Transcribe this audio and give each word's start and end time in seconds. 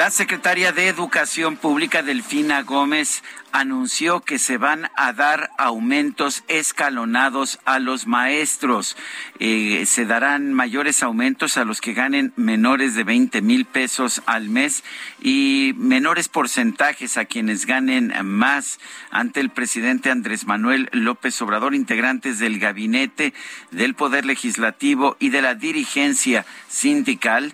La 0.00 0.10
secretaria 0.10 0.72
de 0.72 0.88
Educación 0.88 1.58
Pública, 1.58 2.02
Delfina 2.02 2.62
Gómez, 2.62 3.22
anunció 3.52 4.20
que 4.20 4.38
se 4.38 4.56
van 4.56 4.88
a 4.96 5.12
dar 5.12 5.50
aumentos 5.58 6.42
escalonados 6.48 7.58
a 7.66 7.78
los 7.80 8.06
maestros. 8.06 8.96
Eh, 9.38 9.84
se 9.84 10.06
darán 10.06 10.54
mayores 10.54 11.02
aumentos 11.02 11.58
a 11.58 11.66
los 11.66 11.82
que 11.82 11.92
ganen 11.92 12.32
menores 12.36 12.94
de 12.94 13.04
20 13.04 13.42
mil 13.42 13.66
pesos 13.66 14.22
al 14.24 14.48
mes 14.48 14.84
y 15.20 15.74
menores 15.76 16.30
porcentajes 16.30 17.18
a 17.18 17.26
quienes 17.26 17.66
ganen 17.66 18.14
más. 18.24 18.80
Ante 19.10 19.40
el 19.40 19.50
presidente 19.50 20.10
Andrés 20.10 20.46
Manuel 20.46 20.88
López 20.92 21.42
Obrador, 21.42 21.74
integrantes 21.74 22.38
del 22.38 22.58
gabinete 22.58 23.34
del 23.70 23.94
Poder 23.94 24.24
Legislativo 24.24 25.16
y 25.18 25.28
de 25.28 25.42
la 25.42 25.54
dirigencia 25.54 26.46
sindical, 26.68 27.52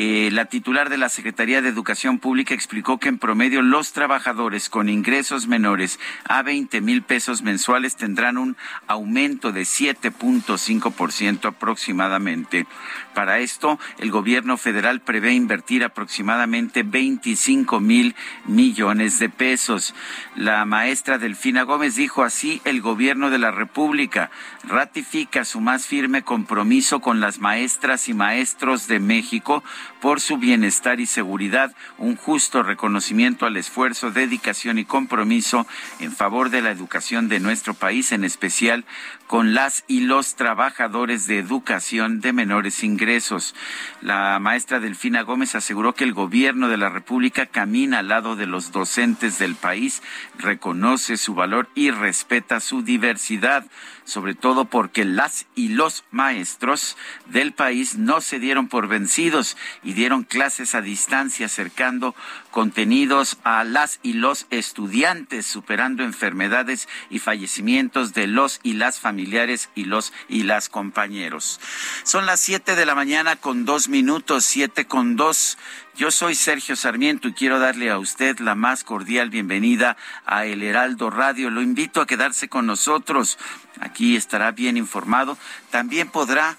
eh, 0.00 0.30
la 0.30 0.44
titular 0.44 0.90
de 0.90 0.96
la 0.96 1.08
Secretaría 1.08 1.60
de 1.60 1.68
Educación 1.68 2.20
Pública 2.20 2.54
explicó 2.54 2.98
que 2.98 3.08
en 3.08 3.18
promedio 3.18 3.62
los 3.62 3.92
trabajadores 3.92 4.68
con 4.68 4.88
ingresos 4.88 5.48
menores 5.48 5.98
a 6.22 6.44
20 6.44 6.80
mil 6.82 7.02
pesos 7.02 7.42
mensuales 7.42 7.96
tendrán 7.96 8.38
un 8.38 8.56
aumento 8.86 9.50
de 9.50 9.62
7.5% 9.62 11.46
aproximadamente. 11.46 12.68
Para 13.12 13.40
esto, 13.40 13.80
el 13.98 14.12
gobierno 14.12 14.56
federal 14.56 15.00
prevé 15.00 15.32
invertir 15.32 15.82
aproximadamente 15.82 16.84
25 16.84 17.80
mil 17.80 18.14
millones 18.46 19.18
de 19.18 19.30
pesos. 19.30 19.96
La 20.36 20.64
maestra 20.64 21.18
Delfina 21.18 21.64
Gómez 21.64 21.96
dijo 21.96 22.22
así, 22.22 22.62
el 22.64 22.82
gobierno 22.82 23.30
de 23.30 23.38
la 23.38 23.50
República 23.50 24.30
ratifica 24.68 25.44
su 25.44 25.60
más 25.60 25.86
firme 25.86 26.22
compromiso 26.22 27.00
con 27.00 27.20
las 27.20 27.38
maestras 27.38 28.08
y 28.08 28.14
maestros 28.14 28.86
de 28.86 29.00
México 29.00 29.64
por 30.00 30.20
su 30.20 30.38
bienestar 30.38 31.00
y 31.00 31.06
seguridad, 31.06 31.74
un 31.98 32.16
justo 32.16 32.62
reconocimiento 32.62 33.46
al 33.46 33.56
esfuerzo, 33.56 34.10
dedicación 34.10 34.78
y 34.78 34.84
compromiso 34.84 35.66
en 36.00 36.12
favor 36.12 36.50
de 36.50 36.62
la 36.62 36.70
educación 36.70 37.28
de 37.28 37.40
nuestro 37.40 37.74
país, 37.74 38.12
en 38.12 38.24
especial 38.24 38.84
con 39.26 39.54
las 39.54 39.84
y 39.86 40.00
los 40.00 40.36
trabajadores 40.36 41.26
de 41.26 41.38
educación 41.38 42.20
de 42.20 42.32
menores 42.32 42.82
ingresos. 42.82 43.54
La 44.00 44.38
maestra 44.38 44.80
Delfina 44.80 45.22
Gómez 45.22 45.54
aseguró 45.54 45.94
que 45.94 46.04
el 46.04 46.14
gobierno 46.14 46.68
de 46.68 46.78
la 46.78 46.88
República 46.88 47.46
camina 47.46 47.98
al 47.98 48.08
lado 48.08 48.36
de 48.36 48.46
los 48.46 48.72
docentes 48.72 49.38
del 49.38 49.54
país, 49.54 50.02
reconoce 50.38 51.16
su 51.16 51.34
valor 51.34 51.68
y 51.74 51.90
respeta 51.90 52.60
su 52.60 52.82
diversidad 52.82 53.66
sobre 54.08 54.34
todo 54.34 54.64
porque 54.64 55.04
las 55.04 55.46
y 55.54 55.68
los 55.68 56.04
maestros 56.10 56.96
del 57.26 57.52
país 57.52 57.98
no 57.98 58.22
se 58.22 58.38
dieron 58.38 58.68
por 58.68 58.88
vencidos 58.88 59.56
dieron 59.94 60.24
clases 60.24 60.74
a 60.74 60.80
distancia 60.80 61.46
acercando 61.46 62.14
contenidos 62.50 63.38
a 63.44 63.64
las 63.64 64.00
y 64.02 64.14
los 64.14 64.46
estudiantes, 64.50 65.46
superando 65.46 66.02
enfermedades 66.02 66.88
y 67.10 67.18
fallecimientos 67.18 68.14
de 68.14 68.26
los 68.26 68.60
y 68.62 68.74
las 68.74 69.00
familiares 69.00 69.70
y 69.74 69.84
los 69.84 70.12
y 70.28 70.42
las 70.42 70.68
compañeros. 70.68 71.60
Son 72.04 72.26
las 72.26 72.40
siete 72.40 72.76
de 72.76 72.86
la 72.86 72.94
mañana 72.94 73.36
con 73.36 73.64
dos 73.64 73.88
minutos, 73.88 74.44
siete 74.44 74.86
con 74.86 75.16
dos. 75.16 75.58
Yo 75.96 76.12
soy 76.12 76.36
Sergio 76.36 76.76
Sarmiento 76.76 77.26
y 77.26 77.32
quiero 77.32 77.58
darle 77.58 77.90
a 77.90 77.98
usted 77.98 78.38
la 78.38 78.54
más 78.54 78.84
cordial 78.84 79.30
bienvenida 79.30 79.96
a 80.26 80.44
El 80.44 80.62
Heraldo 80.62 81.10
Radio. 81.10 81.50
Lo 81.50 81.60
invito 81.60 82.00
a 82.00 82.06
quedarse 82.06 82.48
con 82.48 82.66
nosotros. 82.66 83.36
Aquí 83.80 84.16
estará 84.16 84.52
bien 84.52 84.76
informado. 84.76 85.36
También 85.70 86.08
podrá 86.08 86.56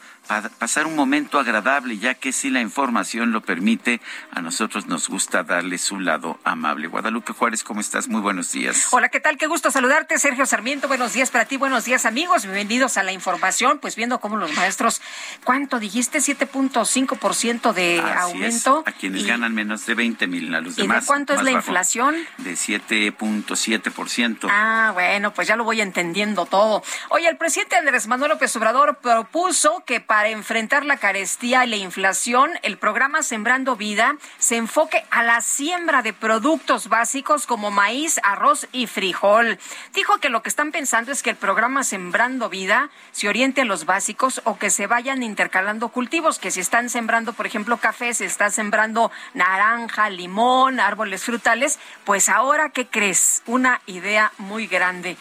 pasar 0.60 0.86
un 0.86 0.96
momento 0.96 1.40
agradable, 1.40 1.98
ya 1.98 2.14
que 2.14 2.32
si 2.32 2.52
la 2.52 2.62
información 2.62 3.32
lo 3.32 3.42
permite, 3.42 4.00
a 4.32 4.42
nosotros 4.42 4.86
nos 4.86 5.10
gusta 5.10 5.44
darle 5.44 5.80
su 5.80 6.00
lado 6.00 6.40
amable. 6.44 6.88
Guadalupe 6.88 7.34
Juárez, 7.34 7.64
¿cómo 7.64 7.82
estás? 7.82 8.08
Muy 8.08 8.22
buenos 8.22 8.52
días. 8.52 8.88
Hola, 8.92 9.10
¿qué 9.10 9.20
tal? 9.20 9.38
Qué 9.38 9.48
gusto 9.48 9.72
saludarte, 9.72 10.20
Sergio 10.20 10.46
Sarmiento. 10.46 10.88
Buenos 10.88 11.14
días 11.14 11.32
para 11.32 11.46
ti, 11.46 11.58
buenos 11.58 11.86
días, 11.86 12.06
amigos. 12.06 12.44
Bienvenidos 12.44 12.98
a 12.98 13.04
la 13.04 13.12
información. 13.12 13.80
Pues 13.80 13.96
viendo 13.96 14.20
cómo 14.20 14.38
los 14.38 14.54
maestros, 14.56 15.02
¿cuánto 15.44 15.80
dijiste? 15.80 16.20
7.5% 16.20 17.74
de 17.74 18.00
aumento. 18.00 18.84
a 18.86 18.92
quienes 18.92 19.26
ganan 19.26 19.56
menos 19.56 19.86
de 19.88 19.96
20 19.96 20.28
mil, 20.28 20.54
a 20.54 20.62
los 20.62 20.76
demás. 20.76 20.98
¿Y 20.98 21.02
de 21.02 21.08
cuánto 21.08 21.34
es 21.34 21.42
la 21.42 21.52
inflación? 21.52 22.16
De 22.38 22.54
7.7%. 22.54 24.48
Ah, 24.52 24.92
bueno, 24.94 25.34
pues 25.34 25.48
ya 25.48 25.56
lo 25.56 25.64
voy 25.64 25.82
entendiendo 25.82 26.46
todo. 26.46 26.84
Oye, 27.10 27.28
el 27.28 27.38
presidente 27.38 27.78
Andrés 27.78 28.06
Manuel 28.06 28.30
López 28.30 28.56
Obrador 28.56 29.00
propuso 29.02 29.84
que 29.88 30.00
para 30.00 30.19
para 30.20 30.32
enfrentar 30.32 30.84
la 30.84 30.98
carestía 30.98 31.64
y 31.64 31.70
la 31.70 31.78
inflación, 31.78 32.52
el 32.62 32.78
programa 32.78 33.24
Sembrando 33.24 33.78
Vida 33.78 34.18
se 34.38 34.58
enfoque 34.58 35.06
a 35.12 35.24
la 35.24 35.40
siembra 35.40 36.02
de 36.02 36.12
productos 36.12 36.90
básicos 36.90 37.48
como 37.48 37.72
maíz, 37.72 38.20
arroz 38.24 38.68
y 38.74 38.88
frijol. 38.88 39.58
Dijo 39.94 40.18
que 40.18 40.28
lo 40.28 40.44
que 40.44 40.50
están 40.50 40.74
pensando 40.74 41.14
es 41.14 41.24
que 41.24 41.30
el 41.30 41.38
programa 41.38 41.86
Sembrando 41.86 42.50
Vida 42.50 42.90
se 43.14 43.30
oriente 43.30 43.62
a 43.62 43.64
los 43.64 43.86
básicos 43.86 44.42
o 44.44 44.58
que 44.58 44.70
se 44.70 44.88
vayan 44.88 45.24
intercalando 45.24 45.88
cultivos, 45.88 46.38
que 46.38 46.52
si 46.52 46.60
están 46.60 46.90
sembrando, 46.90 47.32
por 47.32 47.48
ejemplo, 47.48 47.78
café, 47.78 48.14
se 48.14 48.26
está 48.26 48.50
sembrando 48.50 49.14
naranja, 49.34 50.10
limón, 50.10 50.82
árboles 50.82 51.24
frutales, 51.24 51.80
pues 52.04 52.28
ahora, 52.28 52.72
¿qué 52.72 52.88
crees? 52.88 53.42
Una 53.46 53.80
idea 53.86 54.34
muy 54.38 54.68
grande. 54.68 55.16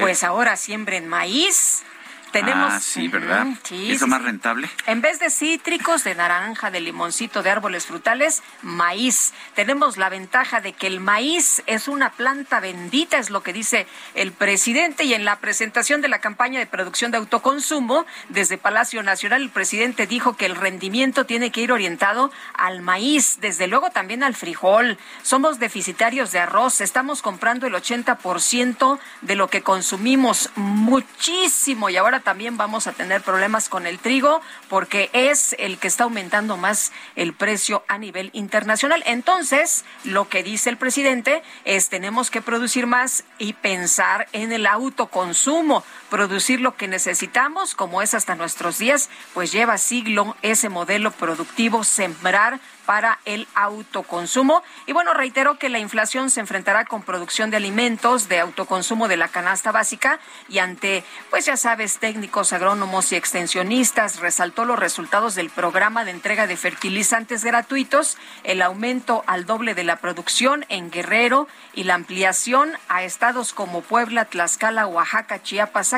Pues 0.00 0.24
ahora 0.24 0.56
siembren 0.56 1.06
maíz, 1.06 1.84
tenemos, 2.32 2.72
ah, 2.72 2.80
sí, 2.80 3.08
¿verdad? 3.08 3.46
sí, 3.62 3.92
¿Es 3.92 4.06
más 4.06 4.22
rentable? 4.22 4.70
En 4.86 5.00
vez 5.00 5.18
de 5.18 5.30
cítricos, 5.30 6.04
de 6.04 6.14
naranja, 6.14 6.70
de 6.70 6.80
limoncito, 6.80 7.42
de 7.42 7.50
árboles 7.50 7.86
frutales, 7.86 8.42
maíz. 8.62 9.32
Tenemos 9.54 9.96
la 9.96 10.08
ventaja 10.08 10.60
de 10.60 10.72
que 10.72 10.86
el 10.86 11.00
maíz 11.00 11.62
es 11.66 11.88
una 11.88 12.10
planta 12.10 12.60
bendita, 12.60 13.18
es 13.18 13.30
lo 13.30 13.42
que 13.42 13.52
dice 13.52 13.86
el 14.14 14.32
presidente. 14.32 15.04
Y 15.04 15.14
en 15.14 15.24
la 15.24 15.40
presentación 15.40 16.00
de 16.00 16.08
la 16.08 16.20
campaña 16.20 16.58
de 16.58 16.66
producción 16.66 17.10
de 17.10 17.18
autoconsumo 17.18 18.06
desde 18.28 18.58
Palacio 18.58 19.02
Nacional, 19.02 19.42
el 19.42 19.50
presidente 19.50 20.06
dijo 20.06 20.36
que 20.36 20.46
el 20.46 20.56
rendimiento 20.56 21.26
tiene 21.26 21.50
que 21.50 21.62
ir 21.62 21.72
orientado 21.72 22.30
al 22.54 22.82
maíz, 22.82 23.38
desde 23.40 23.66
luego 23.66 23.90
también 23.90 24.22
al 24.22 24.34
frijol. 24.34 24.98
Somos 25.22 25.58
deficitarios 25.58 26.32
de 26.32 26.38
arroz, 26.38 26.80
estamos 26.80 27.22
comprando 27.22 27.66
el 27.66 27.74
80% 27.74 28.98
de 29.22 29.34
lo 29.34 29.48
que 29.48 29.62
consumimos, 29.62 30.50
muchísimo. 30.56 31.90
Y 31.90 31.96
ahora 31.96 32.19
también 32.20 32.56
vamos 32.56 32.86
a 32.86 32.92
tener 32.92 33.22
problemas 33.22 33.68
con 33.68 33.86
el 33.86 33.98
trigo 33.98 34.40
porque 34.68 35.10
es 35.12 35.54
el 35.58 35.78
que 35.78 35.88
está 35.88 36.04
aumentando 36.04 36.56
más 36.56 36.92
el 37.16 37.32
precio 37.32 37.84
a 37.88 37.98
nivel 37.98 38.30
internacional. 38.32 39.02
Entonces, 39.06 39.84
lo 40.04 40.28
que 40.28 40.42
dice 40.42 40.70
el 40.70 40.76
presidente 40.76 41.42
es 41.64 41.88
tenemos 41.88 42.30
que 42.30 42.42
producir 42.42 42.86
más 42.86 43.24
y 43.38 43.54
pensar 43.54 44.28
en 44.32 44.52
el 44.52 44.66
autoconsumo, 44.66 45.84
producir 46.10 46.60
lo 46.60 46.76
que 46.76 46.88
necesitamos, 46.88 47.74
como 47.74 48.02
es 48.02 48.12
hasta 48.12 48.34
nuestros 48.34 48.78
días, 48.78 49.08
pues 49.32 49.52
lleva 49.52 49.78
siglo 49.78 50.36
ese 50.42 50.68
modelo 50.68 51.12
productivo, 51.12 51.84
sembrar 51.84 52.60
para 52.90 53.20
el 53.24 53.46
autoconsumo. 53.54 54.64
Y 54.86 54.92
bueno, 54.92 55.14
reitero 55.14 55.58
que 55.60 55.68
la 55.68 55.78
inflación 55.78 56.28
se 56.28 56.40
enfrentará 56.40 56.84
con 56.84 57.02
producción 57.02 57.48
de 57.50 57.56
alimentos, 57.56 58.28
de 58.28 58.40
autoconsumo 58.40 59.06
de 59.06 59.16
la 59.16 59.28
canasta 59.28 59.70
básica 59.70 60.18
y 60.48 60.58
ante, 60.58 61.04
pues 61.30 61.46
ya 61.46 61.56
sabes, 61.56 61.98
técnicos 61.98 62.52
agrónomos 62.52 63.12
y 63.12 63.16
extensionistas, 63.16 64.18
resaltó 64.18 64.64
los 64.64 64.76
resultados 64.76 65.36
del 65.36 65.50
programa 65.50 66.04
de 66.04 66.10
entrega 66.10 66.48
de 66.48 66.56
fertilizantes 66.56 67.44
gratuitos, 67.44 68.18
el 68.42 68.60
aumento 68.60 69.22
al 69.28 69.46
doble 69.46 69.76
de 69.76 69.84
la 69.84 69.96
producción 69.96 70.66
en 70.68 70.90
Guerrero 70.90 71.46
y 71.74 71.84
la 71.84 71.94
ampliación 71.94 72.72
a 72.88 73.04
estados 73.04 73.52
como 73.52 73.82
Puebla, 73.82 74.24
Tlaxcala, 74.24 74.88
Oaxaca, 74.88 75.40
Chiapas, 75.40 75.92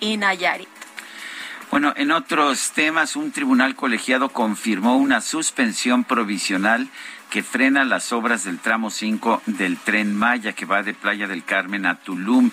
Y 0.00 0.16
Nayarit. 0.16 0.68
Bueno, 1.70 1.92
en 1.96 2.12
otros 2.12 2.72
temas, 2.72 3.16
un 3.16 3.32
tribunal 3.32 3.74
colegiado 3.74 4.28
confirmó 4.28 4.96
una 4.96 5.20
suspensión 5.20 6.04
provisional 6.04 6.88
que 7.36 7.42
frena 7.42 7.84
las 7.84 8.14
obras 8.14 8.44
del 8.44 8.58
tramo 8.58 8.88
5 8.88 9.42
del 9.44 9.76
tren 9.76 10.16
Maya 10.16 10.54
que 10.54 10.64
va 10.64 10.82
de 10.82 10.94
Playa 10.94 11.26
del 11.26 11.44
Carmen 11.44 11.84
a 11.84 11.96
Tulum. 11.96 12.50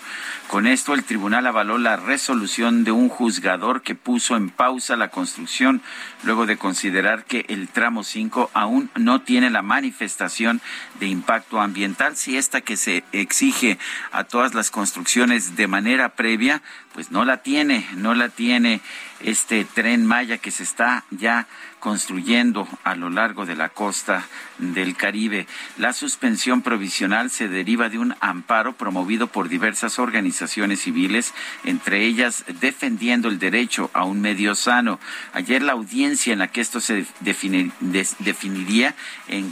Con 0.49 0.67
esto 0.67 0.93
el 0.93 1.05
tribunal 1.05 1.47
avaló 1.47 1.77
la 1.77 1.95
resolución 1.95 2.83
de 2.83 2.91
un 2.91 3.07
juzgador 3.07 3.81
que 3.81 3.95
puso 3.95 4.35
en 4.35 4.49
pausa 4.49 4.97
la 4.97 5.07
construcción 5.07 5.81
luego 6.23 6.45
de 6.45 6.57
considerar 6.57 7.23
que 7.23 7.45
el 7.47 7.69
tramo 7.69 8.03
5 8.03 8.51
aún 8.53 8.89
no 8.95 9.21
tiene 9.21 9.49
la 9.49 9.61
manifestación 9.61 10.59
de 10.99 11.07
impacto 11.07 11.61
ambiental 11.61 12.17
si 12.17 12.35
esta 12.35 12.59
que 12.59 12.75
se 12.75 13.05
exige 13.13 13.79
a 14.11 14.25
todas 14.25 14.53
las 14.53 14.69
construcciones 14.69 15.55
de 15.55 15.67
manera 15.67 16.09
previa 16.09 16.61
pues 16.93 17.09
no 17.09 17.23
la 17.23 17.37
tiene, 17.37 17.87
no 17.95 18.13
la 18.15 18.27
tiene 18.27 18.81
este 19.21 19.63
tren 19.63 20.05
Maya 20.05 20.37
que 20.39 20.51
se 20.51 20.63
está 20.63 21.05
ya 21.09 21.47
construyendo 21.83 22.65
a 22.85 22.95
lo 22.95 23.09
largo 23.09 23.45
de 23.45 23.57
la 23.57 23.67
costa 23.67 24.25
del 24.57 24.95
Caribe. 24.95 25.47
La 25.77 25.91
suspensión 25.91 26.61
provisional 26.61 27.29
se 27.29 27.49
deriva 27.49 27.89
de 27.89 27.97
un 27.97 28.15
amparo 28.21 28.71
promovido 28.71 29.27
por 29.27 29.49
diversas 29.49 29.99
organizaciones 29.99 30.79
civiles, 30.79 31.33
entre 31.65 32.05
ellas 32.05 32.45
defendiendo 32.61 33.27
el 33.27 33.37
derecho 33.37 33.91
a 33.93 34.05
un 34.05 34.21
medio 34.21 34.55
sano. 34.55 34.97
Ayer 35.33 35.61
la 35.61 35.73
audiencia 35.73 36.31
en 36.31 36.39
la 36.39 36.47
que 36.47 36.61
esto 36.61 36.79
se 36.79 37.05
definiría, 37.19 38.95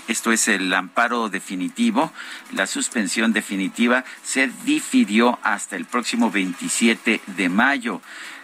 esto 0.08 0.32
es 0.32 0.48
el 0.48 0.74
amparo 0.74 1.28
definitivo, 1.28 2.14
la 2.54 2.66
suspensión 2.66 3.34
definitiva, 3.34 4.06
se 4.24 4.50
difirió 4.64 5.38
hasta 5.44 5.76
el 5.76 5.84
próximo 5.84 6.32
27 6.32 7.20
de 7.28 7.50
mayo. 7.50 8.02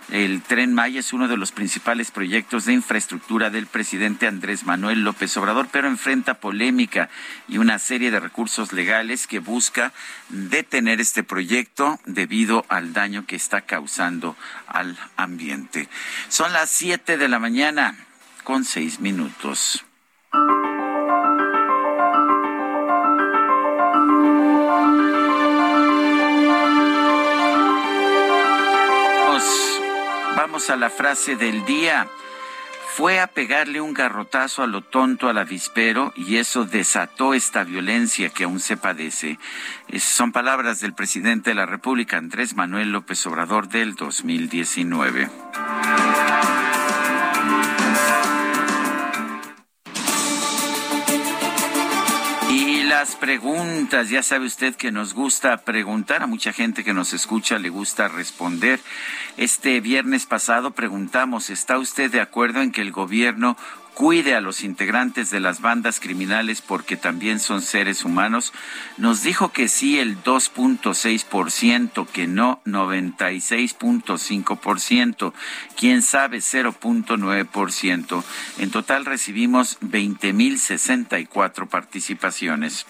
El 0.09 0.41
tren 0.41 0.73
Maya 0.73 1.01
es 1.01 1.11
uno 1.11 1.27
de 1.27 1.35
los 1.35 1.51
principales 1.51 2.11
proyectos 2.11 2.63
de 2.63 2.71
infraestructura 2.71 3.49
del 3.49 3.67
presidente 3.67 4.25
Andrés 4.25 4.63
Manuel 4.63 5.03
López 5.03 5.35
Obrador, 5.35 5.67
pero 5.69 5.89
enfrenta 5.89 6.35
polémica 6.35 7.09
y 7.49 7.57
una 7.57 7.77
serie 7.77 8.09
de 8.09 8.21
recursos 8.21 8.71
legales 8.71 9.27
que 9.27 9.39
busca 9.39 9.91
detener 10.29 11.01
este 11.01 11.23
proyecto 11.23 11.99
debido 12.05 12.65
al 12.69 12.93
daño 12.93 13.25
que 13.25 13.35
está 13.35 13.61
causando 13.61 14.37
al 14.67 14.97
ambiente. 15.17 15.89
Son 16.29 16.53
las 16.53 16.69
siete 16.69 17.17
de 17.17 17.27
la 17.27 17.39
mañana 17.39 17.97
con 18.45 18.63
seis 18.63 19.01
minutos. 19.01 19.86
A 30.57 30.75
la 30.75 30.89
frase 30.89 31.35
del 31.35 31.63
día. 31.65 32.07
Fue 32.95 33.19
a 33.19 33.27
pegarle 33.27 33.79
un 33.79 33.93
garrotazo 33.93 34.63
a 34.63 34.67
lo 34.67 34.81
tonto 34.81 35.29
al 35.29 35.37
avispero 35.37 36.11
y 36.15 36.37
eso 36.37 36.65
desató 36.65 37.35
esta 37.35 37.63
violencia 37.63 38.29
que 38.29 38.45
aún 38.45 38.59
se 38.59 38.75
padece. 38.75 39.37
son 39.99 40.31
palabras 40.31 40.79
del 40.79 40.95
presidente 40.95 41.51
de 41.51 41.55
la 41.55 41.67
República, 41.67 42.17
Andrés 42.17 42.55
Manuel 42.55 42.91
López 42.91 43.23
Obrador, 43.27 43.69
del 43.69 43.93
2019. 43.93 45.29
Las 52.99 53.15
preguntas. 53.15 54.09
Ya 54.09 54.23
sabe 54.23 54.47
usted 54.47 54.73
que 54.75 54.91
nos 54.91 55.13
gusta 55.13 55.57
preguntar, 55.57 56.23
a 56.23 56.25
mucha 56.25 56.51
gente 56.51 56.83
que 56.83 56.95
nos 56.95 57.13
escucha 57.13 57.59
le 57.59 57.69
gusta 57.69 58.07
responder. 58.07 58.79
Este 59.37 59.79
viernes 59.81 60.25
pasado 60.25 60.71
preguntamos, 60.71 61.51
¿está 61.51 61.77
usted 61.77 62.09
de 62.09 62.21
acuerdo 62.21 62.59
en 62.63 62.71
que 62.71 62.81
el 62.81 62.91
gobierno 62.91 63.55
cuide 63.97 64.35
a 64.35 64.41
los 64.41 64.63
integrantes 64.63 65.31
de 65.31 65.39
las 65.39 65.59
bandas 65.59 65.99
criminales 65.99 66.61
porque 66.61 66.97
también 66.97 67.39
son 67.39 67.63
seres 67.63 68.05
humanos, 68.05 68.53
nos 68.97 69.23
dijo 69.23 69.51
que 69.51 69.67
sí 69.67 69.97
el 69.97 70.23
2.6%, 70.23 72.05
que 72.05 72.27
no 72.27 72.61
96.5%, 72.63 75.33
quién 75.75 76.03
sabe 76.03 76.37
0.9%. 76.37 78.23
En 78.59 78.69
total 78.69 79.05
recibimos 79.05 79.79
20.064 79.79 81.67
participaciones. 81.67 82.85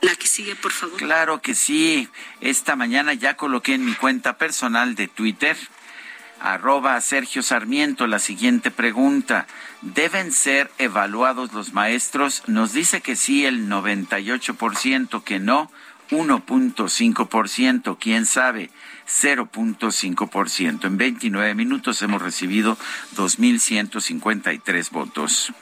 La 0.00 0.14
que 0.14 0.28
sigue, 0.28 0.54
por 0.54 0.70
favor. 0.70 0.96
Claro 0.96 1.42
que 1.42 1.56
sí. 1.56 2.08
Esta 2.40 2.76
mañana 2.76 3.14
ya 3.14 3.36
coloqué 3.36 3.74
en 3.74 3.84
mi 3.84 3.94
cuenta 3.94 4.38
personal 4.38 4.94
de 4.94 5.08
Twitter 5.08 5.56
arroba 6.40 7.00
Sergio 7.00 7.42
Sarmiento 7.42 8.06
la 8.06 8.18
siguiente 8.18 8.70
pregunta. 8.70 9.46
¿Deben 9.82 10.32
ser 10.32 10.70
evaluados 10.78 11.52
los 11.52 11.72
maestros? 11.72 12.42
Nos 12.46 12.72
dice 12.72 13.00
que 13.00 13.14
sí 13.16 13.44
el 13.46 13.68
98%, 13.68 15.22
que 15.22 15.38
no 15.38 15.70
1.5%, 16.10 17.96
quién 17.98 18.26
sabe 18.26 18.70
0.5%. 19.06 20.84
En 20.84 20.96
29 20.96 21.54
minutos 21.54 22.02
hemos 22.02 22.22
recibido 22.22 22.76
2.153 23.16 24.90
votos. 24.90 25.52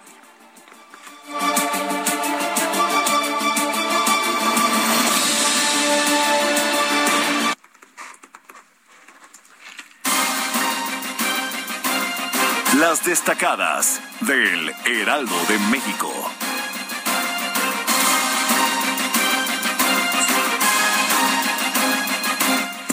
Las 12.84 13.02
destacadas 13.02 13.98
del 14.20 14.70
Heraldo 14.84 15.34
de 15.48 15.58
México. 15.70 16.12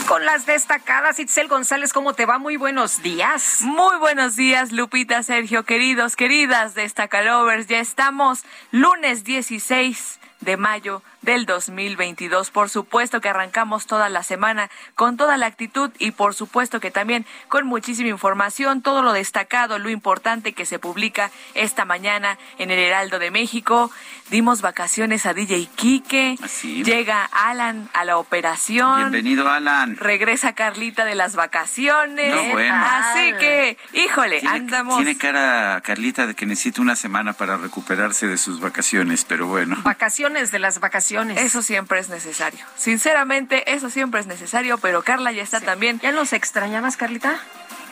Con 0.07 0.23
las 0.23 0.45
destacadas, 0.45 1.19
Itzel 1.19 1.49
González, 1.49 1.91
¿cómo 1.91 2.13
te 2.13 2.25
va? 2.25 2.37
Muy 2.37 2.55
buenos 2.55 3.03
días. 3.03 3.63
Muy 3.63 3.97
buenos 3.97 4.37
días, 4.37 4.71
Lupita, 4.71 5.23
Sergio, 5.23 5.63
queridos, 5.63 6.15
queridas 6.15 6.73
destacalovers. 6.73 7.67
Ya 7.67 7.81
estamos 7.81 8.45
lunes 8.71 9.25
16 9.25 10.21
de 10.39 10.55
mayo 10.55 11.03
del 11.21 11.45
2022. 11.45 12.51
Por 12.51 12.69
supuesto 12.69 13.21
que 13.21 13.29
arrancamos 13.29 13.85
toda 13.85 14.09
la 14.09 14.23
semana 14.23 14.69
con 14.95 15.17
toda 15.17 15.37
la 15.37 15.45
actitud 15.45 15.91
y 15.99 16.11
por 16.11 16.33
supuesto 16.33 16.79
que 16.79 16.91
también 16.91 17.25
con 17.47 17.67
muchísima 17.67 18.09
información, 18.09 18.81
todo 18.81 19.01
lo 19.01 19.13
destacado, 19.13 19.79
lo 19.79 19.89
importante 19.89 20.53
que 20.53 20.65
se 20.65 20.79
publica 20.79 21.31
esta 21.53 21.85
mañana 21.85 22.37
en 22.57 22.71
el 22.71 22.79
Heraldo 22.79 23.19
de 23.19 23.31
México. 23.31 23.91
Dimos 24.29 24.61
vacaciones 24.61 25.25
a 25.25 25.33
DJ 25.33 25.67
Quique. 25.75 26.37
Llega 26.63 27.25
Alan 27.25 27.89
a 27.93 28.05
la 28.05 28.17
operación. 28.17 29.11
Bienvenido, 29.11 29.49
Alan. 29.49 29.97
Regresa 29.97 30.53
Carlita 30.53 31.05
de 31.05 31.15
las 31.15 31.35
vacaciones. 31.35 32.33
Así 32.71 33.33
que, 33.33 33.77
híjole, 33.93 34.41
andamos. 34.47 34.95
Tiene 34.95 35.17
cara 35.17 35.81
Carlita 35.81 36.27
de 36.27 36.35
que 36.35 36.45
necesita 36.45 36.81
una 36.81 36.95
semana 36.95 37.33
para 37.33 37.57
recuperarse 37.57 38.27
de 38.27 38.37
sus 38.37 38.59
vacaciones, 38.59 39.25
pero 39.25 39.47
bueno. 39.47 39.77
Vacaciones 39.83 40.51
de 40.51 40.59
las 40.59 40.79
vacaciones 40.79 41.10
eso 41.37 41.61
siempre 41.61 41.99
es 41.99 42.09
necesario. 42.09 42.65
Sinceramente, 42.75 43.73
eso 43.73 43.89
siempre 43.89 44.19
es 44.19 44.27
necesario, 44.27 44.77
pero 44.77 45.03
Carla 45.03 45.31
ya 45.31 45.43
está 45.43 45.61
también. 45.61 45.99
¿Ya 45.99 46.11
nos 46.11 46.33
extrañabas, 46.33 46.97
Carlita? 46.97 47.39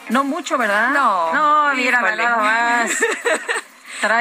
No 0.08 0.24
mucho, 0.24 0.58
¿verdad? 0.58 0.90
No. 0.90 1.32
No, 1.32 1.74
mira, 1.74 2.00
nada 2.00 2.36
más. 2.36 2.90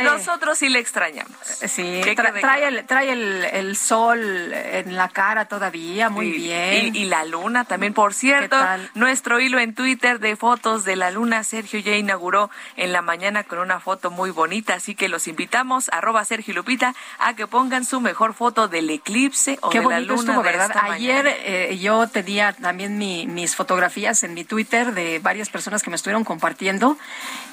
Nosotros 0.04 0.58
sí 0.58 0.70
le 0.70 0.80
extrañamos. 0.80 1.38
Sí, 1.44 2.02
trae, 2.16 2.68
el, 2.68 2.86
trae 2.86 3.12
el, 3.12 3.76
sol 3.76 4.54
en 4.54 4.96
la 4.96 5.10
cara 5.10 5.46
todavía, 5.46 6.10
muy 6.10 6.32
bien. 6.32 6.96
Y, 6.96 7.06
la 7.06 7.26
luna 7.26 7.66
también, 7.66 7.94
por 7.94 8.14
cierto. 8.14 8.58
Nuestro 8.94 9.40
hilo 9.40 9.60
en 9.60 9.74
Twitter 9.74 10.20
de 10.20 10.36
fotos 10.36 10.84
de 10.84 10.96
la 10.96 11.12
luna, 11.12 11.44
Sergio 11.44 11.80
ya 11.80 11.96
inauguró 11.96 12.50
en 12.76 12.94
la 12.94 13.02
mañana 13.02 13.44
con 13.44 13.60
una 13.60 13.80
foto 13.80 14.12
muy 14.12 14.32
bonita, 14.32 14.76
así 14.76 14.96
que 14.96 15.10
los 15.10 15.28
invitamos, 15.28 15.90
arroba 15.92 16.24
Sergio 16.26 16.54
Lupita, 16.54 16.94
a 17.20 17.36
que 17.36 17.48
pongan 17.48 17.86
su 17.86 18.02
mejor 18.02 18.34
foto 18.34 18.68
del 18.68 18.90
eclipse 18.90 19.58
o 19.62 19.70
de 19.70 19.84
la 19.84 20.00
luna. 20.00 20.40
¿verdad? 20.40 20.72
Ayer 20.82 21.26
eh, 21.28 21.78
yo 21.82 22.08
tenía 22.08 22.54
también 22.54 22.98
mis 22.98 23.56
fotografías 23.56 24.24
en 24.24 24.34
mi 24.34 24.44
Twitter 24.44 24.94
de 24.94 25.20
varias 25.20 25.50
personas 25.50 25.84
que 25.84 25.90
me 25.90 25.96
estuvieron 25.96 26.24
compartiendo 26.24 26.98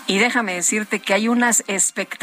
y 0.06 0.18
déjame 0.18 0.54
decirte 0.54 1.00
que 1.00 1.14
hay 1.14 1.28
unas 1.28 1.64
espectaculares 1.66 2.15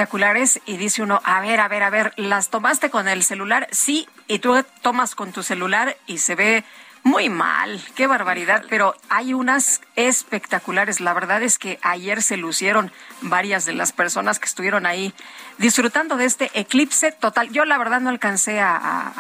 y 0.66 0.78
dice 0.78 1.02
uno, 1.02 1.22
a 1.24 1.42
ver, 1.42 1.60
a 1.60 1.68
ver, 1.68 1.84
a 1.84 1.90
ver, 1.90 2.14
¿las 2.18 2.50
tomaste 2.50 2.90
con 2.90 3.08
el 3.08 3.24
celular? 3.24 3.68
Sí, 3.72 4.08
y 4.28 4.40
tú 4.40 4.64
tomas 4.82 5.16
con 5.16 5.32
tu 5.32 5.44
celular 5.44 5.98
y 6.08 6.18
se 6.18 6.36
ve 6.36 6.64
Muy 7.06 7.28
mal, 7.28 7.82
qué 7.96 8.08
barbaridad, 8.08 8.64
pero 8.70 8.96
hay 9.10 9.34
unas 9.34 9.82
espectaculares. 9.98 11.02
La 11.02 11.14
verdad 11.14 11.44
es 11.44 11.58
que 11.58 11.78
ayer 11.82 12.22
se 12.24 12.38
lucieron 12.38 12.94
varias 13.20 13.66
de 13.66 13.74
las 13.74 13.92
personas 13.92 14.40
que 14.40 14.46
estuvieron 14.46 14.86
ahí 14.86 15.14
disfrutando 15.58 16.16
de 16.16 16.24
este 16.24 16.50
eclipse 16.54 17.12
total. 17.12 17.50
Yo 17.50 17.66
la 17.66 17.78
verdad 17.78 18.00
no 18.00 18.10
alcancé 18.10 18.62
a, 18.62 19.12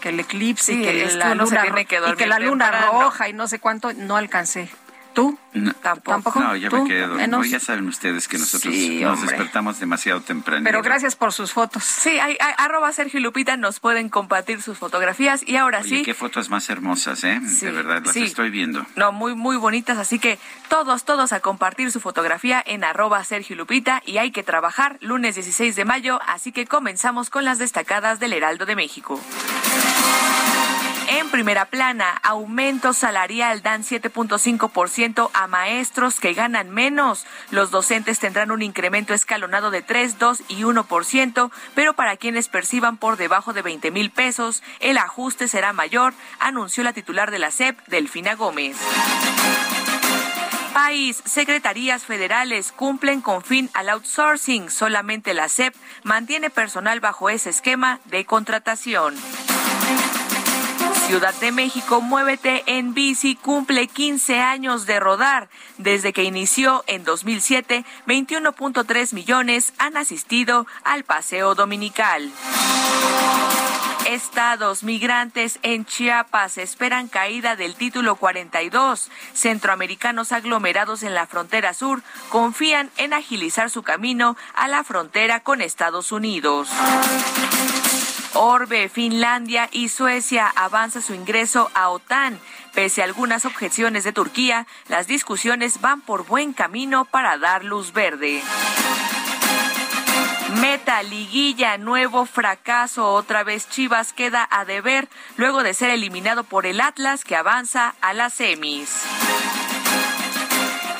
que, 0.00 0.08
el 0.08 0.18
eclipse 0.18 0.72
y 0.72 0.82
que 0.82 1.06
la 1.14 1.36
luna, 1.36 1.64
y 1.78 2.16
que 2.16 2.26
la 2.26 2.40
luna 2.40 2.72
roja 2.90 3.28
y 3.28 3.32
no 3.32 3.46
sé 3.46 3.60
cuánto, 3.60 3.92
no 3.92 4.16
alcancé. 4.16 4.68
¿Tú? 5.18 5.36
tampoco. 5.82 6.38
No, 6.38 6.54
ya 6.54 6.70
me 6.70 6.86
quedé 6.86 7.06
dormido. 7.08 7.42
Ya 7.42 7.58
saben 7.58 7.88
ustedes 7.88 8.28
que 8.28 8.38
nosotros 8.38 8.72
nos 8.72 9.22
despertamos 9.22 9.80
demasiado 9.80 10.20
temprano. 10.20 10.62
Pero 10.62 10.80
gracias 10.80 11.16
por 11.16 11.32
sus 11.32 11.52
fotos. 11.52 11.82
Sí, 11.82 12.20
hay, 12.20 12.36
arroba 12.56 12.92
Sergio 12.92 13.18
Lupita 13.18 13.56
nos 13.56 13.80
pueden 13.80 14.10
compartir 14.10 14.62
sus 14.62 14.78
fotografías 14.78 15.42
y 15.44 15.56
ahora 15.56 15.82
sí. 15.82 16.04
qué 16.04 16.14
fotos 16.14 16.50
más 16.50 16.70
hermosas, 16.70 17.24
¿eh? 17.24 17.40
de 17.40 17.70
verdad, 17.72 18.02
las 18.04 18.16
estoy 18.16 18.50
viendo. 18.50 18.86
No, 18.94 19.10
muy, 19.10 19.34
muy 19.34 19.56
bonitas, 19.56 19.98
así 19.98 20.20
que 20.20 20.38
todos, 20.68 21.04
todos 21.04 21.32
a 21.32 21.40
compartir 21.40 21.90
su 21.90 21.98
fotografía 21.98 22.62
en 22.64 22.84
arroba 22.84 23.24
Sergio 23.24 23.56
Lupita 23.56 24.02
y 24.06 24.18
hay 24.18 24.30
que 24.30 24.44
trabajar 24.44 24.98
lunes 25.00 25.34
16 25.34 25.74
de 25.74 25.84
mayo, 25.84 26.20
así 26.28 26.52
que 26.52 26.66
comenzamos 26.66 27.28
con 27.28 27.44
las 27.44 27.58
destacadas 27.58 28.20
del 28.20 28.34
Heraldo 28.34 28.66
de 28.66 28.76
México. 28.76 29.20
En 31.10 31.30
primera 31.30 31.64
plana, 31.64 32.20
aumento 32.22 32.92
salarial 32.92 33.62
dan 33.62 33.82
7.5% 33.82 35.30
a 35.32 35.46
maestros 35.46 36.20
que 36.20 36.34
ganan 36.34 36.68
menos. 36.68 37.24
Los 37.50 37.70
docentes 37.70 38.18
tendrán 38.18 38.50
un 38.50 38.60
incremento 38.60 39.14
escalonado 39.14 39.70
de 39.70 39.80
3, 39.80 40.18
2 40.18 40.42
y 40.48 40.62
1%, 40.64 41.50
pero 41.74 41.94
para 41.94 42.18
quienes 42.18 42.48
perciban 42.48 42.98
por 42.98 43.16
debajo 43.16 43.54
de 43.54 43.62
20 43.62 43.90
mil 43.90 44.10
pesos, 44.10 44.62
el 44.80 44.98
ajuste 44.98 45.48
será 45.48 45.72
mayor, 45.72 46.12
anunció 46.40 46.84
la 46.84 46.92
titular 46.92 47.30
de 47.30 47.38
la 47.38 47.50
SEP, 47.50 47.78
Delfina 47.86 48.34
Gómez 48.34 48.76
país, 50.74 51.20
secretarías 51.24 52.04
federales 52.04 52.70
cumplen 52.70 53.20
con 53.20 53.42
fin 53.42 53.68
al 53.74 53.88
outsourcing. 53.88 54.70
Solamente 54.70 55.34
la 55.34 55.48
SEP 55.48 55.74
mantiene 56.04 56.50
personal 56.50 57.00
bajo 57.00 57.30
ese 57.30 57.50
esquema 57.50 57.98
de 58.04 58.24
contratación. 58.24 59.16
Ciudad 61.08 61.32
de 61.40 61.52
México, 61.52 62.02
Muévete 62.02 62.64
en 62.66 62.92
Bici 62.92 63.34
cumple 63.34 63.86
15 63.86 64.40
años 64.40 64.84
de 64.84 65.00
rodar. 65.00 65.48
Desde 65.78 66.12
que 66.12 66.22
inició 66.22 66.84
en 66.86 67.02
2007, 67.02 67.86
21.3 68.06 69.14
millones 69.14 69.72
han 69.78 69.96
asistido 69.96 70.66
al 70.84 71.04
paseo 71.04 71.54
dominical. 71.54 72.30
Estados 74.06 74.82
migrantes 74.82 75.58
en 75.62 75.86
Chiapas 75.86 76.58
esperan 76.58 77.08
caída 77.08 77.56
del 77.56 77.74
título 77.74 78.16
42. 78.16 79.10
Centroamericanos 79.32 80.32
aglomerados 80.32 81.02
en 81.02 81.14
la 81.14 81.26
frontera 81.26 81.72
sur 81.72 82.02
confían 82.28 82.90
en 82.98 83.14
agilizar 83.14 83.70
su 83.70 83.82
camino 83.82 84.36
a 84.54 84.68
la 84.68 84.84
frontera 84.84 85.40
con 85.40 85.62
Estados 85.62 86.12
Unidos. 86.12 86.68
Orbe, 88.40 88.88
Finlandia 88.88 89.68
y 89.72 89.88
Suecia 89.88 90.46
avanza 90.46 91.02
su 91.02 91.12
ingreso 91.12 91.72
a 91.74 91.88
OTAN. 91.88 92.38
Pese 92.72 93.02
a 93.02 93.04
algunas 93.04 93.44
objeciones 93.44 94.04
de 94.04 94.12
Turquía, 94.12 94.68
las 94.86 95.08
discusiones 95.08 95.80
van 95.80 96.02
por 96.02 96.24
buen 96.24 96.52
camino 96.52 97.04
para 97.04 97.36
dar 97.36 97.64
luz 97.64 97.92
verde. 97.92 98.40
Meta, 100.60 101.02
liguilla, 101.02 101.78
nuevo 101.78 102.26
fracaso. 102.26 103.12
Otra 103.12 103.42
vez 103.42 103.68
Chivas 103.68 104.12
queda 104.12 104.46
a 104.52 104.64
deber 104.64 105.08
luego 105.36 105.64
de 105.64 105.74
ser 105.74 105.90
eliminado 105.90 106.44
por 106.44 106.64
el 106.64 106.80
Atlas 106.80 107.24
que 107.24 107.34
avanza 107.34 107.96
a 108.00 108.14
las 108.14 108.34
semis. 108.34 109.02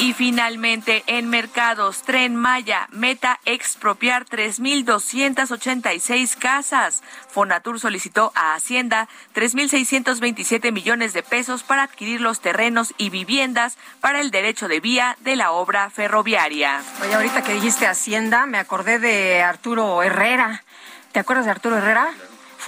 Y 0.01 0.13
finalmente, 0.13 1.03
en 1.09 1.29
mercados, 1.29 2.03
Tren 2.03 2.37
Maya, 2.37 2.87
meta 2.93 3.41
expropiar 3.45 4.27
3.286 4.27 6.37
casas. 6.37 7.03
Fonatur 7.29 7.81
solicitó 7.81 8.31
a 8.37 8.55
Hacienda 8.55 9.09
3.627 9.35 10.71
millones 10.71 11.15
de 11.15 11.25
pesos 11.25 11.65
para 11.65 11.83
adquirir 11.83 12.21
los 12.21 12.41
terrenos 12.41 12.95
y 12.97 13.11
viviendas 13.11 13.77
para 14.01 14.21
el 14.21 14.31
derecho 14.31 14.69
de 14.69 14.79
vía 14.79 15.17
de 15.23 15.35
la 15.35 15.51
obra 15.51 15.91
ferroviaria. 15.91 16.81
Oye, 17.03 17.15
ahorita 17.15 17.43
que 17.43 17.55
dijiste 17.55 17.89
Hacienda, 17.89 18.47
me 18.47 18.59
acordé 18.59 19.01
de 19.01 19.43
Arturo 19.43 20.05
Herrera. 20.05 20.63
¿Te 21.11 21.19
acuerdas 21.19 21.47
de 21.47 21.51
Arturo 21.51 21.77
Herrera? 21.77 22.15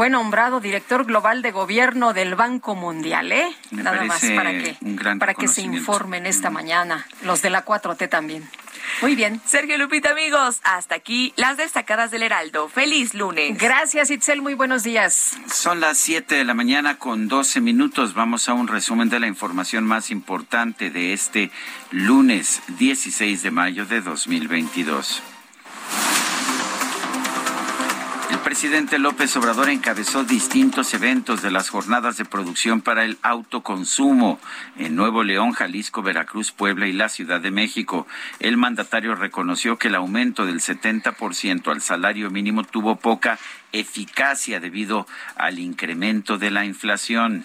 Fue 0.00 0.08
nombrado 0.08 0.60
director 0.60 1.04
global 1.04 1.42
de 1.42 1.50
gobierno 1.50 2.14
del 2.14 2.34
Banco 2.34 2.74
Mundial, 2.74 3.32
¿eh? 3.32 3.54
Nada 3.70 4.02
más 4.04 4.24
para 4.34 4.50
que, 4.50 4.74
para 5.18 5.34
que 5.34 5.46
se 5.46 5.60
informen 5.60 6.24
esta 6.24 6.48
mm. 6.48 6.54
mañana, 6.54 7.06
los 7.22 7.42
de 7.42 7.50
la 7.50 7.66
4T 7.66 8.08
también. 8.08 8.48
Muy 9.02 9.14
bien. 9.14 9.42
Sergio 9.44 9.76
Lupita, 9.76 10.12
amigos, 10.12 10.60
hasta 10.64 10.94
aquí 10.94 11.34
las 11.36 11.58
destacadas 11.58 12.10
del 12.10 12.22
Heraldo. 12.22 12.70
Feliz 12.70 13.12
lunes. 13.12 13.58
Gracias, 13.58 14.10
Itzel. 14.10 14.40
Muy 14.40 14.54
buenos 14.54 14.84
días. 14.84 15.36
Son 15.52 15.80
las 15.80 15.98
7 15.98 16.34
de 16.34 16.44
la 16.44 16.54
mañana 16.54 16.96
con 16.96 17.28
12 17.28 17.60
minutos. 17.60 18.14
Vamos 18.14 18.48
a 18.48 18.54
un 18.54 18.68
resumen 18.68 19.10
de 19.10 19.20
la 19.20 19.26
información 19.26 19.84
más 19.84 20.10
importante 20.10 20.88
de 20.88 21.12
este 21.12 21.50
lunes 21.90 22.62
16 22.78 23.42
de 23.42 23.50
mayo 23.50 23.84
de 23.84 24.00
2022. 24.00 25.22
El 28.30 28.38
presidente 28.38 29.00
López 29.00 29.36
Obrador 29.36 29.70
encabezó 29.70 30.22
distintos 30.22 30.94
eventos 30.94 31.42
de 31.42 31.50
las 31.50 31.68
jornadas 31.68 32.16
de 32.16 32.24
producción 32.24 32.80
para 32.80 33.04
el 33.04 33.18
autoconsumo 33.22 34.38
en 34.76 34.94
Nuevo 34.94 35.24
León, 35.24 35.50
Jalisco, 35.52 36.00
Veracruz, 36.02 36.52
Puebla 36.52 36.86
y 36.86 36.92
la 36.92 37.08
Ciudad 37.08 37.40
de 37.40 37.50
México. 37.50 38.06
El 38.38 38.56
mandatario 38.56 39.16
reconoció 39.16 39.78
que 39.78 39.88
el 39.88 39.96
aumento 39.96 40.46
del 40.46 40.60
70% 40.60 41.72
al 41.72 41.82
salario 41.82 42.30
mínimo 42.30 42.62
tuvo 42.62 42.96
poca 42.96 43.36
eficacia 43.72 44.60
debido 44.60 45.08
al 45.34 45.58
incremento 45.58 46.38
de 46.38 46.52
la 46.52 46.64
inflación. 46.64 47.44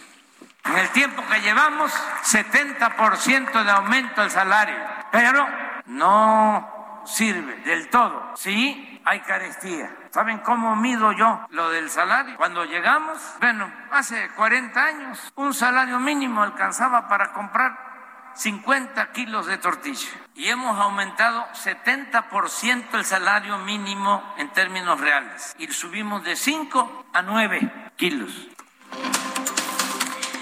En 0.65 0.77
el 0.77 0.89
tiempo 0.89 1.23
que 1.31 1.41
llevamos, 1.41 1.91
70% 2.25 3.63
de 3.63 3.71
aumento 3.71 4.21
al 4.21 4.29
salario, 4.29 4.77
pero 5.11 5.47
no 5.87 7.03
sirve 7.07 7.55
del 7.65 7.89
todo. 7.89 8.33
Sí, 8.35 9.01
hay 9.03 9.19
carestía 9.21 10.04
¿Saben 10.15 10.37
cómo 10.37 10.77
mido 10.77 11.11
yo 11.11 11.45
lo 11.49 11.69
del 11.71 11.89
salario? 11.89 12.37
Cuando 12.37 12.63
llegamos, 12.63 13.19
bueno, 13.41 13.69
hace 13.91 14.29
40 14.29 14.81
años, 14.81 15.33
un 15.35 15.53
salario 15.53 15.99
mínimo 15.99 16.41
alcanzaba 16.41 17.09
para 17.09 17.33
comprar 17.33 18.31
50 18.33 19.11
kilos 19.11 19.45
de 19.45 19.57
tortilla 19.57 20.07
y 20.33 20.47
hemos 20.47 20.79
aumentado 20.79 21.45
70% 21.51 22.93
el 22.93 23.03
salario 23.03 23.57
mínimo 23.57 24.23
en 24.37 24.47
términos 24.53 25.01
reales 25.01 25.53
y 25.59 25.67
subimos 25.67 26.23
de 26.23 26.37
5 26.37 27.07
a 27.11 27.21
9 27.21 27.91
kilos. 27.97 28.31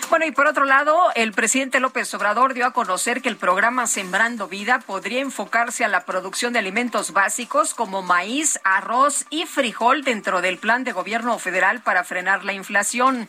Bueno, 0.10 0.26
y 0.26 0.32
por 0.32 0.48
otro 0.48 0.66
lado, 0.66 1.12
el 1.16 1.32
presidente 1.34 1.80
López 1.80 2.14
Obrador 2.14 2.54
dio 2.54 2.66
a 2.66 2.72
conocer 2.72 3.22
que 3.22 3.30
el 3.30 3.38
programa 3.38 3.88
Sembrando 3.88 4.48
Vida 4.48 4.80
podría 4.80 5.22
enfocarse 5.22 5.84
a 5.84 5.88
la 5.88 6.06
producción 6.06 6.54
de 6.54 6.60
alimentos 6.60 7.14
básicos 7.14 7.74
como 7.74 8.02
maíz, 8.02 8.60
arroz 8.64 9.26
y 9.30 9.46
frijol 9.46 10.04
dentro 10.04 10.42
del 10.42 10.58
plan 10.58 10.84
de 10.84 10.92
gobierno 10.92 11.38
federal 11.40 11.82
para 11.82 12.04
frenar 12.04 12.44
la 12.46 12.54
inflación. 12.54 13.28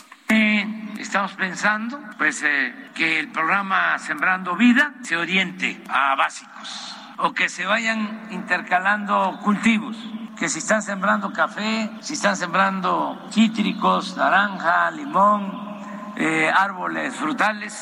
estamos 0.99 1.33
pensando 1.33 1.99
pues 2.19 2.43
eh, 2.43 2.75
que 2.95 3.21
el 3.21 3.29
programa 3.29 3.99
Sembrando 3.99 4.57
Vida 4.57 4.95
se 5.03 5.17
oriente 5.17 5.81
a 5.89 6.15
básicos 6.17 6.97
o 7.19 7.33
que 7.33 7.49
se 7.49 7.67
vayan 7.67 8.29
intercalando 8.31 9.39
cultivos 9.43 9.97
que 10.37 10.49
si 10.49 10.59
están 10.59 10.83
sembrando 10.83 11.33
café, 11.33 11.91
si 12.01 12.15
están 12.15 12.37
sembrando 12.37 13.19
cítricos, 13.31 14.17
naranja, 14.17 14.91
limón, 14.91 15.74
eh, 16.17 16.51
árboles 16.55 17.15
frutales, 17.15 17.75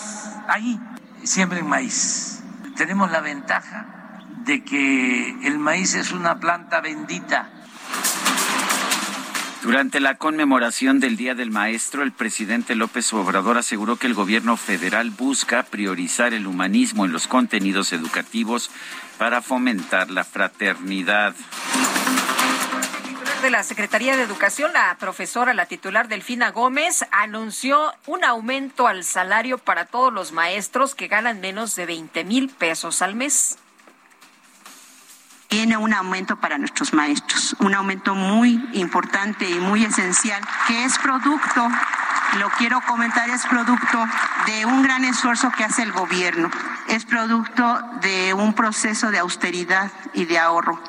ahí 0.48 0.78
siembren 1.22 1.66
maíz. 1.66 2.42
Tenemos 2.76 3.10
la 3.10 3.20
ventaja 3.20 3.86
de 4.44 4.64
que 4.64 5.46
el 5.46 5.58
maíz 5.58 5.94
es 5.94 6.12
una 6.12 6.40
planta 6.40 6.80
bendita. 6.80 7.48
Durante 9.62 10.00
la 10.00 10.16
conmemoración 10.16 10.98
del 10.98 11.16
Día 11.16 11.36
del 11.36 11.52
Maestro, 11.52 12.02
el 12.02 12.10
presidente 12.10 12.74
López 12.74 13.12
Obrador 13.12 13.58
aseguró 13.58 13.94
que 13.94 14.08
el 14.08 14.14
gobierno 14.14 14.56
federal 14.56 15.10
busca 15.10 15.62
priorizar 15.62 16.34
el 16.34 16.48
humanismo 16.48 17.04
en 17.04 17.12
los 17.12 17.28
contenidos 17.28 17.92
educativos 17.92 18.72
para 19.18 19.40
fomentar 19.40 20.10
la 20.10 20.24
fraternidad 20.24 21.36
de 23.42 23.50
la 23.50 23.64
Secretaría 23.64 24.16
de 24.16 24.22
Educación, 24.22 24.72
la 24.72 24.96
profesora, 24.98 25.52
la 25.52 25.66
titular 25.66 26.06
Delfina 26.06 26.52
Gómez, 26.52 27.04
anunció 27.10 27.92
un 28.06 28.22
aumento 28.24 28.86
al 28.86 29.02
salario 29.02 29.58
para 29.58 29.84
todos 29.84 30.12
los 30.12 30.30
maestros 30.30 30.94
que 30.94 31.08
ganan 31.08 31.40
menos 31.40 31.74
de 31.74 31.84
20 31.84 32.24
mil 32.24 32.48
pesos 32.48 33.02
al 33.02 33.16
mes. 33.16 33.58
Tiene 35.48 35.76
un 35.76 35.92
aumento 35.92 36.36
para 36.36 36.56
nuestros 36.56 36.94
maestros, 36.94 37.56
un 37.58 37.74
aumento 37.74 38.14
muy 38.14 38.64
importante 38.74 39.50
y 39.50 39.58
muy 39.58 39.84
esencial, 39.84 40.40
que 40.68 40.84
es 40.84 40.96
producto 40.98 41.68
lo 42.38 42.48
quiero 42.50 42.80
comentar, 42.82 43.28
es 43.28 43.44
producto 43.44 44.06
de 44.46 44.64
un 44.64 44.82
gran 44.82 45.04
esfuerzo 45.04 45.50
que 45.50 45.64
hace 45.64 45.82
el 45.82 45.92
gobierno, 45.92 46.50
es 46.88 47.04
producto 47.04 47.78
de 48.00 48.32
un 48.32 48.54
proceso 48.54 49.10
de 49.10 49.18
austeridad 49.18 49.90
y 50.14 50.24
de 50.24 50.38
ahorro. 50.38 50.80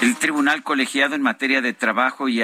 El 0.00 0.16
Tribunal 0.16 0.62
Colegiado 0.62 1.14
en 1.14 1.20
materia 1.20 1.60
de 1.60 1.74
trabajo 1.74 2.26
y, 2.30 2.40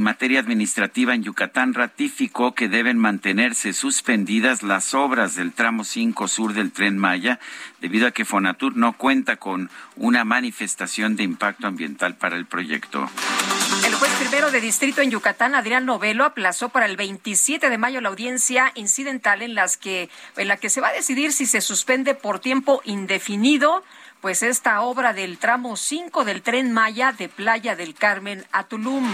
materia 0.00 0.40
administrativa 0.40 1.14
en 1.14 1.22
Yucatán 1.22 1.74
ratificó 1.74 2.54
que 2.54 2.66
deben 2.66 2.96
mantenerse 2.96 3.74
suspendidas 3.74 4.62
las 4.62 4.94
obras 4.94 5.34
del 5.34 5.52
tramo 5.52 5.84
5 5.84 6.28
sur 6.28 6.54
del 6.54 6.72
tren 6.72 6.96
Maya 6.96 7.38
debido 7.82 8.06
a 8.06 8.12
que 8.12 8.24
Fonatur 8.24 8.74
no 8.74 8.94
cuenta 8.94 9.36
con 9.36 9.68
una 9.96 10.24
manifestación 10.24 11.14
de 11.14 11.24
impacto 11.24 11.66
ambiental 11.66 12.16
para 12.16 12.36
el 12.36 12.46
proyecto. 12.46 13.06
El 13.86 13.94
juez 13.94 14.12
primero 14.20 14.50
de 14.50 14.62
distrito 14.62 15.02
en 15.02 15.10
Yucatán, 15.10 15.54
Adrián 15.54 15.84
Novelo, 15.84 16.24
aplazó 16.24 16.70
para 16.70 16.86
el 16.86 16.96
27 16.96 17.68
de 17.68 17.76
mayo 17.76 18.00
la 18.00 18.08
audiencia 18.08 18.72
incidental 18.76 19.42
en, 19.42 19.54
las 19.54 19.78
en 19.84 20.48
la 20.48 20.56
que 20.56 20.70
se 20.70 20.80
va 20.80 20.88
a 20.88 20.92
decidir 20.94 21.34
si 21.34 21.44
se 21.44 21.60
suspende 21.60 22.14
por 22.14 22.38
tiempo 22.38 22.80
indefinido 22.86 23.84
pues 24.22 24.44
esta 24.44 24.82
obra 24.82 25.12
del 25.12 25.36
tramo 25.36 25.76
5 25.76 26.24
del 26.24 26.42
tren 26.42 26.72
Maya 26.72 27.12
de 27.12 27.28
Playa 27.28 27.74
del 27.74 27.92
Carmen 27.92 28.44
a 28.52 28.62
Tulum. 28.62 29.12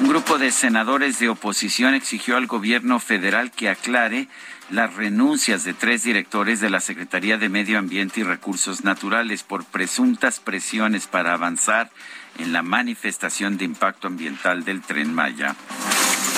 Un 0.00 0.08
grupo 0.08 0.38
de 0.38 0.50
senadores 0.50 1.18
de 1.18 1.28
oposición 1.28 1.92
exigió 1.92 2.38
al 2.38 2.46
gobierno 2.46 2.98
federal 2.98 3.50
que 3.50 3.68
aclare 3.68 4.28
las 4.70 4.94
renuncias 4.94 5.64
de 5.64 5.74
tres 5.74 6.02
directores 6.04 6.58
de 6.60 6.70
la 6.70 6.80
Secretaría 6.80 7.36
de 7.36 7.50
Medio 7.50 7.78
Ambiente 7.78 8.20
y 8.20 8.22
Recursos 8.22 8.82
Naturales 8.82 9.42
por 9.42 9.66
presuntas 9.66 10.40
presiones 10.40 11.06
para 11.06 11.34
avanzar 11.34 11.90
en 12.38 12.54
la 12.54 12.62
manifestación 12.62 13.58
de 13.58 13.66
impacto 13.66 14.06
ambiental 14.06 14.64
del 14.64 14.80
tren 14.80 15.12
Maya. 15.12 15.54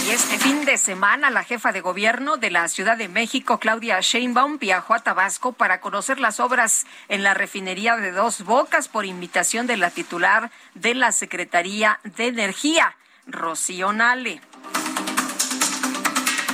Y 0.04 0.10
este 0.10 0.38
fin 0.38 0.66
de 0.66 0.76
semana, 0.76 1.30
la 1.30 1.44
jefa 1.44 1.72
de 1.72 1.80
gobierno 1.80 2.36
de 2.36 2.50
la 2.50 2.68
Ciudad 2.68 2.98
de 2.98 3.08
México, 3.08 3.58
Claudia 3.58 4.00
Sheinbaum, 4.02 4.58
viajó 4.58 4.92
a 4.92 4.98
Tabasco 4.98 5.52
para 5.52 5.80
conocer 5.80 6.20
las 6.20 6.40
obras 6.40 6.84
en 7.08 7.22
la 7.22 7.32
refinería 7.32 7.96
de 7.96 8.12
Dos 8.12 8.42
Bocas 8.44 8.88
por 8.88 9.06
invitación 9.06 9.66
de 9.66 9.78
la 9.78 9.90
titular 9.90 10.50
de 10.74 10.94
la 10.94 11.10
Secretaría 11.10 12.00
de 12.02 12.26
Energía, 12.26 12.94
Rocío 13.26 13.94
Nale. 13.94 14.42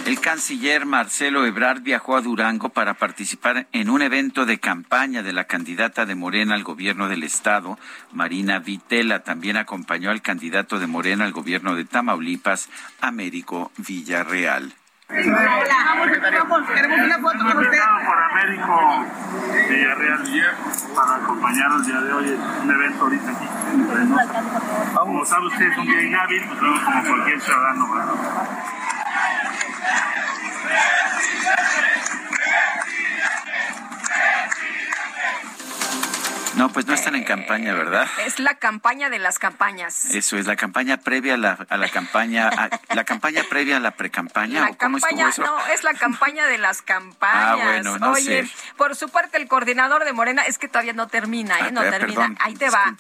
El 0.07 0.19
canciller 0.21 0.87
Marcelo 0.87 1.47
Ebrard 1.47 1.83
viajó 1.83 2.17
a 2.17 2.21
Durango 2.21 2.71
para 2.71 2.95
participar 2.95 3.67
en 3.73 3.91
un 3.91 4.03
evento 4.03 4.47
de 4.47 4.59
campaña 4.59 5.23
de 5.23 5.33
la 5.33 5.45
candidata 5.45 6.07
de 6.07 6.15
Morena 6.15 6.55
al 6.55 6.65
gobierno 6.65 7.09
del 7.09 7.23
estado, 7.23 7.79
Marina 8.13 8.59
Vitela. 8.59 9.21
También 9.21 9.57
acompañó 9.57 10.11
al 10.11 10.23
candidato 10.23 10.79
de 10.79 10.87
Morena 10.87 11.25
al 11.25 11.33
gobierno 11.33 11.75
de 11.75 11.85
Tamaulipas, 11.85 12.69
Américo 13.01 13.71
Villarreal. 13.77 14.73
Hola, 15.11 16.09
queremos 16.73 17.01
una 17.01 17.19
foto 17.19 17.39
con 17.39 17.59
usted. 17.59 17.79
por 18.07 18.19
Américo 18.19 19.05
Villarreal 19.69 20.21
para 20.95 21.17
acompañar 21.17 21.71
el 21.77 21.85
día 21.85 22.01
de 22.01 22.13
hoy 22.13 22.29
en 22.29 22.41
un 22.41 22.71
evento 22.71 23.05
ahorita 23.05 23.31
aquí. 23.31 23.49
Como 24.95 25.25
sabe 25.25 25.47
usted, 25.47 25.67
es 25.67 25.79
un 25.79 25.87
día 25.87 26.03
inhábil, 26.03 26.45
pues 26.47 26.61
como 26.61 27.05
cualquier 27.05 27.41
ciudadano. 27.41 27.89
¡Gracias! 30.63 32.00
No, 36.57 36.69
pues 36.73 36.87
no 36.87 36.95
están 36.95 37.15
en 37.15 37.25
campaña, 37.25 37.75
¿verdad? 37.75 38.07
Es 38.27 38.39
la 38.39 38.55
campaña 38.57 39.09
de 39.09 39.19
las 39.19 39.39
campañas. 39.39 40.07
Eso 40.07 40.37
es 40.37 40.47
la 40.47 40.57
campaña 40.57 40.99
previa 40.99 41.35
a 41.35 41.37
la, 41.37 41.67
a 41.69 41.77
la 41.77 41.89
campaña, 41.89 42.51
la 42.95 43.05
campaña 43.05 43.43
previa 43.49 43.77
a 43.77 43.81
la 43.81 43.93
precampaña. 43.93 44.61
La 44.61 44.75
campaña, 44.77 45.31
no, 45.39 45.67
es 45.69 45.85
la 45.85 45.95
campaña 45.95 46.47
de 46.47 46.59
las 46.59 46.83
campañas. 46.83 47.59
Ah, 47.61 47.65
bueno, 47.65 47.99
no 47.99 48.13
Oye, 48.13 48.51
por 48.77 48.97
su 48.97 49.09
parte, 49.09 49.37
el 49.37 49.49
coordinador 49.49 50.05
de 50.05 50.13
Morena, 50.13 50.43
es 50.43 50.59
que 50.59 50.69
todavía 50.69 50.93
no 50.93 51.09
termina, 51.09 51.59
¿eh? 51.59 51.65
Ah, 51.67 51.71
no 51.71 51.83
termina. 51.83 52.35
Ahí 52.41 52.55
te 52.55 52.69
va. 52.69 52.97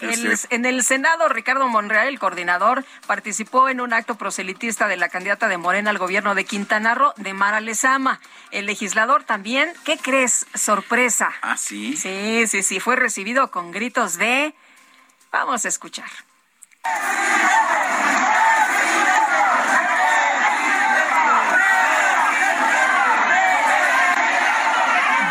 en 0.50 0.64
el 0.64 0.82
Senado, 0.84 1.28
Ricardo 1.28 1.66
Monreal, 1.68 2.08
el 2.08 2.18
coordinador, 2.18 2.84
participó 3.06 3.68
en 3.68 3.80
un 3.80 3.92
acto 3.92 4.14
proselitista 4.16 4.86
de 4.86 4.96
la 4.96 5.08
candidata 5.08 5.48
de 5.48 5.58
Morena 5.58 5.90
al 5.90 5.98
gobierno 5.98 6.34
de 6.34 6.44
Quintana 6.44 6.94
Roo, 6.94 7.12
de 7.16 7.34
Mara 7.34 7.60
Lezama. 7.60 8.20
El 8.50 8.66
legislador 8.66 9.24
también, 9.24 9.72
¿qué 9.84 9.96
crees? 9.96 10.46
Sorpresa. 10.54 11.32
Ah, 11.42 11.56
sí. 11.56 11.96
Sí, 11.96 12.46
sí, 12.46 12.62
sí, 12.62 12.80
fue 12.80 12.96
recibido 12.96 13.49
con 13.50 13.70
gritos 13.70 14.16
de... 14.16 14.54
Vamos 15.32 15.64
a 15.64 15.68
escuchar. 15.68 16.10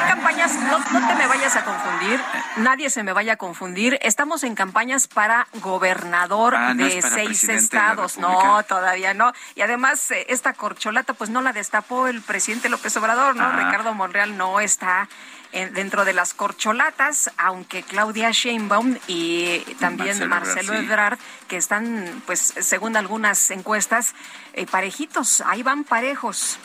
Campañas, 0.08 0.53
no, 0.55 1.08
te 1.08 1.15
me 1.15 1.27
vayas 1.27 1.55
a 1.55 1.65
confundir, 1.65 2.21
nadie 2.58 2.89
se 2.89 3.03
me 3.03 3.13
vaya 3.13 3.34
a 3.34 3.38
confundir. 3.38 3.99
Estamos 4.01 4.43
en 4.43 4.55
campañas 4.55 5.08
para 5.08 5.47
gobernador 5.55 6.55
ah, 6.55 6.73
de 6.73 7.01
seis 7.01 7.43
estados. 7.45 8.17
no, 8.17 8.63
todavía 8.63 9.13
no. 9.13 9.34
Y 9.55 9.62
además, 9.62 10.12
eh, 10.12 10.25
esta 10.29 10.53
corcholata, 10.53 11.13
pues 11.13 11.29
no 11.29 11.41
la 11.41 11.51
destapó 11.51 12.08
el 12.08 12.21
presidente 12.21 12.69
López 12.69 12.95
Obrador, 12.97 13.36
¿no? 13.36 13.45
Ah. 13.45 13.55
Ricardo 13.65 13.93
Monreal 13.93 14.38
no 14.38 14.60
está 14.60 15.10
dentro 15.51 16.05
de 16.05 16.13
las 16.13 16.33
corcholatas, 16.33 17.31
aunque 17.38 17.83
Claudia 17.83 18.31
Sheinbaum 18.31 18.97
y 19.07 19.59
también 19.79 20.27
Marcelo, 20.27 20.73
Ebrard, 20.73 21.17
que 21.47 21.57
están, 21.57 22.21
pues, 22.25 22.53
según 22.59 22.95
algunas 22.95 23.49
encuestas, 23.51 24.13
eh, 24.53 24.65
parejitos, 24.65 25.41
ahí 25.41 25.63
van 25.63 25.83
parejos. 25.83 26.59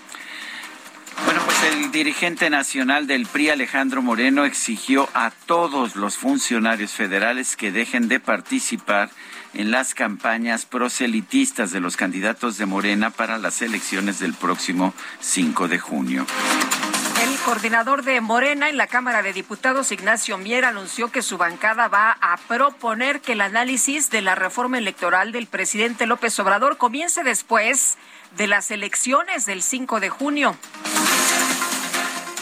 Bueno, 1.24 1.40
pues 1.44 1.62
el 1.72 1.92
dirigente 1.92 2.50
nacional 2.50 3.06
del 3.06 3.26
PRI, 3.26 3.50
Alejandro 3.50 4.02
Moreno, 4.02 4.44
exigió 4.44 5.08
a 5.14 5.30
todos 5.30 5.96
los 5.96 6.18
funcionarios 6.18 6.90
federales 6.90 7.56
que 7.56 7.72
dejen 7.72 8.08
de 8.08 8.20
participar 8.20 9.10
en 9.54 9.70
las 9.70 9.94
campañas 9.94 10.66
proselitistas 10.66 11.70
de 11.70 11.80
los 11.80 11.96
candidatos 11.96 12.58
de 12.58 12.66
Morena 12.66 13.10
para 13.10 13.38
las 13.38 13.62
elecciones 13.62 14.18
del 14.18 14.34
próximo 14.34 14.92
5 15.20 15.68
de 15.68 15.78
junio. 15.78 16.26
Coordinador 17.44 18.04
de 18.04 18.22
Morena 18.22 18.70
en 18.70 18.78
la 18.78 18.86
Cámara 18.86 19.22
de 19.22 19.34
Diputados, 19.34 19.92
Ignacio 19.92 20.38
Mier, 20.38 20.64
anunció 20.64 21.12
que 21.12 21.20
su 21.20 21.36
bancada 21.36 21.88
va 21.88 22.16
a 22.22 22.38
proponer 22.48 23.20
que 23.20 23.32
el 23.32 23.42
análisis 23.42 24.08
de 24.08 24.22
la 24.22 24.34
reforma 24.34 24.78
electoral 24.78 25.30
del 25.30 25.46
presidente 25.46 26.06
López 26.06 26.38
Obrador 26.40 26.78
comience 26.78 27.22
después 27.22 27.98
de 28.38 28.46
las 28.46 28.70
elecciones 28.70 29.44
del 29.44 29.62
5 29.62 30.00
de 30.00 30.08
junio. 30.08 30.56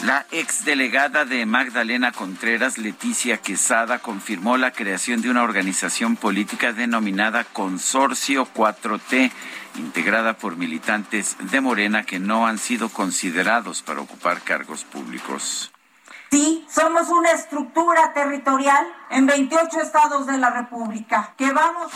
La 0.05 0.25
exdelegada 0.31 1.25
de 1.25 1.45
Magdalena 1.45 2.13
Contreras, 2.13 2.77
Leticia 2.77 3.37
Quesada, 3.37 3.99
confirmó 3.99 4.57
la 4.57 4.71
creación 4.71 5.21
de 5.21 5.29
una 5.29 5.43
organización 5.43 6.15
política 6.15 6.71
denominada 6.71 7.43
Consorcio 7.43 8.47
4T 8.53 9.31
integrada 9.75 10.37
por 10.37 10.55
militantes 10.55 11.35
de 11.39 11.61
Morena 11.61 12.03
que 12.03 12.19
no 12.19 12.47
han 12.47 12.57
sido 12.57 12.89
considerados 12.89 13.81
para 13.81 14.01
ocupar 14.01 14.41
cargos 14.41 14.83
públicos. 14.83 15.71
Sí, 16.31 16.65
somos 16.69 17.09
una 17.09 17.31
estructura 17.31 18.13
territorial 18.13 18.87
en 19.11 19.27
28 19.27 19.81
estados 19.81 20.25
de 20.25 20.37
la 20.37 20.49
República. 20.49 21.33
¿Qué 21.37 21.51
vamos? 21.51 21.91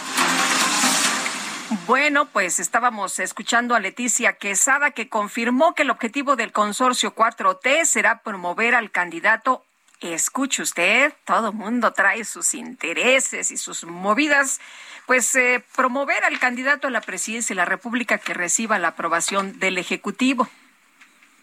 Bueno, 1.86 2.26
pues 2.26 2.60
estábamos 2.60 3.20
escuchando 3.20 3.76
a 3.76 3.80
Leticia 3.80 4.34
Quesada 4.34 4.92
que 4.92 5.10
confirmó 5.10 5.74
que 5.74 5.84
el 5.84 5.90
objetivo 5.90 6.36
del 6.36 6.52
consorcio 6.52 7.16
4T 7.16 7.86
será 7.86 8.22
promover 8.22 8.76
al 8.76 8.92
candidato 8.92 9.64
escuche 10.02 10.62
usted, 10.62 11.14
todo 11.26 11.54
mundo 11.54 11.92
trae 11.94 12.24
sus 12.24 12.54
intereses 12.54 13.52
y 13.52 13.58
sus 13.58 13.84
movidas 13.84 14.60
pues 15.08 15.34
eh, 15.36 15.64
promover 15.76 16.24
al 16.26 16.38
candidato 16.38 16.88
a 16.88 16.92
la 16.92 17.02
presidencia 17.02 17.54
de 17.54 17.58
la 17.58 17.66
República 17.66 18.20
que 18.20 18.36
reciba 18.36 18.78
la 18.78 18.90
aprobación 18.90 19.58
del 19.58 19.80
Ejecutivo. 19.80 20.48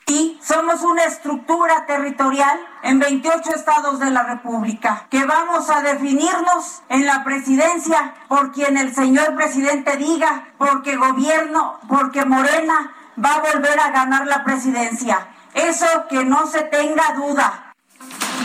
Sí, 0.07 0.39
somos 0.43 0.83
una 0.83 1.05
estructura 1.05 1.87
territorial 1.87 2.61
en 2.83 2.99
28 2.99 3.55
estados 3.55 4.01
de 4.01 4.11
la 4.11 4.23
República, 4.23 5.07
que 5.11 5.25
vamos 5.25 5.71
a 5.71 5.81
definirnos 5.81 6.83
en 6.91 7.07
la 7.07 7.25
presidencia 7.25 8.15
por 8.29 8.53
quien 8.53 8.77
el 8.77 8.95
señor 8.95 9.35
presidente 9.35 9.97
diga, 9.97 10.49
porque 10.59 10.97
gobierno, 10.97 11.81
porque 11.89 12.27
Morena 12.27 12.95
va 13.19 13.37
a 13.37 13.53
volver 13.55 13.81
a 13.81 13.91
ganar 13.93 14.27
la 14.27 14.45
presidencia. 14.45 15.27
Eso 15.55 15.87
que 16.11 16.23
no 16.23 16.47
se 16.49 16.65
tenga 16.65 17.15
duda. 17.15 17.64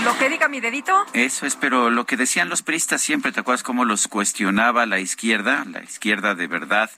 Lo 0.04 0.18
que 0.18 0.30
diga 0.30 0.48
mi 0.48 0.60
dedito. 0.62 1.06
Eso 1.14 1.46
es, 1.46 1.56
pero 1.56 1.90
lo 1.90 2.06
que 2.06 2.18
decían 2.18 2.50
los 2.50 2.62
priistas 2.62 3.02
siempre, 3.02 3.32
¿te 3.32 3.42
acuerdas 3.42 3.64
cómo 3.64 3.86
los 3.86 4.08
cuestionaba 4.08 4.86
la 4.86 5.00
izquierda, 5.00 5.66
la 5.70 5.84
izquierda 5.84 6.36
de 6.36 6.48
verdad, 6.48 6.90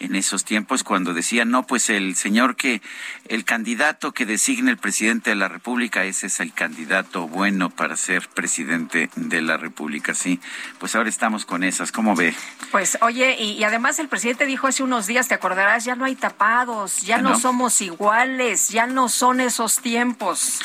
en 0.00 0.16
esos 0.16 0.44
tiempos, 0.44 0.82
cuando 0.82 1.14
decían, 1.14 1.50
no, 1.50 1.66
pues 1.66 1.90
el 1.90 2.16
señor 2.16 2.56
que, 2.56 2.82
el 3.28 3.44
candidato 3.44 4.12
que 4.12 4.26
designe 4.26 4.70
el 4.70 4.78
presidente 4.78 5.30
de 5.30 5.36
la 5.36 5.48
República, 5.48 6.04
ese 6.04 6.26
es 6.26 6.40
el 6.40 6.52
candidato 6.52 7.28
bueno 7.28 7.70
para 7.70 7.96
ser 7.96 8.28
presidente 8.28 9.10
de 9.14 9.42
la 9.42 9.56
República, 9.56 10.14
sí. 10.14 10.40
Pues 10.78 10.96
ahora 10.96 11.08
estamos 11.08 11.44
con 11.44 11.62
esas, 11.62 11.92
¿cómo 11.92 12.14
ve? 12.16 12.34
Pues 12.70 12.98
oye, 13.02 13.36
y, 13.40 13.62
además 13.62 13.98
el 13.98 14.08
presidente 14.08 14.46
dijo 14.46 14.66
hace 14.66 14.82
unos 14.82 15.06
días, 15.06 15.28
te 15.28 15.34
acordarás, 15.34 15.84
ya 15.84 15.94
no 15.94 16.04
hay 16.04 16.16
tapados, 16.16 17.02
ya 17.02 17.18
no 17.18 17.38
somos 17.38 17.80
iguales, 17.80 18.68
ya 18.70 18.86
no 18.86 19.08
son 19.08 19.40
esos 19.40 19.78
tiempos. 19.80 20.60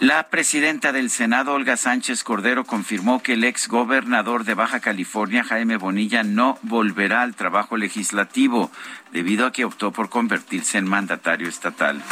La 0.00 0.28
presidenta 0.28 0.92
del 0.92 1.08
Senado, 1.08 1.54
Olga 1.54 1.76
Sánchez 1.76 2.24
Cordero, 2.24 2.64
confirmó 2.64 3.22
que 3.22 3.34
el 3.34 3.44
ex 3.44 3.68
gobernador 3.68 4.44
de 4.44 4.54
Baja 4.54 4.80
California, 4.80 5.44
Jaime 5.44 5.76
Bonilla, 5.76 6.22
no 6.24 6.58
volverá 6.62 7.22
al 7.22 7.34
trabajo 7.34 7.76
legislativo 7.76 8.70
debido 9.12 9.46
a 9.46 9.52
que 9.52 9.64
optó 9.64 9.92
por 9.92 10.08
convertirse 10.08 10.78
en 10.78 10.88
mandatario 10.88 11.48
estatal. 11.48 12.02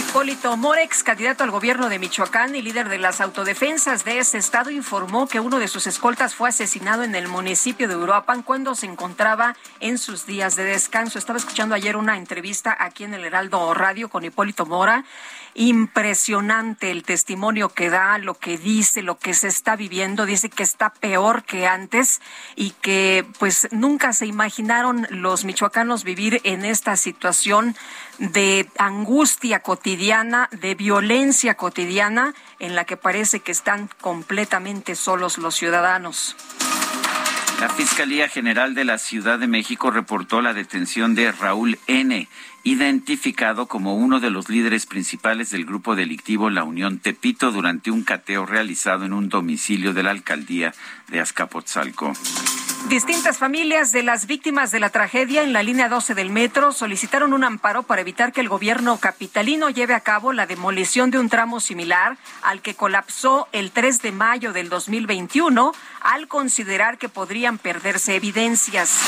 Hipólito 0.00 0.56
Morex, 0.56 1.04
candidato 1.04 1.44
al 1.44 1.52
gobierno 1.52 1.88
de 1.88 2.00
Michoacán 2.00 2.56
y 2.56 2.62
líder 2.62 2.88
de 2.88 2.98
las 2.98 3.20
autodefensas 3.20 4.04
de 4.04 4.18
ese 4.18 4.38
estado, 4.38 4.70
informó 4.70 5.28
que 5.28 5.38
uno 5.38 5.60
de 5.60 5.68
sus 5.68 5.86
escoltas 5.86 6.34
fue 6.34 6.48
asesinado 6.48 7.04
en 7.04 7.14
el 7.14 7.28
municipio 7.28 7.86
de 7.86 7.94
Uruapan 7.94 8.42
cuando 8.42 8.74
se 8.74 8.86
encontraba 8.86 9.56
en 9.78 9.98
sus 9.98 10.26
días 10.26 10.56
de 10.56 10.64
descanso. 10.64 11.18
Estaba 11.18 11.38
escuchando 11.38 11.76
ayer 11.76 11.96
una 11.96 12.16
entrevista 12.16 12.76
aquí 12.80 13.04
en 13.04 13.14
el 13.14 13.24
Heraldo 13.24 13.72
Radio 13.72 14.08
con 14.08 14.24
Hipólito 14.24 14.66
Mora 14.66 15.04
impresionante 15.54 16.90
el 16.90 17.02
testimonio 17.02 17.68
que 17.70 17.90
da, 17.90 18.18
lo 18.18 18.34
que 18.34 18.58
dice, 18.58 19.02
lo 19.02 19.18
que 19.18 19.34
se 19.34 19.48
está 19.48 19.76
viviendo. 19.76 20.26
Dice 20.26 20.50
que 20.50 20.62
está 20.62 20.90
peor 20.90 21.44
que 21.44 21.66
antes 21.66 22.20
y 22.56 22.70
que 22.82 23.26
pues 23.38 23.68
nunca 23.70 24.12
se 24.12 24.26
imaginaron 24.26 25.06
los 25.10 25.44
michoacanos 25.44 26.04
vivir 26.04 26.40
en 26.44 26.64
esta 26.64 26.96
situación 26.96 27.76
de 28.18 28.68
angustia 28.78 29.60
cotidiana, 29.60 30.48
de 30.52 30.74
violencia 30.74 31.54
cotidiana 31.54 32.34
en 32.58 32.74
la 32.74 32.84
que 32.84 32.96
parece 32.96 33.40
que 33.40 33.52
están 33.52 33.88
completamente 34.00 34.94
solos 34.94 35.38
los 35.38 35.54
ciudadanos. 35.54 36.36
La 37.60 37.68
Fiscalía 37.68 38.26
General 38.26 38.74
de 38.74 38.86
la 38.86 38.96
Ciudad 38.96 39.38
de 39.38 39.46
México 39.46 39.90
reportó 39.90 40.40
la 40.40 40.54
detención 40.54 41.14
de 41.14 41.30
Raúl 41.30 41.78
N., 41.88 42.26
identificado 42.64 43.66
como 43.66 43.94
uno 43.94 44.20
de 44.20 44.30
los 44.30 44.48
líderes 44.48 44.86
principales 44.86 45.50
del 45.50 45.64
grupo 45.64 45.96
delictivo 45.96 46.50
La 46.50 46.64
Unión 46.64 46.98
Tepito 46.98 47.52
durante 47.52 47.90
un 47.90 48.02
cateo 48.02 48.46
realizado 48.46 49.04
en 49.04 49.12
un 49.12 49.28
domicilio 49.28 49.94
de 49.94 50.02
la 50.02 50.10
alcaldía 50.10 50.74
de 51.08 51.20
Azcapotzalco. 51.20 52.12
Distintas 52.88 53.38
familias 53.38 53.92
de 53.92 54.02
las 54.02 54.26
víctimas 54.26 54.70
de 54.70 54.80
la 54.80 54.88
tragedia 54.88 55.42
en 55.42 55.52
la 55.52 55.62
línea 55.62 55.88
12 55.88 56.14
del 56.14 56.30
metro 56.30 56.72
solicitaron 56.72 57.32
un 57.32 57.44
amparo 57.44 57.82
para 57.82 58.00
evitar 58.00 58.32
que 58.32 58.40
el 58.40 58.48
gobierno 58.48 58.96
capitalino 58.96 59.68
lleve 59.68 59.94
a 59.94 60.00
cabo 60.00 60.32
la 60.32 60.46
demolición 60.46 61.10
de 61.10 61.18
un 61.18 61.28
tramo 61.28 61.60
similar 61.60 62.16
al 62.42 62.62
que 62.62 62.74
colapsó 62.74 63.48
el 63.52 63.70
3 63.70 64.02
de 64.02 64.12
mayo 64.12 64.52
del 64.52 64.70
2021 64.70 65.72
al 66.00 66.26
considerar 66.26 66.98
que 66.98 67.08
podrían 67.08 67.58
perderse 67.58 68.16
evidencias. 68.16 68.98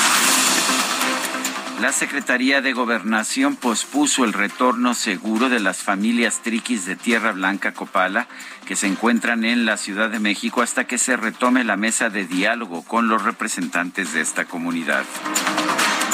La 1.83 1.91
Secretaría 1.91 2.61
de 2.61 2.71
Gobernación 2.71 3.57
pospuso 3.57 4.23
el 4.23 4.31
retorno 4.31 4.93
seguro 4.93 5.49
de 5.49 5.59
las 5.59 5.79
familias 5.79 6.39
triquis 6.41 6.85
de 6.85 6.95
Tierra 6.95 7.33
Blanca 7.33 7.73
Copala 7.73 8.27
que 8.65 8.77
se 8.77 8.87
encuentran 8.87 9.43
en 9.43 9.65
la 9.65 9.75
Ciudad 9.75 10.09
de 10.09 10.19
México 10.19 10.61
hasta 10.61 10.85
que 10.85 10.97
se 10.97 11.17
retome 11.17 11.65
la 11.65 11.75
mesa 11.75 12.09
de 12.09 12.23
diálogo 12.23 12.83
con 12.83 13.09
los 13.09 13.23
representantes 13.23 14.13
de 14.13 14.21
esta 14.21 14.45
comunidad. 14.45 15.03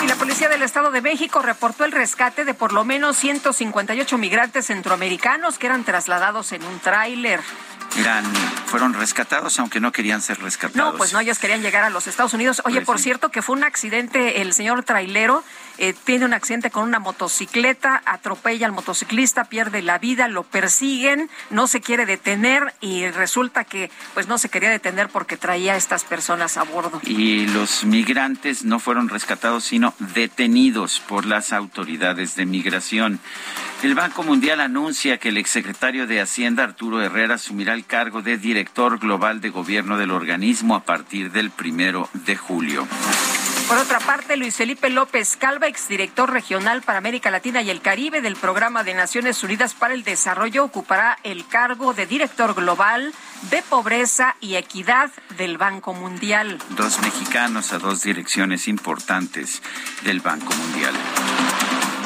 Y 0.03 0.07
la 0.07 0.15
Policía 0.15 0.49
del 0.49 0.63
Estado 0.63 0.89
de 0.89 1.03
México 1.03 1.39
reportó 1.43 1.85
el 1.85 1.91
rescate 1.91 2.45
de 2.45 2.55
por 2.55 2.73
lo 2.73 2.83
menos 2.83 3.15
158 3.17 4.17
migrantes 4.17 4.65
centroamericanos 4.65 5.59
que 5.59 5.67
eran 5.67 5.83
trasladados 5.83 6.51
en 6.51 6.63
un 6.63 6.79
tráiler 6.79 7.41
eran 7.97 8.25
fueron 8.65 8.93
rescatados 8.93 9.59
aunque 9.59 9.79
no 9.79 9.91
querían 9.91 10.21
ser 10.21 10.39
rescatados. 10.39 10.93
No, 10.93 10.97
pues 10.97 11.13
no, 11.13 11.19
ellos 11.19 11.39
querían 11.39 11.61
llegar 11.61 11.83
a 11.83 11.89
los 11.89 12.07
Estados 12.07 12.33
Unidos. 12.33 12.61
Oye, 12.65 12.77
pues 12.77 12.85
por 12.85 12.99
cierto, 12.99 13.29
que 13.29 13.41
fue 13.41 13.55
un 13.55 13.63
accidente, 13.63 14.41
el 14.41 14.53
señor 14.53 14.83
trailero 14.83 15.43
eh, 15.81 15.95
tiene 16.03 16.25
un 16.25 16.33
accidente 16.33 16.71
con 16.71 16.83
una 16.83 16.99
motocicleta, 16.99 18.01
atropella 18.05 18.65
al 18.65 18.73
motociclista, 18.73 19.45
pierde 19.45 19.81
la 19.81 19.97
vida, 19.97 20.27
lo 20.27 20.43
persiguen, 20.43 21.29
no 21.49 21.67
se 21.67 21.79
quiere 21.79 22.05
detener 22.05 22.73
y 22.81 23.07
resulta 23.07 23.63
que 23.63 23.89
pues 24.13 24.27
no 24.27 24.37
se 24.37 24.49
quería 24.49 24.69
detener 24.69 25.07
porque 25.07 25.37
traía 25.37 25.73
a 25.73 25.77
estas 25.77 26.03
personas 26.03 26.57
a 26.57 26.63
bordo. 26.63 26.99
Y 27.03 27.47
los 27.47 27.85
migrantes 27.85 28.65
no 28.65 28.79
fueron 28.79 29.07
rescatados, 29.07 29.63
sino 29.63 29.93
detenidos 29.99 30.99
por 30.99 31.25
las 31.25 31.53
autoridades 31.53 32.35
de 32.35 32.45
migración. 32.45 33.19
El 33.81 33.95
Banco 33.95 34.23
Mundial 34.23 34.59
anuncia 34.59 35.17
que 35.17 35.29
el 35.29 35.37
exsecretario 35.37 36.07
de 36.07 36.19
Hacienda, 36.19 36.65
Arturo 36.65 37.01
Herrera, 37.01 37.35
asumirá 37.35 37.73
el 37.73 37.85
cargo 37.85 38.21
de 38.21 38.37
director 38.37 38.99
global 38.99 39.39
de 39.39 39.49
gobierno 39.49 39.97
del 39.97 40.11
organismo 40.11 40.75
a 40.75 40.83
partir 40.83 41.31
del 41.31 41.51
primero 41.51 42.09
de 42.13 42.35
julio. 42.35 42.85
Por 43.69 43.77
otra 43.77 43.99
parte, 43.99 44.35
Luis 44.35 44.55
Felipe 44.55 44.89
López 44.89 45.37
Calva, 45.37 45.67
exdirector 45.67 46.31
regional 46.31 46.81
para 46.81 46.97
América 46.97 47.29
Latina 47.29 47.61
y 47.61 47.69
el 47.69 47.81
Caribe 47.81 48.19
del 48.19 48.35
Programa 48.35 48.83
de 48.83 48.95
Naciones 48.95 49.43
Unidas 49.43 49.75
para 49.75 49.93
el 49.93 50.03
Desarrollo, 50.03 50.63
ocupará 50.63 51.19
el 51.21 51.45
cargo 51.45 51.93
de 51.93 52.07
director 52.07 52.55
global 52.55 53.13
de 53.51 53.61
pobreza 53.61 54.35
y 54.41 54.55
equidad 54.55 55.11
del 55.37 55.59
Banco 55.59 55.93
Mundial. 55.93 56.57
Dos 56.69 56.99
mexicanos 57.01 57.71
a 57.71 57.77
dos 57.77 58.01
direcciones 58.01 58.67
importantes 58.67 59.61
del 60.01 60.19
Banco 60.19 60.51
Mundial. 60.51 60.95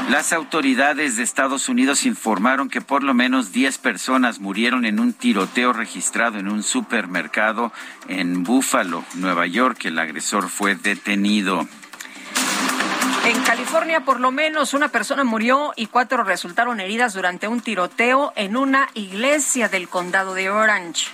Las 0.10 0.34
autoridades 0.34 1.16
de 1.16 1.24
Estados 1.24 1.70
Unidos 1.70 2.06
informaron 2.06 2.70
que 2.70 2.82
por 2.82 3.04
lo 3.04 3.14
menos 3.14 3.52
10 3.52 3.78
personas 3.78 4.40
murieron 4.40 4.86
en 4.86 5.00
un 5.00 5.14
tiroteo 5.14 5.74
registrado 5.74 6.40
en 6.40 6.50
un 6.50 6.62
supermercado 6.62 7.72
en 8.08 8.44
Buffalo, 8.44 9.04
Nueva 9.16 9.48
York. 9.48 9.86
El 9.86 9.98
agresor 9.98 10.50
fue 10.50 10.76
detenido. 10.76 11.68
En 13.26 13.42
California, 13.44 14.02
por 14.02 14.20
lo 14.20 14.32
menos 14.32 14.74
una 14.74 14.90
persona 14.90 15.24
murió 15.24 15.72
y 15.78 15.88
cuatro 15.88 16.24
resultaron 16.26 16.82
heridas 16.82 17.14
durante 17.14 17.48
un 17.48 17.62
tiroteo 17.62 18.34
en 18.36 18.58
una 18.58 18.90
iglesia 18.96 19.70
del 19.70 19.88
condado 19.88 20.34
de 20.34 20.50
Orange. 20.50 21.08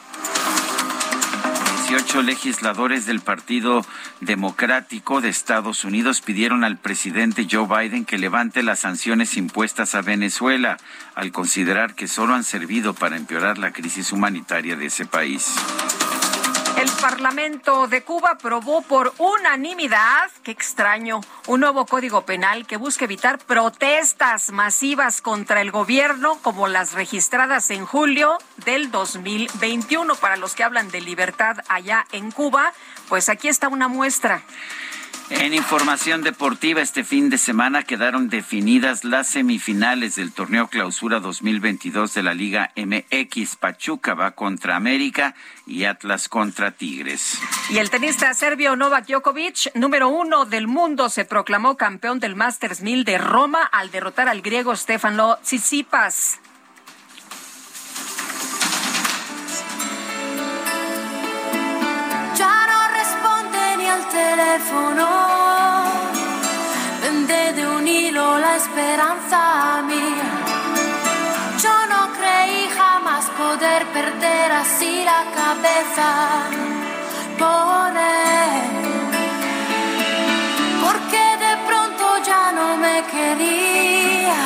18 1.90 2.22
legisladores 2.22 3.08
del 3.08 3.20
Partido 3.20 3.84
Democrático 4.22 5.22
de 5.22 5.30
Estados 5.30 5.84
Unidos 5.84 6.22
pidieron 6.22 6.64
al 6.64 6.78
presidente 6.78 7.48
Joe 7.50 7.66
Biden 7.66 8.06
que 8.06 8.20
levante 8.20 8.62
las 8.62 8.82
sanciones 8.82 9.36
impuestas 9.38 9.96
a 9.96 10.04
Venezuela, 10.04 10.78
al 11.16 11.32
considerar 11.32 11.96
que 11.96 12.08
solo 12.08 12.36
han 12.36 12.44
servido 12.44 12.94
para 12.94 13.18
empeorar 13.18 13.58
la 13.58 13.74
crisis 13.74 14.12
humanitaria 14.12 14.76
de 14.76 14.86
ese 14.86 15.08
país. 15.08 15.56
Parlamento 17.02 17.88
de 17.88 18.04
Cuba 18.04 18.32
aprobó 18.32 18.82
por 18.82 19.14
unanimidad, 19.20 20.30
qué 20.44 20.52
extraño, 20.52 21.22
un 21.48 21.62
nuevo 21.62 21.86
código 21.86 22.26
penal 22.26 22.68
que 22.68 22.76
busca 22.76 23.06
evitar 23.06 23.38
protestas 23.38 24.52
masivas 24.52 25.22
contra 25.22 25.62
el 25.62 25.72
gobierno 25.72 26.38
como 26.42 26.68
las 26.68 26.94
registradas 26.94 27.70
en 27.72 27.86
julio 27.86 28.38
del 28.66 28.92
2021. 28.92 30.16
Para 30.16 30.36
los 30.36 30.56
que 30.56 30.64
hablan 30.64 30.92
de 30.92 31.00
libertad 31.00 31.60
allá 31.70 32.06
en 32.12 32.32
Cuba, 32.32 32.74
pues 33.08 33.30
aquí 33.30 33.48
está 33.48 33.70
una 33.70 33.88
muestra. 33.88 34.44
En 35.32 35.54
información 35.54 36.24
deportiva, 36.24 36.82
este 36.82 37.04
fin 37.04 37.30
de 37.30 37.38
semana 37.38 37.84
quedaron 37.84 38.30
definidas 38.30 39.04
las 39.04 39.28
semifinales 39.28 40.16
del 40.16 40.32
torneo 40.32 40.68
Clausura 40.68 41.20
2022 41.20 42.16
de 42.16 42.24
la 42.24 42.34
Liga 42.34 42.72
MX. 42.76 43.56
Pachuca 43.56 44.16
va 44.16 44.32
contra 44.32 44.76
América 44.76 45.36
y 45.68 45.86
Atlas 45.86 46.30
contra 46.30 46.72
Tigres. 46.72 47.40
Y 47.70 47.78
el 47.78 47.92
tenista 47.92 48.34
serbio 48.34 48.76
Novak 48.76 49.06
Djokovic, 49.06 49.76
número 49.76 50.10
uno 50.10 50.46
del 50.46 50.68
mundo, 50.68 51.10
se 51.10 51.26
proclamó 51.26 51.78
campeón 51.78 52.20
del 52.20 52.36
Masters 52.36 52.82
1000 52.82 53.04
de 53.04 53.18
Roma 53.20 53.64
al 53.64 53.92
derrotar 53.92 54.30
al 54.30 54.42
griego 54.42 54.76
Stefano 54.76 55.38
Tsitsipas. 55.44 56.40
Teléfono. 64.40 65.06
Vende 67.02 67.54
de 67.54 67.68
un 67.68 67.88
hilo 67.88 68.40
la 68.40 68.56
esperanza 68.56 69.82
mía. 69.92 70.30
Yo 71.64 71.76
no 71.94 72.02
creí 72.18 72.62
jamás 72.80 73.24
poder 73.44 73.82
perder 73.98 74.48
así 74.52 74.92
la 75.04 75.22
cabeza 75.40 76.08
él. 78.12 78.70
Porque 80.86 81.24
de 81.46 81.54
pronto 81.68 82.04
ya 82.30 82.44
no 82.52 82.68
me 82.78 82.98
quería 83.14 84.40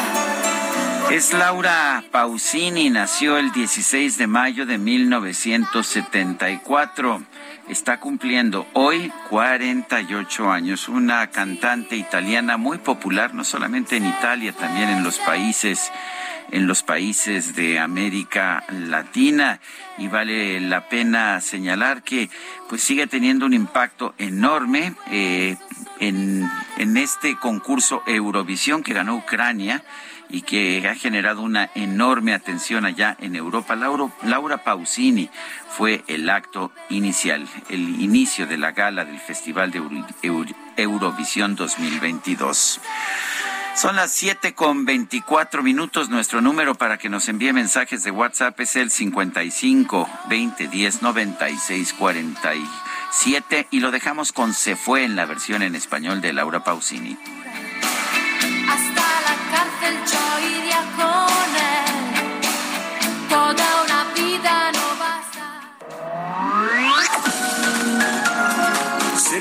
Es 1.12 1.26
Laura 1.34 2.04
Pausini, 2.12 2.90
nació 2.90 3.38
el 3.38 3.52
16 3.52 4.18
de 4.18 4.28
mayo 4.28 4.66
de 4.66 4.78
1974. 4.78 7.22
Está 7.70 8.00
cumpliendo 8.00 8.68
hoy 8.74 9.12
48 9.30 10.52
años, 10.52 10.90
una 10.90 11.28
cantante 11.28 11.96
italiana 11.96 12.58
muy 12.58 12.78
popular, 12.78 13.34
no 13.34 13.46
solamente 13.46 13.96
en 13.96 14.06
Italia, 14.06 14.52
también 14.52 14.90
en 14.90 15.04
los 15.04 15.18
países 15.20 15.92
en 16.52 16.68
los 16.68 16.84
países 16.84 17.56
de 17.56 17.80
América 17.80 18.64
Latina. 18.70 19.60
Y 19.98 20.08
vale 20.08 20.60
la 20.60 20.88
pena 20.88 21.42
señalar 21.42 22.04
que 22.04 22.30
pues 22.70 22.84
sigue 22.84 23.08
teniendo 23.08 23.46
un 23.46 23.54
impacto 23.54 24.14
enorme 24.18 24.94
eh, 25.10 25.56
en, 26.00 26.48
en 26.78 26.98
este 26.98 27.38
concurso 27.38 28.04
Eurovisión 28.06 28.84
que 28.84 28.94
ganó 28.94 29.16
Ucrania 29.16 29.84
y 30.34 30.42
que 30.42 30.86
ha 30.90 30.96
generado 30.96 31.44
una 31.44 31.70
enorme 31.76 32.34
atención 32.34 32.86
allá 32.86 33.16
en 33.20 33.36
Europa. 33.36 33.76
Laura, 33.76 34.58
Pausini 34.58 35.30
fue 35.70 36.04
el 36.08 36.28
acto 36.28 36.72
inicial, 36.90 37.48
el 37.70 38.02
inicio 38.02 38.48
de 38.48 38.58
la 38.58 38.72
gala 38.72 39.06
del 39.06 39.20
Festival 39.20 39.70
de 39.70 39.80
Eurovisión 40.76 41.56
2022. 41.56 42.82
Son 43.76 43.96
las 43.96 44.12
7 44.12 44.56
con 44.56 44.86
24 44.86 45.62
minutos. 45.62 46.10
Nuestro 46.10 46.42
número 46.42 46.74
para 46.74 46.98
que 46.98 47.10
nos 47.10 47.30
envíe 47.30 47.54
mensajes 47.54 48.04
de 48.04 48.10
WhatsApp 48.10 48.60
es 48.60 48.76
el 48.76 48.90
55 48.90 50.10
20 50.30 50.68
10 50.68 51.02
96 51.04 51.94
47 51.94 53.68
y 53.70 53.80
lo 53.82 53.92
dejamos 53.92 54.32
con 54.32 54.56
Se 54.56 54.76
fue 54.76 55.04
en 55.04 55.16
la 55.16 55.28
versión 55.28 55.62
en 55.62 55.76
español 55.76 56.22
de 56.22 56.34
Laura 56.34 56.64
Pausini. 56.64 57.20
Hasta 58.68 59.13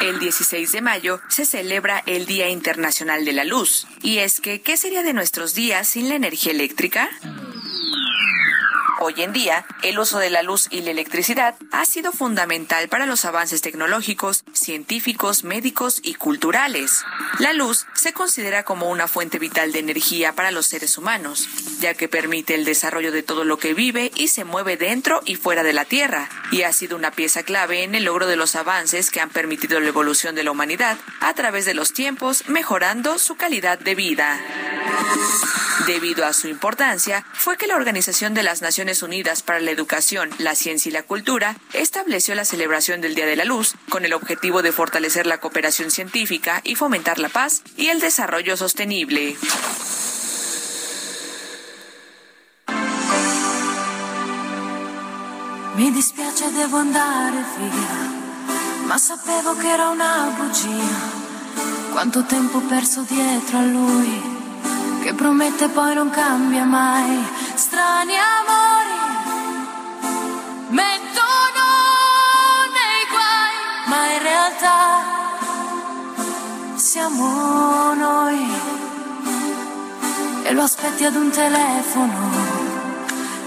El 0.00 0.18
16 0.18 0.72
de 0.72 0.80
mayo 0.82 1.20
se 1.28 1.44
celebra 1.44 2.02
el 2.06 2.26
Día 2.26 2.48
Internacional 2.48 3.24
de 3.24 3.32
la 3.32 3.44
Luz. 3.44 3.86
Y 4.02 4.18
es 4.18 4.40
que, 4.40 4.60
¿qué 4.60 4.76
sería 4.76 5.02
de 5.02 5.12
nuestros 5.12 5.54
días 5.54 5.88
sin 5.88 6.08
la 6.08 6.14
energía 6.14 6.52
eléctrica? 6.52 7.08
Hoy 9.06 9.20
en 9.22 9.34
día, 9.34 9.66
el 9.82 9.98
uso 9.98 10.18
de 10.18 10.30
la 10.30 10.42
luz 10.42 10.68
y 10.70 10.80
la 10.80 10.90
electricidad 10.90 11.56
ha 11.72 11.84
sido 11.84 12.10
fundamental 12.10 12.88
para 12.88 13.04
los 13.04 13.26
avances 13.26 13.60
tecnológicos, 13.60 14.44
científicos, 14.54 15.44
médicos 15.44 16.00
y 16.02 16.14
culturales. 16.14 17.04
La 17.38 17.52
luz 17.52 17.84
se 17.92 18.14
considera 18.14 18.62
como 18.62 18.88
una 18.88 19.06
fuente 19.06 19.38
vital 19.38 19.72
de 19.72 19.80
energía 19.80 20.32
para 20.32 20.52
los 20.52 20.68
seres 20.68 20.96
humanos, 20.96 21.46
ya 21.80 21.92
que 21.92 22.08
permite 22.08 22.54
el 22.54 22.64
desarrollo 22.64 23.12
de 23.12 23.22
todo 23.22 23.44
lo 23.44 23.58
que 23.58 23.74
vive 23.74 24.10
y 24.14 24.28
se 24.28 24.44
mueve 24.44 24.78
dentro 24.78 25.20
y 25.26 25.34
fuera 25.34 25.62
de 25.62 25.74
la 25.74 25.84
Tierra, 25.84 26.30
y 26.50 26.62
ha 26.62 26.72
sido 26.72 26.96
una 26.96 27.10
pieza 27.10 27.42
clave 27.42 27.82
en 27.82 27.94
el 27.94 28.04
logro 28.04 28.26
de 28.26 28.36
los 28.36 28.56
avances 28.56 29.10
que 29.10 29.20
han 29.20 29.28
permitido 29.28 29.80
la 29.80 29.88
evolución 29.88 30.34
de 30.34 30.44
la 30.44 30.50
humanidad 30.50 30.96
a 31.20 31.34
través 31.34 31.66
de 31.66 31.74
los 31.74 31.92
tiempos, 31.92 32.48
mejorando 32.48 33.18
su 33.18 33.36
calidad 33.36 33.78
de 33.78 33.94
vida. 33.94 34.40
Debido 35.86 36.24
a 36.24 36.32
su 36.32 36.48
importancia, 36.48 37.26
fue 37.34 37.58
que 37.58 37.66
la 37.66 37.76
Organización 37.76 38.32
de 38.32 38.42
las 38.42 38.62
Naciones 38.62 38.93
Unidas 39.02 39.42
para 39.42 39.60
la 39.60 39.70
Educación, 39.70 40.30
la 40.38 40.54
Ciencia 40.54 40.90
y 40.90 40.92
la 40.92 41.02
Cultura 41.02 41.56
estableció 41.72 42.34
la 42.34 42.44
celebración 42.44 43.00
del 43.00 43.14
Día 43.14 43.26
de 43.26 43.36
la 43.36 43.44
Luz 43.44 43.74
con 43.88 44.04
el 44.04 44.12
objetivo 44.12 44.62
de 44.62 44.72
fortalecer 44.72 45.26
la 45.26 45.38
cooperación 45.38 45.90
científica 45.90 46.60
y 46.64 46.74
fomentar 46.74 47.18
la 47.18 47.28
paz 47.28 47.62
y 47.76 47.88
el 47.88 48.00
desarrollo 48.00 48.56
sostenible. 48.56 49.36
Mi 55.76 55.90
dispiace, 55.90 56.50
devo 56.52 56.78
andare 56.78 57.38
via, 57.58 58.98
sapevo 58.98 59.60
era 59.60 59.90
una 59.90 60.34
che 65.04 65.12
promette 65.12 65.68
poi 65.68 65.92
non 65.94 66.08
cambia 66.08 66.64
mai. 66.64 67.22
Strani 67.52 68.14
amori, 68.16 68.98
mettono 70.68 71.66
nei 72.78 73.04
guai, 73.12 73.54
ma 73.84 74.12
in 74.14 74.22
realtà 74.22 75.02
siamo 76.76 77.92
noi. 77.92 78.48
E 80.44 80.52
lo 80.54 80.62
aspetti 80.62 81.04
ad 81.04 81.16
un 81.16 81.28
telefono, 81.28 82.30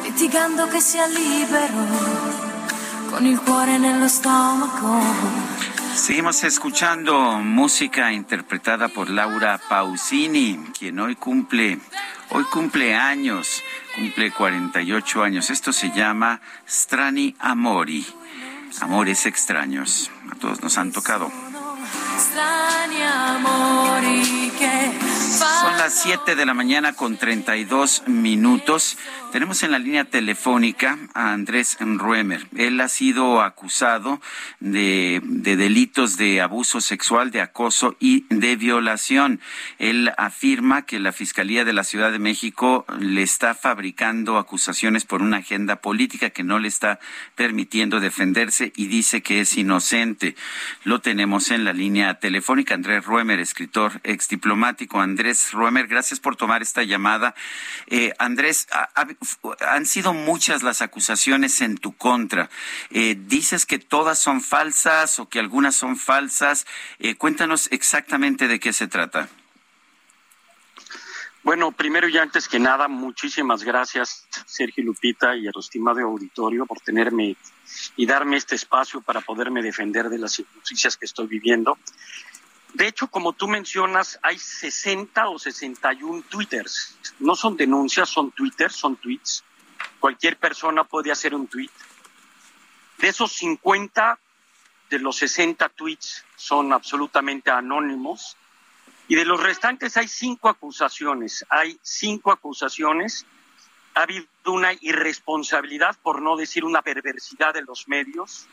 litigando 0.04 0.68
che 0.68 0.80
sia 0.80 1.08
libero, 1.08 1.86
con 3.10 3.26
il 3.26 3.42
cuore 3.42 3.80
nello 3.80 4.08
stomaco. 4.08 5.57
Seguimos 5.98 6.44
escuchando 6.44 7.40
música 7.40 8.14
interpretada 8.14 8.88
por 8.88 9.10
Laura 9.10 9.60
Pausini, 9.68 10.58
quien 10.78 11.00
hoy 11.00 11.16
cumple, 11.16 11.80
hoy 12.30 12.44
cumple 12.46 12.96
años, 12.96 13.64
cumple 13.96 14.32
48 14.32 15.24
años. 15.24 15.50
Esto 15.50 15.74
se 15.74 15.92
llama 15.92 16.40
Strani 16.70 17.36
Amori, 17.40 18.06
amores 18.80 19.26
extraños. 19.26 20.12
A 20.32 20.36
todos 20.36 20.62
nos 20.62 20.78
han 20.78 20.92
tocado. 20.92 21.32
Son 25.38 25.78
las 25.78 26.02
7 26.02 26.36
de 26.36 26.46
la 26.46 26.54
mañana 26.54 26.94
con 26.94 27.18
32 27.18 28.04
minutos. 28.08 28.98
Tenemos 29.32 29.62
en 29.64 29.72
la 29.72 29.80
línea 29.80 30.06
telefónica 30.06 30.98
a 31.14 31.34
Andrés 31.34 31.78
Ruemer. 31.80 32.48
Él 32.56 32.80
ha 32.82 32.88
sido 32.88 33.42
acusado 33.42 34.22
de, 34.60 35.22
de 35.24 35.58
delitos 35.58 36.18
de 36.18 36.42
abuso 36.42 36.82
sexual, 36.82 37.30
de 37.32 37.42
acoso 37.42 37.96
y 38.00 38.26
de 38.30 38.56
violación. 38.56 39.42
Él 39.80 40.12
afirma 40.18 40.86
que 40.86 41.00
la 41.00 41.12
Fiscalía 41.12 41.66
de 41.66 41.74
la 41.74 41.84
Ciudad 41.84 42.12
de 42.12 42.20
México 42.20 42.86
le 43.00 43.22
está 43.22 43.54
fabricando 43.54 44.38
acusaciones 44.38 45.06
por 45.06 45.22
una 45.22 45.38
agenda 45.38 45.78
política 45.82 46.30
que 46.30 46.44
no 46.44 46.58
le 46.58 46.68
está 46.68 47.00
permitiendo 47.36 48.00
defenderse 48.00 48.72
y 48.76 48.88
dice 48.88 49.22
que 49.22 49.42
es 49.42 49.58
inocente. 49.58 50.36
Lo 50.84 51.02
tenemos 51.02 51.52
en 51.52 51.66
la 51.66 51.74
línea 51.78 52.20
telefónica. 52.20 52.74
Andrés 52.74 53.06
Ruemer, 53.06 53.40
escritor 53.40 54.02
exdiplomático. 54.04 55.00
Andrés 55.00 55.52
Ruemer, 55.54 55.88
gracias 55.88 56.20
por 56.20 56.36
tomar 56.36 56.62
esta 56.62 56.84
llamada. 56.84 57.36
Eh, 57.88 58.14
Andrés, 58.20 58.68
ha- 58.72 58.90
ha- 58.96 59.08
han 59.76 59.86
sido 59.86 60.14
muchas 60.14 60.64
las 60.64 60.82
acusaciones 60.82 61.62
en 61.62 61.78
tu 61.78 61.96
contra. 61.96 62.50
Eh, 62.90 63.16
dices 63.18 63.66
que 63.66 63.80
todas 63.80 64.20
son 64.20 64.42
falsas 64.42 65.20
o 65.20 65.30
que 65.30 65.40
algunas 65.40 65.76
son 65.76 65.96
falsas. 65.98 66.66
Eh, 67.00 67.16
cuéntanos 67.16 67.68
exactamente 67.72 68.48
de 68.48 68.60
qué 68.60 68.74
se 68.74 68.88
trata. 68.88 69.30
Bueno, 71.48 71.72
primero 71.72 72.10
y 72.10 72.18
antes 72.18 72.50
que 72.50 72.60
nada, 72.60 72.90
muchísimas 72.90 73.64
gracias, 73.64 74.28
Sergio 74.46 74.84
Lupita 74.84 75.34
y 75.34 75.48
a 75.48 75.52
los 75.56 75.68
estimado 75.68 76.02
auditorio 76.02 76.66
por 76.66 76.82
tenerme 76.82 77.38
y 77.96 78.06
darme 78.06 78.36
este 78.36 78.56
espacio 78.56 79.00
para 79.00 79.22
poderme 79.22 79.62
defender 79.62 80.10
de 80.10 80.18
las 80.18 80.38
injusticias 80.40 80.98
que 80.98 81.06
estoy 81.06 81.28
viviendo. 81.28 81.78
De 82.74 82.90
hecho, 82.90 83.08
como 83.08 83.32
tú 83.32 83.48
mencionas, 83.48 84.20
hay 84.24 84.38
60 84.38 85.30
o 85.30 85.40
61 85.40 86.24
twitters. 86.24 86.98
No 87.20 87.34
son 87.34 87.56
denuncias, 87.56 88.10
son 88.10 88.32
twitters, 88.32 88.76
son 88.76 88.98
tweets. 88.98 89.46
Cualquier 90.02 90.36
persona 90.36 90.84
puede 90.84 91.14
hacer 91.14 91.34
un 91.34 91.48
tweet. 91.48 91.72
De 92.98 93.08
esos 93.08 93.32
50, 93.32 94.20
de 94.90 95.00
los 95.00 95.16
60 95.16 95.70
tweets 95.70 96.26
son 96.36 96.74
absolutamente 96.74 97.52
anónimos 97.52 98.36
y 99.08 99.16
de 99.16 99.26
los 99.26 99.42
restantes 99.42 99.96
hay 99.98 100.08
cinco 100.08 100.50
acusaciones. 100.50 101.46
Hay 101.50 101.80
cinco 101.82 102.32
acusaciones. 102.32 103.26
Ha 103.96 104.02
habido 104.04 104.28
una 104.46 104.74
irresponsabilidad, 104.82 105.98
por 106.04 106.22
no 106.22 106.36
decir 106.36 106.66
una 106.66 106.82
perversidad 106.82 107.54
de 107.54 107.64
los 107.64 107.88
medios 107.88 108.48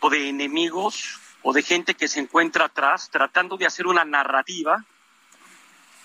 o 0.00 0.10
de 0.10 0.28
enemigos 0.28 1.18
o 1.42 1.52
de 1.52 1.62
gente 1.62 1.94
que 1.94 2.08
se 2.08 2.20
encuentra 2.20 2.66
atrás 2.66 3.10
tratando 3.10 3.56
de 3.56 3.66
hacer 3.66 3.86
una 3.86 4.04
narrativa. 4.04 4.84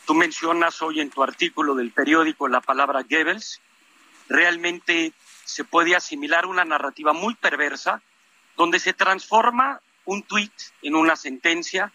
Tú 0.05 0.15
mencionas 0.15 0.81
hoy 0.81 0.99
en 0.99 1.09
tu 1.09 1.23
artículo 1.23 1.75
del 1.75 1.91
periódico 1.91 2.47
la 2.47 2.61
palabra 2.61 3.03
Goebbels. 3.03 3.61
Realmente 4.27 5.13
se 5.45 5.63
puede 5.63 5.95
asimilar 5.95 6.45
una 6.45 6.65
narrativa 6.65 7.13
muy 7.13 7.35
perversa 7.35 8.01
donde 8.57 8.79
se 8.79 8.93
transforma 8.93 9.81
un 10.05 10.23
tweet 10.23 10.51
en 10.81 10.95
una 10.95 11.15
sentencia, 11.15 11.91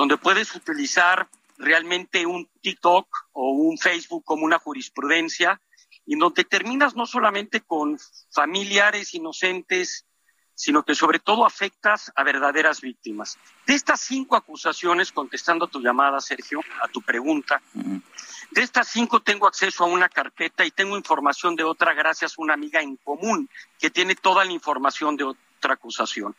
donde 0.00 0.16
puedes 0.16 0.54
utilizar 0.54 1.28
realmente 1.58 2.24
un 2.24 2.48
TikTok 2.62 3.06
o 3.32 3.50
un 3.50 3.76
Facebook 3.76 4.24
como 4.24 4.46
una 4.46 4.58
jurisprudencia 4.58 5.60
y 6.06 6.16
donde 6.16 6.44
terminas 6.44 6.96
no 6.96 7.04
solamente 7.04 7.60
con 7.60 7.98
familiares 8.30 9.12
inocentes, 9.12 10.06
sino 10.54 10.84
que 10.84 10.94
sobre 10.94 11.18
todo 11.18 11.44
afectas 11.44 12.10
a 12.16 12.24
verdaderas 12.24 12.80
víctimas. 12.80 13.36
De 13.66 13.74
estas 13.74 14.00
cinco 14.00 14.36
acusaciones, 14.36 15.12
contestando 15.12 15.66
tu 15.66 15.82
llamada, 15.82 16.18
Sergio, 16.22 16.62
a 16.82 16.88
tu 16.88 17.02
pregunta, 17.02 17.60
de 17.74 18.62
estas 18.62 18.88
cinco 18.88 19.20
tengo 19.20 19.46
acceso 19.46 19.84
a 19.84 19.86
una 19.86 20.08
carpeta 20.08 20.64
y 20.64 20.70
tengo 20.70 20.96
información 20.96 21.56
de 21.56 21.64
otra 21.64 21.92
gracias 21.92 22.32
a 22.38 22.42
una 22.42 22.54
amiga 22.54 22.80
en 22.80 22.96
común 22.96 23.50
que 23.78 23.90
tiene 23.90 24.14
toda 24.14 24.46
la 24.46 24.52
información 24.52 25.14
de 25.18 25.24
otra 25.24 25.74
acusación. 25.74 26.34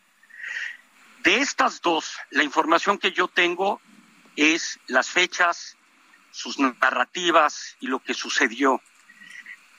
De 1.23 1.37
estas 1.37 1.81
dos, 1.81 2.17
la 2.31 2.43
información 2.43 2.97
que 2.97 3.11
yo 3.11 3.27
tengo 3.27 3.79
es 4.35 4.79
las 4.87 5.07
fechas, 5.07 5.77
sus 6.31 6.57
narrativas 6.57 7.75
y 7.79 7.87
lo 7.87 7.99
que 7.99 8.15
sucedió. 8.15 8.81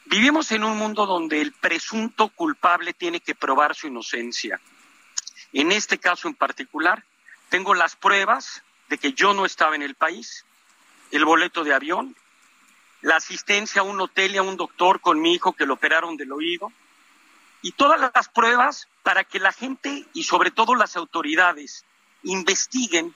Vivimos 0.05 0.53
en 0.53 0.63
un 0.63 0.79
mundo 0.79 1.05
donde 1.05 1.41
el 1.41 1.51
presunto 1.51 2.29
culpable 2.29 2.93
tiene 2.93 3.19
que 3.19 3.35
probar 3.35 3.75
su 3.75 3.89
inocencia. 3.89 4.61
En 5.53 5.73
este 5.73 5.99
caso 5.99 6.29
en 6.29 6.35
particular, 6.35 7.03
tengo 7.49 7.75
las 7.75 7.97
pruebas 7.97 8.63
de 8.89 8.99
que 8.99 9.13
yo 9.13 9.35
no 9.35 9.45
estaba 9.45 9.75
en 9.75 9.83
el 9.83 9.97
país, 9.97 10.45
el 11.11 11.25
boleto 11.25 11.65
de 11.65 11.75
avión, 11.75 12.15
la 13.01 13.17
asistencia 13.17 13.81
a 13.81 13.85
un 13.85 14.01
hotel 14.01 14.37
y 14.37 14.39
a 14.39 14.43
un 14.43 14.57
doctor 14.57 15.01
con 15.01 15.21
mi 15.21 15.35
hijo 15.35 15.55
que 15.55 15.67
lo 15.67 15.75
operaron 15.75 16.17
del 16.17 16.31
oído, 16.31 16.73
y 17.63 17.73
todas 17.73 18.01
las 18.01 18.29
pruebas 18.29 18.89
para 19.03 19.25
que 19.25 19.39
la 19.39 19.53
gente 19.53 20.05
y 20.13 20.25
sobre 20.25 20.51
todo 20.51 20.75
las 20.75 20.97
autoridades 20.97 21.85
investiguen 22.25 23.15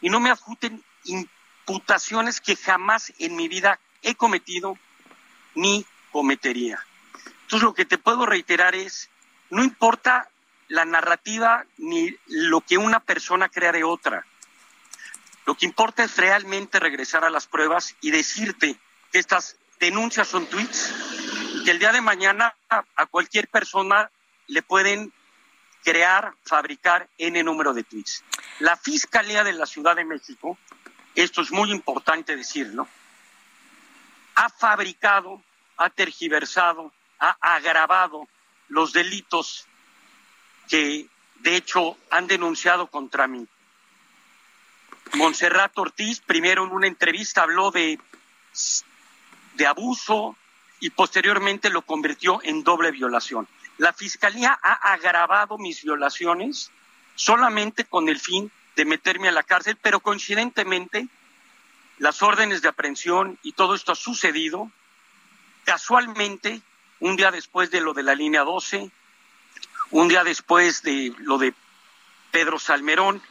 y 0.00 0.08
no 0.10 0.20
me 0.20 0.30
adjuten 0.30 0.82
imputaciones 1.04 2.40
que 2.40 2.56
jamás 2.56 3.12
en 3.18 3.36
mi 3.36 3.48
vida 3.48 3.80
he 4.02 4.14
cometido 4.14 4.78
ni 5.54 5.84
cometería. 6.12 6.84
Entonces 7.42 7.62
lo 7.62 7.74
que 7.74 7.84
te 7.84 7.98
puedo 7.98 8.26
reiterar 8.26 8.74
es, 8.74 9.10
no 9.50 9.62
importa 9.62 10.30
la 10.68 10.84
narrativa 10.84 11.64
ni 11.78 12.16
lo 12.26 12.60
que 12.60 12.78
una 12.78 13.00
persona 13.00 13.48
crea 13.48 13.72
de 13.72 13.84
otra. 13.84 14.24
Lo 15.46 15.56
que 15.56 15.66
importa 15.66 16.04
es 16.04 16.16
realmente 16.16 16.80
regresar 16.80 17.24
a 17.24 17.30
las 17.30 17.46
pruebas 17.46 17.96
y 18.00 18.10
decirte 18.10 18.78
que 19.12 19.18
estas 19.18 19.56
denuncias 19.78 20.28
son 20.28 20.46
tweets 20.46 20.92
que 21.64 21.70
el 21.70 21.78
día 21.78 21.92
de 21.92 22.00
mañana 22.00 22.54
a, 22.68 23.06
cualquier 23.06 23.48
persona 23.48 24.10
le 24.48 24.62
pueden 24.62 25.12
crear, 25.82 26.34
fabricar 26.44 27.08
N 27.18 27.42
número 27.42 27.72
de 27.72 27.84
tweets. 27.84 28.22
La 28.60 28.76
Fiscalía 28.76 29.42
de 29.42 29.54
la 29.54 29.66
Ciudad 29.66 29.96
de 29.96 30.04
México, 30.04 30.58
esto 31.14 31.42
es 31.42 31.50
muy 31.50 31.70
importante 31.70 32.36
decirlo, 32.36 32.86
ha 34.34 34.48
fabricado, 34.50 35.42
ha 35.76 35.90
tergiversado, 35.90 36.92
ha 37.18 37.36
agravado 37.40 38.28
los 38.68 38.92
delitos 38.92 39.66
que 40.68 41.08
de 41.36 41.56
hecho 41.56 41.96
han 42.10 42.26
denunciado 42.26 42.88
contra 42.88 43.26
mí. 43.26 43.46
Monserrat 45.14 45.76
Ortiz, 45.78 46.20
primero 46.20 46.64
en 46.64 46.72
una 46.72 46.86
entrevista, 46.86 47.42
habló 47.42 47.70
de 47.70 47.98
de 49.54 49.66
abuso 49.66 50.36
y 50.84 50.90
posteriormente 50.90 51.70
lo 51.70 51.80
convirtió 51.80 52.40
en 52.42 52.62
doble 52.62 52.90
violación. 52.90 53.48
La 53.78 53.94
Fiscalía 53.94 54.58
ha 54.62 54.92
agravado 54.92 55.56
mis 55.56 55.82
violaciones 55.82 56.70
solamente 57.14 57.84
con 57.86 58.10
el 58.10 58.20
fin 58.20 58.52
de 58.76 58.84
meterme 58.84 59.28
a 59.28 59.32
la 59.32 59.44
cárcel, 59.44 59.78
pero 59.80 60.00
coincidentemente 60.00 61.08
las 61.96 62.22
órdenes 62.22 62.60
de 62.60 62.68
aprehensión 62.68 63.38
y 63.42 63.52
todo 63.52 63.74
esto 63.74 63.92
ha 63.92 63.94
sucedido 63.94 64.70
casualmente 65.64 66.60
un 67.00 67.16
día 67.16 67.30
después 67.30 67.70
de 67.70 67.80
lo 67.80 67.94
de 67.94 68.02
la 68.02 68.14
línea 68.14 68.42
12, 68.42 68.90
un 69.90 70.08
día 70.08 70.22
después 70.22 70.82
de 70.82 71.14
lo 71.20 71.38
de 71.38 71.54
Pedro 72.30 72.58
Salmerón. 72.58 73.22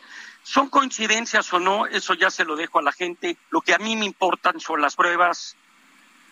¿Son 0.42 0.70
coincidencias 0.70 1.54
o 1.54 1.60
no? 1.60 1.86
Eso 1.86 2.16
ya 2.16 2.32
se 2.32 2.46
lo 2.46 2.56
dejo 2.56 2.80
a 2.80 2.82
la 2.82 2.94
gente. 2.94 3.38
Lo 3.52 3.62
que 3.62 3.76
a 3.76 3.78
mí 3.78 3.96
me 3.96 4.06
importan 4.06 4.60
son 4.60 4.82
las 4.82 4.96
pruebas, 4.96 5.56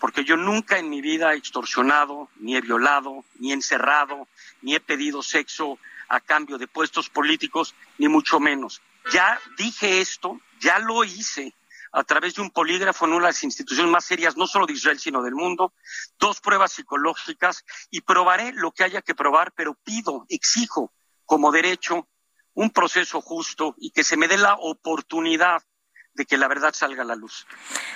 porque 0.02 0.24
yo 0.24 0.36
nunca 0.36 0.80
en 0.80 0.90
mi 0.90 1.00
vida 1.00 1.32
he 1.32 1.36
extorsionado, 1.36 2.28
ni 2.40 2.56
he 2.56 2.60
violado, 2.60 3.24
ni 3.38 3.52
he 3.52 3.54
encerrado, 3.54 4.26
ni 4.60 4.74
he 4.74 4.80
pedido 4.80 5.22
sexo 5.22 5.78
a 6.08 6.18
cambio 6.18 6.58
de 6.58 6.66
puestos 6.66 7.08
políticos, 7.08 7.76
ni 7.98 8.08
mucho 8.08 8.40
menos. 8.40 8.82
Ya 9.12 9.38
dije 9.56 10.00
esto, 10.00 10.40
ya 10.58 10.80
lo 10.80 11.04
hice 11.04 11.54
a 11.92 12.02
través 12.02 12.34
de 12.34 12.42
un 12.42 12.50
polígrafo 12.50 13.04
en 13.04 13.12
una 13.12 13.26
de 13.26 13.32
las 13.32 13.44
instituciones 13.44 13.92
más 13.92 14.04
serias, 14.04 14.36
no 14.36 14.48
solo 14.48 14.66
de 14.66 14.72
Israel, 14.72 14.98
sino 14.98 15.22
del 15.22 15.36
mundo, 15.36 15.72
dos 16.18 16.40
pruebas 16.40 16.72
psicológicas 16.72 17.64
y 17.88 18.00
probaré 18.00 18.52
lo 18.54 18.72
que 18.72 18.82
haya 18.82 19.02
que 19.02 19.14
probar, 19.14 19.52
pero 19.52 19.74
pido, 19.84 20.26
exijo 20.28 20.92
como 21.26 21.52
derecho 21.52 22.08
un 22.54 22.70
proceso 22.70 23.20
justo 23.20 23.76
y 23.78 23.92
que 23.92 24.02
se 24.02 24.16
me 24.16 24.26
dé 24.26 24.36
la 24.36 24.54
oportunidad 24.54 25.62
de 26.14 26.26
que 26.26 26.36
la 26.36 26.46
verdad 26.46 26.74
salga 26.74 27.02
a 27.02 27.06
la 27.06 27.16
luz. 27.16 27.46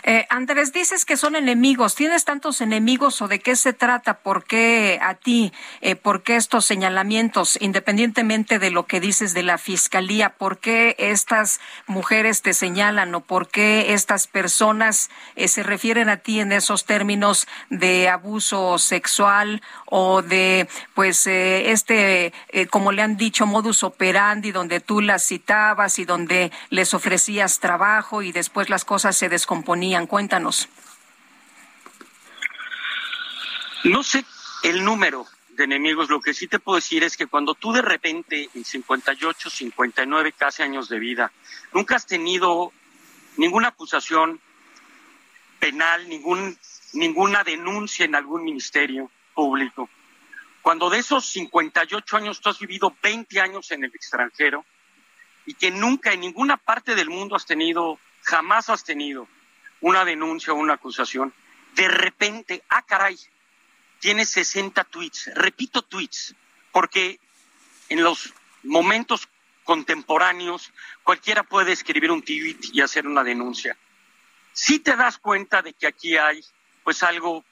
Eh, 0.03 0.27
Andrés, 0.31 0.73
dices 0.73 1.05
que 1.05 1.19
son 1.19 1.37
enemigos. 1.37 1.95
¿Tienes 1.95 2.25
tantos 2.25 2.63
enemigos 2.63 3.21
o 3.21 3.29
de 3.29 3.41
qué 3.41 3.57
se 3.57 3.75
trata? 3.75 4.21
¿Por 4.21 4.45
qué 4.45 4.99
a 5.03 5.15
ti? 5.15 5.53
Eh, 5.83 5.97
¿Por 5.97 6.23
qué 6.23 6.37
estos 6.37 6.65
señalamientos, 6.65 7.59
independientemente 7.61 8.59
de 8.59 8.71
lo 8.71 8.87
que 8.87 9.01
dices 9.01 9.35
de 9.35 9.43
la 9.43 9.59
fiscalía? 9.59 10.31
¿Por 10.31 10.59
qué 10.59 10.97
estas 10.99 11.61
mujeres 11.87 12.41
te 12.41 12.55
señalan 12.55 13.15
o 13.15 13.21
por 13.21 13.49
qué 13.49 13.93
estas 13.93 14.27
personas 14.27 15.11
eh, 15.35 15.49
se 15.49 15.63
refieren 15.63 16.09
a 16.09 16.17
ti 16.17 16.41
en 16.41 16.53
esos 16.53 16.87
términos 16.87 17.47
de 17.69 18.09
abuso 18.09 18.79
sexual 18.79 19.63
o 19.85 20.23
de, 20.23 20.69
pues, 20.95 21.27
eh, 21.27 21.71
este, 21.71 22.33
como 22.71 22.93
le 22.93 23.03
han 23.03 23.19
dicho, 23.19 23.45
modus 23.45 23.83
operandi, 23.83 24.53
donde 24.53 24.81
tú 24.81 25.03
las 25.03 25.23
citabas 25.23 25.99
y 25.99 26.07
donde 26.07 26.51
les 26.71 26.95
ofrecías 26.95 27.61
trabajo? 27.61 28.06
Y 28.23 28.33
después 28.33 28.71
las 28.71 28.85
cosas 28.85 29.17
se 29.17 29.29
descomponían. 29.29 30.07
Cuéntanos. 30.07 30.69
No 33.85 34.03
sé 34.03 34.25
el 34.63 34.85
número 34.85 35.27
de 35.51 35.65
enemigos, 35.65 36.09
lo 36.09 36.21
que 36.21 36.35
sí 36.35 36.47
te 36.47 36.59
puedo 36.59 36.77
decir 36.77 37.03
es 37.03 37.17
que 37.17 37.27
cuando 37.27 37.55
tú 37.55 37.73
de 37.73 37.83
repente 37.83 38.49
en 38.55 38.65
58, 38.65 39.51
59 39.51 40.33
casi 40.33 40.63
años 40.63 40.89
de 40.89 40.99
vida, 40.99 41.33
nunca 41.73 41.97
has 41.97 42.07
tenido 42.07 42.73
ninguna 43.37 43.69
acusación 43.69 44.41
penal, 45.59 46.09
ningún, 46.09 46.57
ninguna 46.93 47.43
denuncia 47.45 48.05
en 48.05 48.15
algún 48.15 48.45
ministerio 48.45 49.11
público, 49.35 49.89
cuando 50.63 50.91
de 50.91 50.99
esos 50.99 51.25
58 51.27 52.17
años 52.17 52.41
tú 52.41 52.49
has 52.49 52.59
vivido 52.59 52.95
20 53.03 53.41
años 53.41 53.71
en 53.71 53.85
el 53.85 53.95
extranjero, 53.95 54.65
y 55.47 55.55
que 55.55 55.71
nunca 55.71 56.13
en 56.13 56.21
ninguna 56.21 56.57
parte 56.57 56.95
del 56.95 57.09
mundo 57.09 57.37
has 57.37 57.47
tenido, 57.47 57.99
jamás 58.23 58.69
has 58.69 58.85
tenido 58.85 59.29
una 59.81 60.05
denuncia 60.05 60.53
o 60.53 60.57
una 60.57 60.75
acusación, 60.75 61.33
de 61.75 61.89
repente, 61.89 62.65
ah, 62.69 62.83
caray, 62.83 63.17
tienes 64.01 64.31
60 64.31 64.85
tweets. 64.85 65.31
Repito 65.35 65.83
tweets, 65.83 66.35
porque 66.73 67.21
en 67.89 68.03
los 68.03 68.33
momentos 68.63 69.29
contemporáneos 69.65 70.73
cualquiera 71.03 71.43
puede 71.43 71.73
escribir 71.73 72.11
un 72.11 72.23
tweet 72.23 72.59
y 72.73 72.81
hacer 72.81 73.07
una 73.07 73.23
denuncia. 73.23 73.77
Si 74.53 74.79
te 74.79 74.97
das 74.97 75.19
cuenta 75.19 75.61
de 75.61 75.75
que 75.75 75.87
aquí 75.87 76.17
hay 76.17 76.43
pues 76.83 77.03
algo 77.03 77.45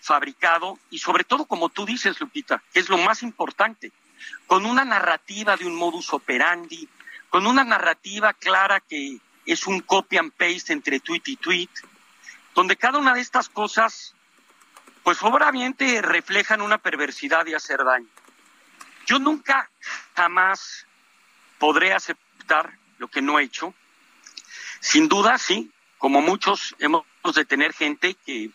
fabricado 0.00 0.78
y 0.90 0.98
sobre 0.98 1.24
todo 1.24 1.44
como 1.44 1.68
tú 1.68 1.86
dices, 1.86 2.20
Lupita, 2.20 2.62
que 2.72 2.80
es 2.80 2.88
lo 2.88 2.98
más 2.98 3.22
importante, 3.22 3.92
con 4.46 4.66
una 4.66 4.84
narrativa 4.84 5.56
de 5.56 5.66
un 5.66 5.74
modus 5.74 6.12
operandi, 6.12 6.88
con 7.32 7.46
una 7.46 7.64
narrativa 7.64 8.34
clara 8.34 8.80
que 8.80 9.18
es 9.46 9.66
un 9.66 9.80
copy 9.80 10.18
and 10.18 10.32
paste 10.32 10.70
entre 10.70 11.00
tweet 11.00 11.22
y 11.24 11.36
tweet, 11.36 11.70
donde 12.54 12.76
cada 12.76 12.98
una 12.98 13.14
de 13.14 13.22
estas 13.22 13.48
cosas, 13.48 14.14
pues 15.02 15.16
obviamente 15.22 16.02
reflejan 16.02 16.60
una 16.60 16.76
perversidad 16.76 17.46
de 17.46 17.56
hacer 17.56 17.82
daño. 17.82 18.06
Yo 19.06 19.18
nunca, 19.18 19.70
jamás 20.14 20.86
podré 21.58 21.94
aceptar 21.94 22.76
lo 22.98 23.08
que 23.08 23.22
no 23.22 23.38
he 23.38 23.44
hecho. 23.44 23.72
Sin 24.80 25.08
duda, 25.08 25.38
sí, 25.38 25.72
como 25.96 26.20
muchos 26.20 26.76
hemos 26.80 27.06
de 27.34 27.46
tener 27.46 27.72
gente 27.72 28.14
que 28.26 28.50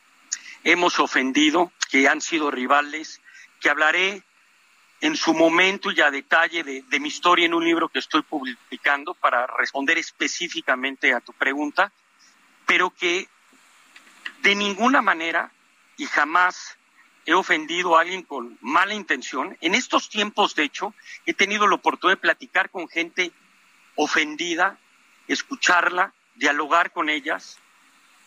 hemos 0.64 1.00
ofendido, 1.00 1.72
que 1.90 2.08
han 2.08 2.22
sido 2.22 2.52
rivales, 2.52 3.22
que 3.60 3.72
hablaré 3.72 4.22
en 5.02 5.16
su 5.16 5.34
momento 5.34 5.92
y 5.92 6.02
a 6.02 6.10
detalle 6.10 6.64
de, 6.64 6.82
de, 6.82 7.00
mi 7.00 7.10
historia 7.10 7.46
en 7.46 7.54
un 7.54 7.64
libro 7.64 7.90
que 7.90 8.00
estoy 8.00 8.24
publicando 8.24 9.14
para 9.14 9.46
responder 9.46 9.98
específicamente 9.98 11.14
a 11.14 11.20
tu 11.20 11.34
pregunta, 11.34 11.92
pero 12.66 12.90
que 12.90 13.28
de 14.42 14.56
ninguna 14.56 15.02
manera 15.02 15.52
y 15.98 16.06
jamás 16.06 16.78
he 17.26 17.34
ofendido 17.34 17.98
a 17.98 18.02
alguien 18.02 18.24
con 18.24 18.58
mala 18.62 18.94
intención. 18.94 19.58
En 19.62 19.76
estos 19.76 20.10
tiempos, 20.10 20.56
de 20.56 20.64
hecho, 20.64 20.94
he 21.26 21.34
tenido 21.34 21.68
la 21.68 21.76
oportunidad 21.76 22.18
de 22.18 22.22
platicar 22.22 22.70
con 22.70 22.88
gente 22.88 23.32
ofendida, 23.96 24.80
escucharla, 25.28 26.14
dialogar 26.36 26.92
con 26.92 27.10
ellas 27.10 27.60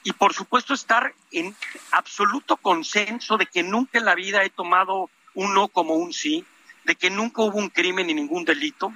y, 0.05 0.13
por 0.13 0.35
supuesto, 0.35 0.75
estar 0.75 1.15
en 1.33 1.57
absoluto 1.93 2.59
consenso 2.59 3.39
de 3.39 3.47
que 3.47 3.63
nunca 3.63 3.99
en 3.99 4.05
la 4.05 4.15
vida 4.15 4.45
he 4.45 4.51
tomado 4.51 5.09
un 5.35 5.55
no 5.55 5.69
como 5.69 5.95
un 5.95 6.13
sí, 6.13 6.45
de 6.91 6.97
que 6.97 7.09
nunca 7.09 7.43
hubo 7.43 7.57
un 7.57 7.69
crimen 7.69 8.09
ni 8.09 8.15
ningún 8.15 8.45
delito, 8.45 8.93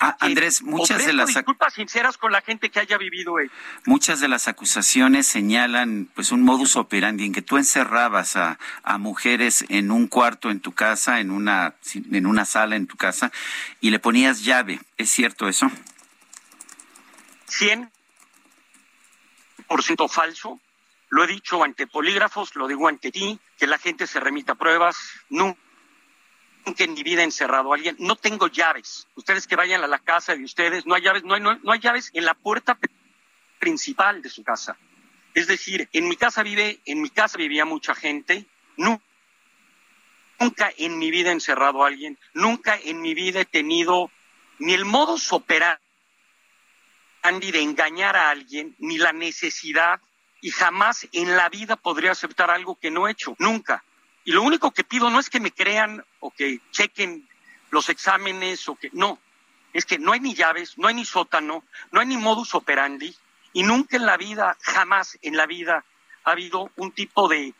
Ah, 0.00 0.16
Andrés, 0.20 0.62
muchas 0.62 1.06
de 1.06 1.14
las 1.14 1.28
disculpas 1.28 1.72
sinceras 1.72 2.18
con 2.18 2.30
la 2.30 2.42
gente 2.42 2.68
que 2.68 2.78
haya 2.78 2.98
vivido. 2.98 3.36
Muchas 3.86 4.20
de 4.20 4.28
las 4.28 4.46
acusaciones 4.46 5.26
señalan 5.26 6.10
pues 6.14 6.30
un 6.30 6.42
modus 6.42 6.76
operandi 6.76 7.24
en 7.24 7.32
que 7.32 7.40
tú 7.40 7.56
encerrabas 7.56 8.36
a, 8.36 8.58
a, 8.82 8.98
mujeres 8.98 9.64
en 9.70 9.90
un 9.90 10.08
cuarto 10.08 10.50
en 10.50 10.60
tu 10.60 10.72
casa, 10.72 11.20
en 11.20 11.30
una 11.30 11.74
en 11.94 12.26
una 12.26 12.44
sala 12.44 12.76
en 12.76 12.86
tu 12.86 12.98
casa 12.98 13.32
y 13.80 13.90
le 13.90 13.98
ponías 13.98 14.44
llave. 14.44 14.78
¿Es 14.98 15.08
cierto 15.08 15.48
eso? 15.48 15.70
100 17.46 17.90
por 19.66 19.82
ciento 19.82 20.06
falso. 20.06 20.60
Lo 21.08 21.24
he 21.24 21.26
dicho 21.26 21.64
ante 21.64 21.86
polígrafos, 21.86 22.56
lo 22.56 22.68
digo 22.68 22.88
ante 22.88 23.10
ti, 23.10 23.40
que 23.56 23.66
la 23.66 23.78
gente 23.78 24.06
se 24.06 24.20
remita 24.20 24.52
a 24.52 24.56
pruebas. 24.56 24.96
Nunca 25.30 25.61
que 26.76 26.84
en 26.84 26.94
mi 26.94 27.02
vida 27.02 27.22
he 27.22 27.24
encerrado 27.24 27.72
a 27.72 27.76
alguien. 27.76 27.96
No 27.98 28.16
tengo 28.16 28.46
llaves. 28.46 29.08
Ustedes 29.16 29.46
que 29.46 29.56
vayan 29.56 29.82
a 29.82 29.88
la 29.88 29.98
casa 29.98 30.36
de 30.36 30.44
ustedes, 30.44 30.86
no 30.86 30.94
hay 30.94 31.02
llaves, 31.02 31.24
no 31.24 31.34
hay, 31.34 31.40
no, 31.40 31.58
hay 31.70 31.80
llaves 31.80 32.10
en 32.14 32.24
la 32.24 32.34
puerta 32.34 32.78
principal 33.58 34.22
de 34.22 34.28
su 34.28 34.44
casa. 34.44 34.76
Es 35.34 35.46
decir, 35.46 35.88
en 35.92 36.08
mi 36.08 36.16
casa 36.16 36.42
vive, 36.42 36.80
en 36.84 37.02
mi 37.02 37.10
casa 37.10 37.36
vivía 37.36 37.64
mucha 37.64 37.94
gente. 37.94 38.46
Nunca 38.76 39.02
en 40.76 40.98
mi 40.98 41.10
vida 41.10 41.30
he 41.30 41.32
encerrado 41.32 41.82
a 41.82 41.88
alguien. 41.88 42.18
Nunca 42.34 42.78
en 42.82 43.00
mi 43.00 43.14
vida 43.14 43.40
he 43.40 43.44
tenido 43.44 44.10
ni 44.58 44.74
el 44.74 44.84
modo 44.84 45.16
operandi 45.30 45.80
de 47.50 47.60
engañar 47.60 48.16
a 48.16 48.30
alguien, 48.30 48.76
ni 48.78 48.98
la 48.98 49.12
necesidad, 49.12 50.00
y 50.40 50.50
jamás 50.50 51.08
en 51.12 51.36
la 51.36 51.48
vida 51.48 51.76
podría 51.76 52.12
aceptar 52.12 52.50
algo 52.50 52.76
que 52.76 52.90
no 52.90 53.08
he 53.08 53.12
hecho. 53.12 53.34
Nunca. 53.38 53.84
Y 54.24 54.32
lo 54.32 54.42
único 54.42 54.70
que 54.70 54.84
pido 54.84 55.10
no 55.10 55.18
es 55.18 55.30
que 55.30 55.40
me 55.40 55.52
crean 55.52 56.04
o 56.20 56.30
que 56.30 56.60
chequen 56.70 57.28
los 57.70 57.88
exámenes 57.88 58.68
o 58.68 58.76
que 58.76 58.90
no, 58.92 59.18
es 59.72 59.84
que 59.84 59.98
no 59.98 60.12
hay 60.12 60.20
ni 60.20 60.34
llaves, 60.34 60.76
no 60.78 60.88
hay 60.88 60.94
ni 60.94 61.04
sótano, 61.04 61.64
no 61.90 62.00
hay 62.00 62.06
ni 62.06 62.16
modus 62.16 62.54
operandi 62.54 63.16
y 63.52 63.62
nunca 63.62 63.96
en 63.96 64.06
la 64.06 64.16
vida, 64.16 64.56
jamás 64.60 65.18
en 65.22 65.36
la 65.36 65.46
vida 65.46 65.84
ha 66.24 66.30
habido 66.30 66.70
un 66.76 66.92
tipo 66.92 67.28
de 67.28 67.54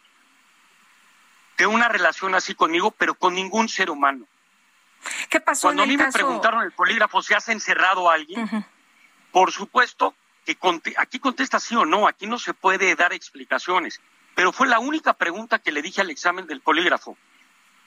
de 1.59 1.67
una 1.67 1.89
relación 1.89 2.35
así 2.35 2.55
conmigo, 2.55 2.91
pero 2.93 3.15
con 3.15 3.35
ningún 3.35 3.69
ser 3.69 3.91
humano. 3.91 4.27
¿Qué 5.29 5.41
pasó 5.41 5.69
Cuando 5.69 5.83
en 5.85 5.91
a 5.91 5.93
mí 5.93 5.97
me 5.97 6.11
preguntaron 6.11 6.63
el 6.63 6.73
polígrafo 6.73 7.23
si 7.23 7.35
has 7.35 7.49
encerrado 7.49 8.11
a 8.11 8.15
alguien, 8.15 8.49
por 9.31 9.53
supuesto 9.53 10.15
que 10.45 10.57
aquí 10.97 11.19
contesta 11.19 11.61
sí 11.61 11.75
o 11.77 11.85
no, 11.85 12.09
aquí 12.09 12.27
no 12.27 12.39
se 12.39 12.55
puede 12.55 12.95
dar 12.95 13.13
explicaciones, 13.13 14.01
pero 14.35 14.53
fue 14.53 14.67
la 14.67 14.79
única 14.79 15.13
pregunta 15.15 15.59
que 15.59 15.73
le 15.73 15.83
dije 15.83 16.01
al 16.01 16.11
examen 16.11 16.47
del 16.47 16.61
polígrafo. 16.61 17.17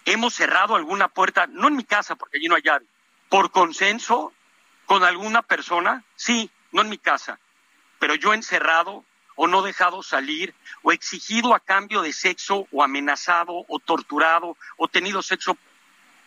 ¿Hemos 0.06 0.36
cerrado 0.36 0.76
alguna 0.76 1.08
puerta? 1.08 1.48
No 1.48 1.68
en 1.68 1.76
mi 1.76 1.84
casa, 1.84 2.16
porque 2.16 2.38
allí 2.38 2.48
no 2.48 2.56
hay 2.56 2.62
llave. 2.62 2.86
¿Por 3.30 3.52
consenso 3.52 4.32
con 4.86 5.04
alguna 5.04 5.42
persona? 5.42 6.04
Sí, 6.16 6.50
no 6.72 6.82
en 6.82 6.90
mi 6.90 7.00
casa. 7.00 7.40
Pero 7.98 8.14
yo 8.16 8.34
encerrado 8.34 9.04
o 9.36 9.48
no 9.48 9.64
dejado 9.64 10.04
salir 10.04 10.54
o 10.84 10.92
exigido 10.92 11.56
a 11.56 11.60
cambio 11.60 12.02
de 12.02 12.14
sexo 12.14 12.68
o 12.72 12.84
amenazado 12.84 13.66
o 13.68 13.80
torturado 13.80 14.56
o 14.78 14.88
tenido 14.88 15.22
sexo 15.22 15.58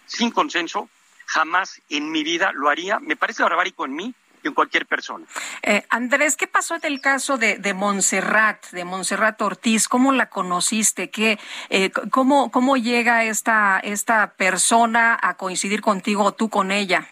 sin 0.06 0.30
consenso, 0.30 0.88
jamás 1.26 1.80
en 1.88 2.10
mi 2.10 2.24
vida 2.24 2.50
lo 2.52 2.68
haría. 2.68 2.98
Me 2.98 3.16
parece 3.16 3.42
barbárico 3.42 3.84
en 3.84 3.94
mí 3.94 4.14
en 4.46 4.54
cualquier 4.54 4.86
persona. 4.86 5.26
Eh, 5.62 5.84
Andrés, 5.88 6.36
¿qué 6.36 6.46
pasó 6.46 6.76
en 6.76 6.84
el 6.84 7.00
caso 7.00 7.36
de, 7.38 7.56
de 7.56 7.74
Montserrat, 7.74 8.70
de 8.70 8.84
Montserrat 8.84 9.40
Ortiz? 9.42 9.88
¿Cómo 9.88 10.12
la 10.12 10.28
conociste? 10.28 11.10
¿Qué, 11.10 11.38
eh, 11.70 11.90
cómo, 12.10 12.50
¿Cómo 12.50 12.76
llega 12.76 13.24
esta, 13.24 13.80
esta 13.80 14.34
persona 14.34 15.18
a 15.20 15.34
coincidir 15.34 15.80
contigo 15.80 16.24
o 16.24 16.32
tú 16.32 16.48
con 16.48 16.70
ella? 16.70 17.08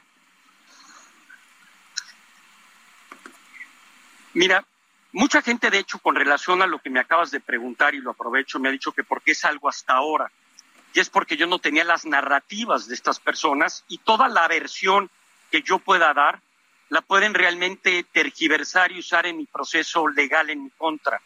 Mira, 4.34 4.66
mucha 5.12 5.40
gente, 5.40 5.70
de 5.70 5.78
hecho, 5.78 5.98
con 5.98 6.14
relación 6.14 6.60
a 6.60 6.66
lo 6.66 6.78
que 6.78 6.90
me 6.90 7.00
acabas 7.00 7.30
de 7.30 7.40
preguntar 7.40 7.94
y 7.94 8.00
lo 8.00 8.10
aprovecho, 8.10 8.58
me 8.58 8.68
ha 8.68 8.72
dicho 8.72 8.92
que 8.92 9.02
por 9.02 9.22
qué 9.22 9.34
salgo 9.34 9.68
hasta 9.68 9.94
ahora. 9.94 10.30
Y 10.92 11.00
es 11.00 11.08
porque 11.08 11.36
yo 11.36 11.46
no 11.46 11.58
tenía 11.58 11.84
las 11.84 12.04
narrativas 12.04 12.86
de 12.86 12.94
estas 12.94 13.18
personas 13.18 13.84
y 13.88 13.98
toda 13.98 14.28
la 14.28 14.46
versión 14.48 15.10
que 15.50 15.62
yo 15.62 15.78
pueda 15.78 16.12
dar 16.12 16.40
la 16.88 17.02
pueden 17.02 17.34
realmente 17.34 18.04
tergiversar 18.12 18.92
y 18.92 19.00
usar 19.00 19.26
en 19.26 19.36
mi 19.36 19.46
proceso 19.46 20.08
legal 20.08 20.50
en 20.50 20.64
mi 20.64 20.70
contra. 20.70 21.20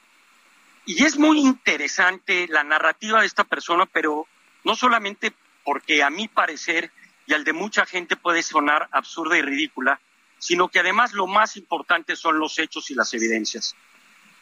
Y 0.86 1.04
es 1.04 1.18
muy 1.18 1.40
interesante 1.40 2.48
la 2.48 2.64
narrativa 2.64 3.20
de 3.20 3.26
esta 3.26 3.44
persona, 3.44 3.86
pero 3.86 4.26
no 4.64 4.74
solamente 4.74 5.32
porque 5.64 6.02
a 6.02 6.10
mi 6.10 6.28
parecer 6.28 6.90
y 7.26 7.34
al 7.34 7.44
de 7.44 7.52
mucha 7.52 7.86
gente 7.86 8.16
puede 8.16 8.42
sonar 8.42 8.88
absurda 8.90 9.36
y 9.36 9.42
ridícula, 9.42 10.00
sino 10.38 10.68
que 10.68 10.80
además 10.80 11.12
lo 11.12 11.26
más 11.26 11.56
importante 11.56 12.16
son 12.16 12.38
los 12.38 12.58
hechos 12.58 12.90
y 12.90 12.94
las 12.94 13.12
evidencias, 13.12 13.76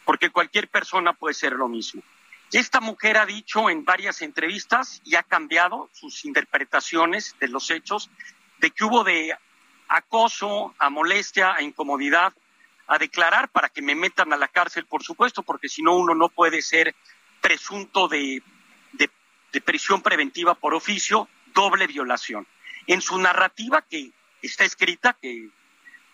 porque 0.04 0.30
cualquier 0.30 0.68
persona 0.68 1.12
puede 1.12 1.34
ser 1.34 1.52
lo 1.52 1.68
mismo. 1.68 2.02
Esta 2.52 2.80
mujer 2.80 3.18
ha 3.18 3.26
dicho 3.26 3.68
en 3.68 3.84
varias 3.84 4.22
entrevistas 4.22 5.02
y 5.04 5.16
ha 5.16 5.22
cambiado 5.22 5.90
sus 5.92 6.24
interpretaciones 6.24 7.36
de 7.40 7.48
los 7.48 7.70
hechos, 7.70 8.10
de 8.58 8.70
que 8.70 8.84
hubo 8.84 9.04
de 9.04 9.36
acoso, 9.88 10.74
a 10.78 10.90
molestia, 10.90 11.54
a 11.54 11.62
incomodidad, 11.62 12.32
a 12.86 12.98
declarar 12.98 13.48
para 13.50 13.68
que 13.68 13.82
me 13.82 13.94
metan 13.94 14.32
a 14.32 14.36
la 14.36 14.48
cárcel, 14.48 14.86
por 14.86 15.02
supuesto, 15.02 15.42
porque 15.42 15.68
si 15.68 15.82
no 15.82 15.96
uno 15.96 16.14
no 16.14 16.28
puede 16.28 16.62
ser 16.62 16.94
presunto 17.40 18.08
de, 18.08 18.42
de, 18.92 19.10
de 19.52 19.60
prisión 19.60 20.02
preventiva 20.02 20.54
por 20.54 20.74
oficio, 20.74 21.28
doble 21.54 21.86
violación. 21.86 22.46
En 22.86 23.02
su 23.02 23.18
narrativa 23.18 23.82
que 23.82 24.12
está 24.42 24.64
escrita, 24.64 25.16
que 25.20 25.50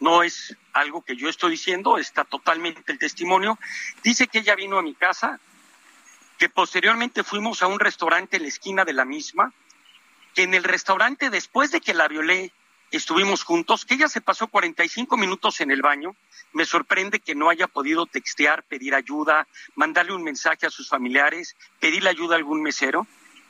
no 0.01 0.23
es 0.23 0.57
algo 0.73 1.03
que 1.03 1.17
yo 1.17 1.29
estoy 1.29 1.53
diciendo, 1.53 1.99
está 1.99 2.25
totalmente 2.25 2.93
el 2.93 2.99
testimonio, 2.99 3.59
dice 4.03 4.27
que 4.27 4.41
ella 4.41 4.55
vino 4.55 4.79
a 4.79 4.83
mi 4.83 4.95
casa, 4.95 5.41
que 6.39 6.49
posteriormente 6.49 7.23
fuimos 7.23 7.63
a 7.63 7.69
un 7.69 7.79
restaurante 7.79 8.37
en 8.37 8.43
la 8.43 8.49
esquina 8.49 8.85
de 8.85 8.93
la 8.93 9.05
misma, 9.05 9.53
que 10.35 10.43
en 10.43 10.55
el 10.55 10.65
restaurante 10.65 11.31
después 11.31 11.71
de 11.71 11.81
que 11.81 11.95
la 11.95 12.09
violé 12.09 12.53
estuvimos 12.91 13.43
juntos, 13.43 13.85
que 13.85 13.95
ella 13.95 14.09
se 14.09 14.21
pasó 14.21 14.47
45 14.47 15.17
minutos 15.17 15.61
en 15.61 15.71
el 15.71 15.83
baño, 15.83 16.15
me 16.53 16.65
sorprende 16.65 17.21
que 17.21 17.35
no 17.35 17.51
haya 17.51 17.67
podido 17.67 18.07
textear, 18.07 18.63
pedir 18.63 18.95
ayuda, 18.95 19.47
mandarle 19.75 20.15
un 20.15 20.23
mensaje 20.23 20.67
a 20.67 20.71
sus 20.71 20.89
familiares, 20.89 21.57
pedirle 21.81 22.11
ayuda 22.11 22.35
a 22.35 22.39
algún 22.39 22.63
mesero, 22.63 23.07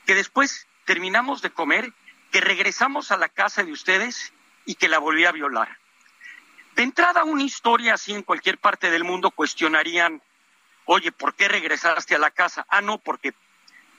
que 0.07 0.14
después 0.14 0.66
terminamos 0.85 1.43
de 1.43 1.51
comer, 1.51 1.93
que 2.30 2.41
regresamos 2.41 3.12
a 3.12 3.16
la 3.16 3.28
casa 3.28 3.62
de 3.62 3.72
ustedes 3.72 4.32
y 4.64 4.74
que 4.74 4.89
la 4.89 4.99
volví 4.99 5.24
a 5.24 5.32
violar. 5.32 5.78
De 6.74 6.82
entrada, 6.82 7.24
una 7.24 7.45
historia 7.45 7.95
así 7.95 8.12
en 8.12 8.22
cualquier 8.22 8.59
parte 8.59 8.91
del 8.91 9.05
mundo 9.05 9.30
cuestionarían, 9.30 10.20
oye, 10.87 11.12
¿por 11.12 11.35
qué 11.35 11.49
regresaste 11.49 12.14
a 12.14 12.18
la 12.18 12.30
casa? 12.30 12.66
Ah, 12.68 12.80
no, 12.80 12.99
porque 12.99 13.35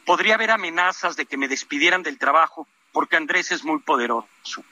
podría 0.06 0.36
haber 0.36 0.52
amenazas 0.52 1.16
de 1.16 1.26
que 1.26 1.38
me 1.38 1.48
despidieran 1.48 2.04
del 2.04 2.18
trabajo, 2.18 2.68
porque 2.92 3.16
Andrés 3.16 3.52
es 3.52 3.64
muy 3.64 3.80
poderoso. 3.80 4.66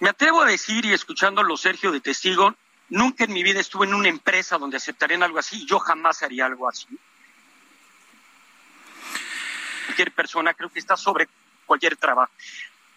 Me 0.00 0.08
atrevo 0.08 0.42
a 0.42 0.46
decir, 0.46 0.84
y 0.84 0.92
escuchándolo 0.92 1.56
Sergio 1.56 1.92
de 1.92 2.00
testigo, 2.00 2.54
nunca 2.88 3.24
en 3.24 3.32
mi 3.32 3.42
vida 3.42 3.60
estuve 3.60 3.86
en 3.86 3.94
una 3.94 4.08
empresa 4.08 4.58
donde 4.58 4.76
aceptarían 4.76 5.22
algo 5.22 5.38
así, 5.38 5.64
yo 5.66 5.78
jamás 5.78 6.22
haría 6.22 6.46
algo 6.46 6.68
así. 6.68 6.86
Cualquier 9.86 10.12
persona 10.12 10.54
creo 10.54 10.70
que 10.70 10.80
está 10.80 10.96
sobre 10.96 11.28
cualquier 11.66 11.96
trabajo. 11.96 12.32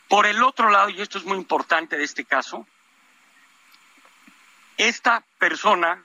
Por 0.08 0.26
el 0.26 0.42
otro 0.42 0.70
lado, 0.70 0.90
y 0.90 1.02
esto 1.02 1.18
es 1.18 1.26
muy 1.26 1.38
importante 1.38 1.98
de 1.98 2.04
este 2.04 2.26
caso, 2.26 2.66
esta 4.78 5.24
persona, 5.38 6.04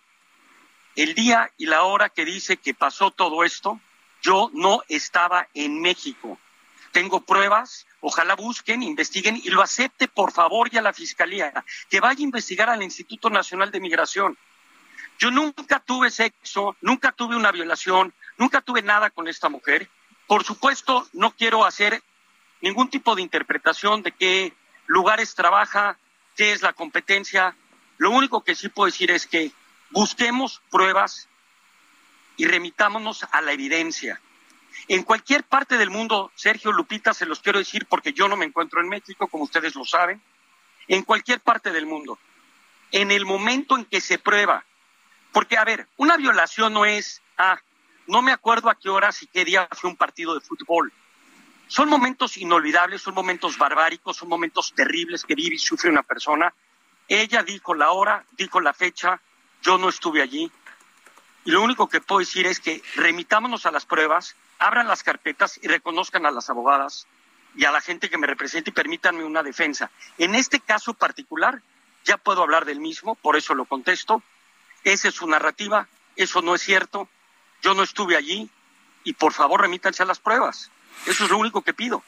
el 0.96 1.14
día 1.14 1.50
y 1.56 1.66
la 1.66 1.84
hora 1.84 2.08
que 2.08 2.24
dice 2.24 2.56
que 2.56 2.74
pasó 2.74 3.10
todo 3.10 3.44
esto, 3.44 3.80
yo 4.22 4.50
no 4.54 4.82
estaba 4.88 5.48
en 5.54 5.80
México. 5.80 6.38
Tengo 6.92 7.22
pruebas, 7.22 7.86
ojalá 8.00 8.36
busquen, 8.36 8.82
investiguen 8.82 9.36
y 9.36 9.50
lo 9.50 9.62
acepte 9.62 10.08
por 10.08 10.30
favor 10.30 10.70
ya 10.70 10.82
la 10.82 10.92
Fiscalía, 10.92 11.52
que 11.88 12.00
vaya 12.00 12.20
a 12.20 12.22
investigar 12.22 12.70
al 12.70 12.82
Instituto 12.82 13.30
Nacional 13.30 13.70
de 13.70 13.80
Migración. 13.80 14.38
Yo 15.18 15.30
nunca 15.30 15.80
tuve 15.80 16.10
sexo, 16.10 16.76
nunca 16.80 17.12
tuve 17.12 17.36
una 17.36 17.52
violación, 17.52 18.12
nunca 18.36 18.60
tuve 18.60 18.82
nada 18.82 19.10
con 19.10 19.26
esta 19.28 19.48
mujer. 19.48 19.88
Por 20.26 20.44
supuesto, 20.44 21.08
no 21.12 21.32
quiero 21.32 21.64
hacer 21.64 22.02
ningún 22.60 22.88
tipo 22.88 23.14
de 23.14 23.22
interpretación 23.22 24.02
de 24.02 24.12
qué 24.12 24.52
lugares 24.86 25.34
trabaja, 25.34 25.98
qué 26.36 26.52
es 26.52 26.62
la 26.62 26.72
competencia. 26.72 27.56
Lo 27.98 28.10
único 28.10 28.42
que 28.42 28.54
sí 28.54 28.68
puedo 28.68 28.86
decir 28.86 29.10
es 29.10 29.26
que 29.26 29.52
busquemos 29.90 30.60
pruebas 30.70 31.28
y 32.36 32.46
remitámonos 32.46 33.24
a 33.30 33.40
la 33.40 33.52
evidencia. 33.52 34.20
En 34.88 35.02
cualquier 35.02 35.44
parte 35.44 35.76
del 35.76 35.90
mundo, 35.90 36.32
Sergio 36.34 36.72
Lupita, 36.72 37.14
se 37.14 37.26
los 37.26 37.40
quiero 37.40 37.58
decir 37.58 37.86
porque 37.86 38.12
yo 38.12 38.28
no 38.28 38.36
me 38.36 38.44
encuentro 38.44 38.80
en 38.80 38.88
México, 38.88 39.28
como 39.28 39.44
ustedes 39.44 39.74
lo 39.74 39.84
saben, 39.84 40.20
en 40.88 41.02
cualquier 41.02 41.40
parte 41.40 41.70
del 41.70 41.86
mundo, 41.86 42.18
en 42.90 43.10
el 43.10 43.24
momento 43.24 43.76
en 43.76 43.84
que 43.84 44.00
se 44.00 44.18
prueba, 44.18 44.64
porque 45.32 45.56
a 45.56 45.64
ver, 45.64 45.88
una 45.96 46.16
violación 46.16 46.72
no 46.72 46.84
es, 46.84 47.22
ah, 47.38 47.58
no 48.06 48.22
me 48.22 48.32
acuerdo 48.32 48.68
a 48.68 48.74
qué 48.74 48.88
horas 48.88 49.22
y 49.22 49.26
qué 49.26 49.44
día 49.44 49.68
fue 49.72 49.90
un 49.90 49.96
partido 49.96 50.34
de 50.34 50.40
fútbol. 50.40 50.92
Son 51.68 51.88
momentos 51.88 52.36
inolvidables, 52.36 53.00
son 53.00 53.14
momentos 53.14 53.56
barbáricos, 53.56 54.18
son 54.18 54.28
momentos 54.28 54.74
terribles 54.74 55.24
que 55.24 55.34
vive 55.34 55.54
y 55.54 55.58
sufre 55.58 55.88
una 55.88 56.02
persona. 56.02 56.52
Ella 57.08 57.42
dijo 57.42 57.74
la 57.74 57.92
hora, 57.92 58.26
dijo 58.32 58.60
la 58.60 58.74
fecha, 58.74 59.20
yo 59.62 59.78
no 59.78 59.88
estuve 59.88 60.20
allí. 60.20 60.50
Y 61.44 61.50
lo 61.50 61.62
único 61.62 61.88
que 61.88 62.00
puedo 62.00 62.18
decir 62.18 62.46
es 62.46 62.60
que 62.60 62.82
remitámonos 62.96 63.64
a 63.64 63.70
las 63.70 63.86
pruebas, 63.86 64.36
abran 64.62 64.86
las 64.86 65.02
carpetas 65.02 65.58
y 65.60 65.66
reconozcan 65.66 66.24
a 66.24 66.30
las 66.30 66.48
abogadas 66.48 67.08
y 67.56 67.64
a 67.64 67.72
la 67.72 67.80
gente 67.80 68.08
que 68.08 68.16
me 68.16 68.28
representa 68.28 68.70
y 68.70 68.72
permítanme 68.72 69.24
una 69.24 69.42
defensa. 69.42 69.90
En 70.18 70.36
este 70.36 70.60
caso 70.60 70.94
particular, 70.94 71.60
ya 72.04 72.16
puedo 72.16 72.42
hablar 72.42 72.64
del 72.64 72.78
mismo, 72.78 73.16
por 73.16 73.36
eso 73.36 73.54
lo 73.54 73.64
contesto. 73.64 74.22
Esa 74.84 75.08
es 75.08 75.14
su 75.14 75.26
narrativa, 75.26 75.88
eso 76.14 76.42
no 76.42 76.54
es 76.54 76.62
cierto, 76.62 77.08
yo 77.60 77.74
no 77.74 77.82
estuve 77.82 78.16
allí 78.16 78.48
y 79.02 79.14
por 79.14 79.32
favor 79.32 79.60
remítanse 79.60 80.04
a 80.04 80.06
las 80.06 80.20
pruebas. 80.20 80.70
Eso 81.06 81.24
es 81.24 81.30
lo 81.30 81.38
único 81.38 81.62
que 81.62 81.74
pido. 81.74 82.04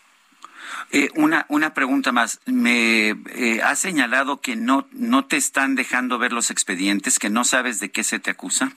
Eh, 0.93 1.11
una, 1.17 1.47
una 1.49 1.75
pregunta 1.75 2.13
más. 2.13 2.41
Me 2.47 3.11
eh, 3.11 3.63
has 3.63 3.81
señalado 3.81 4.41
que 4.41 4.55
no, 4.55 4.87
no 4.93 5.27
te 5.27 5.37
están 5.37 5.75
dejando 5.75 6.19
ver 6.19 6.33
los 6.33 6.51
expedientes, 6.51 7.19
que 7.19 7.31
no 7.31 7.45
sabes 7.45 7.81
de 7.81 7.91
qué 7.91 8.05
se 8.05 8.21
te 8.21 8.31
acusa. 8.31 8.73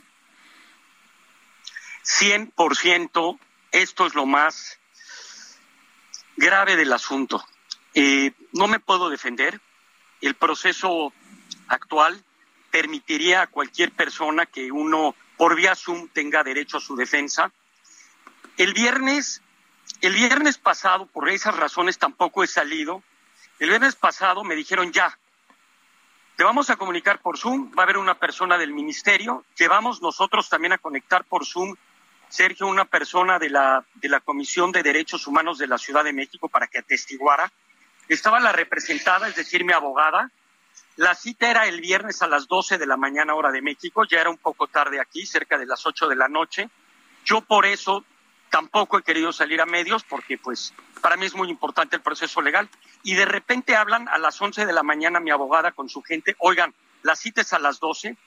100% 2.03 3.39
esto 3.72 4.05
es 4.05 4.15
lo 4.15 4.26
más 4.26 4.80
grave 6.36 6.76
del 6.76 6.93
asunto. 6.93 7.43
Eh, 7.93 8.32
no 8.53 8.68
me 8.68 8.80
puedo 8.80 9.09
defender. 9.09 9.59
El 10.22 10.36
proceso 10.36 11.13
actual 11.68 12.24
permitiría 12.72 13.41
a 13.41 13.47
cualquier 13.47 13.91
persona 13.91 14.45
que 14.45 14.72
uno 14.72 15.15
por 15.38 15.55
vía 15.55 15.76
Zoom 15.76 16.09
tenga 16.09 16.43
derecho 16.43 16.78
a 16.78 16.82
su 16.82 16.95
defensa. 16.95 17.51
El 18.57 18.74
viernes, 18.74 19.41
el 20.01 20.13
viernes 20.13 20.57
pasado, 20.57 21.05
por 21.05 21.30
esas 21.30 21.55
razones 21.55 21.97
tampoco 21.97 22.43
he 22.43 22.47
salido. 22.47 23.03
El 23.59 23.70
viernes 23.70 23.95
pasado 23.95 24.43
me 24.43 24.55
dijeron 24.55 24.91
ya, 24.91 25.18
te 26.36 26.43
vamos 26.43 26.70
a 26.70 26.76
comunicar 26.76 27.20
por 27.20 27.38
Zoom, 27.38 27.72
va 27.76 27.82
a 27.82 27.86
haber 27.86 27.97
una 27.97 28.20
persona 28.20 28.59
del 28.59 28.72
ministerio, 28.72 29.43
llevamos 29.57 30.03
nosotros 30.03 30.49
también 30.49 30.74
a 30.74 30.78
conectar 30.78 31.26
por 31.26 31.45
Zoom 31.47 31.76
Sergio, 32.30 32.67
una 32.67 32.86
persona 32.86 33.39
de 33.39 33.49
la, 33.49 33.86
de 33.95 34.09
la 34.09 34.19
Comisión 34.19 34.71
de 34.71 34.84
Derechos 34.84 35.28
Humanos 35.28 35.57
de 35.57 35.67
la 35.67 35.78
Ciudad 35.78 36.03
de 36.03 36.13
México 36.13 36.49
para 36.49 36.67
que 36.67 36.80
atestiguara. 36.80 37.51
Estaba 38.07 38.39
la 38.39 38.51
representada, 38.51 39.28
es 39.28 39.36
decir, 39.36 39.63
mi 39.63 39.73
abogada. 39.73 40.32
La 40.95 41.15
cita 41.15 41.49
era 41.49 41.67
el 41.67 41.82
viernes 41.82 42.21
a 42.21 42.28
las 42.28 42.47
12 42.47 42.78
de 42.78 42.86
la 42.86 42.97
mañana 42.97 43.36
hora 43.36 43.51
de 43.51 43.61
México, 43.61 44.03
ya 44.05 44.19
era 44.19 44.30
un 44.30 44.38
poco 44.38 44.67
tarde 44.67 44.99
aquí, 44.99 45.25
cerca 45.25 45.57
de 45.57 45.65
las 45.65 45.86
8 45.86 46.07
de 46.07 46.15
la 46.15 46.28
noche. 46.28 46.69
Yo 47.23 47.41
por 47.41 47.65
eso 47.65 48.03
tampoco 48.49 48.97
he 48.97 49.03
querido 49.03 49.32
salir 49.32 49.61
a 49.61 49.65
medios 49.65 50.03
porque 50.03 50.38
pues 50.38 50.73
para 51.01 51.17
mí 51.17 51.25
es 51.25 51.36
muy 51.36 51.49
importante 51.49 51.95
el 51.95 52.01
proceso 52.01 52.41
legal. 52.41 52.69
Y 53.03 53.15
de 53.15 53.25
repente 53.25 53.75
hablan 53.75 54.07
a 54.09 54.17
las 54.17 54.41
11 54.41 54.65
de 54.65 54.73
la 54.73 54.84
mañana 54.84 55.19
mi 55.19 55.32
abogada 55.32 55.71
con 55.71 55.89
su 55.89 56.01
gente, 56.01 56.36
oigan, 56.39 56.73
la 57.03 57.15
cita 57.15 57.41
es 57.41 57.53
a 57.53 57.59
las 57.59 57.80
12, 57.80 58.17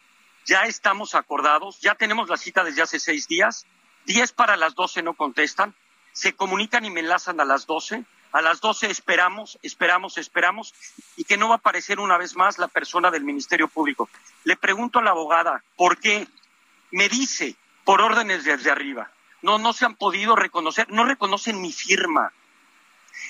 ya 0.47 0.63
estamos 0.65 1.15
acordados, 1.15 1.81
ya 1.81 1.95
tenemos 1.95 2.29
la 2.29 2.37
cita 2.37 2.65
desde 2.65 2.83
hace 2.83 2.99
seis 2.99 3.27
días, 3.29 3.67
10 4.07 4.33
para 4.33 4.57
las 4.57 4.75
12 4.75 5.03
no 5.03 5.15
contestan, 5.15 5.75
se 6.13 6.35
comunican 6.35 6.85
y 6.85 6.91
me 6.91 7.01
enlazan 7.01 7.41
a 7.41 7.45
las 7.45 7.67
12. 7.67 8.05
A 8.33 8.43
las 8.43 8.61
12 8.61 8.91
esperamos, 8.91 9.59
esperamos, 9.63 10.17
esperamos 10.17 10.73
y 11.17 11.25
que 11.25 11.37
no 11.37 11.49
va 11.49 11.57
a 11.57 11.59
aparecer 11.59 11.99
una 11.99 12.17
vez 12.17 12.37
más 12.37 12.59
la 12.59 12.69
persona 12.69 13.11
del 13.11 13.25
Ministerio 13.25 13.67
Público. 13.67 14.09
Le 14.45 14.57
pregunto 14.57 15.01
a 15.01 15.03
la 15.03 15.11
abogada, 15.11 15.65
¿por 15.77 15.99
qué? 15.99 16.29
Me 16.93 17.09
dice, 17.09 17.57
por 17.85 18.01
órdenes 18.01 18.45
desde 18.45 18.71
arriba. 18.71 19.11
No, 19.43 19.59
no 19.59 19.73
se 19.73 19.85
han 19.85 19.97
podido 19.97 20.37
reconocer, 20.37 20.91
no 20.91 21.05
reconocen 21.05 21.61
mi 21.61 21.73
firma. 21.73 22.33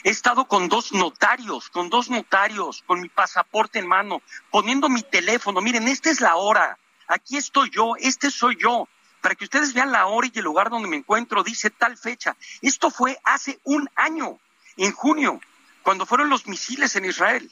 He 0.04 0.10
estado 0.10 0.46
con 0.46 0.68
dos 0.68 0.92
notarios, 0.92 1.70
con 1.70 1.88
dos 1.88 2.10
notarios, 2.10 2.82
con 2.86 3.00
mi 3.00 3.08
pasaporte 3.08 3.78
en 3.78 3.86
mano, 3.86 4.22
poniendo 4.50 4.88
mi 4.88 5.02
teléfono. 5.02 5.60
Miren, 5.60 5.88
esta 5.88 6.10
es 6.10 6.20
la 6.20 6.36
hora. 6.36 6.78
Aquí 7.06 7.36
estoy 7.36 7.70
yo, 7.70 7.94
este 7.98 8.30
soy 8.30 8.56
yo 8.60 8.88
para 9.20 9.34
que 9.34 9.44
ustedes 9.44 9.74
vean 9.74 9.92
la 9.92 10.06
hora 10.06 10.28
y 10.32 10.38
el 10.38 10.44
lugar 10.44 10.70
donde 10.70 10.88
me 10.88 10.96
encuentro, 10.96 11.42
dice 11.42 11.70
tal 11.70 11.96
fecha. 11.96 12.36
Esto 12.62 12.90
fue 12.90 13.18
hace 13.24 13.60
un 13.64 13.88
año, 13.96 14.38
en 14.76 14.92
junio, 14.92 15.40
cuando 15.82 16.06
fueron 16.06 16.30
los 16.30 16.46
misiles 16.46 16.96
en 16.96 17.04
Israel. 17.04 17.50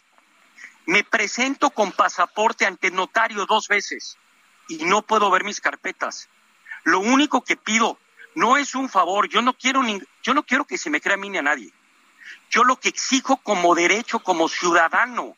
Me 0.86 1.04
presento 1.04 1.70
con 1.70 1.92
pasaporte 1.92 2.64
ante 2.64 2.90
notario 2.90 3.44
dos 3.44 3.68
veces 3.68 4.16
y 4.68 4.84
no 4.84 5.02
puedo 5.02 5.30
ver 5.30 5.44
mis 5.44 5.60
carpetas. 5.60 6.28
Lo 6.84 7.00
único 7.00 7.44
que 7.44 7.56
pido 7.56 7.98
no 8.34 8.56
es 8.56 8.74
un 8.74 8.88
favor, 8.88 9.28
yo 9.28 9.42
no 9.42 9.52
quiero 9.52 9.82
yo 10.22 10.34
no 10.34 10.42
quiero 10.44 10.64
que 10.64 10.78
se 10.78 10.90
me 10.90 11.00
crea 11.00 11.14
a 11.14 11.18
mí 11.18 11.28
ni 11.28 11.38
a 11.38 11.42
nadie. 11.42 11.72
Yo 12.50 12.64
lo 12.64 12.76
que 12.76 12.88
exijo 12.88 13.36
como 13.38 13.74
derecho, 13.74 14.20
como 14.20 14.48
ciudadano, 14.48 15.36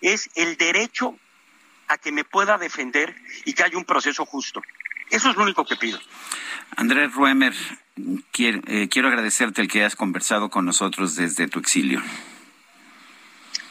es 0.00 0.30
el 0.34 0.56
derecho 0.56 1.16
a 1.88 1.98
que 1.98 2.10
me 2.10 2.24
pueda 2.24 2.58
defender 2.58 3.14
y 3.44 3.52
que 3.52 3.62
haya 3.62 3.76
un 3.76 3.84
proceso 3.84 4.24
justo. 4.24 4.62
Eso 5.12 5.28
es 5.28 5.36
lo 5.36 5.42
único 5.42 5.64
que 5.66 5.76
pido. 5.76 6.00
Andrés 6.74 7.12
Ruemer, 7.12 7.52
eh, 8.38 8.88
quiero, 8.90 9.08
agradecerte 9.08 9.60
el 9.60 9.68
que 9.68 9.80
hayas 9.80 9.94
conversado 9.94 10.48
con 10.48 10.64
nosotros 10.64 11.16
desde 11.16 11.48
tu 11.48 11.58
exilio. 11.58 12.02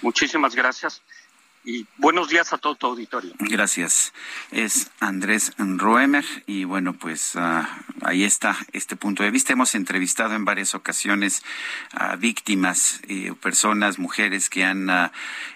Muchísimas 0.03 0.55
gracias 0.55 1.01
y 1.63 1.85
buenos 1.97 2.29
días 2.29 2.53
a 2.53 2.57
todo 2.57 2.75
tu 2.75 2.87
auditorio. 2.87 3.33
Gracias. 3.39 4.13
Es 4.51 4.89
Andrés 4.99 5.53
Roemer 5.57 6.25
y 6.47 6.63
bueno, 6.63 6.93
pues 6.93 7.35
ah, 7.35 7.69
ahí 8.01 8.23
está 8.23 8.57
este 8.73 8.95
punto 8.95 9.23
de 9.23 9.31
vista. 9.31 9.53
Hemos 9.53 9.75
entrevistado 9.75 10.33
en 10.35 10.45
varias 10.45 10.73
ocasiones 10.73 11.43
a 11.91 12.15
víctimas, 12.15 13.01
eh, 13.07 13.33
personas, 13.39 13.99
mujeres 13.99 14.49
que 14.49 14.63
han 14.63 14.89
ah, 14.89 15.11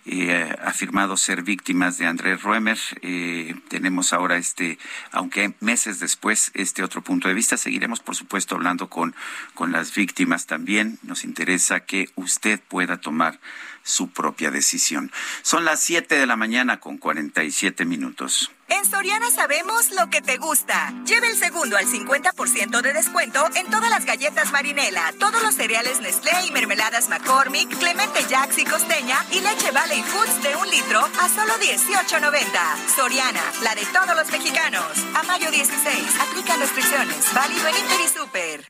eh, 0.05 0.55
afirmado 0.61 1.17
ser 1.17 1.41
víctimas 1.41 1.97
de 1.97 2.05
Andrés 2.05 2.43
Roemer. 2.43 2.77
Eh, 3.01 3.55
tenemos 3.67 4.13
ahora 4.13 4.37
este, 4.37 4.77
aunque 5.11 5.53
meses 5.59 5.99
después, 5.99 6.51
este 6.53 6.83
otro 6.83 7.01
punto 7.01 7.27
de 7.27 7.33
vista. 7.33 7.57
Seguiremos, 7.57 7.99
por 7.99 8.15
supuesto, 8.15 8.55
hablando 8.55 8.89
con, 8.89 9.15
con 9.53 9.71
las 9.71 9.93
víctimas 9.95 10.45
también. 10.45 10.99
Nos 11.01 11.23
interesa 11.23 11.79
que 11.79 12.09
usted 12.15 12.59
pueda 12.59 12.97
tomar 12.97 13.39
su 13.85 14.09
propia 14.09 14.51
decisión. 14.51 15.11
Son 15.43 15.63
las 15.63 15.79
7 15.81 16.15
de 16.15 16.25
la 16.25 16.35
mañana 16.35 16.79
con 16.81 16.97
47 16.97 17.85
minutos. 17.85 18.51
En 18.67 18.83
Soriana 18.83 19.29
sabemos 19.29 19.91
lo 19.91 20.09
que 20.09 20.21
te 20.21 20.37
gusta. 20.37 20.91
Lleve 21.05 21.27
el 21.27 21.37
segundo 21.37 21.77
al 21.77 21.85
50% 21.85 22.81
de 22.81 22.93
descuento 22.93 23.47
en 23.53 23.69
todas 23.69 23.91
las 23.91 24.05
galletas 24.05 24.51
Marinela, 24.51 25.13
todos 25.19 25.41
los 25.43 25.53
cereales 25.53 26.01
Nestlé 26.01 26.47
y 26.47 26.51
mermeladas 26.51 27.07
McCormick, 27.07 27.77
Clemente 27.77 28.25
Jacks 28.27 28.57
y 28.57 28.65
Costeña 28.65 29.23
y 29.31 29.41
leche 29.41 29.69
Valley 29.69 30.01
Foods 30.01 30.41
de 30.41 30.55
un 30.55 30.67
litro 30.67 30.99
a 30.99 31.29
solo 31.29 31.53
18.90. 31.59 32.95
Soriana, 32.95 33.43
la 33.61 33.75
de 33.75 33.85
todos 33.85 34.15
los 34.15 34.31
mexicanos. 34.31 34.97
A 35.13 35.21
mayo 35.23 35.51
16, 35.51 36.19
aplica 36.27 36.57
restricciones. 36.57 37.33
Válido 37.35 37.67
en 37.67 37.75
y 38.03 38.07
Super. 38.07 38.65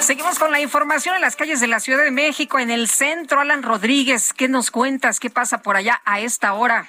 Seguimos 0.00 0.38
con 0.38 0.52
la 0.52 0.60
información 0.60 1.16
en 1.16 1.20
las 1.20 1.36
calles 1.36 1.60
de 1.60 1.66
la 1.66 1.80
Ciudad 1.80 2.04
de 2.04 2.10
México, 2.10 2.58
en 2.58 2.70
el 2.70 2.88
centro. 2.88 3.40
Alan 3.40 3.62
Rodríguez, 3.62 4.32
¿qué 4.32 4.48
nos 4.48 4.70
cuentas? 4.70 5.18
¿Qué 5.18 5.30
pasa 5.30 5.62
por 5.62 5.76
allá 5.76 6.00
a 6.04 6.20
esta 6.20 6.52
hora? 6.54 6.86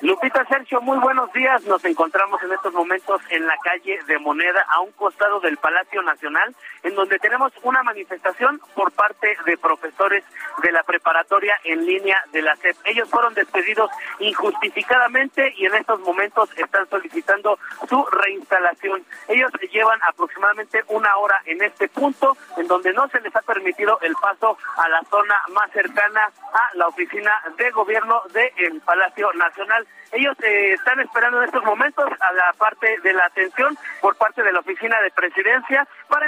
Lupita 0.00 0.44
Sergio, 0.46 0.80
muy 0.80 0.98
buenos 0.98 1.32
días. 1.32 1.62
Nos 1.64 1.84
encontramos 1.84 2.42
en 2.42 2.52
estos 2.52 2.72
momentos 2.74 3.20
en 3.30 3.46
la 3.46 3.56
calle 3.62 4.00
de 4.06 4.18
Moneda, 4.18 4.64
a 4.68 4.80
un 4.80 4.90
costado 4.92 5.40
del 5.40 5.56
Palacio 5.56 6.02
Nacional, 6.02 6.54
en 6.82 6.94
donde 6.94 7.18
tenemos 7.18 7.52
una 7.62 7.82
manifestación 7.82 8.60
por 8.74 8.92
parte 8.92 9.36
de 9.46 9.56
profesores 9.56 10.24
de 10.62 10.72
la 10.72 10.82
preparatoria 10.82 11.54
en 11.64 11.84
línea 11.84 12.16
de 12.32 12.42
la 12.42 12.56
SEP. 12.56 12.76
Ellos 12.84 13.08
fueron 13.08 13.34
despedidos 13.34 13.90
injustificadamente 14.18 15.52
y 15.56 15.66
en 15.66 15.74
estos 15.74 16.00
momentos 16.00 16.50
están 16.56 16.88
solicitando 16.88 17.58
su 17.88 18.04
reinstalación. 18.06 19.04
Ellos 19.28 19.52
llevan 19.72 20.00
aproximadamente 20.08 20.82
una 20.88 21.16
hora 21.16 21.40
en 21.46 21.62
este 21.62 21.88
punto, 21.88 22.36
en 22.56 22.66
donde 22.66 22.92
no 22.92 23.08
se 23.08 23.20
les 23.20 23.34
ha 23.34 23.42
permitido 23.42 23.98
el 24.02 24.14
paso 24.14 24.56
a 24.76 24.88
la 24.88 25.02
zona 25.10 25.40
más 25.52 25.70
cercana 25.72 26.30
a 26.52 26.76
la 26.76 26.88
oficina 26.88 27.42
de 27.56 27.70
gobierno 27.70 28.22
del 28.32 28.80
Palacio 28.80 29.32
Nacional. 29.34 29.86
Ellos 30.12 30.36
eh, 30.42 30.72
están 30.72 31.00
esperando 31.00 31.38
en 31.38 31.46
estos 31.46 31.64
momentos 31.64 32.06
a 32.20 32.32
la 32.32 32.52
parte 32.58 32.98
de 33.02 33.14
la 33.14 33.24
atención 33.24 33.76
por 34.02 34.14
parte 34.16 34.42
de 34.42 34.52
la 34.52 34.60
oficina 34.60 35.00
de 35.00 35.10
presidencia 35.10 35.88
para 36.08 36.26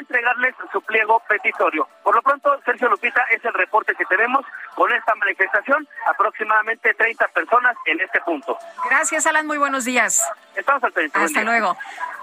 su 0.73 0.81
pliego 0.83 1.23
petitorio. 1.29 1.89
Por 2.03 2.15
lo 2.15 2.23
pronto, 2.23 2.61
Sergio 2.65 2.89
Lupita 2.89 3.23
es 3.31 3.45
el 3.45 3.55
reporte 3.55 3.95
que 3.95 4.05
tenemos 4.07 4.45
con 4.75 4.93
esta 4.93 5.15
manifestación, 5.15 5.87
aproximadamente 6.07 6.95
30 6.95 7.29
personas 7.29 7.77
en 7.87 8.01
este 8.01 8.21
punto. 8.21 8.59
Gracias, 8.91 9.27
Alan, 9.27 9.47
muy 9.47 9.59
buenos 9.59 9.85
días. 9.85 10.23
Estamos 10.55 10.83
al 10.85 10.93
Hasta 11.15 11.43
luego. 11.43 11.77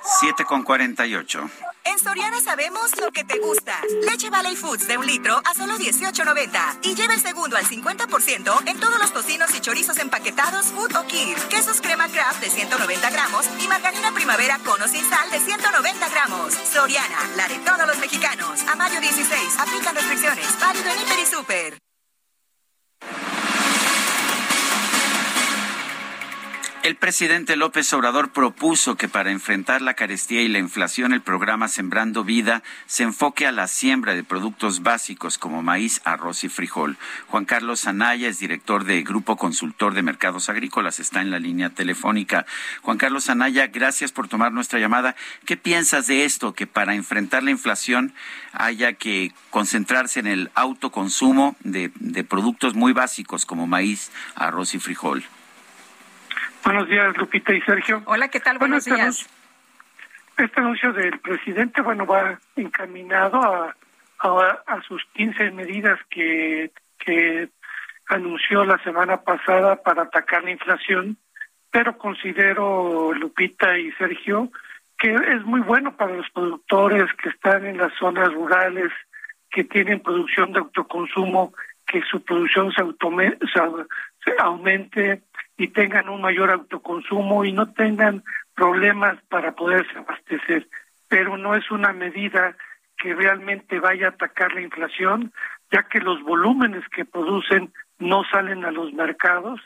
7 0.04 0.46
con 0.46 0.64
48. 0.64 1.50
En 1.84 1.98
Soriana 1.98 2.40
sabemos 2.42 2.96
lo 3.00 3.12
que 3.12 3.24
te 3.24 3.40
gusta. 3.40 3.80
Leche 4.08 4.30
Valley 4.30 4.56
Foods 4.56 4.88
de 4.88 4.98
un 4.98 5.06
litro 5.06 5.42
a 5.44 5.54
solo 5.56 5.78
18.90. 5.78 6.80
Y 6.84 6.96
lleva 6.96 7.14
el 7.14 7.22
segundo 7.22 7.58
al 7.58 7.66
50% 7.66 8.68
en 8.68 8.80
todos 8.80 9.00
los 9.00 9.12
tocinos 9.12 9.54
y 9.56 9.62
chorizos 9.62 9.98
empaquetados 9.98 10.68
Food 10.68 10.96
o 10.96 11.08
Kir. 11.08 11.36
Quesos 11.50 11.82
crema 11.82 12.08
craft 12.08 12.42
de 12.42 12.50
190 12.50 13.10
gramos 13.10 13.46
y 13.60 13.68
margarina 13.68 14.12
primavera 14.12 14.60
con 14.60 14.82
o 14.82 14.88
sin 14.88 15.08
sal 15.10 15.30
de 15.32 15.40
190 15.40 16.10
gramos. 16.10 16.54
Soriana, 16.54 17.30
la 17.36 17.48
de 17.48 17.58
todos 17.60 17.88
los 17.88 17.98
mexicanos. 17.98 18.62
A 18.68 18.76
mayo 18.76 19.02
16. 19.02 19.58
Aplican 19.60 19.96
restricciones. 19.96 20.60
Válido 20.60 20.90
en 20.90 21.02
Hiper 21.02 21.20
y 21.20 21.26
Super. 21.26 21.78
El 26.84 26.96
presidente 26.96 27.58
López 27.58 27.94
Obrador 27.94 28.32
propuso 28.32 28.96
que 28.96 29.08
para 29.08 29.30
enfrentar 29.30 29.84
la 29.84 29.94
carestía 29.94 30.42
y 30.42 30.48
la 30.48 30.58
inflación 30.58 31.14
el 31.14 31.22
programa 31.22 31.68
Sembrando 31.68 32.24
Vida 32.24 32.64
se 32.88 33.04
enfoque 33.04 33.46
a 33.46 33.52
la 33.52 33.68
siembra 33.68 34.16
de 34.16 34.24
productos 34.24 34.82
básicos 34.82 35.38
como 35.38 35.62
maíz, 35.62 36.02
arroz 36.06 36.44
y 36.44 36.50
frijol. 36.50 36.98
Juan 37.28 37.46
Carlos 37.46 37.86
Anaya 37.86 38.28
es 38.28 38.40
director 38.40 38.84
de 38.84 39.04
Grupo 39.04 39.38
Consultor 39.38 39.94
de 39.94 40.02
Mercados 40.02 40.50
Agrícolas, 40.50 41.00
está 41.00 41.22
en 41.22 41.30
la 41.30 41.38
línea 41.38 41.70
telefónica. 41.70 42.48
Juan 42.82 42.98
Carlos 42.98 43.30
Anaya, 43.30 43.68
gracias 43.68 44.12
por 44.12 44.28
tomar 44.28 44.52
nuestra 44.52 44.80
llamada. 44.80 45.16
¿Qué 45.46 45.58
piensas 45.58 46.08
de 46.08 46.26
esto, 46.26 46.54
que 46.54 46.66
para 46.66 46.96
enfrentar 46.96 47.44
la 47.44 47.52
inflación 47.52 48.16
haya 48.54 48.94
que 48.94 49.34
concentrarse 49.52 50.20
en 50.20 50.26
el 50.26 50.50
autoconsumo 50.56 51.56
de, 51.60 51.92
de 52.00 52.24
productos 52.24 52.74
muy 52.74 52.92
básicos 52.92 53.46
como 53.46 53.68
maíz, 53.68 54.10
arroz 54.34 54.74
y 54.74 54.80
frijol? 54.80 55.24
Buenos 56.64 56.88
días, 56.88 57.18
Lupita 57.18 57.54
y 57.54 57.62
Sergio. 57.62 58.04
Hola, 58.06 58.28
¿qué 58.30 58.40
tal? 58.40 58.60
Buenos 58.60 58.86
este 58.86 58.96
días. 58.96 59.30
Este 60.38 60.60
anuncio 60.60 60.94
del 60.94 61.20
presidente, 61.20 61.82
bueno, 61.82 62.06
va 62.06 62.40
encaminado 62.56 63.42
a, 63.42 63.76
a, 64.20 64.82
sus 64.88 65.04
15 65.14 65.52
medidas 65.52 66.00
que, 66.10 66.72
que 67.00 67.50
anunció 68.08 68.64
la 68.64 68.78
semana 68.84 69.22
pasada 69.22 69.82
para 69.82 70.04
atacar 70.04 70.44
la 70.44 70.52
inflación, 70.52 71.18
pero 71.72 71.98
considero, 71.98 73.14
Lupita 73.14 73.78
y 73.78 73.92
Sergio, 73.94 74.52
que 74.98 75.14
es 75.14 75.44
muy 75.44 75.62
bueno 75.62 75.96
para 75.98 76.16
los 76.16 76.30
productores 76.30 77.06
que 77.22 77.30
están 77.30 77.66
en 77.66 77.78
las 77.78 77.94
zonas 77.98 78.32
rurales, 78.34 78.92
que 79.50 79.64
tienen 79.64 80.00
producción 80.00 80.54
de 80.54 80.60
autoconsumo, 80.60 81.54
que 81.88 82.02
su 82.04 82.24
producción 82.24 82.72
se 82.72 82.82
aumente, 84.40 85.24
y 85.62 85.68
tengan 85.68 86.10
un 86.10 86.22
mayor 86.22 86.50
autoconsumo 86.50 87.46
y 87.46 87.52
no 87.52 87.72
tengan 87.72 88.24
problemas 88.56 89.22
para 89.30 89.52
poderse 89.52 89.96
abastecer. 89.96 90.68
Pero 91.08 91.38
no 91.38 91.54
es 91.54 91.70
una 91.70 91.94
medida 91.94 92.58
que 92.98 93.14
realmente 93.14 93.80
vaya 93.80 94.08
a 94.08 94.10
atacar 94.10 94.56
la 94.56 94.62
inflación, 94.62 95.32
ya 95.72 95.84
que 95.84 96.00
los 96.00 96.20
volúmenes 96.24 96.84
que 96.90 97.06
producen 97.06 97.72
no 98.00 98.24
salen 98.32 98.66
a 98.66 98.72
los 98.72 98.92
mercados 98.94 99.62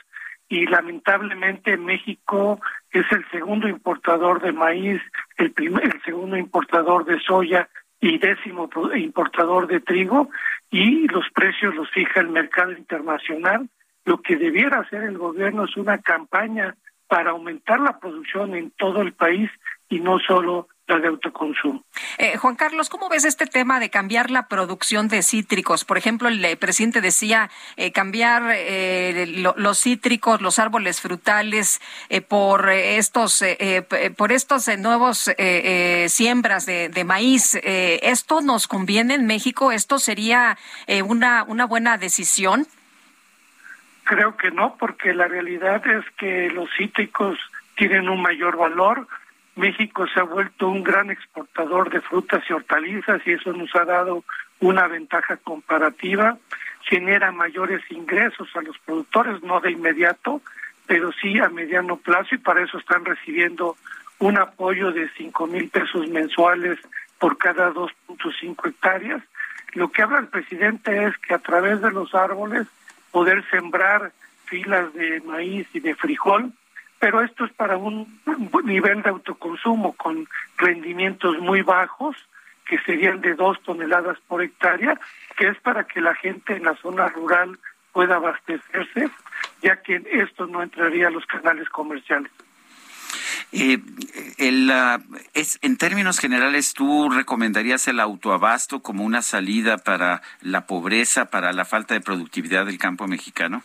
y 0.50 0.66
lamentablemente 0.66 1.78
México 1.78 2.60
es 2.92 3.10
el 3.14 3.26
segundo 3.32 3.70
importador 3.70 4.42
de 4.42 4.52
maíz, 4.52 5.02
el, 5.38 5.54
primer, 5.54 5.86
el 5.86 6.02
segundo 6.04 6.36
importador 6.36 7.06
de 7.06 7.22
soya 7.22 7.70
y 8.02 8.18
décimo 8.18 8.70
importador 8.96 9.68
de 9.68 9.80
trigo 9.80 10.30
y 10.70 11.08
los 11.08 11.24
precios 11.34 11.74
los 11.74 11.90
fija 11.92 12.20
el 12.20 12.28
mercado 12.28 12.74
internacional 12.74 13.70
lo 14.06 14.22
que 14.22 14.38
debiera 14.38 14.80
hacer 14.80 15.04
el 15.04 15.18
gobierno 15.18 15.66
es 15.66 15.76
una 15.78 15.98
campaña 15.98 16.76
para 17.08 17.32
aumentar 17.32 17.80
la 17.80 18.00
producción 18.00 18.56
en 18.56 18.72
todo 18.72 19.02
el 19.02 19.14
país 19.14 19.50
y 19.90 20.00
no 20.00 20.20
solo 20.20 20.68
la 20.88 21.00
de 21.00 21.08
autoconsumo. 21.08 21.84
Eh, 22.20 22.38
Juan 22.38 22.56
Carlos, 22.56 22.90
¿cómo 22.90 23.10
ves 23.10 23.26
este 23.26 23.48
tema 23.48 23.80
de 23.80 23.90
cambiar 23.90 24.30
la 24.30 24.48
producción 24.48 25.08
de 25.08 25.24
cítricos? 25.24 25.84
Por 25.84 25.98
ejemplo, 25.98 26.28
el 26.28 26.44
eh, 26.46 26.58
presidente 26.58 27.02
decía 27.02 27.50
eh, 27.76 27.92
cambiar 27.92 28.44
eh, 28.54 29.26
los 29.56 29.80
cítricos, 29.80 30.42
los 30.42 30.60
árboles 30.60 31.02
frutales 31.02 31.82
por 32.28 32.70
estos 32.70 33.44
por 34.18 34.32
estos 34.32 34.68
nuevos 34.78 35.32
siembras 36.08 36.66
de, 36.66 36.90
de 36.90 37.04
maíz. 37.04 37.56
¿Esto 37.64 38.42
nos 38.42 38.68
conviene 38.68 39.16
en 39.16 39.26
México? 39.26 39.72
¿Esto 39.72 40.00
sería 40.00 40.58
una 41.08 41.44
una 41.44 41.66
buena 41.66 41.98
decisión? 41.98 42.68
Creo 44.06 44.38
que 44.38 44.52
no, 44.52 44.78
porque 44.78 45.16
la 45.16 45.28
realidad 45.28 45.86
es 45.88 46.06
que 46.12 46.50
los 46.52 46.70
cítricos 46.78 47.40
tienen 47.76 48.08
un 48.08 48.22
mayor 48.22 48.56
valor. 48.56 49.08
México 49.56 50.06
se 50.08 50.20
ha 50.20 50.24
vuelto 50.24 50.70
un 50.70 50.84
gran 50.84 51.10
exportador 51.10 51.90
de 51.90 52.02
frutas 52.02 52.44
y 52.48 52.54
hortalizas 52.54 53.26
y 53.26 53.32
eso 53.32 53.52
nos 53.52 53.76
ha 53.76 53.84
dado 53.84 54.24
una 54.60 54.88
ventaja 54.88 55.38
comparativa. 55.38 56.38
Genera 56.82 57.32
mayores 57.32 57.82
ingresos 57.90 58.48
a 58.56 58.62
los 58.62 58.78
productores, 58.78 59.42
no 59.42 59.60
de 59.60 59.72
inmediato, 59.72 60.40
pero 60.86 61.12
sí 61.14 61.40
a 61.40 61.50
mediano 61.50 61.98
plazo 61.98 62.36
y 62.36 62.38
para 62.38 62.64
eso 62.64 62.78
están 62.78 63.06
recibiendo 63.06 63.76
un 64.20 64.38
apoyo 64.38 64.92
de 64.92 65.10
cinco 65.18 65.48
mil 65.48 65.68
pesos 65.70 66.08
mensuales 66.10 66.78
por 67.18 67.40
cada 67.40 67.72
2.5 67.72 68.70
hectáreas. 68.70 69.24
Lo 69.74 69.90
que 69.90 70.04
habla 70.04 70.20
el 70.20 70.28
presidente 70.28 71.06
es 71.06 71.18
que 71.18 71.34
a 71.34 71.40
través 71.40 71.82
de 71.82 71.90
los 71.90 72.14
árboles 72.14 72.68
poder 73.16 73.46
sembrar 73.50 74.12
filas 74.44 74.94
de 74.94 75.22
maíz 75.22 75.66
y 75.72 75.80
de 75.80 75.96
frijol, 75.96 76.52
pero 77.00 77.22
esto 77.22 77.46
es 77.46 77.54
para 77.54 77.78
un 77.78 78.20
nivel 78.66 79.04
de 79.04 79.10
autoconsumo 79.10 79.94
con 79.94 80.28
rendimientos 80.58 81.40
muy 81.40 81.62
bajos, 81.62 82.18
que 82.66 82.78
serían 82.80 83.22
de 83.22 83.36
dos 83.36 83.64
toneladas 83.64 84.20
por 84.28 84.44
hectárea, 84.44 85.00
que 85.38 85.48
es 85.48 85.58
para 85.62 85.86
que 85.86 86.02
la 86.02 86.14
gente 86.14 86.58
en 86.58 86.66
la 86.66 86.76
zona 86.76 87.08
rural 87.08 87.58
pueda 87.94 88.18
abastecerse, 88.18 89.10
ya 89.62 89.82
que 89.82 90.04
esto 90.12 90.46
no 90.48 90.62
entraría 90.62 91.08
a 91.08 91.12
los 91.12 91.26
canales 91.26 91.70
comerciales. 91.70 92.34
Eh, 93.52 93.80
el, 94.38 94.72
en 95.62 95.78
términos 95.78 96.20
generales, 96.20 96.74
¿tú 96.74 97.10
recomendarías 97.10 97.88
el 97.88 98.00
autoabasto 98.00 98.82
como 98.82 99.04
una 99.04 99.22
salida 99.22 99.78
para 99.78 100.22
la 100.42 100.66
pobreza, 100.66 101.26
para 101.30 101.54
la 101.54 101.66
falta 101.66 101.94
de 101.94 102.02
productividad 102.02 102.66
del 102.66 102.78
campo 102.78 103.08
mexicano? 103.08 103.64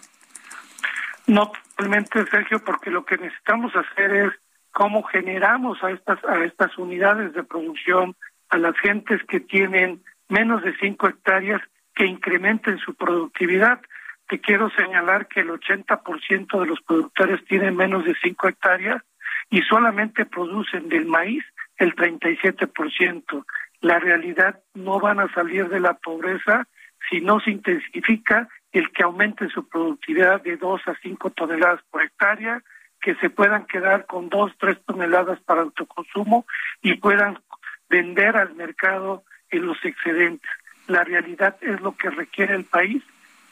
No, 1.27 1.53
totalmente, 1.77 2.27
Sergio, 2.27 2.63
porque 2.65 2.91
lo 2.91 3.05
que 3.05 3.17
necesitamos 3.17 3.73
hacer 3.75 4.15
es 4.15 4.33
cómo 4.73 5.03
generamos 5.03 5.83
a 5.83 5.91
estas, 5.91 6.19
a 6.25 6.45
estas 6.45 6.77
unidades 6.79 7.33
de 7.35 7.43
producción, 7.43 8.17
a 8.49 8.59
las 8.59 8.77
gentes 8.79 9.23
que 9.29 9.41
tienen 9.41 10.03
menos 10.29 10.63
de 10.63 10.77
cinco 10.79 11.09
hectáreas, 11.09 11.61
que 11.95 12.07
incrementen 12.07 12.79
su 12.79 12.95
productividad. 12.95 13.81
Te 14.29 14.41
quiero 14.41 14.71
señalar 14.71 15.27
que 15.27 15.41
el 15.41 15.51
80% 15.51 16.61
de 16.61 16.67
los 16.67 16.81
productores 16.83 17.45
tienen 17.47 17.77
menos 17.77 18.05
de 18.05 18.15
cinco 18.23 18.49
hectáreas 18.49 19.03
y 19.51 19.63
solamente 19.63 20.25
producen 20.25 20.89
del 20.89 21.07
maíz 21.07 21.45
el 21.77 21.95
37%. 21.95 23.45
La 23.81 23.99
realidad 23.99 24.61
no 24.75 25.01
van 25.01 25.21
a 25.21 25.33
salir 25.33 25.69
de 25.69 25.81
la 25.81 25.95
pobreza 25.95 26.67
si 27.09 27.21
no 27.21 27.41
se 27.41 27.51
intensifica 27.51 28.49
el 28.73 28.91
que 28.93 29.03
aumente 29.03 29.49
su 29.49 29.69
productividad 29.69 30.43
de 30.43 30.57
2 30.57 30.83
a 30.87 30.95
5 31.03 31.31
toneladas 31.31 31.81
por 31.91 32.03
hectárea, 32.03 32.63
que 33.01 33.15
se 33.17 33.31
puedan 33.31 33.67
quedar 33.67 34.07
con 34.07 34.29
2, 34.29 34.53
3 34.59 34.79
toneladas 34.87 35.41
para 35.41 35.63
autoconsumo 35.63 36.47
y 36.83 36.95
puedan 36.95 37.39
vender 37.89 38.37
al 38.37 38.55
mercado 38.55 39.25
en 39.51 39.67
los 39.67 39.83
excedentes. 39.85 40.51
La 40.87 41.03
realidad 41.03 41.57
es 41.63 41.81
lo 41.81 41.97
que 41.97 42.11
requiere 42.11 42.55
el 42.55 42.65
país, 42.65 43.03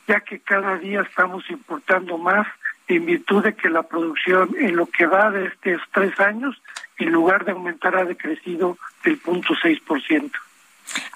ya 0.07 0.21
que 0.21 0.39
cada 0.41 0.77
día 0.79 1.01
estamos 1.01 1.49
importando 1.51 2.19
más 2.19 2.47
en 2.89 3.07
virtud 3.07 3.45
de 3.45 3.55
que 3.55 3.69
la 3.69 3.83
producción 3.83 4.55
en 4.59 4.77
lo 4.77 4.87
que 4.87 5.07
va 5.07 5.31
de 5.31 5.47
estos 5.47 5.83
tres 5.93 6.19
años, 6.19 6.61
en 6.99 7.11
lugar 7.11 7.45
de 7.45 7.53
aumentar, 7.53 7.97
ha 7.97 8.05
decrecido 8.05 8.79
del 9.05 9.19
punto 9.19 9.55
seis 9.63 9.79
por 9.81 10.03
ciento. 10.03 10.39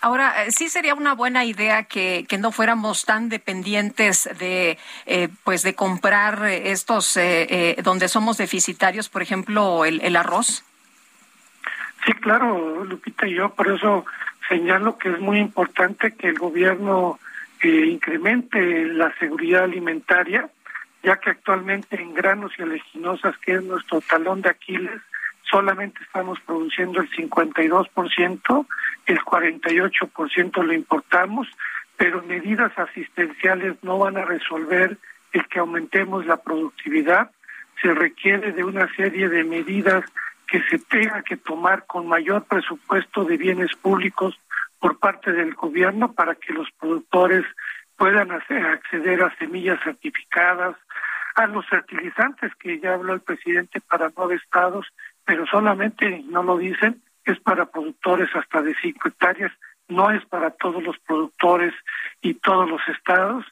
Ahora, 0.03 0.45
eh, 0.45 0.53
sí 0.53 0.69
sería 0.69 0.95
una 0.95 1.15
buena 1.15 1.45
idea 1.47 1.85
que, 1.85 2.27
que 2.29 2.37
no 2.37 2.53
fuéramos 2.53 3.05
tan 3.07 3.31
dependientes 3.31 4.29
de, 4.39 4.79
eh, 5.07 5.29
pues, 5.45 5.63
de 5.63 5.75
comprar 5.75 6.45
estos 6.47 7.17
eh, 7.17 7.77
donde 7.83 8.09
somos 8.09 8.37
deficitarios, 8.37 9.09
por 9.09 9.23
ejemplo, 9.23 9.85
el, 9.87 10.01
el 10.03 10.17
arroz. 10.17 10.65
Sí, 12.05 12.13
claro, 12.13 12.85
Lupita, 12.85 13.27
y 13.27 13.35
yo 13.35 13.55
por 13.55 13.69
eso 13.69 14.05
señalo 14.49 14.99
que 14.99 15.09
es 15.09 15.21
muy 15.21 15.39
importante 15.39 16.15
que 16.15 16.29
el 16.29 16.39
gobierno 16.39 17.19
incremente 17.65 18.87
la 18.87 19.15
seguridad 19.21 19.63
alimentaria, 19.63 20.51
ya 21.03 21.17
que 21.17 21.31
actualmente 21.31 22.01
en 22.01 22.15
granos 22.15 22.53
y 22.59 22.63
oleaginosas, 22.63 23.37
que 23.39 23.55
es 23.55 23.63
nuestro 23.63 24.01
talón 24.01 24.43
de 24.43 24.51
Aquiles, 24.51 25.01
solamente 25.51 26.01
estamos 26.03 26.41
produciendo 26.41 27.01
el 27.01 27.11
52%, 27.11 28.67
el 29.07 29.21
48% 29.21 30.63
lo 30.63 30.73
importamos, 30.73 31.49
pero 31.97 32.23
medidas 32.23 32.73
asistenciales 32.79 33.77
no 33.83 33.99
van 33.99 34.17
a 34.17 34.25
resolver 34.25 34.97
el 35.33 35.47
que 35.49 35.59
aumentemos 35.59 36.27
la 36.27 36.37
productividad. 36.39 37.31
Se 37.81 37.93
requiere 37.93 38.53
de 38.53 38.65
una 38.65 38.93
serie 38.95 39.29
de 39.29 39.45
medidas 39.45 40.05
que 40.47 40.63
se 40.65 40.79
tenga 40.79 41.23
que 41.23 41.37
tomar 41.37 41.87
con 41.87 42.07
mayor 42.07 42.45
presupuesto 42.45 43.25
de 43.25 43.37
bienes 43.37 43.75
públicos 43.77 44.39
por 44.79 44.99
parte 44.99 45.33
del 45.33 45.55
gobierno 45.55 46.13
para 46.13 46.35
que 46.35 46.53
los 46.53 46.69
productores 46.73 47.45
puedan 47.97 48.33
acceder 48.33 49.23
a 49.23 49.35
semillas 49.37 49.79
certificadas, 49.85 50.77
a 51.35 51.47
los 51.47 51.67
fertilizantes 51.67 52.55
que 52.57 52.79
ya 52.81 52.95
habló 52.95 53.15
el 53.15 53.21
presidente 53.21 53.81
para 53.81 54.11
nueve 54.17 54.37
estados 54.37 54.87
pero 55.25 55.47
solamente, 55.47 56.23
no 56.29 56.43
lo 56.43 56.59
dicen, 56.59 57.03
es 57.25 57.39
para 57.41 57.67
productores 57.67 58.29
hasta 58.35 58.63
de 58.63 58.75
cinco 58.83 59.09
hectáreas, 59.09 59.53
no 59.89 60.11
es 60.11 60.25
para 60.27 60.51
todos 60.51 60.83
los 60.83 60.99
productores 61.01 61.73
y 62.21 62.35
todos 62.35 62.69
los 62.69 62.81
estados. 62.89 63.45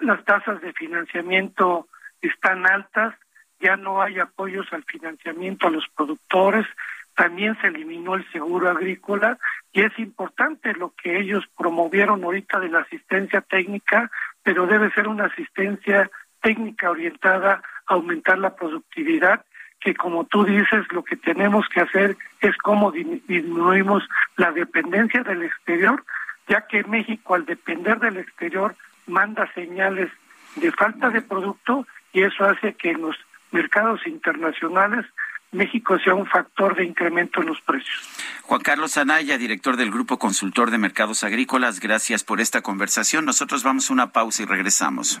Las 0.00 0.24
tasas 0.24 0.60
de 0.62 0.72
financiamiento 0.72 1.88
están 2.22 2.66
altas, 2.66 3.14
ya 3.60 3.76
no 3.76 4.00
hay 4.00 4.18
apoyos 4.18 4.66
al 4.72 4.84
financiamiento 4.84 5.66
a 5.66 5.70
los 5.70 5.86
productores, 5.94 6.66
también 7.14 7.56
se 7.60 7.68
eliminó 7.68 8.14
el 8.14 8.30
seguro 8.32 8.70
agrícola 8.70 9.38
y 9.72 9.82
es 9.82 9.96
importante 9.98 10.72
lo 10.74 10.92
que 11.00 11.18
ellos 11.18 11.44
promovieron 11.56 12.24
ahorita 12.24 12.58
de 12.58 12.70
la 12.70 12.80
asistencia 12.80 13.40
técnica, 13.40 14.10
pero 14.42 14.66
debe 14.66 14.90
ser 14.92 15.06
una 15.06 15.26
asistencia 15.26 16.10
técnica 16.44 16.90
orientada 16.90 17.62
a 17.86 17.94
aumentar 17.94 18.38
la 18.38 18.54
productividad 18.54 19.44
que 19.80 19.94
como 19.94 20.24
tú 20.24 20.44
dices, 20.44 20.86
lo 20.92 21.04
que 21.04 21.16
tenemos 21.16 21.68
que 21.68 21.80
hacer 21.80 22.16
es 22.40 22.56
cómo 22.56 22.90
disminuimos 22.90 24.02
la 24.36 24.50
dependencia 24.50 25.22
del 25.22 25.42
exterior, 25.42 26.02
ya 26.48 26.66
que 26.66 26.84
México 26.84 27.34
al 27.34 27.44
depender 27.44 27.98
del 28.00 28.16
exterior 28.16 28.74
manda 29.06 29.52
señales 29.52 30.10
de 30.56 30.72
falta 30.72 31.10
de 31.10 31.20
producto 31.20 31.86
y 32.14 32.22
eso 32.22 32.44
hace 32.44 32.72
que 32.74 32.92
en 32.92 33.02
los 33.02 33.16
mercados 33.52 34.06
internacionales 34.06 35.04
México 35.52 35.98
sea 35.98 36.14
un 36.14 36.26
factor 36.26 36.74
de 36.74 36.84
incremento 36.84 37.42
en 37.42 37.48
los 37.48 37.60
precios. 37.60 38.08
Juan 38.42 38.62
Carlos 38.62 38.96
Anaya, 38.96 39.36
director 39.36 39.76
del 39.76 39.90
Grupo 39.90 40.18
Consultor 40.18 40.70
de 40.70 40.78
Mercados 40.78 41.24
Agrícolas, 41.24 41.78
gracias 41.80 42.24
por 42.24 42.40
esta 42.40 42.62
conversación. 42.62 43.26
Nosotros 43.26 43.62
vamos 43.62 43.90
a 43.90 43.92
una 43.92 44.12
pausa 44.12 44.42
y 44.42 44.46
regresamos. 44.46 45.20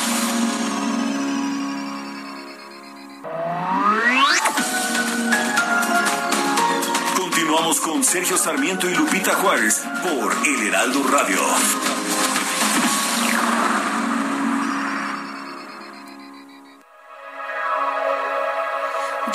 Continuamos 7.51 7.81
con 7.81 8.01
Sergio 8.01 8.37
Sarmiento 8.37 8.89
y 8.89 8.95
Lupita 8.95 9.33
Juárez 9.33 9.83
por 10.03 10.33
El 10.47 10.67
Heraldo 10.67 11.03
Radio. 11.03 11.37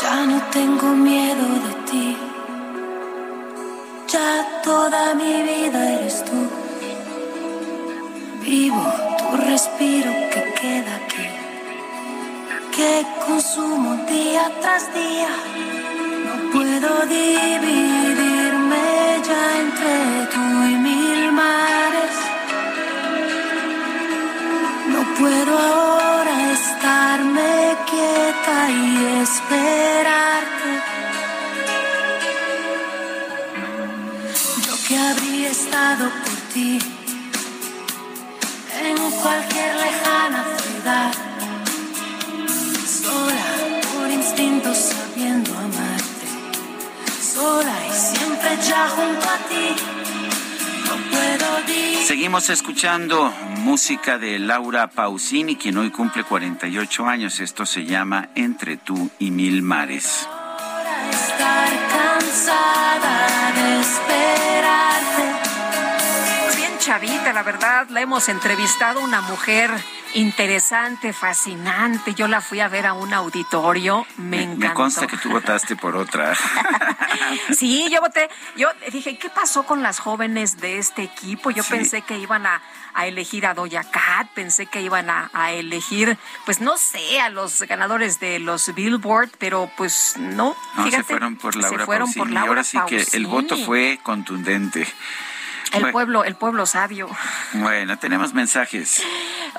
Ya 0.01 0.25
no 0.25 0.43
tengo 0.51 0.87
miedo 0.95 1.43
de 1.67 1.91
ti. 1.91 2.17
Ya 4.09 4.63
toda 4.65 5.15
mi 5.15 5.43
vida 5.43 5.93
eres 5.99 6.25
tú. 6.25 6.49
Vivo 8.41 8.93
tu 9.19 9.37
respiro 9.37 10.11
que 10.33 10.55
queda 10.59 10.97
aquí. 11.05 11.29
Que 12.75 13.07
consumo 13.27 13.95
día 14.07 14.51
tras 14.63 14.95
día. 14.95 15.29
No 16.25 16.51
puedo 16.51 17.07
dividirme 17.07 17.96
ya 19.29 19.61
entre 19.61 20.27
tú 20.33 20.45
y 20.73 20.77
mil 20.89 21.33
mares. 21.33 22.17
No 24.93 25.01
puedo 25.19 25.59
ahora 25.59 26.53
estarme 26.53 27.77
quieta 27.91 28.59
y 28.71 29.23
esperarte. 29.23 30.71
Yo 34.67 34.75
que 34.87 34.99
habría 34.99 35.51
estado 35.51 36.05
por 36.25 36.37
ti 36.53 36.79
en 38.85 38.97
cualquier 39.23 39.75
lejana 39.87 40.45
ciudad, 40.63 41.13
sola 43.03 43.45
por 43.93 44.11
instinto 44.11 44.73
sabiendo 44.75 44.96
amarte, 44.96 44.96
Seguimos 52.07 52.49
escuchando 52.51 53.31
música 53.59 54.17
de 54.17 54.39
Laura 54.39 54.89
Pausini, 54.89 55.57
quien 55.57 55.77
hoy 55.77 55.91
cumple 55.91 56.25
48 56.25 57.07
años. 57.07 57.41
Esto 57.41 57.67
se 57.67 57.85
llama 57.85 58.31
Entre 58.35 58.77
tú 58.77 59.11
y 59.19 59.31
mil 59.31 59.61
mares. 59.63 60.29
Chavita, 66.97 67.35
la 67.35 67.43
verdad, 67.43 67.89
la 67.91 68.01
hemos 68.01 68.27
entrevistado 68.31 69.01
una 69.01 69.21
mujer 69.21 69.71
interesante, 70.15 71.13
fascinante. 71.13 72.15
Yo 72.15 72.27
la 72.27 72.41
fui 72.41 72.61
a 72.61 72.69
ver 72.69 72.87
a 72.87 72.95
un 72.95 73.13
auditorio, 73.13 74.07
me, 74.17 74.45
encantó. 74.45 74.69
Me 74.69 74.73
consta 74.73 75.07
que 75.07 75.19
tú 75.19 75.29
votaste 75.29 75.77
por 75.77 75.95
otra. 75.95 76.35
sí, 77.53 77.87
yo 77.93 78.01
voté. 78.01 78.31
Yo 78.57 78.69
dije, 78.93 79.19
¿qué 79.19 79.29
pasó 79.29 79.65
con 79.65 79.83
las 79.83 79.99
jóvenes 79.99 80.57
de 80.57 80.79
este 80.79 81.03
equipo? 81.03 81.51
Yo 81.51 81.65
pensé 81.65 82.01
que 82.01 82.19
iban 82.19 82.47
a, 82.47 82.63
a, 82.95 83.07
elegir 83.07 83.45
a 83.45 83.53
Doya 83.53 83.85
Cat, 83.85 84.29
pensé 84.35 84.65
que 84.65 84.81
iban 84.81 85.11
a, 85.11 85.29
a, 85.35 85.53
elegir, 85.53 86.17
pues 86.47 86.63
no 86.63 86.79
sé, 86.79 87.21
a 87.21 87.29
los 87.29 87.61
ganadores 87.61 88.21
de 88.21 88.39
los 88.39 88.75
Billboard, 88.75 89.33
pero 89.39 89.71
pues 89.77 90.15
no. 90.17 90.57
No, 90.77 90.85
fíjate, 90.85 90.97
se 90.97 91.03
fueron 91.03 91.37
por 91.37 91.57
Laura 91.57 91.79
se 91.79 91.85
fueron 91.85 92.07
Pausini. 92.07 92.25
por 92.25 92.31
Laura 92.33 92.47
y 92.47 92.49
ahora 92.49 92.65
sí 92.65 92.79
que 92.89 93.17
el 93.19 93.27
voto 93.27 93.55
fue 93.59 94.01
contundente. 94.03 94.87
El 95.73 95.81
Bueno. 95.81 95.93
pueblo, 95.93 96.25
el 96.25 96.37
pueblo 96.37 96.65
sabio. 96.67 97.09
Bueno, 97.55 97.99
tenemos 97.99 98.33
mensajes. 98.35 99.03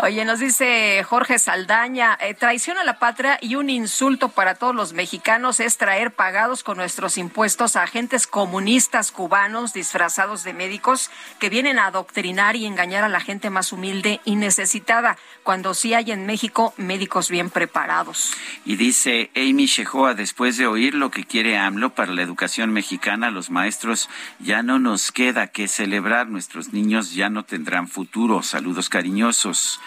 Oye, 0.02 0.24
nos 0.26 0.40
dice 0.40 1.04
Jorge 1.04 1.38
Saldaña, 1.40 2.18
eh, 2.22 2.34
traición 2.34 2.78
a 2.78 2.84
la 2.84 3.00
patria 3.00 3.38
y 3.42 3.56
un 3.56 3.70
insulto 3.70 4.30
para 4.30 4.56
todos 4.56 4.76
los 4.76 4.94
mexicanos 4.94 5.60
es 5.60 5.78
traer 5.78 6.12
pagados 6.12 6.64
con 6.64 6.78
nuestros 6.78 7.18
impuestos 7.18 7.76
a 7.76 7.84
agentes 7.84 8.28
comunistas 8.28 9.12
cubanos 9.12 9.74
disfrazados 9.74 10.44
de 10.44 10.54
médicos 10.54 11.10
que 11.40 11.50
vienen 11.50 11.80
a 11.80 11.88
adoctrinar 11.88 12.56
y 12.56 12.66
engañar 12.66 13.04
a 13.04 13.10
la 13.10 13.20
gente 13.20 13.50
más 13.50 13.72
humilde 13.72 14.22
y 14.24 14.36
necesitada, 14.36 15.18
cuando 15.44 15.74
sí 15.74 15.94
hay 15.94 16.12
en 16.12 16.26
México 16.26 16.74
médicos 16.78 17.30
bien 17.30 17.50
preparados. 17.50 18.34
Y 18.66 18.76
dice 18.76 19.32
Amy 19.36 19.66
Shehoa, 19.66 20.14
después 20.14 20.58
de 20.58 20.68
oír 20.68 20.94
lo 20.94 21.10
que 21.12 21.26
quiere 21.26 21.58
AMLO 21.58 21.92
para 21.96 22.12
la 22.12 22.22
educación 22.22 22.72
mexicana, 22.72 23.32
los 23.32 23.50
maestros 23.50 24.10
ya 24.40 24.62
no 24.62 24.78
nos 24.80 25.12
queda 25.12 25.48
que 25.48 25.68
Nuestros 26.02 26.74
niños 26.74 27.14
ya 27.14 27.30
no 27.30 27.44
tendrán 27.44 27.88
futuro. 27.88 28.44
Saludos 28.44 28.90
cariñosos. 28.90 29.80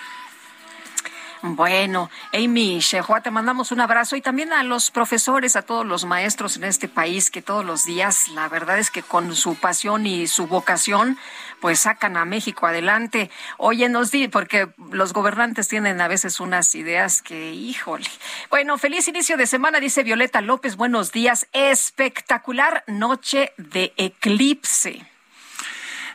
Bueno, 1.43 2.11
Amy 2.35 2.81
Shehoa, 2.81 3.23
te 3.23 3.31
mandamos 3.31 3.73
un 3.73 3.81
abrazo 3.81 4.15
y 4.15 4.21
también 4.21 4.53
a 4.53 4.63
los 4.63 4.91
profesores, 4.91 5.57
a 5.57 5.63
todos 5.63 5.87
los 5.87 6.05
maestros 6.05 6.59
en 6.59 6.65
este 6.65 6.87
país 6.87 7.31
que 7.31 7.41
todos 7.41 7.65
los 7.65 7.87
días, 7.87 8.29
la 8.29 8.47
verdad 8.51 8.79
es 8.79 8.91
que 8.91 9.03
con 9.03 9.35
su 9.35 9.55
pasión 9.55 10.07
y 10.07 10.27
su 10.27 10.47
vocación, 10.47 11.17
pues 11.61 11.81
sacan 11.81 12.19
a 12.19 12.27
México 12.27 12.67
adelante. 12.67 13.31
Oye, 13.57 13.89
nos 13.89 14.11
di, 14.11 14.29
porque 14.29 14.69
los 14.93 15.15
gobernantes 15.15 15.67
tienen 15.67 16.03
a 16.03 16.09
veces 16.09 16.41
unas 16.41 16.75
ideas 16.75 17.23
que, 17.23 17.55
híjole. 17.55 18.07
Bueno, 18.51 18.77
feliz 18.77 19.09
inicio 19.09 19.39
de 19.39 19.47
semana, 19.47 19.81
dice 19.81 20.03
Violeta 20.03 20.43
López, 20.43 20.77
buenos 20.77 21.11
días. 21.11 21.47
Espectacular 21.55 22.85
noche 22.87 23.55
de 23.57 23.95
eclipse. 23.97 25.10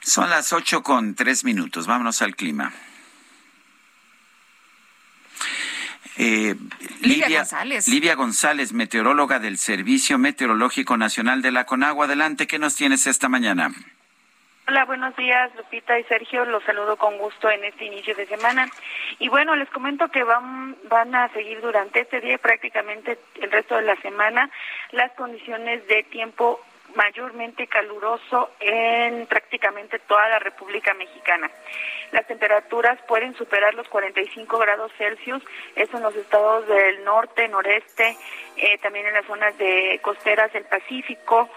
Son 0.06 0.30
las 0.30 0.54
ocho 0.54 0.84
con 0.84 1.16
tres 1.16 1.44
minutos. 1.44 1.88
Vámonos 1.88 2.22
al 2.22 2.36
clima. 2.36 2.72
Eh, 6.18 6.56
Livia, 7.02 7.40
González. 7.40 7.88
Livia 7.88 8.14
González, 8.14 8.72
meteoróloga 8.72 9.40
del 9.40 9.58
Servicio 9.58 10.20
Meteorológico 10.20 10.96
Nacional 10.96 11.42
de 11.42 11.52
la 11.52 11.66
Conagua. 11.66 12.06
Adelante, 12.06 12.46
¿qué 12.46 12.60
nos 12.60 12.76
tienes 12.76 13.08
esta 13.08 13.30
mañana? 13.30 13.72
Hola, 14.68 14.86
buenos 14.86 15.16
días, 15.16 15.50
Lupita 15.56 15.98
y 15.98 16.04
Sergio. 16.04 16.46
Los 16.46 16.64
saludo 16.66 16.98
con 16.98 17.18
gusto 17.18 17.50
en 17.50 17.64
este 17.64 17.86
inicio 17.86 18.14
de 18.14 18.28
semana. 18.28 18.70
Y 19.18 19.30
bueno, 19.30 19.56
les 19.56 19.70
comento 19.72 20.10
que 20.10 20.24
van, 20.24 20.78
van 20.88 21.16
a 21.16 21.30
seguir 21.30 21.62
durante 21.62 22.02
este 22.02 22.22
día 22.22 22.36
y 22.36 22.38
prácticamente 22.38 23.18
el 23.42 23.52
resto 23.52 23.76
de 23.76 23.82
la 23.82 23.96
semana 24.04 24.52
las 24.92 25.12
condiciones 25.14 25.88
de 25.88 26.04
tiempo 26.04 26.62
mayormente 26.96 27.68
caluroso 27.68 28.52
en 28.60 29.28
prácticamente 29.28 30.00
toda 30.00 30.28
la 30.30 30.40
República 30.40 30.94
Mexicana. 30.94 31.50
Las 32.12 32.28
temperaturas 32.28 33.00
pueden 33.08 33.36
superar 33.36 33.74
los 33.74 33.88
45 33.90 34.58
grados 34.58 34.92
Celsius, 34.98 35.44
eso 35.76 35.98
en 35.98 36.04
los 36.04 36.16
estados 36.16 36.68
del 36.68 37.04
norte, 37.04 37.48
noreste, 37.48 38.18
eh, 38.58 38.78
también 38.80 39.08
en 39.08 39.14
las 39.14 39.26
zonas 39.26 39.58
de 39.58 40.00
costeras 40.02 40.52
del 40.54 40.66
Pacífico, 40.66 41.50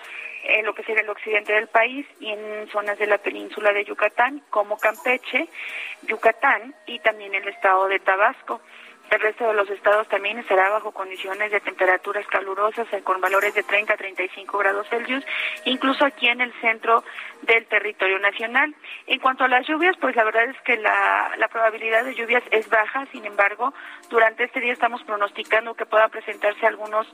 en 0.45 0.65
lo 0.65 0.75
que 0.75 0.83
sería 0.83 1.03
el 1.03 1.11
occidente 1.11 1.53
del 1.53 1.69
país 1.69 2.07
y 2.21 2.31
en 2.31 2.69
zonas 2.69 2.99
de 2.99 3.07
la 3.07 3.19
península 3.19 3.73
de 3.73 3.85
Yucatán, 3.85 4.43
como 4.51 4.79
Campeche, 4.79 5.49
Yucatán 6.03 6.75
y 6.87 6.99
también 7.01 7.35
el 7.35 7.47
estado 7.49 7.87
de 7.89 7.99
Tabasco. 8.01 8.61
El 9.11 9.21
resto 9.21 9.47
de 9.47 9.55
los 9.55 9.71
estados 9.71 10.07
también 10.09 10.39
estará 10.39 10.69
bajo 10.69 10.93
condiciones 10.93 11.51
de 11.51 11.61
temperaturas 11.61 12.27
calurosas 12.27 12.87
eh, 12.93 13.01
con 13.03 13.21
valores 13.21 13.55
de 13.55 13.63
30 13.63 13.95
a 13.95 13.97
35 13.97 14.59
grados 14.59 14.87
Celsius, 14.89 15.25
incluso 15.65 16.05
aquí 16.05 16.29
en 16.29 16.43
el 16.43 16.53
centro 16.61 17.03
del 17.43 17.65
territorio 17.67 18.19
nacional. 18.19 18.75
En 19.07 19.19
cuanto 19.19 19.45
a 19.45 19.49
las 19.49 19.67
lluvias, 19.67 19.97
pues 19.99 20.15
la 20.15 20.25
verdad 20.25 20.45
es 20.45 20.61
que 20.63 20.77
la, 20.77 21.49
probabilidad 21.51 22.05
de 22.05 22.15
lluvias 22.15 22.43
es 22.51 22.69
baja, 22.69 23.07
sin 23.11 23.25
embargo, 23.25 23.73
durante 24.11 24.45
este 24.45 24.61
día 24.61 24.75
estamos 24.75 25.03
pronosticando 25.05 25.75
que 25.75 25.87
puedan 25.87 26.11
presentarse 26.11 26.67
algunos 26.67 27.07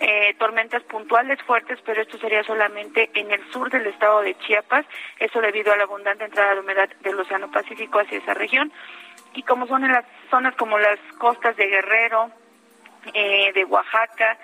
eh, 0.00 0.34
tormentas 0.38 0.82
puntuales 0.84 1.42
fuertes, 1.42 1.78
pero 1.84 2.00
esto 2.00 2.16
sería 2.18 2.42
solamente 2.42 3.10
en 3.14 3.30
el 3.30 3.44
sur 3.52 3.70
del 3.70 3.86
estado 3.86 4.22
de 4.22 4.34
Chiapas, 4.38 4.86
eso 5.18 5.40
debido 5.42 5.72
a 5.72 5.76
la 5.76 5.84
abundante 5.84 6.24
entrada 6.24 6.54
de 6.54 6.60
humedad 6.60 6.88
del 7.00 7.20
Océano 7.20 7.50
Pacífico 7.50 7.98
hacia 7.98 8.18
esa 8.18 8.32
región 8.32 8.72
y 9.34 9.42
como 9.42 9.66
son 9.66 9.84
en 9.84 9.92
las 9.92 10.04
zonas 10.30 10.54
como 10.56 10.78
las 10.78 10.98
costas 11.18 11.56
de 11.56 11.66
Guerrero, 11.66 12.30
eh, 13.14 13.52
de 13.52 13.64
Oaxaca, 13.64 14.38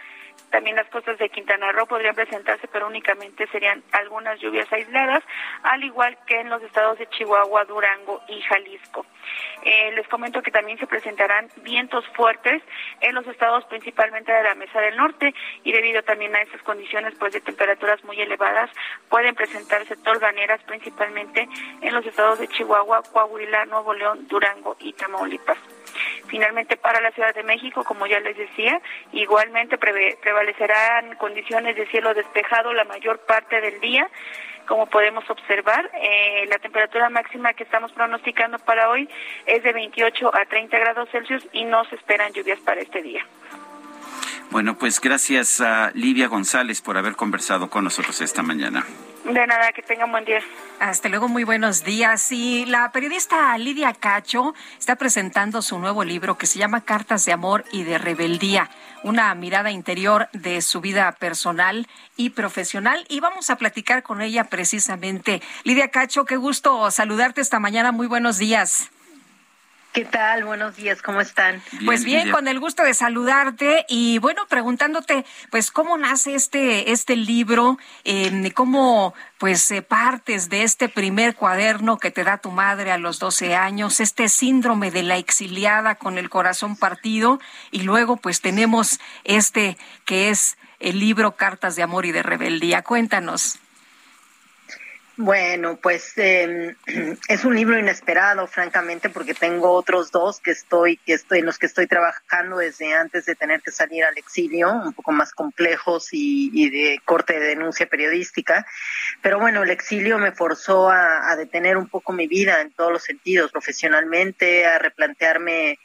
también 0.50 0.76
las 0.76 0.88
costas 0.88 1.18
de 1.18 1.28
Quintana 1.28 1.72
Roo 1.72 1.86
podrían 1.86 2.14
presentarse, 2.14 2.68
pero 2.68 2.86
únicamente 2.86 3.46
serían 3.48 3.82
algunas 3.92 4.40
lluvias 4.40 4.72
aisladas, 4.72 5.22
al 5.62 5.84
igual 5.84 6.16
que 6.26 6.40
en 6.40 6.48
los 6.48 6.62
estados 6.62 6.98
de 6.98 7.08
Chihuahua, 7.08 7.64
Durango 7.64 8.22
y 8.28 8.40
Jalisco. 8.42 9.06
Eh, 9.62 9.92
les 9.94 10.08
comento 10.08 10.42
que 10.42 10.50
también 10.50 10.78
se 10.78 10.86
presentarán 10.86 11.48
vientos 11.62 12.06
fuertes 12.14 12.62
en 13.00 13.14
los 13.14 13.26
estados 13.26 13.64
principalmente 13.66 14.32
de 14.32 14.42
la 14.42 14.54
Mesa 14.54 14.80
del 14.80 14.96
Norte 14.96 15.34
y 15.64 15.72
debido 15.72 16.02
también 16.02 16.34
a 16.34 16.42
estas 16.42 16.62
condiciones 16.62 17.14
pues 17.18 17.32
de 17.32 17.40
temperaturas 17.40 18.02
muy 18.04 18.20
elevadas 18.20 18.70
pueden 19.08 19.34
presentarse 19.34 19.96
tolvaneras 19.96 20.62
principalmente 20.64 21.48
en 21.80 21.94
los 21.94 22.06
estados 22.06 22.38
de 22.38 22.48
Chihuahua, 22.48 23.02
Coahuila, 23.12 23.66
Nuevo 23.66 23.92
León, 23.94 24.26
Durango 24.28 24.76
y 24.80 24.92
Tamaulipas. 24.92 25.58
Finalmente, 26.26 26.76
para 26.76 27.00
la 27.00 27.10
Ciudad 27.12 27.34
de 27.34 27.42
México, 27.42 27.84
como 27.84 28.06
ya 28.06 28.20
les 28.20 28.36
decía, 28.36 28.80
igualmente 29.12 29.78
prevalecerán 29.78 31.16
condiciones 31.16 31.76
de 31.76 31.86
cielo 31.86 32.14
despejado 32.14 32.72
la 32.72 32.84
mayor 32.84 33.18
parte 33.20 33.60
del 33.60 33.80
día. 33.80 34.08
Como 34.66 34.86
podemos 34.86 35.28
observar, 35.30 35.90
eh, 35.94 36.46
la 36.50 36.58
temperatura 36.58 37.08
máxima 37.08 37.54
que 37.54 37.64
estamos 37.64 37.90
pronosticando 37.92 38.58
para 38.58 38.90
hoy 38.90 39.08
es 39.46 39.62
de 39.62 39.72
28 39.72 40.34
a 40.34 40.44
30 40.44 40.78
grados 40.78 41.08
Celsius 41.10 41.46
y 41.52 41.64
no 41.64 41.84
se 41.86 41.94
esperan 41.94 42.32
lluvias 42.34 42.60
para 42.60 42.82
este 42.82 43.00
día. 43.00 43.24
Bueno, 44.50 44.76
pues 44.78 45.00
gracias 45.00 45.60
a 45.60 45.90
Livia 45.94 46.28
González 46.28 46.82
por 46.82 46.98
haber 46.98 47.16
conversado 47.16 47.70
con 47.70 47.84
nosotros 47.84 48.20
esta 48.20 48.42
mañana. 48.42 48.84
De 49.28 49.46
nada, 49.46 49.72
que 49.72 49.82
tengan 49.82 50.10
buen 50.10 50.24
día. 50.24 50.40
Hasta 50.80 51.10
luego, 51.10 51.28
muy 51.28 51.44
buenos 51.44 51.84
días. 51.84 52.32
Y 52.32 52.64
la 52.64 52.90
periodista 52.92 53.58
Lidia 53.58 53.92
Cacho 53.92 54.54
está 54.78 54.96
presentando 54.96 55.60
su 55.60 55.78
nuevo 55.78 56.02
libro 56.02 56.38
que 56.38 56.46
se 56.46 56.58
llama 56.58 56.80
Cartas 56.80 57.26
de 57.26 57.32
Amor 57.32 57.64
y 57.70 57.82
de 57.82 57.98
Rebeldía, 57.98 58.70
una 59.02 59.34
mirada 59.34 59.70
interior 59.70 60.30
de 60.32 60.62
su 60.62 60.80
vida 60.80 61.12
personal 61.12 61.86
y 62.16 62.30
profesional. 62.30 63.04
Y 63.10 63.20
vamos 63.20 63.50
a 63.50 63.56
platicar 63.56 64.02
con 64.02 64.22
ella 64.22 64.44
precisamente. 64.44 65.42
Lidia 65.62 65.88
Cacho, 65.88 66.24
qué 66.24 66.36
gusto 66.36 66.90
saludarte 66.90 67.42
esta 67.42 67.60
mañana. 67.60 67.92
Muy 67.92 68.06
buenos 68.06 68.38
días. 68.38 68.90
¿Qué 69.92 70.04
tal? 70.04 70.44
Buenos 70.44 70.76
días, 70.76 71.00
¿cómo 71.00 71.20
están? 71.20 71.62
pues 71.86 72.04
bien, 72.04 72.30
con 72.30 72.46
el 72.46 72.60
gusto 72.60 72.82
de 72.82 72.92
saludarte 72.92 73.86
y 73.88 74.18
bueno, 74.18 74.46
preguntándote, 74.46 75.24
pues 75.50 75.70
cómo 75.70 75.96
nace 75.96 76.34
este 76.34 76.92
este 76.92 77.16
libro, 77.16 77.78
eh, 78.04 78.52
cómo 78.54 79.14
pues 79.38 79.70
eh, 79.70 79.80
partes 79.80 80.50
de 80.50 80.62
este 80.62 80.90
primer 80.90 81.34
cuaderno 81.34 81.98
que 81.98 82.10
te 82.10 82.22
da 82.22 82.36
tu 82.36 82.50
madre 82.50 82.92
a 82.92 82.98
los 82.98 83.18
12 83.18 83.56
años, 83.56 84.00
este 84.00 84.28
síndrome 84.28 84.90
de 84.90 85.02
la 85.02 85.16
exiliada 85.16 85.94
con 85.94 86.18
el 86.18 86.28
corazón 86.28 86.76
partido 86.76 87.40
y 87.70 87.80
luego 87.80 88.18
pues 88.18 88.42
tenemos 88.42 89.00
este 89.24 89.78
que 90.04 90.28
es 90.28 90.58
el 90.80 91.00
libro 91.00 91.34
Cartas 91.34 91.76
de 91.76 91.82
Amor 91.82 92.04
y 92.04 92.12
de 92.12 92.22
Rebeldía. 92.22 92.82
Cuéntanos. 92.82 93.58
Bueno, 95.20 95.80
pues 95.82 96.16
eh, 96.16 96.76
es 97.28 97.44
un 97.44 97.56
libro 97.56 97.76
inesperado, 97.76 98.46
francamente, 98.46 99.10
porque 99.10 99.34
tengo 99.34 99.72
otros 99.72 100.12
dos 100.12 100.38
que 100.38 100.52
estoy, 100.52 100.96
que 100.98 101.14
estoy, 101.14 101.40
en 101.40 101.46
los 101.46 101.58
que 101.58 101.66
estoy 101.66 101.88
trabajando 101.88 102.58
desde 102.58 102.94
antes 102.94 103.26
de 103.26 103.34
tener 103.34 103.60
que 103.60 103.72
salir 103.72 104.04
al 104.04 104.16
exilio, 104.16 104.72
un 104.72 104.92
poco 104.92 105.10
más 105.10 105.32
complejos 105.32 106.10
y, 106.12 106.52
y 106.54 106.70
de 106.70 107.00
corte 107.04 107.40
de 107.40 107.46
denuncia 107.46 107.86
periodística. 107.86 108.64
Pero 109.20 109.40
bueno, 109.40 109.64
el 109.64 109.70
exilio 109.70 110.18
me 110.18 110.30
forzó 110.30 110.88
a 110.88 111.34
detener 111.36 111.76
un 111.76 111.88
poco 111.88 112.12
mi 112.12 112.28
vida 112.28 112.60
en 112.60 112.70
todos 112.70 112.92
los 112.92 113.02
sentidos, 113.02 113.50
profesionalmente, 113.50 114.66
a 114.66 114.78
replantearme 114.78 115.80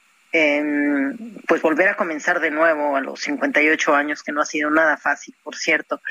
pues 1.47 1.61
volver 1.61 1.89
a 1.89 1.95
comenzar 1.95 2.39
de 2.39 2.49
nuevo 2.49 2.95
a 2.95 3.01
los 3.01 3.19
58 3.21 3.95
años, 3.95 4.23
que 4.23 4.31
no 4.31 4.41
ha 4.41 4.45
sido 4.45 4.71
nada 4.71 4.97
fácil, 4.97 5.35
por 5.43 5.55
cierto. 5.55 6.01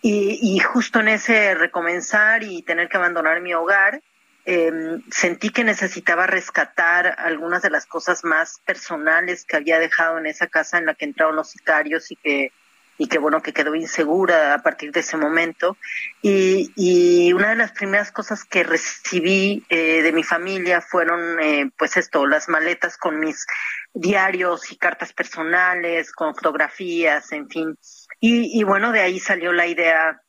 Y, 0.00 0.38
y 0.40 0.58
justo 0.60 1.00
en 1.00 1.08
ese 1.08 1.54
recomenzar 1.54 2.42
y 2.42 2.62
tener 2.62 2.88
que 2.88 2.96
abandonar 2.96 3.42
mi 3.42 3.52
hogar, 3.52 4.00
eh, 4.48 4.72
sentí 5.10 5.50
que 5.50 5.64
necesitaba 5.64 6.28
rescatar 6.28 7.16
algunas 7.18 7.62
de 7.62 7.70
las 7.70 7.84
cosas 7.84 8.24
más 8.24 8.60
personales 8.64 9.44
que 9.44 9.56
había 9.56 9.80
dejado 9.80 10.18
en 10.18 10.26
esa 10.26 10.46
casa 10.46 10.78
en 10.78 10.86
la 10.86 10.94
que 10.94 11.04
entraron 11.04 11.34
los 11.34 11.50
sicarios 11.50 12.12
y 12.12 12.16
que 12.16 12.52
y 12.98 13.08
que 13.08 13.18
bueno 13.18 13.42
que 13.42 13.52
quedó 13.52 13.74
insegura 13.74 14.54
a 14.54 14.62
partir 14.62 14.92
de 14.92 15.00
ese 15.00 15.16
momento. 15.16 15.76
Y, 16.22 16.72
y 16.76 17.32
una 17.32 17.50
de 17.50 17.56
las 17.56 17.72
primeras 17.72 18.12
cosas 18.12 18.44
que 18.44 18.64
recibí 18.64 19.64
eh, 19.68 20.02
de 20.02 20.12
mi 20.12 20.22
familia 20.22 20.80
fueron 20.80 21.40
eh, 21.40 21.70
pues 21.76 21.96
esto 21.96 22.26
las 22.26 22.48
maletas 22.48 22.96
con 22.96 23.18
mis 23.20 23.46
diarios 23.92 24.72
y 24.72 24.76
cartas 24.76 25.12
personales 25.12 26.12
con 26.12 26.34
fotografías 26.34 27.32
en 27.32 27.48
fin. 27.48 27.78
Y, 28.20 28.58
y 28.58 28.64
bueno 28.64 28.92
de 28.92 29.00
ahí 29.00 29.20
salió 29.20 29.52
la 29.52 29.66
idea 29.66 30.20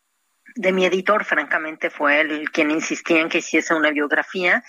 de 0.58 0.72
mi 0.72 0.86
editor, 0.86 1.24
francamente, 1.24 1.90
fue 1.90 2.22
él 2.22 2.50
quien 2.52 2.72
insistía 2.72 3.22
en 3.22 3.30
que 3.30 3.40
hiciese 3.40 3.74
una 3.74 3.92
biografía. 3.92 4.64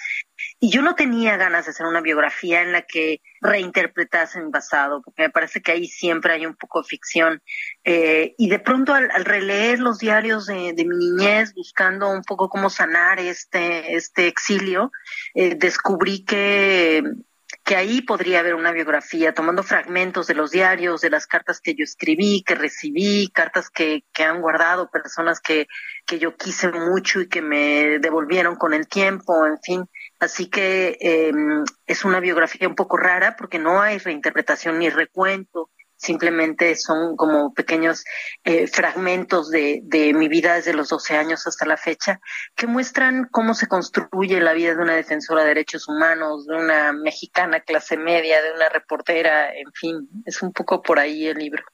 Y 0.61 0.71
yo 0.71 0.83
no 0.83 0.95
tenía 0.95 1.37
ganas 1.37 1.65
de 1.65 1.71
hacer 1.71 1.87
una 1.87 2.01
biografía 2.01 2.63
en 2.63 2.73
la 2.73 2.83
que 2.83 3.21
reinterpretase 3.41 4.41
mi 4.41 4.51
pasado, 4.51 5.03
porque 5.03 5.23
me 5.23 5.31
parece 5.31 5.61
que 5.61 5.73
ahí 5.73 5.87
siempre 5.87 6.33
hay 6.33 6.47
un 6.47 6.55
poco 6.55 6.83
de 6.83 6.89
ficción. 6.89 7.43
Eh, 7.85 8.35
y 8.39 8.49
de 8.49 8.59
pronto 8.59 8.95
al, 8.95 9.09
releer 9.25 9.81
los 9.81 9.99
diarios 9.99 10.47
de, 10.47 10.75
mi 10.77 10.97
niñez, 10.97 11.55
buscando 11.55 12.11
un 12.11 12.23
poco 12.23 12.49
cómo 12.49 12.71
sanar 12.71 13.19
este, 13.19 13.95
este 13.95 14.27
exilio, 14.27 14.93
eh, 15.35 15.55
descubrí 15.57 16.25
que 16.25 17.03
que 17.69 17.77
ahí 17.77 18.01
podría 18.01 18.41
haber 18.41 18.55
una 18.55 18.73
biografía, 18.73 19.35
tomando 19.35 19.63
fragmentos 19.63 20.27
de 20.27 20.33
los 20.33 20.51
diarios, 20.51 21.03
de 21.03 21.11
las 21.11 21.27
cartas 21.27 21.61
que 21.61 21.75
yo 21.75 21.85
escribí, 21.85 22.43
que 22.43 22.55
recibí, 22.55 23.29
cartas 23.29 23.69
que, 23.69 24.05
que 24.15 24.25
han 24.25 24.41
guardado 24.41 24.91
personas 24.91 25.39
que, 25.39 25.67
que 26.07 26.19
yo 26.19 26.35
quise 26.35 26.73
mucho 26.73 27.21
y 27.21 27.29
que 27.29 27.43
me 27.43 27.99
devolvieron 27.99 28.57
con 28.57 28.73
el 28.73 28.89
tiempo, 28.89 29.45
en 29.45 29.61
fin. 29.61 29.85
Así 30.19 30.49
que 30.49 30.97
eh, 30.99 31.31
es 31.87 32.07
una 32.07 32.21
biografía 32.21 32.67
un 32.67 32.75
poco 32.75 32.97
rara 32.97 33.37
porque 33.37 33.59
no 33.59 33.83
hay 33.83 33.99
reinterpretación 33.99 34.79
ni 34.79 34.89
recuento 34.89 35.69
simplemente 35.99 36.75
son 36.77 37.17
como 37.17 37.53
pequeños 37.53 38.05
eh, 38.45 38.67
fragmentos 38.67 39.51
de, 39.51 39.81
de 39.85 40.15
mi 40.15 40.29
vida 40.29 40.55
desde 40.55 40.73
los 40.73 40.89
12 40.89 41.17
años 41.17 41.47
hasta 41.47 41.67
la 41.67 41.77
fecha, 41.77 42.21
que 42.55 42.67
muestran 42.67 43.29
cómo 43.31 43.55
se 43.55 43.67
construye 43.67 44.41
la 44.41 44.55
vida 44.55 44.75
de 44.75 44.83
una 44.83 44.95
defensora 44.95 45.43
de 45.43 45.49
derechos 45.49 45.89
humanos, 45.89 46.47
de 46.47 46.57
una 46.57 46.93
mexicana 46.93 47.61
clase 47.61 47.97
media, 47.97 48.41
de 48.41 48.53
una 48.53 48.69
reportera, 48.69 49.55
en 49.55 49.73
fin, 49.73 50.09
es 50.25 50.41
un 50.43 50.53
poco 50.53 50.81
por 50.81 50.99
ahí 50.99 51.27
el 51.27 51.39
libro. 51.39 51.65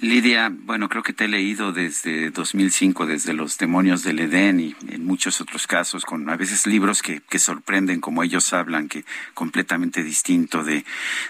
Lidia, 0.00 0.50
bueno, 0.52 0.88
creo 0.88 1.02
que 1.02 1.12
te 1.12 1.24
he 1.24 1.28
leído 1.28 1.72
desde 1.72 2.30
2005, 2.30 3.06
desde 3.06 3.32
Los 3.32 3.58
demonios 3.58 4.02
del 4.02 4.20
Edén 4.20 4.60
y 4.60 4.76
en 4.88 5.04
muchos 5.04 5.40
otros 5.40 5.66
casos, 5.66 6.04
con 6.04 6.28
a 6.30 6.36
veces 6.36 6.66
libros 6.66 7.02
que, 7.02 7.20
que 7.20 7.38
sorprenden 7.38 8.00
como 8.00 8.22
ellos 8.22 8.52
hablan, 8.52 8.88
que 8.88 9.04
completamente 9.34 10.02
distinto 10.02 10.64
de, 10.64 10.84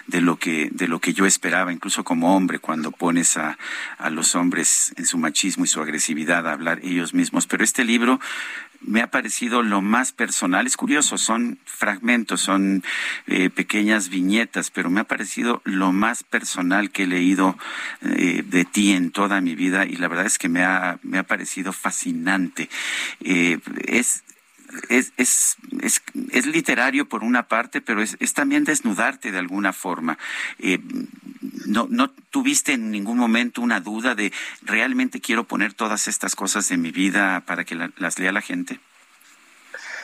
de, 0.07 0.21
lo 0.21 0.37
que, 0.37 0.69
de 0.71 0.87
lo 0.87 0.99
que 0.99 1.13
yo 1.13 1.25
esperaba, 1.25 1.71
incluso 1.73 2.03
como 2.03 2.35
hombre, 2.35 2.59
cuando 2.59 2.91
pones 2.91 3.37
a, 3.37 3.57
a 3.97 4.09
los 4.09 4.35
hombres 4.35 4.93
en 4.97 5.05
su 5.05 5.17
machismo 5.17 5.65
y 5.65 5.67
su 5.67 5.81
agresividad 5.81 6.47
a 6.47 6.53
hablar 6.53 6.79
ellos 6.83 7.13
mismos. 7.13 7.47
Pero 7.47 7.63
este 7.63 7.83
libro 7.83 8.19
me 8.81 9.01
ha 9.01 9.07
parecido 9.11 9.63
lo 9.63 9.81
más 9.81 10.11
personal. 10.11 10.67
Es 10.67 10.77
curioso, 10.77 11.17
son 11.17 11.59
fragmentos, 11.65 12.41
son 12.41 12.83
eh, 13.27 13.49
pequeñas 13.49 14.09
viñetas, 14.09 14.71
pero 14.71 14.89
me 14.89 15.01
ha 15.01 15.03
parecido 15.05 15.61
lo 15.63 15.91
más 15.91 16.23
personal 16.23 16.91
que 16.91 17.03
he 17.03 17.07
leído 17.07 17.57
eh, 18.01 18.43
de 18.45 18.65
ti 18.65 18.91
en 18.91 19.11
toda 19.11 19.41
mi 19.41 19.55
vida 19.55 19.85
y 19.85 19.95
la 19.95 20.07
verdad 20.07 20.25
es 20.25 20.37
que 20.37 20.49
me 20.49 20.63
ha, 20.63 20.99
me 21.03 21.17
ha 21.17 21.23
parecido 21.23 21.73
fascinante. 21.73 22.69
Eh, 23.21 23.59
es, 23.85 24.23
es, 24.89 25.13
es, 25.17 25.57
es, 25.81 26.45
literario 26.45 27.07
por 27.07 27.23
una 27.23 27.47
parte, 27.47 27.81
pero 27.81 28.01
es, 28.01 28.17
también 28.33 28.63
desnudarte 28.63 29.31
de 29.31 29.39
alguna 29.39 29.73
forma. 29.73 30.17
Eh, 30.59 30.79
no, 31.65 31.87
no 31.89 32.09
tuviste 32.09 32.73
en 32.73 32.91
ningún 32.91 33.17
momento 33.17 33.61
una 33.61 33.79
duda 33.79 34.15
de 34.15 34.31
realmente 34.61 35.21
quiero 35.21 35.45
poner 35.45 35.73
todas 35.73 36.07
estas 36.07 36.35
cosas 36.35 36.71
en 36.71 36.81
mi 36.81 36.91
vida 36.91 37.43
para 37.45 37.63
que 37.63 37.75
las 37.97 38.19
lea 38.19 38.31
la 38.31 38.41
gente. 38.41 38.79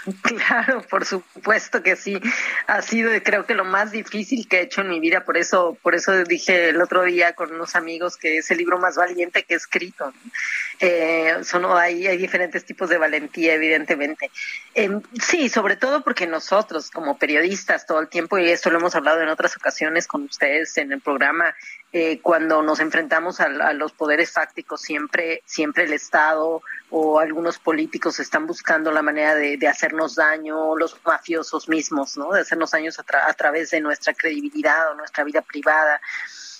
Claro, 0.21 0.81
por 0.89 1.05
supuesto 1.05 1.81
que 1.81 1.95
sí. 1.95 2.19
Ha 2.67 2.81
sido, 2.81 3.11
creo 3.23 3.45
que 3.45 3.53
lo 3.53 3.65
más 3.65 3.91
difícil 3.91 4.47
que 4.47 4.57
he 4.57 4.61
hecho 4.63 4.81
en 4.81 4.89
mi 4.89 4.99
vida. 4.99 5.23
Por 5.23 5.37
eso, 5.37 5.77
por 5.81 5.95
eso 5.95 6.23
dije 6.23 6.69
el 6.69 6.81
otro 6.81 7.03
día 7.03 7.33
con 7.33 7.53
unos 7.53 7.75
amigos 7.75 8.17
que 8.17 8.37
es 8.37 8.51
el 8.51 8.57
libro 8.57 8.79
más 8.79 8.95
valiente 8.95 9.43
que 9.43 9.53
he 9.53 9.57
escrito. 9.57 10.13
Eh, 10.79 11.35
son, 11.43 11.65
hay, 11.65 12.07
hay 12.07 12.17
diferentes 12.17 12.65
tipos 12.65 12.89
de 12.89 12.97
valentía, 12.97 13.53
evidentemente. 13.53 14.31
Eh, 14.75 14.89
sí, 15.21 15.49
sobre 15.49 15.75
todo 15.75 16.03
porque 16.03 16.27
nosotros, 16.27 16.91
como 16.91 17.17
periodistas, 17.17 17.85
todo 17.85 17.99
el 17.99 18.09
tiempo, 18.09 18.37
y 18.37 18.49
esto 18.49 18.69
lo 18.69 18.79
hemos 18.79 18.95
hablado 18.95 19.21
en 19.21 19.29
otras 19.29 19.55
ocasiones 19.55 20.07
con 20.07 20.23
ustedes 20.23 20.77
en 20.77 20.91
el 20.91 21.01
programa, 21.01 21.55
eh, 21.95 22.19
cuando 22.21 22.63
nos 22.63 22.79
enfrentamos 22.79 23.39
a, 23.39 23.49
los 23.73 23.93
poderes 23.93 24.31
fácticos, 24.31 24.81
siempre, 24.81 25.43
siempre 25.45 25.83
el 25.83 25.93
Estado 25.93 26.63
o 26.89 27.19
algunos 27.19 27.59
políticos 27.59 28.19
están 28.19 28.47
buscando 28.47 28.91
la 28.91 29.03
manera 29.03 29.35
de, 29.35 29.67
hacernos 29.93 30.15
daño, 30.15 30.75
los 30.75 30.97
mafiosos 31.05 31.69
mismos, 31.69 32.17
¿no? 32.17 32.31
De 32.31 32.41
hacernos 32.41 32.71
daños 32.71 32.99
a, 32.99 33.33
través 33.33 33.69
de 33.69 33.79
nuestra 33.79 34.13
credibilidad 34.13 34.91
o 34.91 34.95
nuestra 34.95 35.23
vida 35.23 35.41
privada. 35.41 36.01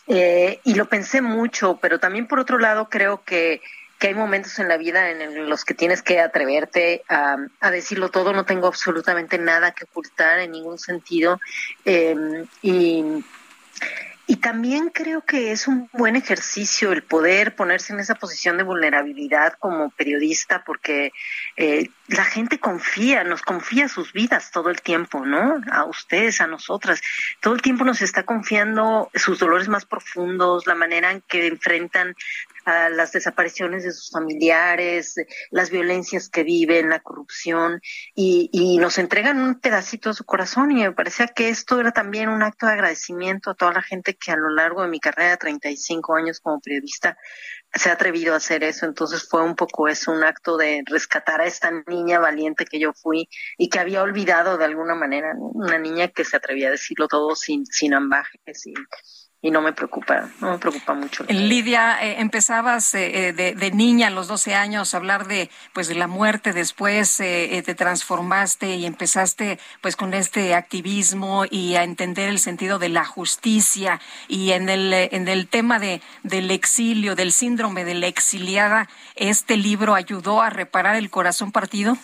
Eh, 0.08 0.60
y 0.64 0.76
lo 0.76 0.88
pensé 0.88 1.22
mucho, 1.22 1.80
pero 1.82 2.00
también 2.00 2.28
por 2.28 2.40
otro 2.40 2.60
lado 2.60 2.90
creo 2.90 3.24
que 3.24 3.62
que 4.00 4.08
hay 4.08 4.16
momentos 4.16 4.60
en 4.60 4.68
la 4.68 4.76
vida 4.76 5.12
en 5.12 5.48
los 5.48 5.64
que 5.64 5.74
tienes 5.74 6.02
que 6.02 6.20
atreverte 6.20 7.06
a, 7.08 7.38
decirlo 7.72 8.10
todo, 8.10 8.34
no 8.34 8.44
tengo 8.44 8.68
absolutamente 8.68 9.38
nada 9.38 9.72
que 9.72 9.86
ocultar 9.86 10.40
en 10.40 10.52
ningún 10.52 10.78
sentido. 10.78 11.40
Eh, 11.86 12.44
y 12.62 13.24
y 14.26 14.38
también 14.38 14.89
creo 14.89 15.26
que 15.26 15.51
es 15.51 15.67
un 15.67 15.89
buen 15.91 16.15
ejercicio 16.15 16.93
el 16.93 17.03
poder 17.03 17.55
ponerse 17.55 17.91
en 17.91 17.99
esa 17.99 18.15
posición 18.15 18.55
de 18.57 18.63
vulnerabilidad 18.63 19.53
como 19.59 19.89
periodista, 19.89 20.63
porque 20.63 21.11
eh, 21.57 21.89
la 22.07 22.24
gente 22.24 22.57
confía, 22.57 23.26
nos 23.26 23.41
confía 23.41 23.89
sus 23.89 24.13
vidas 24.13 24.51
todo 24.51 24.69
el 24.69 24.82
tiempo, 24.82 25.26
¿no? 25.26 25.61
A 25.71 25.84
ustedes, 25.84 26.39
a 26.39 26.47
nosotras. 26.47 27.01
Todo 27.41 27.53
el 27.53 27.61
tiempo 27.61 27.84
nos 27.84 28.01
está 28.01 28.24
confiando 28.24 29.09
sus 29.13 29.39
dolores 29.39 29.67
más 29.67 29.86
profundos, 29.86 30.67
la 30.67 30.76
manera 30.76 31.11
en 31.11 31.21
que 31.21 31.47
enfrentan 31.47 32.15
a 32.66 32.89
las 32.89 33.11
desapariciones 33.11 33.84
de 33.84 33.91
sus 33.91 34.09
familiares, 34.11 35.16
las 35.51 35.70
violencias 35.70 36.30
que 36.30 36.43
viven, 36.43 36.89
la 36.89 36.99
corrupción, 36.99 37.82
y, 38.16 38.49
y 38.51 38.78
nos 38.78 38.97
entregan 38.97 39.39
un 39.39 39.59
pedacito 39.59 40.09
de 40.09 40.16
su 40.16 40.26
corazón. 40.26 40.72
Y 40.72 40.84
me 40.84 40.91
parecía 40.91 41.28
que 41.28 41.49
esto 41.49 41.80
era 41.80 41.91
también 41.91 42.30
un 42.30 42.43
acto 42.43 42.66
de 42.66 42.74
agradecimiento 42.74 43.51
a 43.51 43.55
toda 43.55 43.74
la 43.74 43.82
gente 43.82 44.16
que 44.16 44.32
a 44.32 44.36
lo 44.36 44.49
largo 44.49 44.82
de 44.82 44.88
mi 44.88 44.99
carrera 44.99 45.32
de 45.32 45.38
35 45.38 46.16
años 46.16 46.39
como 46.39 46.59
periodista 46.59 47.18
se 47.74 47.89
ha 47.89 47.93
atrevido 47.93 48.34
a 48.34 48.38
hacer 48.38 48.64
eso. 48.64 48.86
Entonces 48.86 49.28
fue 49.28 49.43
un 49.43 49.55
poco 49.55 49.88
eso, 49.88 50.11
un 50.11 50.24
acto 50.24 50.57
de 50.57 50.84
rescatar 50.86 51.41
a 51.41 51.45
esta 51.45 51.72
niña 51.88 52.20
valiente 52.20 52.66
que 52.66 52.80
yo 52.80 52.93
fui 52.93 53.28
y 53.57 53.70
que 53.70 53.80
había 53.80 54.03
olvidado 54.03 54.57
de 54.57 54.66
alguna 54.66 54.95
manera, 54.95 55.34
una 55.38 55.80
niña 55.80 56.07
que 56.09 56.26
se 56.26 56.38
atrevía 56.38 56.68
a 56.68 56.72
decirlo 56.72 57.07
todo 57.07 57.36
sin, 57.36 57.66
sin 57.66 57.93
ambajes 57.93 58.66
y 58.66 58.74
y 59.44 59.52
no 59.52 59.62
me 59.62 59.74
preocupa, 59.74 60.30
no 60.39 60.54
me 60.54 60.58
preocupa 60.58 60.94
mucho. 60.94 61.26
Lidia, 61.28 62.02
eh, 62.02 62.22
empezabas 62.22 62.96
eh, 62.96 63.28
eh, 63.28 63.34
de, 63.34 63.54
de, 63.54 63.72
niña 63.72 64.08
a 64.08 64.10
los 64.10 64.30
12 64.30 64.56
años 64.56 64.94
a 64.94 64.98
hablar 64.98 65.28
de 65.28 65.50
pues 65.74 65.89
de 65.89 65.96
la 65.96 66.08
muerte, 66.08 66.54
después 66.54 67.18
te 67.18 67.76
transformaste 67.76 68.76
y 68.78 68.86
empezaste 68.86 69.60
pues 69.82 69.98
con 69.98 70.14
este 70.14 70.56
activismo 70.56 71.44
y 71.50 71.76
a 71.76 71.84
entender 71.84 72.30
el 72.30 72.39
sentido 72.39 72.80
de 72.80 72.88
la 72.88 73.04
justicia 73.04 74.00
y 74.30 74.54
en 74.54 74.70
el 74.70 74.94
en 74.94 75.28
el 75.28 75.50
tema 75.50 75.78
de 75.78 76.02
del 76.24 76.50
exilio, 76.50 77.16
del 77.16 77.34
síndrome 77.34 77.84
de 77.84 77.96
la 77.96 78.08
exiliada, 78.08 78.88
este 79.18 79.58
libro 79.58 79.94
ayudó 79.94 80.41
a 80.41 80.52
reparar 80.52 80.96
el 80.96 81.10
corazón 81.10 81.52
partido. 81.52 81.98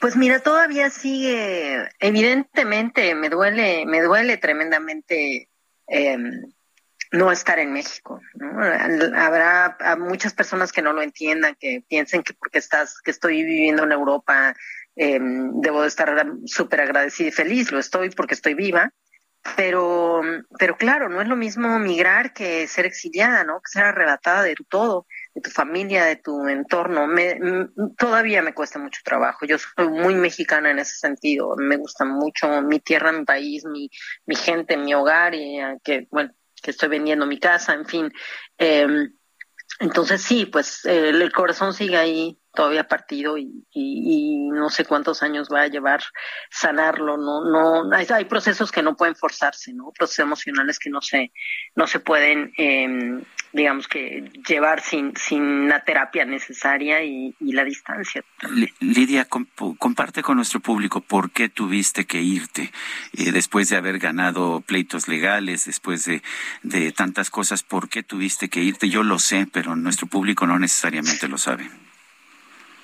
Pues 0.00 0.16
mira, 0.16 0.40
todavía 0.40 0.90
sigue, 0.90 1.88
evidentemente 2.00 3.14
me 3.14 3.28
duele, 3.28 3.86
me 3.86 4.02
duele 4.02 4.36
tremendamente 4.36 5.48
eh, 5.92 6.18
no 7.12 7.30
estar 7.30 7.58
en 7.58 7.72
México. 7.72 8.20
Habrá 9.14 9.76
muchas 9.98 10.32
personas 10.32 10.72
que 10.72 10.80
no 10.80 10.94
lo 10.94 11.02
entiendan, 11.02 11.54
que 11.60 11.84
piensen 11.86 12.22
que 12.22 12.32
porque 12.32 12.58
estás, 12.58 13.00
que 13.02 13.10
estoy 13.10 13.44
viviendo 13.44 13.84
en 13.84 13.92
Europa, 13.92 14.56
eh, 14.96 15.20
debo 15.20 15.82
de 15.82 15.88
estar 15.88 16.26
súper 16.46 16.80
agradecida 16.80 17.28
y 17.28 17.32
feliz. 17.32 17.70
Lo 17.70 17.78
estoy 17.78 18.10
porque 18.10 18.34
estoy 18.34 18.54
viva. 18.54 18.92
Pero, 19.56 20.22
pero 20.56 20.76
claro, 20.76 21.08
no 21.08 21.20
es 21.20 21.26
lo 21.26 21.34
mismo 21.34 21.78
migrar 21.80 22.32
que 22.32 22.68
ser 22.68 22.86
exiliada, 22.86 23.42
¿no? 23.42 23.60
Que 23.60 23.70
ser 23.72 23.84
arrebatada 23.84 24.42
de 24.44 24.54
todo, 24.68 25.06
de 25.34 25.40
tu 25.40 25.50
familia, 25.50 26.04
de 26.04 26.16
tu 26.16 26.46
entorno. 26.48 27.06
Me, 27.06 27.38
todavía 27.96 28.42
me 28.42 28.54
cuesta 28.54 28.78
mucho 28.78 29.00
trabajo. 29.04 29.46
Yo 29.46 29.56
soy 29.58 29.88
muy 29.88 30.14
mexicana 30.14 30.70
en 30.70 30.78
ese 30.78 30.96
sentido. 30.96 31.54
Me 31.56 31.76
gusta 31.76 32.04
mucho 32.04 32.62
mi 32.62 32.80
tierra, 32.80 33.12
mi 33.12 33.24
país, 33.24 33.64
mi, 33.64 33.90
mi 34.26 34.34
gente, 34.34 34.76
mi 34.76 34.94
hogar 34.94 35.34
y 35.34 35.58
eh, 35.58 35.78
que, 35.82 36.08
bueno, 36.10 36.32
que 36.62 36.70
estoy 36.70 36.88
vendiendo 36.88 37.26
mi 37.26 37.38
casa, 37.38 37.74
en 37.74 37.86
fin. 37.86 38.12
Eh, 38.58 39.08
entonces 39.80 40.22
sí, 40.22 40.46
pues 40.46 40.84
el 40.84 41.32
corazón 41.32 41.72
sigue 41.72 41.96
ahí 41.96 42.41
todavía 42.54 42.86
partido 42.86 43.38
y, 43.38 43.64
y, 43.72 44.50
no 44.50 44.68
sé 44.68 44.84
cuántos 44.84 45.22
años 45.22 45.48
va 45.52 45.62
a 45.62 45.68
llevar 45.68 46.02
sanarlo 46.50 47.16
no 47.16 47.44
no 47.44 47.96
hay, 47.96 48.24
procesos 48.26 48.70
que 48.70 48.82
no 48.82 48.96
pueden 48.96 49.16
forzarse 49.16 49.72
no 49.72 49.90
procesos 49.96 50.24
emocionales 50.24 50.78
que 50.78 50.90
no 50.90 51.00
se 51.00 51.32
no 51.74 51.86
se 51.86 52.00
pueden 52.00 52.52
eh, 52.58 53.22
digamos 53.52 53.88
que 53.88 54.30
llevar 54.46 54.82
sin 54.82 55.14
sin 55.16 55.68
la 55.68 55.82
terapia 55.82 56.24
necesaria 56.24 57.02
y, 57.02 57.34
la 57.40 57.64
distancia. 57.64 58.24
Lidia 58.80 59.26
comparte 59.26 60.22
con 60.22 60.36
nuestro 60.36 60.60
público 60.60 61.02
por 61.02 61.30
qué 61.32 61.50
tuviste 61.50 62.06
que 62.06 62.22
irte 62.22 62.72
eh, 63.12 63.30
después 63.30 63.68
de 63.68 63.76
haber 63.76 63.98
ganado 63.98 64.62
pleitos 64.62 65.08
legales 65.08 65.66
después 65.66 66.04
de 66.04 66.22
de 66.62 66.92
tantas 66.92 67.30
cosas 67.30 67.62
por 67.62 67.88
qué 67.88 68.02
tuviste 68.02 68.48
que 68.48 68.60
irte 68.60 68.88
yo 68.88 69.02
lo 69.02 69.18
sé 69.18 69.46
pero 69.52 69.76
nuestro 69.76 70.06
público 70.06 70.46
no 70.46 70.58
necesariamente 70.58 71.28
lo 71.28 71.38
sabe 71.38 71.70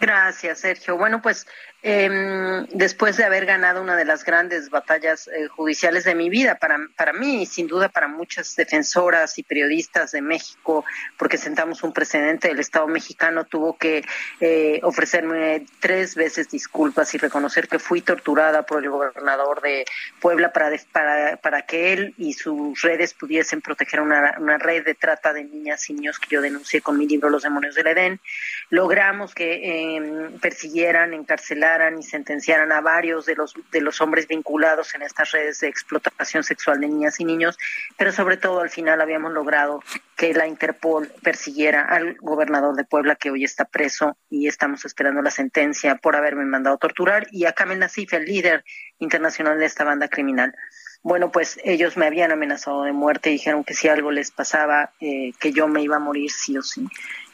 Gracias, 0.00 0.60
Sergio. 0.60 0.96
Bueno, 0.96 1.20
pues 1.20 1.46
eh, 1.80 2.66
después 2.72 3.16
de 3.16 3.24
haber 3.24 3.46
ganado 3.46 3.80
una 3.80 3.94
de 3.94 4.04
las 4.04 4.24
grandes 4.24 4.68
batallas 4.68 5.28
eh, 5.28 5.46
judiciales 5.46 6.02
de 6.02 6.16
mi 6.16 6.28
vida, 6.28 6.56
para, 6.56 6.76
para 6.96 7.12
mí 7.12 7.42
y 7.42 7.46
sin 7.46 7.68
duda 7.68 7.88
para 7.88 8.08
muchas 8.08 8.56
defensoras 8.56 9.38
y 9.38 9.44
periodistas 9.44 10.10
de 10.10 10.20
México, 10.20 10.84
porque 11.16 11.38
sentamos 11.38 11.84
un 11.84 11.92
precedente, 11.92 12.50
el 12.50 12.58
Estado 12.58 12.88
mexicano 12.88 13.44
tuvo 13.44 13.78
que 13.78 14.04
eh, 14.40 14.80
ofrecerme 14.82 15.66
tres 15.78 16.16
veces 16.16 16.50
disculpas 16.50 17.14
y 17.14 17.18
reconocer 17.18 17.68
que 17.68 17.78
fui 17.78 18.00
torturada 18.00 18.66
por 18.66 18.82
el 18.82 18.90
gobernador 18.90 19.62
de 19.62 19.84
Puebla 20.20 20.52
para, 20.52 20.72
para, 20.90 21.36
para 21.36 21.62
que 21.62 21.92
él 21.92 22.14
y 22.18 22.32
sus 22.32 22.80
redes 22.82 23.14
pudiesen 23.14 23.60
proteger 23.60 24.00
una, 24.00 24.34
una 24.40 24.58
red 24.58 24.84
de 24.84 24.94
trata 24.94 25.32
de 25.32 25.44
niñas 25.44 25.88
y 25.88 25.94
niños 25.94 26.18
que 26.18 26.34
yo 26.34 26.40
denuncié 26.40 26.82
con 26.82 26.98
mi 26.98 27.06
libro 27.06 27.30
Los 27.30 27.44
demonios 27.44 27.76
del 27.76 27.86
Edén. 27.86 28.20
Logramos 28.68 29.32
que 29.32 29.87
em, 29.88 30.38
persiguieran, 30.38 31.14
encarcelaran 31.14 31.98
y 31.98 32.02
sentenciaran 32.02 32.70
a 32.72 32.80
varios 32.80 33.26
de 33.26 33.34
los, 33.34 33.54
de 33.72 33.80
los 33.80 34.00
hombres 34.00 34.28
vinculados 34.28 34.94
en 34.94 35.02
estas 35.02 35.32
redes 35.32 35.60
de 35.60 35.68
explotación 35.68 36.44
sexual 36.44 36.80
de 36.80 36.88
niñas 36.88 37.18
y 37.20 37.24
niños, 37.24 37.58
pero 37.96 38.12
sobre 38.12 38.36
todo 38.36 38.60
al 38.60 38.70
final 38.70 39.00
habíamos 39.00 39.32
logrado 39.32 39.82
que 40.16 40.34
la 40.34 40.46
Interpol 40.46 41.10
persiguiera 41.22 41.82
al 41.82 42.16
gobernador 42.16 42.76
de 42.76 42.84
Puebla 42.84 43.16
que 43.16 43.30
hoy 43.30 43.44
está 43.44 43.64
preso 43.64 44.16
y 44.28 44.48
estamos 44.48 44.84
esperando 44.84 45.22
la 45.22 45.30
sentencia 45.30 45.96
por 45.96 46.16
haberme 46.16 46.44
mandado 46.44 46.76
torturar 46.78 47.26
y 47.30 47.46
a 47.46 47.52
Kamel 47.52 47.78
Nasif, 47.78 48.12
el 48.12 48.24
líder 48.24 48.64
internacional 48.98 49.58
de 49.58 49.66
esta 49.66 49.84
banda 49.84 50.08
criminal. 50.08 50.54
Bueno, 51.02 51.30
pues 51.30 51.60
ellos 51.64 51.96
me 51.96 52.06
habían 52.06 52.32
amenazado 52.32 52.82
de 52.82 52.92
muerte, 52.92 53.30
dijeron 53.30 53.64
que 53.64 53.74
si 53.74 53.88
algo 53.88 54.10
les 54.10 54.30
pasaba, 54.30 54.92
eh, 55.00 55.32
que 55.38 55.52
yo 55.52 55.68
me 55.68 55.82
iba 55.82 55.96
a 55.96 56.00
morir 56.00 56.30
sí 56.30 56.58
o 56.58 56.62
sí. 56.62 56.86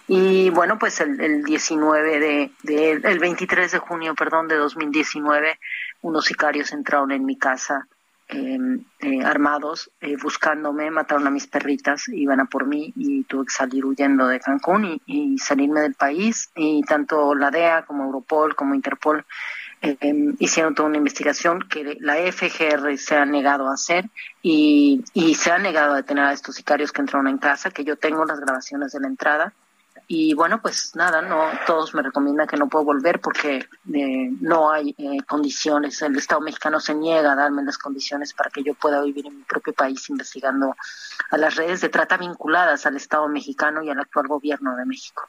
Y 0.06 0.50
bueno, 0.50 0.78
pues 0.78 1.00
el, 1.00 1.20
el 1.20 1.44
19 1.44 2.20
de, 2.20 2.50
de, 2.62 2.92
el 2.92 3.18
23 3.18 3.72
de 3.72 3.78
junio, 3.78 4.14
perdón, 4.14 4.48
de 4.48 4.56
2019, 4.56 5.58
unos 6.02 6.26
sicarios 6.26 6.72
entraron 6.72 7.10
en 7.10 7.24
mi 7.24 7.38
casa 7.38 7.88
em, 8.28 8.84
eh, 9.00 9.22
armados, 9.24 9.90
eh, 10.02 10.16
buscándome, 10.22 10.90
mataron 10.90 11.26
a 11.26 11.30
mis 11.30 11.46
perritas, 11.46 12.08
iban 12.08 12.40
a 12.40 12.44
por 12.44 12.66
mí 12.66 12.92
y 12.96 13.24
tuve 13.24 13.46
que 13.46 13.52
salir 13.52 13.84
huyendo 13.86 14.26
de 14.28 14.40
Cancún 14.40 14.84
y, 14.84 15.02
y 15.06 15.38
salirme 15.38 15.80
del 15.80 15.94
país. 15.94 16.50
Y 16.54 16.82
tanto 16.82 17.34
la 17.34 17.50
DEA 17.50 17.86
como 17.86 18.04
Europol 18.04 18.54
como 18.54 18.74
Interpol 18.74 19.24
eh, 19.80 20.34
hicieron 20.38 20.74
toda 20.74 20.88
una 20.88 20.98
investigación 20.98 21.60
que 21.68 21.98
la 22.00 22.16
FGR 22.16 22.96
se 22.96 23.16
ha 23.16 23.26
negado 23.26 23.68
a 23.68 23.74
hacer 23.74 24.06
y, 24.42 25.04
y 25.12 25.34
se 25.34 25.50
ha 25.50 25.58
negado 25.58 25.92
a 25.92 25.96
detener 25.96 26.24
a 26.24 26.32
estos 26.32 26.54
sicarios 26.56 26.92
que 26.92 27.02
entraron 27.02 27.28
en 27.28 27.38
casa, 27.38 27.70
que 27.70 27.84
yo 27.84 27.96
tengo 27.96 28.24
las 28.24 28.40
grabaciones 28.40 28.92
de 28.92 29.00
la 29.00 29.08
entrada. 29.08 29.52
Y 30.06 30.34
bueno, 30.34 30.60
pues 30.60 30.92
nada, 30.94 31.22
no 31.22 31.50
todos 31.66 31.94
me 31.94 32.02
recomiendan 32.02 32.46
que 32.46 32.56
no 32.56 32.68
puedo 32.68 32.84
volver 32.84 33.20
porque 33.20 33.66
eh, 33.92 34.30
no 34.40 34.70
hay 34.70 34.94
eh, 34.98 35.22
condiciones. 35.26 36.02
El 36.02 36.16
Estado 36.16 36.40
mexicano 36.42 36.78
se 36.78 36.94
niega 36.94 37.32
a 37.32 37.36
darme 37.36 37.62
las 37.62 37.78
condiciones 37.78 38.34
para 38.34 38.50
que 38.50 38.62
yo 38.62 38.74
pueda 38.74 39.02
vivir 39.02 39.26
en 39.26 39.38
mi 39.38 39.42
propio 39.44 39.72
país 39.72 40.08
investigando 40.10 40.76
a 41.30 41.38
las 41.38 41.56
redes 41.56 41.80
de 41.80 41.88
trata 41.88 42.16
vinculadas 42.18 42.84
al 42.86 42.96
Estado 42.96 43.28
mexicano 43.28 43.82
y 43.82 43.90
al 43.90 43.98
actual 43.98 44.28
gobierno 44.28 44.76
de 44.76 44.84
México. 44.84 45.22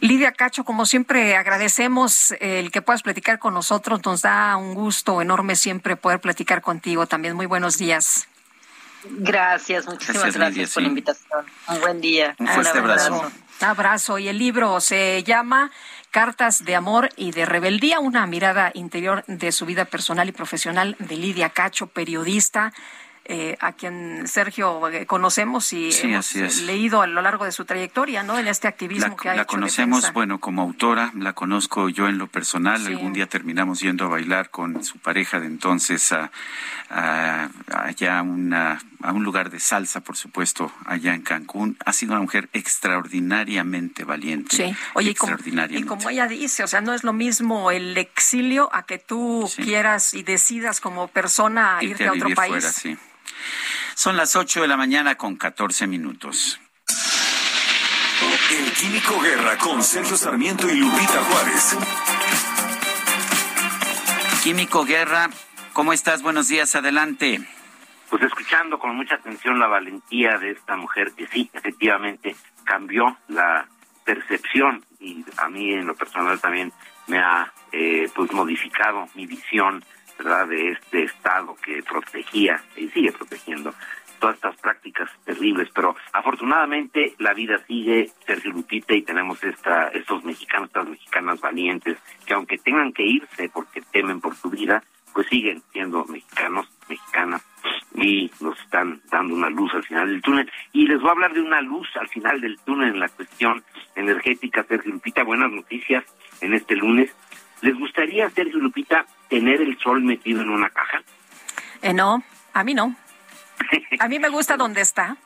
Lidia 0.00 0.32
Cacho, 0.32 0.62
como 0.62 0.86
siempre, 0.86 1.36
agradecemos 1.36 2.32
el 2.38 2.70
que 2.70 2.82
puedas 2.82 3.02
platicar 3.02 3.38
con 3.38 3.54
nosotros. 3.54 4.00
Nos 4.04 4.22
da 4.22 4.56
un 4.56 4.74
gusto 4.74 5.20
enorme 5.20 5.56
siempre 5.56 5.96
poder 5.96 6.20
platicar 6.20 6.62
contigo. 6.62 7.06
También 7.06 7.34
muy 7.34 7.46
buenos 7.46 7.78
días. 7.78 8.28
Gracias, 9.04 9.86
muchísimas 9.86 10.34
gracias, 10.34 10.74
por 10.74 10.82
la 10.82 10.88
invitación. 10.88 11.44
Un 11.68 11.80
buen 11.80 12.00
día. 12.00 12.34
Un 12.38 12.48
fuerte 12.48 12.78
abrazo. 12.78 13.32
Un 13.60 13.66
abrazo. 13.66 14.18
Y 14.18 14.28
el 14.28 14.38
libro 14.38 14.80
se 14.80 15.22
llama 15.24 15.70
Cartas 16.10 16.64
de 16.64 16.74
Amor 16.74 17.10
y 17.16 17.32
de 17.32 17.46
Rebeldía, 17.46 18.00
una 18.00 18.26
mirada 18.26 18.70
interior 18.74 19.24
de 19.26 19.52
su 19.52 19.66
vida 19.66 19.84
personal 19.84 20.28
y 20.28 20.32
profesional 20.32 20.96
de 20.98 21.16
Lidia 21.16 21.50
Cacho, 21.50 21.86
periodista 21.86 22.72
eh, 23.30 23.58
a 23.60 23.72
quien 23.72 24.26
Sergio 24.26 24.88
eh, 24.88 25.04
conocemos 25.04 25.70
y 25.74 25.90
hemos 26.02 26.34
leído 26.62 27.02
a 27.02 27.06
lo 27.06 27.20
largo 27.20 27.44
de 27.44 27.52
su 27.52 27.66
trayectoria, 27.66 28.22
¿no? 28.22 28.38
En 28.38 28.48
este 28.48 28.68
activismo 28.68 29.16
que 29.16 29.28
ha 29.28 29.34
la 29.34 29.42
hecho. 29.42 29.52
La 29.52 29.58
conocemos, 29.58 30.12
bueno, 30.14 30.40
como 30.40 30.62
autora, 30.62 31.12
la 31.14 31.34
conozco 31.34 31.90
yo 31.90 32.08
en 32.08 32.16
lo 32.16 32.26
personal. 32.26 32.86
Algún 32.86 33.12
día 33.12 33.26
terminamos 33.26 33.80
yendo 33.80 34.06
a 34.06 34.08
bailar 34.08 34.48
con 34.48 34.82
su 34.82 34.96
pareja 34.98 35.40
de 35.40 35.46
entonces 35.46 36.10
a, 36.12 36.30
a, 36.88 37.50
allá 37.70 38.22
una, 38.22 38.80
a 39.02 39.12
un 39.12 39.22
lugar 39.22 39.50
de 39.50 39.60
salsa, 39.60 40.00
por 40.00 40.16
supuesto, 40.16 40.72
allá 40.84 41.14
en 41.14 41.22
Cancún. 41.22 41.76
Ha 41.84 41.92
sido 41.92 42.12
una 42.12 42.22
mujer 42.22 42.48
extraordinariamente 42.52 44.04
valiente. 44.04 44.56
Sí, 44.56 44.76
oye, 44.94 45.10
y 45.10 45.84
como, 45.84 46.10
ella 46.10 46.26
dice, 46.26 46.64
o 46.64 46.66
sea, 46.66 46.80
no 46.80 46.94
es 46.94 47.04
lo 47.04 47.12
mismo 47.12 47.70
el 47.70 47.96
exilio 47.96 48.68
a 48.72 48.84
que 48.86 48.98
tú 48.98 49.50
quieras 49.56 50.14
y 50.14 50.22
decidas 50.22 50.80
como 50.80 51.08
persona 51.08 51.78
irte, 51.80 52.06
a, 52.06 52.12
otro 52.12 52.30
país. 52.34 52.50
Fuera, 52.50 52.72
sí. 52.72 52.96
Son 53.94 54.16
las 54.16 54.36
8 54.36 54.62
de 54.62 54.68
la 54.68 54.76
mañana 54.76 55.16
con 55.16 55.36
14 55.36 55.86
minutos. 55.86 56.60
El 58.50 58.72
Químico 58.72 59.20
Guerra 59.20 59.58
con 59.58 59.82
Sergio 59.82 60.16
Sarmiento 60.16 60.68
y 60.68 60.76
Lupita 60.76 61.22
Juárez. 61.22 61.76
Químico 64.42 64.84
Guerra, 64.84 65.30
¿cómo 65.72 65.92
estás? 65.92 66.22
Buenos 66.22 66.48
días, 66.48 66.74
adelante. 66.74 67.46
Pues 68.10 68.22
escuchando 68.22 68.78
con 68.78 68.96
mucha 68.96 69.16
atención 69.16 69.58
la 69.58 69.66
valentía 69.66 70.38
de 70.38 70.52
esta 70.52 70.76
mujer 70.76 71.12
que 71.16 71.26
sí, 71.26 71.50
efectivamente 71.52 72.34
cambió 72.64 73.16
la 73.28 73.66
percepción 74.04 74.82
y 74.98 75.24
a 75.36 75.48
mí 75.48 75.74
en 75.74 75.86
lo 75.86 75.94
personal 75.94 76.40
también 76.40 76.72
me 77.06 77.18
ha 77.18 77.52
eh, 77.72 78.08
pues 78.14 78.32
modificado 78.32 79.06
mi 79.14 79.26
visión 79.26 79.84
¿verdad? 80.18 80.48
de 80.48 80.70
este 80.72 81.04
Estado 81.04 81.54
que 81.56 81.82
protegía 81.82 82.62
y 82.76 82.88
sigue 82.88 83.12
protegiendo 83.12 83.74
todas 84.18 84.36
estas 84.36 84.56
prácticas 84.56 85.10
terribles, 85.24 85.68
pero 85.74 85.94
afortunadamente 86.12 87.14
la 87.18 87.34
vida 87.34 87.58
sigue, 87.66 88.10
Sergio 88.26 88.52
Lupita, 88.52 88.94
y 88.94 89.02
tenemos 89.02 89.42
esta, 89.44 89.88
estos 89.88 90.24
mexicanos, 90.24 90.68
estas 90.68 90.88
mexicanas 90.88 91.40
valientes, 91.40 91.98
que 92.26 92.34
aunque 92.34 92.58
tengan 92.58 92.92
que 92.92 93.04
irse 93.04 93.48
porque 93.48 93.80
temen 93.92 94.20
por 94.20 94.34
su 94.34 94.50
vida, 94.50 94.82
pues 95.12 95.26
siguen 95.28 95.62
siendo 95.72 96.04
mexicanos, 96.06 96.68
mexicanas, 96.88 97.42
y 97.94 98.30
nos 98.40 98.58
están 98.60 99.00
dando 99.10 99.34
una 99.34 99.50
luz 99.50 99.72
al 99.74 99.84
final 99.84 100.08
del 100.08 100.22
túnel. 100.22 100.50
Y 100.72 100.86
les 100.86 101.00
voy 101.00 101.08
a 101.08 101.12
hablar 101.12 101.32
de 101.32 101.40
una 101.40 101.60
luz 101.60 101.88
al 101.96 102.08
final 102.08 102.40
del 102.40 102.58
túnel 102.60 102.90
en 102.90 103.00
la 103.00 103.08
cuestión 103.08 103.62
energética, 103.96 104.64
Sergio 104.64 104.92
Lupita, 104.92 105.22
buenas 105.22 105.50
noticias 105.50 106.04
en 106.40 106.54
este 106.54 106.76
lunes. 106.76 107.14
¿Les 107.60 107.76
gustaría, 107.78 108.30
Sergio 108.30 108.58
Lupita, 108.60 109.06
tener 109.28 109.60
el 109.60 109.78
sol 109.78 110.02
metido 110.02 110.42
en 110.42 110.50
una 110.50 110.70
caja? 110.70 111.02
Eh, 111.82 111.92
no, 111.92 112.22
a 112.52 112.64
mí 112.64 112.74
no. 112.74 112.94
A 113.98 114.08
mí 114.08 114.18
me 114.18 114.28
gusta 114.28 114.56
donde 114.56 114.80
está. 114.80 115.16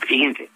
Fíjense, 0.00 0.50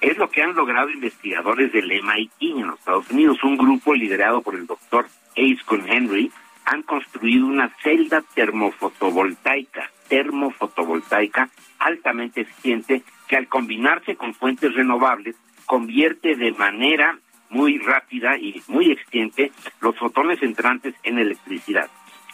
es 0.00 0.16
lo 0.16 0.30
que 0.30 0.42
han 0.42 0.54
logrado 0.54 0.90
investigadores 0.90 1.72
del 1.72 1.92
MIT 2.02 2.32
en 2.40 2.66
los 2.66 2.78
Estados 2.78 3.10
Unidos. 3.10 3.42
Un 3.44 3.56
grupo 3.56 3.94
liderado 3.94 4.42
por 4.42 4.54
el 4.54 4.66
doctor 4.66 5.06
Ace 5.32 5.60
con 5.64 5.88
Henry 5.88 6.30
han 6.64 6.82
construido 6.82 7.46
una 7.46 7.68
celda 7.82 8.22
termofotovoltaica, 8.34 9.90
termofotovoltaica 10.12 11.48
altamente 11.78 12.42
eficiente 12.42 13.02
que 13.26 13.36
al 13.36 13.48
combinarse 13.48 14.14
con 14.14 14.34
fuentes 14.34 14.74
renovables 14.74 15.36
convierte 15.64 16.36
de 16.36 16.52
manera 16.52 17.18
muy 17.48 17.78
rápida 17.78 18.36
y 18.36 18.62
muy 18.68 18.92
eficiente 18.92 19.52
los 19.80 19.96
fotones 19.96 20.42
entrantes 20.42 20.94
en 21.02 21.18
electricidad. 21.18 21.88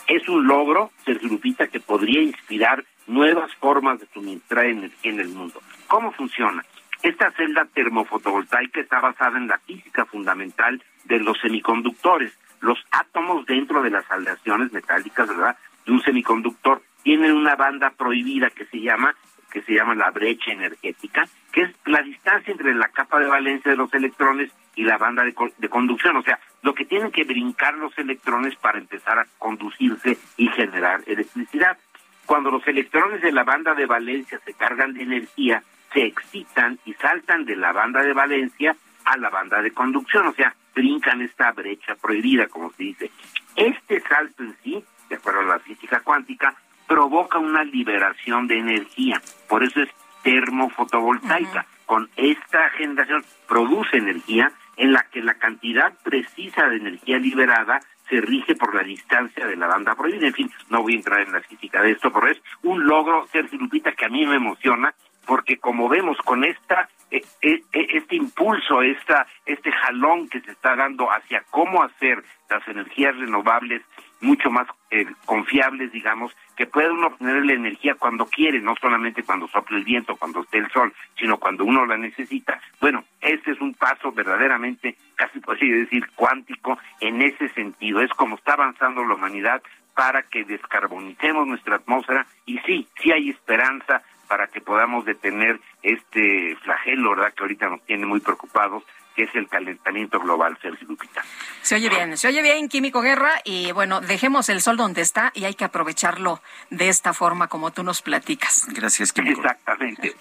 Es 0.09 0.29
un 0.29 0.49
logro, 0.49 0.91
Sergio 1.05 1.29
Lupita, 1.29 1.69
que 1.69 1.79
podría 1.79 2.21
inspirar 2.21 2.85
nuevas 3.07 3.55
formas 3.61 4.01
de 4.01 4.09
suministrar 4.13 4.67
energía 4.67 5.13
en 5.13 5.21
el 5.21 5.29
mundo. 5.29 5.63
¿Cómo 5.87 6.11
funciona? 6.11 6.65
Esta 7.05 7.31
celda 7.31 7.65
termofotovoltaica 7.73 8.81
está 8.81 8.99
basada 8.99 9.39
en 9.39 9.47
la 9.47 9.59
física 9.59 10.05
fundamental 10.05 10.83
de 11.05 11.21
los 11.21 11.39
semiconductores. 11.39 12.37
Los 12.61 12.79
átomos 12.91 13.47
dentro 13.47 13.83
de 13.85 13.91
las 13.91 14.11
aleaciones 14.11 14.73
metálicas, 14.73 15.29
¿verdad? 15.29 15.57
De 15.87 15.93
un 15.93 16.03
semiconductor 16.03 16.83
tienen 17.09 17.33
una 17.33 17.57
banda 17.57 17.89
prohibida 17.97 18.51
que 18.51 18.67
se 18.67 18.83
llama 18.83 19.15
que 19.51 19.63
se 19.63 19.73
llama 19.73 19.95
la 19.95 20.11
brecha 20.11 20.53
energética, 20.53 21.27
que 21.51 21.63
es 21.63 21.71
la 21.87 22.03
distancia 22.03 22.53
entre 22.53 22.75
la 22.75 22.89
capa 22.89 23.19
de 23.19 23.25
valencia 23.25 23.71
de 23.71 23.79
los 23.79 23.91
electrones 23.95 24.53
y 24.75 24.83
la 24.83 24.99
banda 24.99 25.25
de, 25.25 25.35
de, 25.57 25.69
conducción, 25.71 26.19
o 26.19 26.23
sea, 26.23 26.39
lo 26.61 26.75
que 26.75 26.85
tienen 26.85 27.11
que 27.11 27.25
brincar 27.25 27.73
los 27.79 27.97
electrones 27.97 28.57
para 28.57 28.77
empezar 28.77 29.19
a 29.19 29.27
conducirse 29.39 30.19
y 30.37 30.49
generar 30.49 31.01
electricidad. 31.07 31.79
Cuando 32.27 32.51
los 32.51 32.69
electrones 32.69 33.23
de 33.23 33.33
la 33.33 33.45
banda 33.45 33.73
de 33.73 33.87
valencia 33.87 34.39
se 34.45 34.53
cargan 34.53 34.93
de 34.93 35.05
energía, 35.05 35.63
se 35.95 36.05
excitan 36.05 36.79
y 36.85 36.93
saltan 36.93 37.47
de 37.47 37.57
la 37.57 37.73
banda 37.73 38.03
de 38.03 38.13
valencia 38.13 38.77
a 39.07 39.17
la 39.17 39.31
banda 39.31 39.63
de 39.63 39.71
conducción, 39.71 40.27
o 40.27 40.35
sea, 40.35 40.55
brincan 40.75 41.23
esta 41.23 41.53
brecha 41.53 41.95
prohibida, 41.95 42.49
como 42.49 42.71
se 42.73 42.83
dice. 42.83 43.11
Este 43.57 43.99
salto 44.03 44.43
en 44.43 44.55
sí, 44.63 44.85
de 45.09 45.17
acuerdo 45.17 45.41
a 45.41 45.45
la 45.45 45.59
física 45.61 46.01
cuántica, 46.01 46.55
provoca 46.89 47.39
una 47.39 47.63
liberación 47.63 48.49
de 48.49 48.59
energía, 48.59 49.21
por 49.49 49.63
eso 49.63 49.83
es 49.83 49.91
termofotovoltaica. 50.23 51.67
Con 51.87 52.11
esta 52.17 52.71
generación 52.71 53.25
produce 53.47 53.99
energía 53.99 54.51
en 54.77 54.93
la 54.93 55.05
que 55.05 55.23
la 55.23 55.35
cantidad 55.35 55.93
precisa 56.03 56.69
de 56.69 56.77
energía 56.77 57.19
liberada 57.19 57.81
se 58.09 58.21
rige 58.21 58.55
por 58.57 58.75
la 58.75 58.83
distancia 58.83 59.47
de 59.47 59.57
la 59.57 59.67
banda 59.67 59.95
prohibida. 59.95 60.27
En 60.27 60.35
fin, 60.35 60.51
no 60.71 60.83
voy 60.83 60.95
a 60.95 60.97
entrar 60.97 61.21
en 61.21 61.33
la 61.33 61.41
física 61.41 61.83
de 61.83 61.93
esto, 61.93 62.13
pero 62.13 62.29
es 62.29 62.41
un 62.63 62.87
logro, 62.87 63.27
Sergio 63.29 63.59
Lupita, 63.59 63.93
que 63.93 64.07
a 64.07 64.09
mí 64.09 64.27
me 64.27 64.37
emociona, 64.37 64.95
porque 65.27 65.59
como 65.59 65.89
vemos 65.89 66.17
con 66.19 66.45
esta 66.45 66.89
e, 67.11 67.23
e, 67.43 67.63
e, 67.73 67.99
este 67.99 68.17
impulso, 68.17 68.83
esta, 68.83 69.27
este 69.47 69.73
jalón 69.73 70.29
que 70.29 70.41
se 70.41 70.53
está 70.53 70.77
dando 70.77 71.11
hacia 71.11 71.43
cómo 71.51 71.83
hacer 71.83 72.23
las 72.51 72.67
energías 72.69 73.17
renovables 73.17 73.83
mucho 74.21 74.51
más 74.51 74.67
eh, 74.91 75.07
confiables, 75.25 75.93
digamos, 75.93 76.35
que 76.57 76.67
puede 76.67 76.91
uno 76.91 77.09
obtener 77.09 77.45
la 77.45 77.53
energía 77.53 77.95
cuando 77.95 78.27
quiere, 78.27 78.61
no 78.61 78.75
solamente 78.81 79.23
cuando 79.23 79.49
sople 79.49 79.79
el 79.79 79.85
viento, 79.85 80.17
cuando 80.17 80.41
esté 80.41 80.59
el 80.59 80.71
sol, 80.71 80.93
sino 81.19 81.39
cuando 81.39 81.65
uno 81.65 81.87
la 81.87 81.97
necesita. 81.97 82.61
Bueno, 82.81 83.05
este 83.21 83.53
es 83.53 83.61
un 83.61 83.75
paso 83.75 84.13
verdaderamente, 84.13 84.97
casi 85.15 85.41
podría 85.41 85.77
decir, 85.77 86.05
cuántico 86.15 86.79
en 87.01 87.23
ese 87.23 87.49
sentido. 87.51 88.01
Es 88.01 88.11
como 88.13 88.37
está 88.37 88.55
avanzando 88.55 89.05
la 89.05 89.15
humanidad 89.15 89.63
para 89.95 90.23
que 90.23 90.45
descarbonicemos 90.45 91.47
nuestra 91.47 91.77
atmósfera 91.77 92.27
y 92.47 92.59
sí, 92.61 92.89
sí 93.01 93.13
hay 93.13 93.31
esperanza 93.31 94.03
para 94.29 94.47
que 94.47 94.61
podamos 94.61 95.05
detener 95.05 95.59
este 95.83 96.55
flagelo, 96.63 97.11
¿verdad? 97.11 97.33
Que 97.35 97.43
ahorita 97.43 97.69
nos 97.69 97.85
tiene 97.85 98.07
muy 98.07 98.21
preocupados 98.21 98.85
que 99.19 99.25
es 99.25 99.35
el 99.35 99.49
calentamiento 99.49 100.21
global, 100.21 100.57
Sergio 100.63 100.87
Lupita. 100.87 101.25
Se 101.63 101.75
oye 101.75 101.89
bien, 101.89 102.17
se 102.17 102.29
oye 102.29 102.41
bien, 102.41 102.69
Químico 102.69 103.01
Guerra, 103.01 103.33
y 103.43 103.73
bueno, 103.73 104.01
dejemos 104.01 104.49
el 104.49 104.61
sol 104.61 104.77
donde 104.77 105.01
está 105.01 105.33
y 105.35 105.45
hay 105.45 105.55
que 105.55 105.65
aprovecharlo 105.65 106.41
de 106.71 106.89
esta 106.89 107.13
forma 107.13 107.49
como 107.49 107.73
tú 107.73 107.83
nos 107.83 108.01
platicas. 108.01 108.67
Gracias, 108.69 109.13
Químico. 109.13 109.41
Exactamente. 109.41 110.15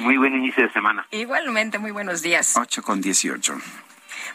Muy 0.00 0.16
buen 0.16 0.34
inicio 0.34 0.66
de 0.66 0.72
semana. 0.72 1.06
Igualmente, 1.12 1.78
muy 1.78 1.92
buenos 1.92 2.20
días. 2.20 2.56
8 2.56 2.82
con 2.82 3.00
18. 3.00 3.54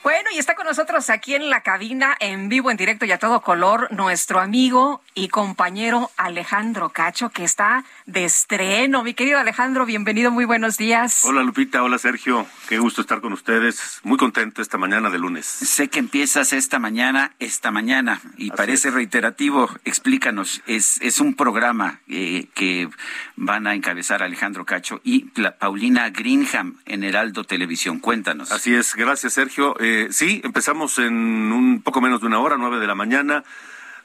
Bueno, 0.03 0.29
y 0.33 0.39
está 0.39 0.55
con 0.55 0.65
nosotros 0.65 1.09
aquí 1.09 1.35
en 1.35 1.49
la 1.49 1.61
cabina, 1.61 2.15
en 2.19 2.49
vivo, 2.49 2.71
en 2.71 2.77
directo 2.77 3.05
y 3.05 3.11
a 3.11 3.19
todo 3.19 3.41
color, 3.41 3.91
nuestro 3.91 4.39
amigo 4.39 5.01
y 5.13 5.29
compañero 5.29 6.11
Alejandro 6.17 6.89
Cacho, 6.89 7.29
que 7.29 7.43
está 7.43 7.83
de 8.05 8.25
estreno. 8.25 9.03
Mi 9.03 9.13
querido 9.13 9.39
Alejandro, 9.39 9.85
bienvenido, 9.85 10.31
muy 10.31 10.45
buenos 10.45 10.77
días. 10.77 11.23
Hola 11.25 11.43
Lupita, 11.43 11.83
hola 11.83 11.97
Sergio, 11.97 12.45
qué 12.67 12.77
gusto 12.77 13.01
estar 13.01 13.21
con 13.21 13.33
ustedes. 13.33 13.99
Muy 14.03 14.17
contento 14.17 14.61
esta 14.61 14.77
mañana 14.77 15.09
de 15.09 15.19
lunes. 15.19 15.45
Sé 15.45 15.89
que 15.89 15.99
empiezas 15.99 16.53
esta 16.53 16.79
mañana, 16.79 17.33
esta 17.39 17.71
mañana, 17.71 18.21
y 18.37 18.51
parece 18.51 18.91
reiterativo. 18.91 19.69
Explícanos, 19.85 20.61
es, 20.67 20.99
es 21.01 21.19
un 21.19 21.35
programa 21.35 21.99
eh, 22.07 22.47
que 22.53 22.89
van 23.35 23.67
a 23.67 23.73
encabezar 23.73 24.23
Alejandro 24.23 24.65
Cacho 24.65 25.01
y 25.03 25.25
Paulina 25.59 26.09
Greenham 26.09 26.77
en 26.85 27.03
Heraldo 27.03 27.43
Televisión. 27.43 27.99
Cuéntanos. 27.99 28.51
Así 28.51 28.73
es, 28.73 28.95
gracias 28.95 29.33
Sergio. 29.33 29.76
Eh, 29.79 30.07
sí, 30.11 30.41
empezamos 30.43 30.97
en 30.99 31.13
un 31.13 31.81
poco 31.81 32.01
menos 32.01 32.21
de 32.21 32.27
una 32.27 32.39
hora, 32.39 32.57
nueve 32.57 32.79
de 32.79 32.87
la 32.87 32.95
mañana. 32.95 33.43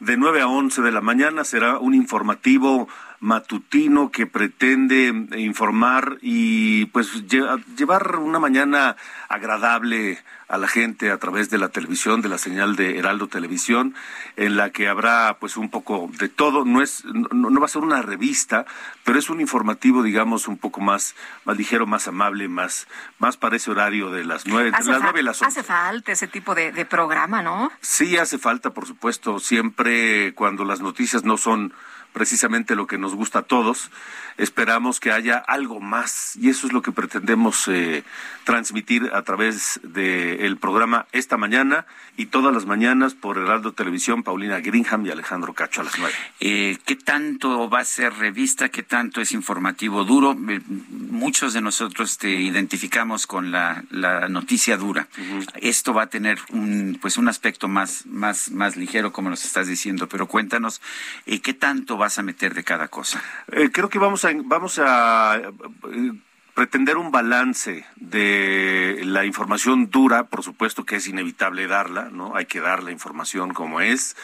De 0.01 0.17
nueve 0.17 0.41
a 0.41 0.49
once 0.49 0.83
de 0.83 0.91
la 0.91 1.01
mañana 1.01 1.45
será 1.45 1.79
un 1.79 1.95
informativo 1.95 2.89
matutino 3.23 4.11
que 4.11 4.27
pretende 4.27 5.15
informar 5.39 6.19
y 6.21 6.87
pues 6.87 7.25
llevar 7.29 8.17
una 8.17 8.41
mañana 8.41 8.97
agradable 9.29 10.19
a 10.49 10.59
la 10.59 10.67
gente 10.67 11.11
a 11.11 11.19
través 11.19 11.49
de 11.49 11.57
la 11.57 11.69
televisión, 11.69 12.21
de 12.21 12.29
la 12.29 12.37
señal 12.37 12.75
de 12.75 12.99
Heraldo 12.99 13.29
Televisión, 13.29 13.95
en 14.37 14.57
la 14.57 14.71
que 14.71 14.89
habrá 14.89 15.39
pues 15.39 15.57
un 15.57 15.71
poco 15.71 16.11
de 16.19 16.29
todo. 16.29 16.65
No 16.65 16.83
es, 16.83 17.05
no, 17.05 17.61
va 17.61 17.67
a 17.67 17.69
ser 17.69 17.83
una 17.83 18.03
revista, 18.03 18.67
pero 19.05 19.21
es 19.21 19.31
un 19.31 19.41
informativo, 19.41 20.03
digamos, 20.03 20.49
un 20.49 20.59
poco 20.59 20.81
más, 20.81 21.15
más 21.45 21.57
ligero, 21.57 21.87
más 21.87 22.09
amable, 22.09 22.49
más, 22.49 22.89
más 23.21 23.37
para 23.37 23.55
ese 23.55 23.71
horario 23.71 24.11
de 24.11 24.25
las 24.25 24.47
nueve, 24.47 24.73
de 24.73 24.85
las 24.85 25.01
nueve 25.01 25.21
y 25.21 25.23
las 25.23 25.41
once. 25.41 25.61
Hace 25.61 25.67
falta 25.67 26.11
ese 26.11 26.27
tipo 26.27 26.57
de, 26.57 26.73
de 26.73 26.85
programa, 26.85 27.41
¿no? 27.41 27.71
Sí, 27.81 28.17
hace 28.17 28.37
falta, 28.37 28.71
por 28.71 28.85
supuesto, 28.85 29.39
siempre 29.39 30.35
cuando 30.35 30.65
las 30.65 30.81
noticias 30.81 31.25
no 31.25 31.37
son 31.37 31.73
precisamente 32.13 32.75
lo 32.75 32.87
que 32.87 32.99
nos 32.99 33.15
gusta 33.15 33.41
a 33.41 33.43
todos. 33.43 33.91
Esperamos 34.39 35.01
que 35.01 35.13
haya 35.13 35.37
algo 35.37 35.81
más 35.81 36.37
y 36.37 36.49
eso 36.49 36.67
es 36.67 36.73
lo 36.73 36.83
que 36.83 36.93
pretendemos 36.93 37.69
eh, 37.69 38.03
transmitir 38.45 39.11
a 39.13 39.23
través 39.23 39.81
del 39.83 40.57
programa 40.57 41.07
esta 41.13 41.37
mañana 41.37 41.87
y 42.17 42.27
todas 42.27 42.53
las 42.53 42.67
mañanas 42.67 43.15
por 43.15 43.39
Heraldo 43.39 43.73
Televisión, 43.73 44.23
Paulina 44.23 44.61
Greenham 44.61 45.07
y 45.07 45.11
Alejandro 45.11 45.53
Cacho 45.55 45.81
a 45.83 45.85
las 45.85 45.99
nueve. 45.99 46.15
Eh, 46.41 46.79
¿Qué 46.85 46.97
tanto 46.97 47.69
va 47.69 47.81
a 47.81 47.85
ser 47.85 48.15
revista? 48.15 48.69
¿Qué 48.69 48.83
tanto 48.83 49.21
es 49.21 49.33
informativo 49.33 50.05
duro? 50.05 50.37
Eh, 50.49 50.61
muchos 50.89 51.53
de 51.53 51.61
nosotros 51.61 52.19
te 52.19 52.31
identificamos 52.31 53.27
con 53.27 53.51
la, 53.51 53.83
noticia 54.29 54.77
dura. 54.77 55.09
Esto 55.61 55.95
va 55.95 56.05
a 56.05 56.07
tener 56.09 56.39
un, 56.51 56.99
pues 57.01 57.17
un 57.17 57.29
aspecto 57.29 57.69
más, 57.69 58.07
más, 58.07 58.51
más 58.51 58.77
ligero, 58.77 59.13
como 59.13 59.31
nos 59.31 59.45
estás 59.45 59.67
diciendo, 59.67 60.09
pero 60.09 60.27
cuéntanos, 60.27 60.81
¿qué 61.25 61.55
tanto 61.55 61.97
vas 62.03 62.19
a 62.19 62.23
meter 62.23 62.53
de 62.55 62.65
cada 62.65 62.89
cosa? 62.89 63.23
creo 63.73 63.89
que 63.89 63.99
vamos 63.99 64.25
a, 64.25 64.31
vamos 64.45 64.79
a 64.79 65.41
pretender 66.55 66.99
un 66.99 67.11
balance 67.11 67.87
de 67.97 69.01
la 69.05 69.25
información 69.25 69.91
dura, 69.91 70.25
por 70.25 70.43
supuesto 70.43 70.85
que 70.85 70.97
es 70.97 71.09
inevitable 71.09 71.67
darla, 71.67 72.11
¿no? 72.13 72.37
Hay 72.37 72.45
que 72.45 72.61
dar 72.61 72.83
la 72.83 72.93
información 72.93 73.55
como 73.55 73.81
es. 73.81 74.17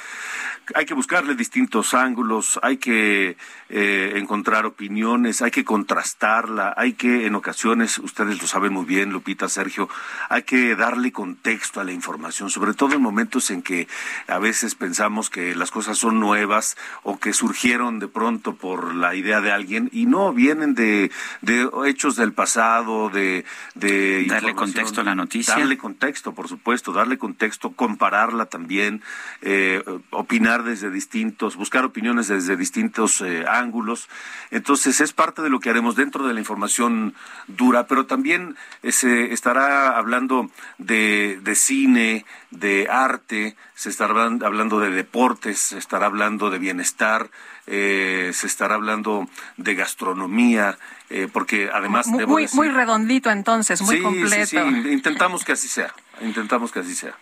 Hay 0.74 0.84
que 0.84 0.92
buscarle 0.92 1.34
distintos 1.34 1.94
ángulos, 1.94 2.60
hay 2.62 2.76
que 2.76 3.38
eh, 3.70 4.12
encontrar 4.16 4.66
opiniones, 4.66 5.40
hay 5.40 5.50
que 5.50 5.64
contrastarla, 5.64 6.74
hay 6.76 6.92
que, 6.92 7.24
en 7.24 7.34
ocasiones, 7.34 7.98
ustedes 7.98 8.42
lo 8.42 8.46
saben 8.46 8.74
muy 8.74 8.84
bien, 8.84 9.10
Lupita, 9.10 9.48
Sergio, 9.48 9.88
hay 10.28 10.42
que 10.42 10.76
darle 10.76 11.10
contexto 11.12 11.80
a 11.80 11.84
la 11.84 11.92
información, 11.92 12.50
sobre 12.50 12.74
todo 12.74 12.94
en 12.94 13.00
momentos 13.00 13.50
en 13.50 13.62
que 13.62 13.88
a 14.26 14.38
veces 14.38 14.74
pensamos 14.74 15.30
que 15.30 15.54
las 15.54 15.70
cosas 15.70 15.96
son 15.96 16.20
nuevas 16.20 16.76
o 17.02 17.18
que 17.18 17.32
surgieron 17.32 17.98
de 17.98 18.08
pronto 18.08 18.54
por 18.54 18.94
la 18.94 19.14
idea 19.14 19.40
de 19.40 19.52
alguien 19.52 19.88
y 19.90 20.04
no 20.04 20.34
vienen 20.34 20.74
de, 20.74 21.10
de 21.40 21.70
hechos 21.86 22.17
del 22.18 22.32
pasado, 22.32 23.08
de, 23.08 23.44
de 23.74 24.26
darle 24.26 24.54
contexto 24.54 25.00
a 25.00 25.04
la 25.04 25.14
noticia. 25.14 25.56
Darle 25.56 25.78
contexto, 25.78 26.34
por 26.34 26.48
supuesto, 26.48 26.92
darle 26.92 27.16
contexto, 27.16 27.72
compararla 27.72 28.46
también, 28.46 29.02
eh, 29.40 29.82
opinar 30.10 30.64
desde 30.64 30.90
distintos, 30.90 31.56
buscar 31.56 31.84
opiniones 31.84 32.28
desde 32.28 32.56
distintos 32.56 33.20
eh, 33.20 33.44
ángulos. 33.48 34.08
Entonces 34.50 35.00
es 35.00 35.12
parte 35.12 35.42
de 35.42 35.50
lo 35.50 35.60
que 35.60 35.70
haremos 35.70 35.96
dentro 35.96 36.26
de 36.26 36.34
la 36.34 36.40
información 36.40 37.14
dura, 37.46 37.86
pero 37.86 38.06
también 38.06 38.56
eh, 38.82 38.92
se 38.92 39.32
estará 39.32 39.96
hablando 39.96 40.50
de, 40.78 41.40
de 41.42 41.54
cine, 41.54 42.24
de 42.50 42.88
arte, 42.90 43.56
se 43.74 43.90
estará 43.90 44.24
hablando 44.24 44.80
de 44.80 44.90
deportes, 44.90 45.58
se 45.58 45.78
estará 45.78 46.06
hablando 46.06 46.50
de 46.50 46.58
bienestar, 46.58 47.30
eh, 47.70 48.30
se 48.32 48.46
estará 48.46 48.76
hablando 48.76 49.28
de 49.56 49.74
gastronomía, 49.74 50.78
eh, 51.10 51.28
porque 51.32 51.70
además... 51.72 52.06
Muy, 52.06 52.48
muy 52.52 52.68
redondito 52.68 53.30
entonces, 53.30 53.82
muy 53.82 54.00
completo. 54.00 54.46
Sí, 54.46 54.56
sí, 54.56 54.88
intentamos 54.90 55.44
que 55.44 55.52
así 55.52 55.68
sea, 55.68 55.94
intentamos 56.22 56.72
que 56.72 56.80
así 56.80 56.94
sea. 56.94 57.14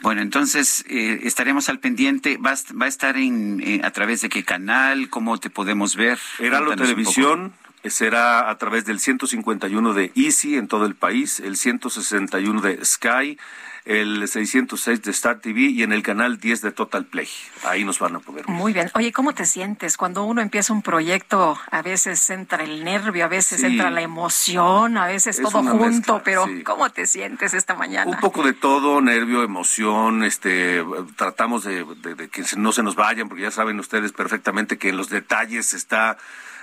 Bueno, 0.00 0.22
entonces 0.22 0.84
eh, 0.88 1.20
estaremos 1.24 1.68
al 1.68 1.80
pendiente. 1.80 2.36
¿Va, 2.36 2.54
va 2.80 2.86
a 2.86 2.88
estar 2.88 3.16
en, 3.16 3.84
a 3.84 3.90
través 3.90 4.20
de 4.20 4.28
qué 4.28 4.44
canal? 4.44 5.10
¿Cómo 5.10 5.38
te 5.38 5.50
podemos 5.50 5.96
ver? 5.96 6.18
Heraldo 6.38 6.76
Televisión 6.76 7.52
será 7.84 8.50
a 8.50 8.58
través 8.58 8.84
del 8.84 9.00
151 9.00 9.94
de 9.94 10.12
Easy 10.14 10.56
en 10.56 10.68
todo 10.68 10.86
el 10.86 10.94
país, 10.94 11.40
el 11.40 11.56
161 11.56 12.60
de 12.60 12.84
Sky, 12.84 13.38
el 13.88 14.28
606 14.28 15.02
de 15.02 15.10
Star 15.12 15.40
TV 15.40 15.60
y 15.62 15.82
en 15.82 15.94
el 15.94 16.02
canal 16.02 16.38
10 16.38 16.60
de 16.60 16.72
Total 16.72 17.06
Play. 17.06 17.26
Ahí 17.64 17.84
nos 17.84 17.98
van 17.98 18.16
a 18.16 18.20
poder 18.20 18.44
ver. 18.44 18.54
Muy 18.54 18.74
bien. 18.74 18.90
Oye, 18.94 19.12
¿cómo 19.12 19.32
te 19.32 19.46
sientes 19.46 19.96
cuando 19.96 20.24
uno 20.24 20.42
empieza 20.42 20.74
un 20.74 20.82
proyecto? 20.82 21.58
A 21.70 21.80
veces 21.80 22.28
entra 22.28 22.62
el 22.64 22.84
nervio, 22.84 23.24
a 23.24 23.28
veces 23.28 23.62
entra 23.62 23.90
la 23.90 24.02
emoción, 24.02 24.98
a 24.98 25.06
veces 25.06 25.40
todo 25.40 25.62
junto, 25.62 26.20
pero 26.22 26.44
¿cómo 26.64 26.90
te 26.90 27.06
sientes 27.06 27.54
esta 27.54 27.74
mañana? 27.74 28.10
Un 28.10 28.20
poco 28.20 28.42
de 28.42 28.52
todo, 28.52 29.00
nervio, 29.00 29.42
emoción, 29.42 30.22
este, 30.22 30.84
tratamos 31.16 31.64
de, 31.64 31.84
de 31.84 32.28
que 32.28 32.44
no 32.58 32.72
se 32.72 32.82
nos 32.82 32.94
vayan, 32.94 33.30
porque 33.30 33.44
ya 33.44 33.50
saben 33.50 33.80
ustedes 33.80 34.12
perfectamente 34.12 34.76
que 34.76 34.90
en 34.90 34.98
los 34.98 35.08
detalles 35.08 35.72
está 35.72 36.18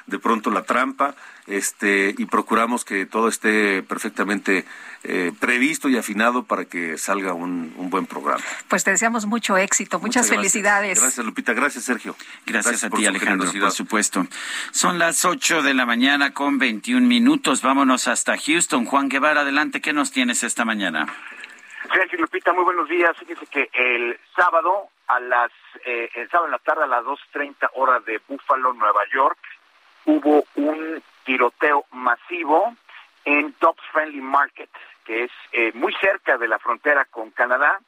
de 0.07 0.19
pronto 0.19 0.51
la 0.51 0.63
trampa, 0.63 1.15
este, 1.47 2.15
y 2.17 2.25
procuramos 2.25 2.85
que 2.85 3.05
todo 3.05 3.27
esté 3.27 3.83
perfectamente 3.83 4.65
eh, 5.03 5.31
previsto 5.39 5.89
y 5.89 5.97
afinado 5.97 6.43
para 6.43 6.65
que 6.65 6.97
salga 6.97 7.33
un, 7.33 7.73
buen 7.89 8.07
programa. 8.07 8.43
Pues 8.67 8.83
te 8.83 8.91
deseamos 8.91 9.25
mucho 9.25 9.57
éxito, 9.57 9.99
muchas, 9.99 10.29
felicidades. 10.29 10.99
Gracias. 10.99 11.25
Lupita, 11.25 11.53
gracias 11.53 11.83
Sergio. 11.83 12.15
Gracias, 12.45 12.83
a 12.83 12.89
ti 12.89 13.05
Alejandro, 13.05 13.51
por 13.59 13.71
supuesto. 13.71 14.25
Son 14.71 14.97
las 14.97 15.25
8 15.25 15.61
de 15.61 15.73
la 15.73 15.85
mañana 15.85 16.33
con 16.33 16.57
21 16.57 17.05
minutos, 17.05 17.61
vámonos 17.61 18.07
hasta 18.07 18.37
Houston. 18.37 18.85
Juan 18.85 19.09
Guevara, 19.09 19.41
adelante, 19.41 19.81
¿qué 19.81 19.93
nos 19.93 20.11
tienes 20.11 20.43
esta 20.43 20.65
mañana? 20.65 21.05
Sergio 21.93 22.19
Lupita, 22.19 22.51
muy 22.53 22.63
buenos 22.63 22.89
días. 22.89 23.15
Fíjese 23.17 23.45
que 23.45 23.69
el 23.73 24.19
sábado 24.35 24.89
a 25.07 25.19
las 25.19 25.51
eh, 25.85 26.09
el 26.15 26.29
sábado 26.29 26.47
en 26.47 26.51
la 26.51 26.59
tarde 26.59 26.83
a 26.83 26.87
las 26.87 27.03
2:30 27.03 27.69
horas 27.75 28.03
de 28.05 28.19
Buffalo, 28.27 28.73
Nueva 28.73 29.01
York, 29.13 29.37
hubo 30.05 30.45
un 30.55 31.03
tiroteo 31.25 31.85
masivo 31.91 32.75
en 33.25 33.55
Dobbs 33.59 33.81
Friendly 33.91 34.21
Market, 34.21 34.69
que 35.05 35.25
es 35.25 35.31
eh, 35.51 35.71
muy 35.73 35.93
cerca 35.95 36.37
de 36.37 36.47
la 36.47 36.59
frontera 36.59 37.05
con 37.05 37.31
Canadá, 37.31 37.79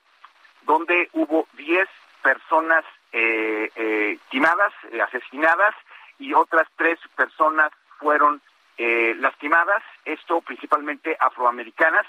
donde 0.64 1.10
hubo 1.14 1.48
10 1.54 1.88
personas 2.22 2.84
eh, 3.14 3.72
eh, 3.76 4.20
eh, 4.32 5.02
asesinadas, 5.02 5.74
y 6.20 6.34
otras 6.34 6.68
tres 6.76 7.00
personas 7.16 7.72
fueron 8.00 8.42
lastimadas, 8.78 9.82
esto 10.06 10.42
principalmente 10.42 11.18
afroamericanas. 11.20 12.06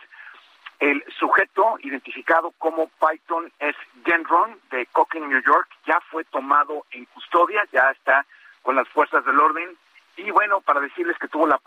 El 0.78 1.02
sujeto 1.18 1.78
identificado 1.80 2.52
como 2.58 2.90
Python 3.00 3.50
S. 3.58 3.78
Genron 4.04 4.58
de 4.70 4.86
Cocking, 4.86 5.28
New 5.28 5.42
York, 5.42 5.68
ya 5.86 5.98
fue 6.10 6.24
tomado 6.24 6.84
en 6.90 7.06
custodia, 7.06 7.64
ya 7.72 7.90
está 7.90 8.26
con 8.62 8.76
las 8.76 8.88
fuerzas 8.88 9.24
del 9.24 9.40
orden 9.40 9.76
y 10.18 10.30
bueno, 10.32 10.60
para 10.60 10.80
decirles 10.80 11.16
que 11.18 11.28
tuvo 11.28 11.46
la, 11.46 11.60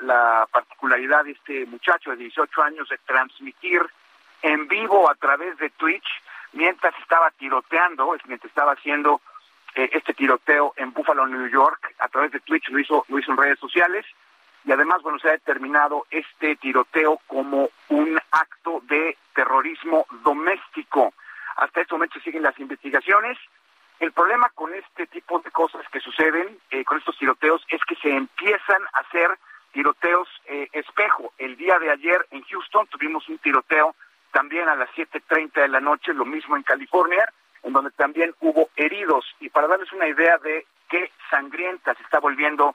la, 0.00 0.46
particularidad 0.52 1.24
de 1.24 1.32
este 1.32 1.66
muchacho 1.66 2.10
de 2.10 2.16
18 2.16 2.62
años 2.62 2.88
de 2.88 2.98
transmitir 2.98 3.80
en 4.42 4.68
vivo 4.68 5.10
a 5.10 5.14
través 5.14 5.56
de 5.58 5.70
Twitch 5.70 6.06
mientras 6.52 6.94
estaba 7.00 7.30
tiroteando, 7.30 8.14
mientras 8.26 8.50
estaba 8.50 8.72
haciendo 8.72 9.22
eh, 9.74 9.88
este 9.92 10.12
tiroteo 10.12 10.74
en 10.76 10.92
Buffalo, 10.92 11.26
New 11.26 11.48
York, 11.48 11.94
a 11.98 12.08
través 12.08 12.30
de 12.32 12.40
Twitch, 12.40 12.68
lo 12.68 12.78
hizo, 12.78 13.04
lo 13.08 13.18
hizo 13.18 13.32
en 13.32 13.38
redes 13.38 13.58
sociales. 13.58 14.04
Y 14.66 14.72
además, 14.72 15.02
bueno, 15.02 15.18
se 15.18 15.28
ha 15.28 15.32
determinado 15.32 16.06
este 16.10 16.56
tiroteo 16.56 17.20
como 17.26 17.70
un 17.88 18.20
acto 18.30 18.82
de 18.84 19.16
terrorismo 19.34 20.06
doméstico. 20.22 21.12
Hasta 21.56 21.80
este 21.80 21.94
momento 21.94 22.20
siguen 22.20 22.42
las 22.42 22.58
investigaciones. 22.58 23.38
El 24.00 24.12
problema 24.12 24.50
con 24.54 24.74
este 24.74 25.06
tipo 25.06 25.38
de 25.38 25.50
cosas 25.50 25.82
que 25.90 26.00
suceden, 26.00 26.58
eh, 26.70 26.84
con 26.84 26.98
estos 26.98 27.16
tiroteos, 27.16 27.64
es 27.68 27.80
que 27.84 27.94
se 27.96 28.10
empiezan 28.10 28.82
a 28.92 29.00
hacer 29.00 29.38
tiroteos 29.72 30.28
eh, 30.46 30.68
espejo. 30.72 31.32
El 31.38 31.56
día 31.56 31.78
de 31.78 31.90
ayer 31.90 32.26
en 32.30 32.42
Houston 32.42 32.86
tuvimos 32.88 33.28
un 33.28 33.38
tiroteo 33.38 33.94
también 34.32 34.68
a 34.68 34.74
las 34.74 34.90
7.30 34.90 35.52
de 35.52 35.68
la 35.68 35.80
noche, 35.80 36.12
lo 36.12 36.24
mismo 36.24 36.56
en 36.56 36.64
California, 36.64 37.24
en 37.62 37.72
donde 37.72 37.90
también 37.92 38.34
hubo 38.40 38.68
heridos. 38.76 39.24
Y 39.40 39.48
para 39.48 39.68
darles 39.68 39.92
una 39.92 40.08
idea 40.08 40.38
de 40.38 40.66
qué 40.88 41.10
sangrienta 41.30 41.94
se 41.94 42.02
está 42.02 42.18
volviendo 42.18 42.74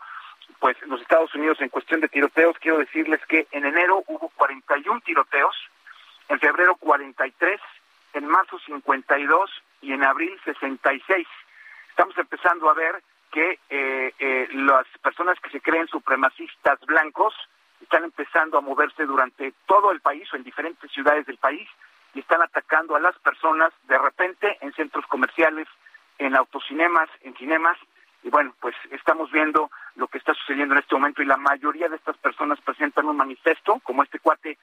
pues 0.59 0.75
los 0.87 1.01
Estados 1.01 1.33
Unidos 1.35 1.61
en 1.61 1.69
cuestión 1.69 2.01
de 2.01 2.09
tiroteos, 2.09 2.57
quiero 2.59 2.79
decirles 2.79 3.21
que 3.27 3.47
en 3.51 3.65
enero 3.65 4.03
hubo 4.07 4.29
41 4.35 4.99
tiroteos, 5.01 5.55
en 6.27 6.39
febrero 6.39 6.75
43, 6.75 7.61
en 8.13 8.25
marzo 8.25 8.57
52 8.59 9.49
y 9.81 9.93
en 9.93 10.03
abril 10.03 10.37
66. 10.43 11.27
Estamos 11.89 12.17
empezando 12.17 12.69
a 12.69 12.73
ver 12.73 13.01
que 13.31 13.59
eh, 13.69 14.13
eh, 14.19 14.47
las 14.53 14.85
personas 15.01 15.39
que 15.39 15.49
se 15.49 15.61
creen 15.61 15.87
supremacistas 15.87 16.79
blancos 16.85 17.33
están 17.81 18.03
empezando 18.03 18.57
a 18.57 18.61
moverse 18.61 19.05
durante 19.05 19.53
todo 19.65 19.91
el 19.91 20.01
país 20.01 20.27
o 20.33 20.35
en 20.35 20.43
diferentes 20.43 20.91
ciudades 20.91 21.25
del 21.25 21.37
país 21.37 21.67
y 22.13 22.19
están 22.19 22.41
atacando 22.41 22.95
a 22.95 22.99
las 22.99 23.17
personas 23.19 23.71
de 23.87 23.97
repente 23.97 24.57
en 24.61 24.73
centros 24.73 25.05
comerciales, 25.07 25.67
en 26.17 26.35
autocinemas, 26.35 27.09
en 27.21 27.35
cinemas. 27.35 27.77
Y 28.23 28.29
bueno, 28.29 28.53
pues 28.59 28.75
estamos 28.91 29.31
viendo 29.31 29.69
lo 29.95 30.07
que 30.07 30.17
está 30.17 30.33
sucediendo 30.33 30.73
en 30.73 30.81
este 30.81 30.95
momento 30.95 31.21
y 31.21 31.25
la 31.25 31.37
mayoría 31.37 31.87
de 31.87 31.95
estas 31.95 32.17
personas 32.17 32.59
presentan 32.61 33.05
un 33.05 33.15
manifiesto, 33.15 33.79
como 33.83 34.03
este 34.03 34.19
cuate 34.19 34.57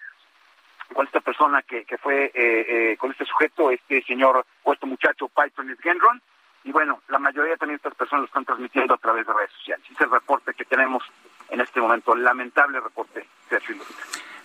con 0.92 1.06
esta 1.06 1.20
persona 1.20 1.62
que, 1.62 1.84
que 1.84 1.98
fue, 1.98 2.26
eh, 2.26 2.32
eh, 2.34 2.96
con 2.98 3.10
este 3.10 3.24
sujeto, 3.24 3.70
este 3.70 4.02
señor 4.02 4.44
o 4.62 4.72
este 4.72 4.86
muchacho, 4.86 5.28
Python 5.28 5.76
Gendron, 5.82 6.20
y 6.64 6.72
bueno, 6.72 7.00
la 7.08 7.18
mayoría 7.18 7.56
también 7.56 7.76
de 7.76 7.88
estas 7.88 7.94
personas 7.94 8.22
lo 8.22 8.26
están 8.26 8.44
transmitiendo 8.44 8.94
a 8.94 8.98
través 8.98 9.26
de 9.26 9.32
redes 9.32 9.52
sociales. 9.52 9.84
Ese 9.84 9.94
es 9.94 10.00
el 10.00 10.10
reporte 10.10 10.52
que 10.54 10.64
tenemos 10.64 11.04
en 11.48 11.60
este 11.60 11.80
momento, 11.80 12.14
lamentable 12.16 12.80
reporte, 12.80 13.26
Sergio 13.48 13.76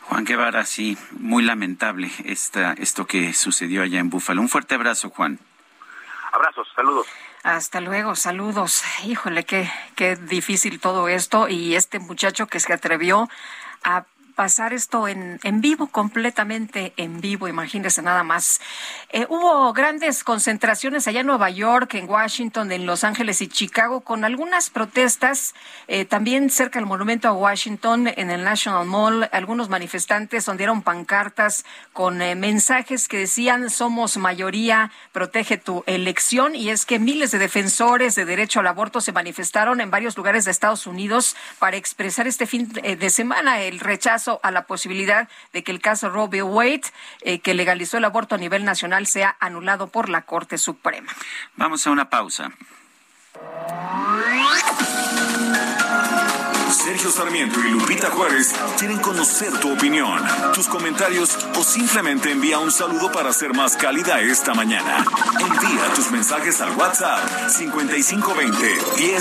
Juan 0.03 0.25
Guevara, 0.25 0.65
sí, 0.65 0.97
muy 1.11 1.43
lamentable 1.43 2.11
esta, 2.25 2.73
esto 2.73 3.05
que 3.05 3.33
sucedió 3.33 3.81
allá 3.81 3.99
en 3.99 4.09
Búfalo. 4.09 4.41
Un 4.41 4.49
fuerte 4.49 4.75
abrazo, 4.75 5.09
Juan. 5.09 5.39
Abrazos, 6.31 6.67
saludos. 6.75 7.07
Hasta 7.43 7.81
luego, 7.81 8.15
saludos. 8.15 8.83
Híjole, 9.03 9.45
qué, 9.45 9.71
qué 9.95 10.15
difícil 10.15 10.79
todo 10.79 11.07
esto 11.07 11.47
y 11.47 11.75
este 11.75 11.99
muchacho 11.99 12.47
que 12.47 12.59
se 12.59 12.73
atrevió 12.73 13.29
a 13.83 14.05
pasar 14.35 14.73
esto 14.73 15.07
en, 15.07 15.39
en 15.43 15.61
vivo, 15.61 15.87
completamente 15.87 16.93
en 16.97 17.21
vivo, 17.21 17.47
imagínense 17.47 18.01
nada 18.01 18.23
más. 18.23 18.61
Eh, 19.09 19.25
hubo 19.29 19.73
grandes 19.73 20.23
concentraciones 20.23 21.07
allá 21.07 21.21
en 21.21 21.27
Nueva 21.27 21.49
York, 21.49 21.95
en 21.95 22.09
Washington, 22.09 22.71
en 22.71 22.85
Los 22.85 23.03
Ángeles 23.03 23.41
y 23.41 23.47
Chicago, 23.47 24.01
con 24.01 24.23
algunas 24.23 24.69
protestas, 24.69 25.53
eh, 25.87 26.05
también 26.05 26.49
cerca 26.49 26.79
del 26.79 26.85
monumento 26.85 27.27
a 27.27 27.33
Washington, 27.33 28.07
en 28.07 28.31
el 28.31 28.43
National 28.43 28.85
Mall, 28.85 29.29
algunos 29.31 29.69
manifestantes 29.69 30.49
dieron 30.57 30.81
pancartas 30.81 31.65
con 31.93 32.21
eh, 32.21 32.35
mensajes 32.35 33.07
que 33.07 33.19
decían 33.19 33.69
somos 33.69 34.17
mayoría, 34.17 34.91
protege 35.11 35.57
tu 35.57 35.83
elección, 35.87 36.55
y 36.55 36.69
es 36.69 36.85
que 36.85 36.99
miles 36.99 37.31
de 37.31 37.39
defensores 37.39 38.15
de 38.15 38.25
derecho 38.25 38.59
al 38.59 38.67
aborto 38.67 39.01
se 39.01 39.11
manifestaron 39.11 39.81
en 39.81 39.89
varios 39.89 40.17
lugares 40.17 40.45
de 40.45 40.51
Estados 40.51 40.87
Unidos 40.87 41.35
para 41.57 41.77
expresar 41.77 42.27
este 42.27 42.45
fin 42.45 42.69
de 42.71 43.09
semana 43.09 43.61
el 43.61 43.79
rechazo 43.79 44.20
a 44.43 44.51
la 44.51 44.65
posibilidad 44.65 45.27
de 45.53 45.63
que 45.63 45.71
el 45.71 45.81
caso 45.81 46.09
Roe 46.09 46.43
Wade, 46.43 46.83
eh, 47.21 47.39
que 47.39 47.53
legalizó 47.53 47.97
el 47.97 48.05
aborto 48.05 48.35
a 48.35 48.37
nivel 48.37 48.65
nacional, 48.65 49.07
sea 49.07 49.35
anulado 49.39 49.87
por 49.87 50.09
la 50.09 50.23
Corte 50.23 50.57
Suprema. 50.57 51.11
Vamos 51.55 51.85
a 51.87 51.91
una 51.91 52.09
pausa. 52.09 52.51
Sergio 56.71 57.11
Sarmiento 57.11 57.59
y 57.59 57.69
Lupita 57.69 58.09
Juárez 58.09 58.55
quieren 58.79 58.97
conocer 58.99 59.51
tu 59.59 59.71
opinión, 59.71 60.19
tus 60.53 60.67
comentarios 60.67 61.37
o 61.55 61.63
simplemente 61.63 62.31
envía 62.31 62.59
un 62.59 62.71
saludo 62.71 63.11
para 63.11 63.31
ser 63.33 63.53
más 63.53 63.77
cálida 63.77 64.19
esta 64.19 64.53
mañana. 64.53 65.05
Envía 65.39 65.93
tus 65.93 66.11
mensajes 66.11 66.59
al 66.61 66.75
WhatsApp 66.75 67.49
5520 67.49 68.79
10 68.97 69.20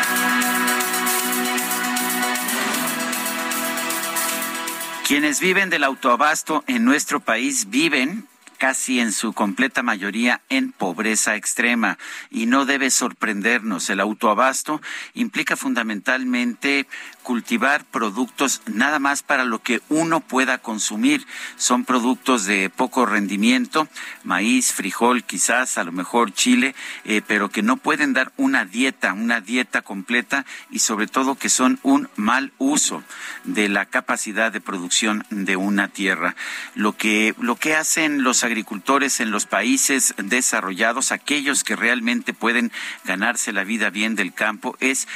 Quienes 5.11 5.41
viven 5.41 5.69
del 5.69 5.83
autoabasto 5.83 6.63
en 6.67 6.85
nuestro 6.85 7.19
país 7.19 7.69
viven 7.69 8.29
casi 8.57 9.01
en 9.01 9.11
su 9.11 9.33
completa 9.33 9.83
mayoría 9.83 10.39
en 10.47 10.71
pobreza 10.71 11.35
extrema. 11.35 11.97
Y 12.29 12.45
no 12.45 12.65
debe 12.65 12.89
sorprendernos, 12.89 13.89
el 13.89 13.99
autoabasto 13.99 14.81
implica 15.13 15.57
fundamentalmente 15.57 16.87
cultivar 17.31 17.85
productos 17.85 18.61
nada 18.65 18.99
más 18.99 19.23
para 19.23 19.45
lo 19.45 19.63
que 19.63 19.81
uno 19.87 20.19
pueda 20.19 20.57
consumir. 20.57 21.25
Son 21.55 21.85
productos 21.85 22.43
de 22.43 22.69
poco 22.69 23.05
rendimiento, 23.05 23.87
maíz, 24.25 24.73
frijol, 24.73 25.23
quizás, 25.23 25.77
a 25.77 25.85
lo 25.85 25.93
mejor 25.93 26.33
chile, 26.33 26.75
eh, 27.05 27.21
pero 27.25 27.47
que 27.47 27.61
no 27.61 27.77
pueden 27.77 28.11
dar 28.11 28.33
una 28.35 28.65
dieta, 28.65 29.13
una 29.13 29.39
dieta 29.39 29.81
completa 29.81 30.45
y 30.71 30.79
sobre 30.79 31.07
todo 31.07 31.35
que 31.35 31.47
son 31.47 31.79
un 31.83 32.09
mal 32.17 32.51
uso 32.57 33.01
de 33.45 33.69
la 33.69 33.85
capacidad 33.85 34.51
de 34.51 34.59
producción 34.59 35.25
de 35.29 35.55
una 35.55 35.87
tierra. 35.87 36.35
Lo 36.75 36.97
que, 36.97 37.33
lo 37.39 37.55
que 37.55 37.75
hacen 37.75 38.23
los 38.23 38.43
agricultores 38.43 39.21
en 39.21 39.31
los 39.31 39.45
países 39.45 40.15
desarrollados, 40.17 41.13
aquellos 41.13 41.63
que 41.63 41.77
realmente 41.77 42.33
pueden 42.33 42.73
ganarse 43.05 43.53
la 43.53 43.63
vida 43.63 43.89
bien 43.89 44.17
del 44.17 44.33
campo, 44.33 44.75
es 44.81 45.07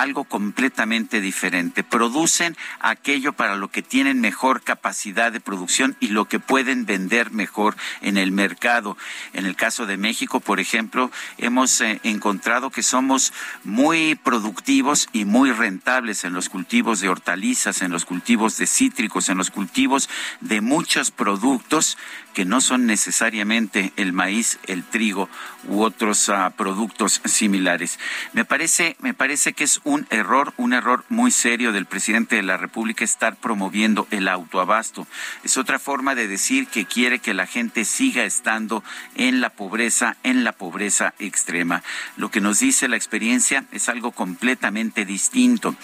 algo 0.00 0.24
completamente 0.24 1.20
diferente. 1.20 1.82
Producen 1.82 2.56
aquello 2.80 3.32
para 3.32 3.56
lo 3.56 3.68
que 3.68 3.82
tienen 3.82 4.20
mejor 4.20 4.62
capacidad 4.62 5.32
de 5.32 5.40
producción 5.40 5.96
y 6.00 6.08
lo 6.08 6.26
que 6.26 6.38
pueden 6.38 6.86
vender 6.86 7.32
mejor 7.32 7.76
en 8.00 8.16
el 8.16 8.30
mercado. 8.30 8.96
En 9.32 9.46
el 9.46 9.56
caso 9.56 9.86
de 9.86 9.96
México, 9.96 10.40
por 10.40 10.60
ejemplo, 10.60 11.10
hemos 11.36 11.80
eh, 11.80 12.00
encontrado 12.04 12.70
que 12.70 12.82
somos 12.82 13.32
muy 13.64 14.14
productivos 14.14 15.08
y 15.12 15.24
muy 15.24 15.50
rentables 15.52 16.24
en 16.24 16.32
los 16.32 16.48
cultivos 16.48 17.00
de 17.00 17.08
hortalizas, 17.08 17.82
en 17.82 17.90
los 17.90 18.04
cultivos 18.04 18.56
de 18.56 18.66
cítricos, 18.66 19.28
en 19.28 19.38
los 19.38 19.50
cultivos 19.50 20.08
de 20.40 20.60
muchos 20.60 21.10
productos 21.10 21.98
que 22.38 22.44
no 22.44 22.60
son 22.60 22.86
necesariamente 22.86 23.92
el 23.96 24.12
maíz, 24.12 24.60
el 24.68 24.84
trigo 24.84 25.28
u 25.66 25.82
otros 25.82 26.28
ah, 26.28 26.52
productos 26.56 27.20
similares. 27.24 27.98
Me 28.32 28.44
parece, 28.44 28.96
me 29.00 29.12
parece 29.12 29.54
que 29.54 29.64
es 29.64 29.80
un 29.88 30.06
error, 30.10 30.52
un 30.58 30.74
error 30.74 31.02
muy 31.08 31.30
serio 31.30 31.72
del 31.72 31.86
presidente 31.86 32.36
de 32.36 32.42
la 32.42 32.58
República 32.58 33.04
estar 33.04 33.36
promoviendo 33.36 34.06
el 34.10 34.28
autoabasto. 34.28 35.06
Es 35.44 35.56
otra 35.56 35.78
forma 35.78 36.14
de 36.14 36.28
decir 36.28 36.66
que 36.66 36.84
quiere 36.84 37.20
que 37.20 37.32
la 37.32 37.46
gente 37.46 37.86
siga 37.86 38.24
estando 38.24 38.84
en 39.14 39.40
la 39.40 39.48
pobreza, 39.48 40.18
en 40.24 40.44
la 40.44 40.52
pobreza 40.52 41.14
extrema. 41.18 41.82
Lo 42.18 42.30
que 42.30 42.42
nos 42.42 42.58
dice 42.58 42.86
la 42.86 42.96
experiencia 42.96 43.64
es 43.72 43.88
algo 43.88 44.12
completamente 44.12 45.06
distinto. 45.06 45.74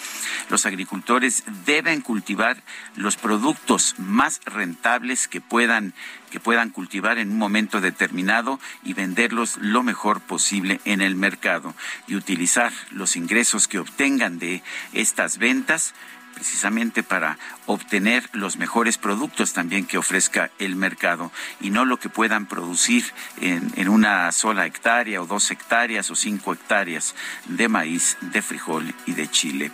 Los 0.51 0.67
agricultores 0.67 1.43
deben 1.65 2.01
cultivar 2.01 2.61
los 2.95 3.17
productos 3.17 3.95
más 3.97 4.39
rentables 4.45 5.27
que 5.27 5.41
puedan 5.41 5.95
que 6.35 6.41
puedan 6.41 6.69
cultivar 6.69 7.17
en 7.17 7.31
un 7.31 7.37
momento 7.37 7.79
determinado 7.79 8.59
y 8.83 8.91
venderlos 8.91 9.55
lo 9.55 9.83
mejor 9.83 10.19
posible 10.19 10.81
en 10.83 10.99
el 10.99 11.15
mercado 11.15 11.73
y 12.07 12.17
utilizar 12.17 12.73
los 12.91 13.15
ingresos 13.15 13.69
que 13.69 13.79
obtengan 13.79 14.37
de 14.37 14.61
estas 14.91 15.37
ventas 15.37 15.93
precisamente 16.33 17.03
para 17.03 17.39
obtener 17.67 18.29
los 18.33 18.57
mejores 18.57 18.97
productos 18.97 19.53
también 19.53 19.85
que 19.85 19.97
ofrezca 19.97 20.51
el 20.59 20.75
mercado 20.75 21.31
y 21.61 21.69
no 21.69 21.85
lo 21.85 21.99
que 21.99 22.09
puedan 22.09 22.47
producir 22.47 23.05
en, 23.39 23.87
una 23.87 24.29
sola 24.33 24.65
hectárea 24.65 25.21
o 25.21 25.25
dos 25.25 25.49
hectáreas 25.51 26.11
o 26.11 26.17
cinco 26.17 26.51
hectáreas 26.51 27.15
de 27.45 27.69
maíz, 27.69 28.17
de 28.19 28.41
frijol 28.41 28.93
y 29.05 29.13
de 29.13 29.29
chile. 29.31 29.71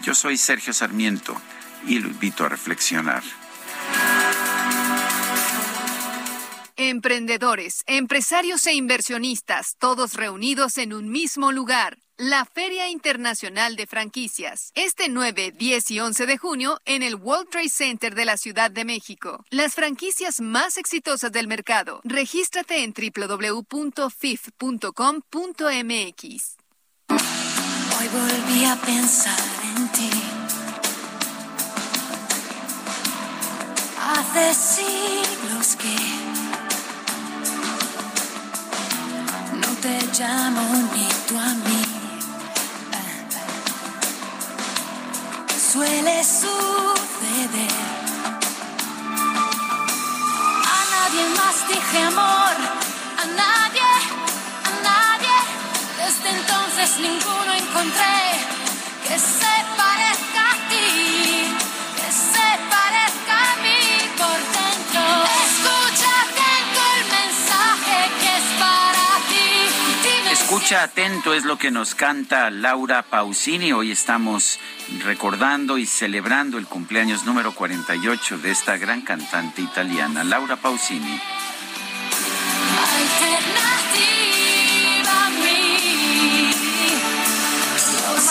Yo 0.00 0.14
soy 0.14 0.36
Sergio 0.36 0.72
Sarmiento 0.72 1.34
y 1.88 1.98
lo 1.98 2.06
invito 2.06 2.44
a 2.44 2.50
reflexionar. 2.50 3.24
Emprendedores, 6.76 7.84
empresarios 7.86 8.66
e 8.66 8.74
inversionistas, 8.74 9.76
todos 9.78 10.14
reunidos 10.14 10.76
en 10.78 10.92
un 10.92 11.08
mismo 11.08 11.52
lugar. 11.52 11.98
La 12.16 12.44
Feria 12.44 12.88
Internacional 12.88 13.76
de 13.76 13.86
Franquicias, 13.86 14.72
este 14.74 15.08
9, 15.08 15.52
10 15.56 15.90
y 15.92 16.00
11 16.00 16.26
de 16.26 16.36
junio 16.36 16.80
en 16.84 17.04
el 17.04 17.14
World 17.14 17.48
Trade 17.50 17.68
Center 17.68 18.16
de 18.16 18.24
la 18.24 18.36
Ciudad 18.36 18.72
de 18.72 18.84
México. 18.84 19.44
Las 19.50 19.74
franquicias 19.74 20.40
más 20.40 20.76
exitosas 20.76 21.30
del 21.30 21.46
mercado. 21.46 22.00
Regístrate 22.02 22.82
en 22.82 22.92
www.fif.com.mx. 22.92 24.16
Hoy 27.08 28.08
volví 28.08 28.64
a 28.64 28.74
pensar 28.84 29.38
en 29.76 29.92
ti. 29.92 30.10
Hace 34.00 34.54
siglos 34.54 35.76
que 35.76 36.23
te 39.84 40.00
llamo 40.18 40.62
ni 40.94 41.08
tú 41.28 41.38
a 41.38 41.52
mí. 41.64 41.82
Suele 45.72 46.24
suceder. 46.24 47.76
A 50.76 50.80
nadie 50.94 51.24
más 51.38 51.56
dije 51.68 51.98
amor, 52.12 52.56
a 53.22 53.26
nadie, 53.42 53.90
a 54.68 54.72
nadie. 54.90 55.36
Desde 56.00 56.28
entonces 56.38 56.88
ninguno 57.06 57.50
encontré 57.62 58.20
que 59.06 59.18
se 59.18 59.54
parezca 59.76 60.03
Escucha 70.64 70.84
atento 70.84 71.34
es 71.34 71.44
lo 71.44 71.58
que 71.58 71.70
nos 71.70 71.94
canta 71.94 72.48
Laura 72.48 73.02
Pausini. 73.02 73.74
Hoy 73.74 73.90
estamos 73.90 74.58
recordando 75.04 75.76
y 75.76 75.84
celebrando 75.84 76.56
el 76.56 76.64
cumpleaños 76.64 77.26
número 77.26 77.54
48 77.54 78.38
de 78.38 78.50
esta 78.50 78.78
gran 78.78 79.02
cantante 79.02 79.60
italiana, 79.60 80.24
Laura 80.24 80.56
Pausini. 80.56 81.20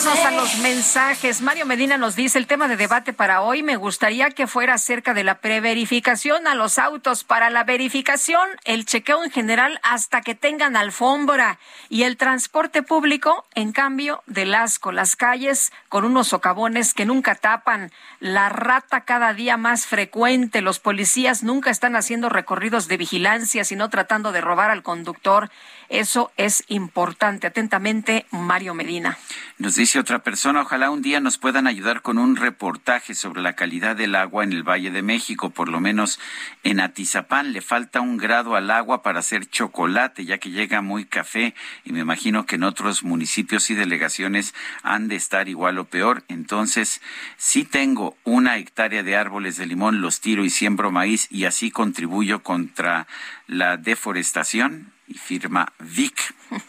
Vámonos 0.03 0.25
a 0.25 0.31
los 0.31 0.57
mensajes. 0.57 1.41
Mario 1.41 1.65
Medina 1.65 1.97
nos 1.97 2.17
dice 2.17 2.37
el 2.37 2.45
tema 2.45 2.67
de 2.67 2.75
debate 2.75 3.13
para 3.13 3.41
hoy. 3.41 3.63
Me 3.63 3.77
gustaría 3.77 4.31
que 4.31 4.47
fuera 4.47 4.73
acerca 4.73 5.13
de 5.13 5.23
la 5.23 5.39
preverificación 5.39 6.45
a 6.45 6.55
los 6.55 6.77
autos. 6.77 7.23
Para 7.23 7.49
la 7.49 7.63
verificación, 7.63 8.49
el 8.65 8.85
chequeo 8.85 9.23
en 9.23 9.31
general 9.31 9.79
hasta 9.81 10.19
que 10.19 10.35
tengan 10.35 10.75
alfombra 10.75 11.57
y 11.87 12.03
el 12.03 12.17
transporte 12.17 12.83
público, 12.83 13.45
en 13.55 13.71
cambio, 13.71 14.23
del 14.25 14.55
asco. 14.55 14.91
Las 14.91 15.15
calles 15.15 15.71
con 15.87 16.03
unos 16.03 16.27
socavones 16.27 16.93
que 16.93 17.05
nunca 17.05 17.35
tapan. 17.35 17.89
La 18.19 18.49
rata 18.49 19.01
cada 19.05 19.33
día 19.33 19.55
más 19.55 19.85
frecuente. 19.85 20.61
Los 20.61 20.79
policías 20.79 21.43
nunca 21.43 21.69
están 21.69 21.95
haciendo 21.95 22.27
recorridos 22.27 22.89
de 22.89 22.97
vigilancia, 22.97 23.63
sino 23.63 23.89
tratando 23.89 24.33
de 24.33 24.41
robar 24.41 24.69
al 24.69 24.83
conductor. 24.83 25.49
Eso 25.89 26.31
es 26.37 26.63
importante. 26.67 27.47
Atentamente, 27.47 28.25
Mario 28.31 28.73
Medina. 28.73 29.17
Nos 29.57 29.75
dice 29.75 29.99
otra 29.99 30.19
persona, 30.19 30.61
ojalá 30.61 30.89
un 30.89 31.01
día 31.01 31.19
nos 31.19 31.37
puedan 31.37 31.67
ayudar 31.67 32.01
con 32.01 32.17
un 32.17 32.35
reportaje 32.35 33.13
sobre 33.15 33.41
la 33.41 33.53
calidad 33.53 33.95
del 33.95 34.15
agua 34.15 34.43
en 34.43 34.51
el 34.51 34.63
Valle 34.63 34.91
de 34.91 35.01
México, 35.01 35.51
por 35.51 35.69
lo 35.69 35.79
menos 35.79 36.19
en 36.63 36.79
Atizapán 36.79 37.53
le 37.53 37.61
falta 37.61 38.01
un 38.01 38.17
grado 38.17 38.55
al 38.55 38.71
agua 38.71 39.03
para 39.03 39.19
hacer 39.19 39.49
chocolate, 39.49 40.25
ya 40.25 40.37
que 40.37 40.49
llega 40.49 40.81
muy 40.81 41.05
café 41.05 41.53
y 41.83 41.93
me 41.93 41.99
imagino 41.99 42.45
que 42.45 42.55
en 42.55 42.63
otros 42.63 43.03
municipios 43.03 43.69
y 43.69 43.75
delegaciones 43.75 44.53
han 44.81 45.07
de 45.07 45.15
estar 45.15 45.47
igual 45.47 45.77
o 45.77 45.85
peor. 45.85 46.23
Entonces, 46.27 47.01
si 47.37 47.63
tengo 47.63 48.17
una 48.23 48.57
hectárea 48.57 49.03
de 49.03 49.15
árboles 49.15 49.57
de 49.57 49.65
limón, 49.65 50.01
los 50.01 50.19
tiro 50.21 50.45
y 50.45 50.49
siembro 50.49 50.91
maíz 50.91 51.27
y 51.29 51.45
así 51.45 51.71
contribuyo 51.71 52.43
contra 52.43 53.07
la 53.47 53.77
deforestación 53.77 54.93
firma 55.13 55.73
Vic. 55.79 56.33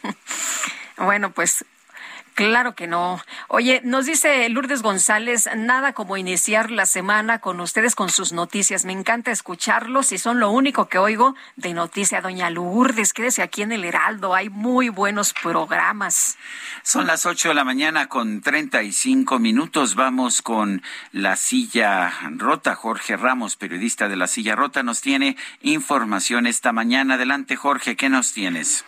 Bueno, 0.97 1.33
pues 1.33 1.65
Claro 2.35 2.75
que 2.75 2.89
no. 2.89 3.23
Oye, 3.47 3.81
nos 3.85 4.07
dice 4.07 4.49
Lourdes 4.49 4.83
González, 4.83 5.49
nada 5.57 5.93
como 5.93 6.17
iniciar 6.17 6.73
la 6.73 6.85
semana 6.85 7.39
con 7.39 7.61
ustedes 7.61 7.95
con 7.95 8.11
sus 8.11 8.33
noticias. 8.33 8.85
Me 8.85 8.93
encanta 8.93 9.31
escucharlos 9.31 10.11
y 10.11 10.19
son 10.19 10.41
lo 10.41 10.51
único 10.51 10.89
que 10.89 10.99
oigo 10.99 11.37
de 11.55 11.75
noticia. 11.75 12.21
Doña 12.21 12.51
Lourdes, 12.51 13.13
quédese 13.13 13.41
aquí 13.41 13.63
en 13.63 13.71
el 13.71 13.85
Heraldo. 13.85 14.35
Hay 14.35 14.51
muy 14.51 14.89
buenos 14.89 15.33
programas. 15.33 16.37
Son 16.83 17.07
las 17.07 17.25
8 17.25 17.51
de 17.51 17.55
la 17.55 17.65
mañana 17.65 18.09
con 18.09 18.41
35 18.41 19.39
minutos. 19.39 19.95
Vamos 19.95 20.43
con 20.43 20.83
la 21.13 21.37
silla 21.37 22.13
rota. 22.31 22.75
Jorge 22.75 23.17
Ramos, 23.17 23.55
periodista 23.55 24.09
de 24.09 24.17
la 24.17 24.27
silla 24.27 24.57
rota, 24.57 24.83
nos 24.83 25.03
tiene 25.03 25.37
información 25.63 26.49
esta 26.49 26.73
mañana. 26.73 27.15
Adelante, 27.15 27.55
Jorge, 27.55 27.95
¿qué 27.95 28.09
nos 28.09 28.33
tienes? 28.33 28.85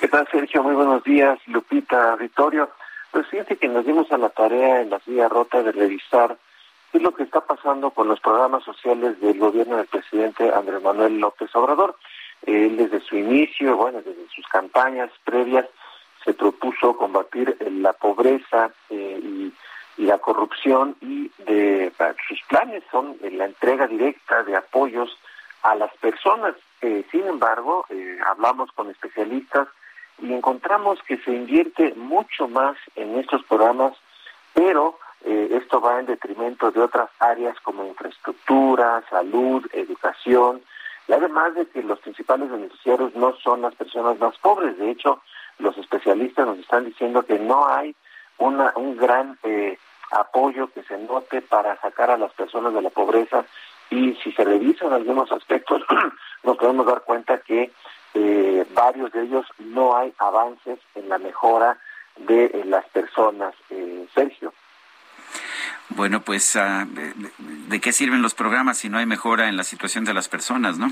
¿Qué 0.00 0.06
tal, 0.06 0.28
Sergio? 0.30 0.62
Muy 0.62 0.76
buenos 0.76 1.02
días, 1.02 1.40
Lupita, 1.48 2.14
Vittorio. 2.14 2.70
Pues 3.10 3.26
fíjate 3.26 3.56
que 3.56 3.66
nos 3.66 3.84
dimos 3.84 4.12
a 4.12 4.16
la 4.16 4.28
tarea 4.28 4.80
en 4.80 4.90
la 4.90 5.00
silla 5.00 5.28
rota 5.28 5.60
de 5.60 5.72
revisar 5.72 6.38
qué 6.92 6.98
es 6.98 7.02
lo 7.02 7.12
que 7.12 7.24
está 7.24 7.40
pasando 7.40 7.90
con 7.90 8.06
los 8.06 8.20
programas 8.20 8.62
sociales 8.62 9.20
del 9.20 9.40
gobierno 9.40 9.76
del 9.76 9.86
presidente 9.86 10.52
Andrés 10.54 10.80
Manuel 10.84 11.18
López 11.18 11.50
Obrador. 11.56 11.96
Él 12.46 12.76
desde 12.76 13.00
su 13.00 13.16
inicio, 13.16 13.76
bueno, 13.76 13.98
desde 13.98 14.28
sus 14.28 14.46
campañas 14.46 15.10
previas, 15.24 15.66
se 16.24 16.32
propuso 16.32 16.96
combatir 16.96 17.56
la 17.68 17.92
pobreza 17.92 18.70
eh, 18.90 19.20
y, 19.20 19.52
la 19.96 20.18
corrupción 20.18 20.94
y 21.00 21.28
de 21.38 21.92
sus 22.28 22.40
planes 22.48 22.84
son 22.92 23.16
la 23.32 23.46
entrega 23.46 23.88
directa 23.88 24.44
de 24.44 24.54
apoyos 24.54 25.10
a 25.62 25.74
las 25.74 25.92
personas. 25.96 26.54
Eh, 26.82 27.04
sin 27.10 27.26
embargo, 27.26 27.84
eh, 27.90 28.16
hablamos 28.24 28.70
con 28.70 28.88
especialistas 28.90 29.66
y 30.20 30.32
encontramos 30.32 31.02
que 31.02 31.18
se 31.18 31.32
invierte 31.32 31.94
mucho 31.94 32.48
más 32.48 32.76
en 32.96 33.18
estos 33.18 33.42
programas, 33.44 33.94
pero 34.54 34.98
eh, 35.24 35.48
esto 35.52 35.80
va 35.80 36.00
en 36.00 36.06
detrimento 36.06 36.70
de 36.70 36.80
otras 36.80 37.10
áreas 37.18 37.58
como 37.60 37.84
infraestructura, 37.84 39.02
salud, 39.10 39.66
educación, 39.72 40.62
y 41.06 41.12
además 41.12 41.54
de 41.54 41.66
que 41.66 41.82
los 41.82 41.98
principales 42.00 42.50
beneficiarios 42.50 43.14
no 43.14 43.34
son 43.36 43.62
las 43.62 43.74
personas 43.74 44.18
más 44.18 44.36
pobres. 44.38 44.76
De 44.78 44.90
hecho, 44.90 45.22
los 45.58 45.76
especialistas 45.78 46.46
nos 46.46 46.58
están 46.58 46.84
diciendo 46.84 47.24
que 47.24 47.38
no 47.38 47.66
hay 47.66 47.94
una, 48.38 48.72
un 48.76 48.96
gran 48.96 49.38
eh, 49.42 49.78
apoyo 50.10 50.68
que 50.68 50.82
se 50.84 50.98
note 50.98 51.42
para 51.42 51.80
sacar 51.80 52.10
a 52.10 52.18
las 52.18 52.32
personas 52.32 52.74
de 52.74 52.82
la 52.82 52.90
pobreza 52.90 53.44
y 53.90 54.14
si 54.22 54.32
se 54.32 54.44
revisan 54.44 54.92
algunos 54.92 55.30
aspectos 55.32 55.82
nos 56.42 56.56
podemos 56.56 56.86
dar 56.86 57.02
cuenta 57.02 57.38
que 57.38 57.72
eh, 58.20 58.66
varios 58.74 59.12
de 59.12 59.22
ellos 59.22 59.46
no 59.58 59.96
hay 59.96 60.12
avances 60.18 60.80
en 60.96 61.08
la 61.08 61.18
mejora 61.18 61.78
de 62.16 62.46
eh, 62.46 62.62
las 62.64 62.84
personas, 62.86 63.54
eh, 63.70 64.06
Sergio. 64.12 64.52
Bueno, 65.90 66.20
pues, 66.20 66.56
uh, 66.56 66.84
de, 66.86 67.14
¿de 67.68 67.80
qué 67.80 67.92
sirven 67.92 68.20
los 68.20 68.34
programas 68.34 68.78
si 68.78 68.88
no 68.88 68.98
hay 68.98 69.06
mejora 69.06 69.48
en 69.48 69.56
la 69.56 69.62
situación 69.62 70.04
de 70.04 70.14
las 70.14 70.28
personas, 70.28 70.78
no? 70.78 70.90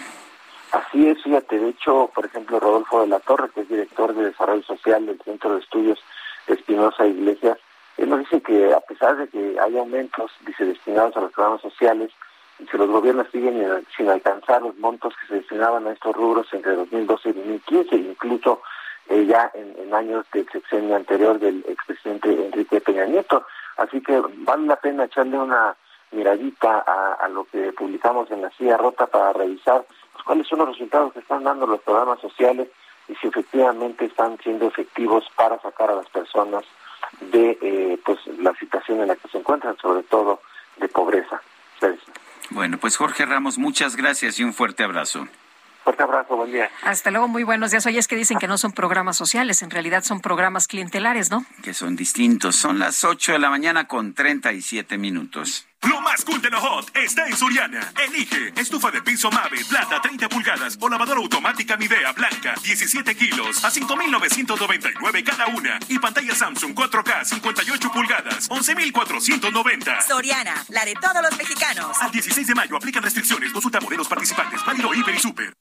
Así 0.70 1.08
es, 1.08 1.20
fíjate, 1.22 1.58
de 1.58 1.70
hecho, 1.70 2.10
por 2.14 2.26
ejemplo, 2.26 2.60
Rodolfo 2.60 3.00
de 3.00 3.08
la 3.08 3.18
Torre, 3.20 3.50
que 3.52 3.62
es 3.62 3.68
director 3.68 4.14
de 4.14 4.26
Desarrollo 4.26 4.62
Social 4.62 5.04
del 5.04 5.20
Centro 5.22 5.54
de 5.54 5.60
Estudios 5.60 5.98
Espinosa 6.46 7.06
Iglesias, 7.06 7.58
Él 7.96 8.10
nos 8.10 8.20
dice 8.20 8.40
que 8.40 8.72
a 8.72 8.80
pesar 8.80 9.16
de 9.16 9.28
que 9.28 9.56
hay 9.60 9.76
aumentos, 9.76 10.30
dice, 10.46 10.64
destinados 10.64 11.16
a 11.16 11.20
los 11.22 11.32
programas 11.32 11.60
sociales, 11.60 12.12
y 12.58 12.64
que 12.64 12.78
los 12.78 12.88
gobiernos 12.88 13.26
siguen 13.30 13.86
sin 13.96 14.08
alcanzar 14.08 14.62
los 14.62 14.76
montos 14.78 15.14
que 15.20 15.26
se 15.26 15.34
destinaban 15.36 15.86
a 15.86 15.92
estos 15.92 16.14
rubros 16.14 16.46
entre 16.52 16.74
2012 16.74 17.28
y 17.28 17.32
2015, 17.32 17.96
incluso 17.96 18.62
eh, 19.08 19.26
ya 19.26 19.50
en, 19.54 19.92
años 19.94 20.26
del 20.32 20.48
sexenio 20.50 20.96
anterior 20.96 21.38
del 21.38 21.64
expresidente 21.68 22.28
Enrique 22.46 22.80
Peña 22.80 23.04
Nieto. 23.04 23.44
Así 23.76 24.00
que 24.00 24.20
vale 24.38 24.66
la 24.66 24.76
pena 24.76 25.04
echarle 25.04 25.38
una 25.38 25.76
miradita 26.12 26.84
a, 27.18 27.28
lo 27.28 27.44
que 27.44 27.72
publicamos 27.72 28.30
en 28.30 28.42
la 28.42 28.50
silla 28.50 28.76
rota 28.76 29.06
para 29.06 29.32
revisar 29.32 29.84
pues, 30.12 30.24
cuáles 30.24 30.46
son 30.46 30.60
los 30.60 30.68
resultados 30.68 31.12
que 31.12 31.20
están 31.20 31.44
dando 31.44 31.66
los 31.66 31.80
programas 31.82 32.20
sociales 32.20 32.68
y 33.08 33.14
si 33.16 33.28
efectivamente 33.28 34.06
están 34.06 34.38
siendo 34.38 34.66
efectivos 34.66 35.24
para 35.36 35.60
sacar 35.60 35.90
a 35.90 35.96
las 35.96 36.08
personas 36.08 36.64
de 37.20 37.58
eh, 37.60 37.98
pues 38.04 38.18
la 38.38 38.54
situación 38.54 39.00
en 39.00 39.08
la 39.08 39.16
que 39.16 39.28
se 39.28 39.38
encuentran, 39.38 39.76
sobre 39.78 40.02
todo 40.04 40.40
de 40.78 40.88
pobreza. 40.88 41.40
Bueno, 42.50 42.78
pues 42.78 42.96
Jorge 42.96 43.26
Ramos, 43.26 43.58
muchas 43.58 43.96
gracias 43.96 44.38
y 44.38 44.44
un 44.44 44.54
fuerte 44.54 44.84
abrazo. 44.84 45.28
Fuerte 45.84 46.02
abrazo, 46.02 46.34
buen 46.34 46.50
día. 46.50 46.68
Hasta 46.82 47.12
luego, 47.12 47.28
muy 47.28 47.44
buenos 47.44 47.70
días. 47.70 47.86
Oye, 47.86 48.00
es 48.00 48.08
que 48.08 48.16
dicen 48.16 48.38
que 48.38 48.48
no 48.48 48.58
son 48.58 48.72
programas 48.72 49.16
sociales, 49.16 49.62
en 49.62 49.70
realidad 49.70 50.02
son 50.02 50.20
programas 50.20 50.66
clientelares, 50.66 51.30
¿no? 51.30 51.46
Que 51.62 51.74
son 51.74 51.94
distintos. 51.94 52.56
Son 52.56 52.80
las 52.80 53.04
8 53.04 53.34
de 53.34 53.38
la 53.38 53.50
mañana 53.50 53.86
con 53.86 54.12
37 54.12 54.98
minutos. 54.98 55.68
Lo 55.82 56.00
más 56.00 56.24
cool 56.24 56.40
de 56.40 56.50
lo 56.50 56.60
hot 56.60 56.90
está 56.96 57.26
en 57.26 57.36
Soriana. 57.36 57.92
Elige 58.04 58.52
estufa 58.56 58.90
de 58.90 59.02
piso 59.02 59.30
Mave, 59.30 59.64
plata 59.68 60.00
30 60.00 60.28
pulgadas 60.28 60.76
o 60.80 60.88
lavadora 60.88 61.20
automática 61.20 61.76
Midea 61.76 62.12
blanca 62.12 62.54
17 62.62 63.14
kilos 63.14 63.64
a 63.64 63.70
5,999 63.70 65.24
cada 65.24 65.46
una. 65.48 65.78
Y 65.88 65.98
pantalla 65.98 66.34
Samsung 66.34 66.74
4K 66.74 67.24
58 67.24 67.92
pulgadas 67.92 68.46
11,490. 68.50 70.00
Soriana, 70.02 70.64
la 70.68 70.84
de 70.84 70.94
todos 70.94 71.22
los 71.22 71.36
mexicanos. 71.36 71.96
Al 72.00 72.10
16 72.10 72.46
de 72.46 72.54
mayo 72.54 72.76
aplican 72.76 73.02
restricciones. 73.02 73.52
Consulta 73.52 73.80
modelos 73.80 74.08
participantes. 74.08 74.64
Válido 74.64 74.92
Hiper 74.94 75.14
y 75.14 75.18
Super. 75.18 75.54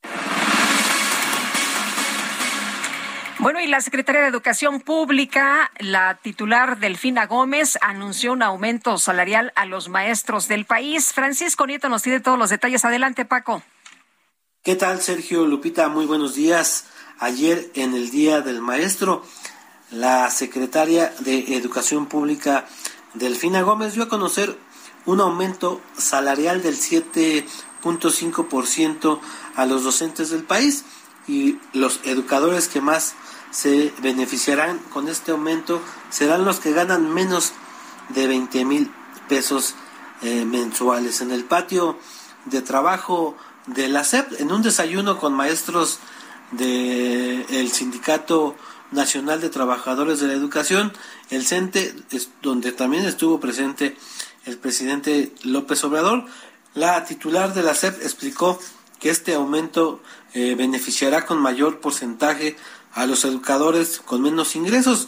Bueno, 3.40 3.60
y 3.60 3.68
la 3.68 3.82
Secretaría 3.82 4.22
de 4.22 4.30
Educación 4.30 4.80
Pública, 4.80 5.70
la 5.80 6.18
titular 6.22 6.80
Delfina 6.80 7.26
Gómez, 7.26 7.78
anunció 7.82 8.32
un 8.32 8.42
aumento 8.42 8.98
salarial 8.98 9.52
a 9.58 9.66
los 9.66 9.90
maestros 9.90 10.48
del 10.48 10.64
país. 10.64 11.12
Francisco 11.12 11.68
Nieto 11.68 11.90
nos 11.90 12.02
tiene 12.02 12.22
todos 12.22 12.40
los 12.40 12.50
detalles. 12.50 12.86
Adelante, 12.86 13.26
Paco. 13.26 13.62
¿Qué 14.64 14.76
tal, 14.76 15.02
Sergio 15.02 15.46
Lupita? 15.46 15.90
Muy 15.90 16.06
buenos 16.06 16.36
días. 16.36 16.86
Ayer, 17.20 17.70
en 17.76 17.94
el 17.94 18.10
Día 18.10 18.40
del 18.40 18.62
Maestro, 18.62 19.26
la 19.92 20.32
secretaria 20.32 21.14
de 21.20 21.58
Educación 21.58 22.06
Pública, 22.06 22.66
Delfina 23.16 23.64
Gómez, 23.64 23.96
dio 23.96 24.04
a 24.04 24.10
conocer 24.10 24.56
un 25.06 25.20
aumento 25.20 25.82
salarial 25.98 26.64
del 26.64 26.78
7.5% 26.78 29.20
a 29.56 29.66
los 29.66 29.84
docentes 29.84 30.30
del 30.30 30.44
país 30.44 30.86
y 31.28 31.60
los 31.74 32.00
educadores 32.04 32.68
que 32.68 32.82
más 32.82 33.16
se 33.52 33.94
beneficiarán 34.02 34.80
con 34.92 35.08
este 35.08 35.32
aumento 35.32 35.82
serán 36.10 36.46
los 36.46 36.60
que 36.60 36.74
ganan 36.74 37.14
menos 37.14 37.54
de 38.10 38.28
20 38.28 38.66
mil 38.66 38.92
pesos 39.30 39.76
eh, 40.22 40.46
mensuales. 40.46 41.22
En 41.22 41.32
el 41.32 41.46
patio 41.46 41.98
de 42.46 42.62
trabajo 42.62 43.36
de 43.68 43.88
la 43.88 44.04
SEP, 44.04 44.40
en 44.40 44.52
un 44.52 44.62
desayuno 44.62 45.20
con 45.20 45.34
maestros 45.34 46.00
del 46.52 47.72
Sindicato 47.72 48.56
Nacional 48.92 49.42
de 49.42 49.50
Trabajadores 49.50 50.20
de 50.20 50.28
la 50.28 50.34
Educación, 50.34 50.94
el 51.30 51.46
CENTE, 51.46 51.96
donde 52.42 52.72
también 52.72 53.06
estuvo 53.06 53.40
presente 53.40 53.98
el 54.46 54.58
presidente 54.58 55.34
López 55.44 55.84
Obrador, 55.84 56.26
la 56.76 57.04
titular 57.06 57.54
de 57.54 57.64
la 57.64 57.74
SEP 57.74 58.02
explicó 58.04 58.60
que 59.00 59.10
este 59.10 59.34
aumento 59.34 60.02
eh, 60.36 60.54
beneficiará 60.56 61.26
con 61.26 61.40
mayor 61.40 61.80
porcentaje 61.80 62.58
a 62.94 63.06
los 63.06 63.24
educadores 63.26 64.02
con 64.04 64.22
menos 64.22 64.56
ingresos, 64.56 65.08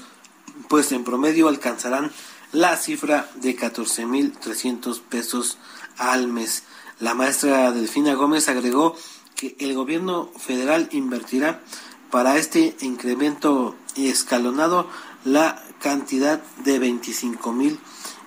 pues 0.69 0.91
en 0.93 1.03
promedio 1.03 1.49
alcanzarán 1.49 2.11
la 2.53 2.77
cifra 2.77 3.29
de 3.35 3.57
14.300 3.57 5.01
pesos 5.01 5.57
al 5.97 6.29
mes. 6.29 6.63
La 6.99 7.13
maestra 7.13 7.71
Delfina 7.73 8.13
Gómez 8.13 8.47
agregó 8.47 8.95
que 9.35 9.55
el 9.59 9.73
gobierno 9.73 10.31
federal 10.37 10.87
invertirá 10.93 11.61
para 12.09 12.37
este 12.37 12.77
incremento 12.79 13.75
escalonado 13.97 14.89
la 15.25 15.61
cantidad 15.79 16.41
de 16.63 16.79
25 16.79 17.51
mil 17.51 17.79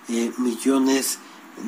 eh, 0.07 0.31
millones 0.37 1.17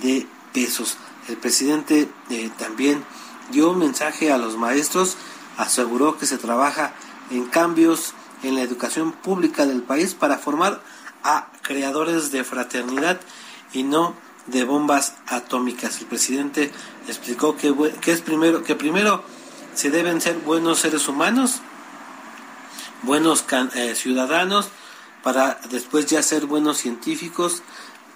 de 0.02 0.28
pesos. 0.54 0.98
El 1.28 1.38
presidente 1.38 2.08
eh, 2.30 2.52
también 2.58 3.04
dio 3.52 3.72
un 3.72 3.80
mensaje 3.80 4.32
a 4.32 4.38
los 4.38 4.58
maestros, 4.58 5.18
aseguró 5.58 6.18
que 6.18 6.26
se 6.26 6.38
trabaja 6.38 6.94
en 7.32 7.46
cambios 7.46 8.14
en 8.44 8.56
la 8.56 8.62
educación 8.62 9.12
pública 9.12 9.66
del 9.66 9.82
país 9.82 10.14
para 10.14 10.38
formar 10.38 10.82
a 11.24 11.48
creadores 11.62 12.32
de 12.32 12.44
fraternidad 12.44 13.20
y 13.72 13.84
no 13.84 14.16
de 14.48 14.64
bombas 14.66 15.16
atómicas. 15.28 16.00
El 16.00 16.08
presidente 16.08 16.72
explicó 17.08 17.56
que, 17.56 17.74
que 18.02 18.12
es 18.12 18.22
primero 18.22 18.64
que 18.64 18.76
primero 18.76 19.24
se 19.74 19.90
deben 19.90 20.22
ser 20.22 20.38
buenos 20.40 20.80
seres 20.80 21.08
humanos, 21.08 21.62
buenos 23.04 23.46
eh, 23.76 23.96
ciudadanos, 23.96 24.70
para 25.24 25.60
después 25.70 26.06
ya 26.06 26.22
ser 26.22 26.46
buenos 26.46 26.78
científicos, 26.78 27.64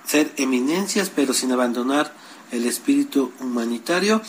ser 0.05 0.33
eminencias, 0.37 1.09
pero 1.09 1.33
sin 1.33 1.51
abandonar 1.51 2.13
el 2.51 2.65
espíritu 2.65 3.31
humanitario. 3.39 4.21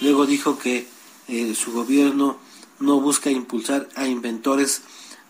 Luego 0.00 0.26
dijo 0.26 0.58
que 0.58 0.88
eh, 1.28 1.54
su 1.54 1.72
gobierno 1.72 2.38
no 2.78 3.00
busca 3.00 3.30
impulsar 3.30 3.88
a 3.94 4.06
inventores 4.06 4.82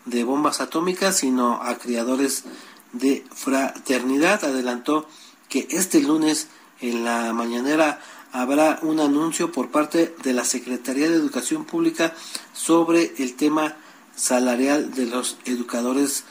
de 0.04 0.24
bombas 0.24 0.60
atómicas, 0.60 1.18
sino 1.18 1.62
a 1.62 1.76
creadores 1.78 2.44
de 2.92 3.24
fraternidad. 3.34 4.44
Adelantó 4.44 5.08
que 5.48 5.68
este 5.70 6.00
lunes 6.00 6.48
en 6.80 7.04
la 7.04 7.32
mañanera 7.32 8.00
habrá 8.32 8.78
un 8.82 9.00
anuncio 9.00 9.52
por 9.52 9.70
parte 9.70 10.14
de 10.22 10.32
la 10.32 10.44
Secretaría 10.44 11.08
de 11.08 11.16
Educación 11.16 11.64
Pública 11.64 12.14
sobre 12.52 13.14
el 13.18 13.34
tema 13.34 13.76
salarial 14.14 14.92
de 14.94 15.06
los 15.06 15.38
educadores 15.44 16.24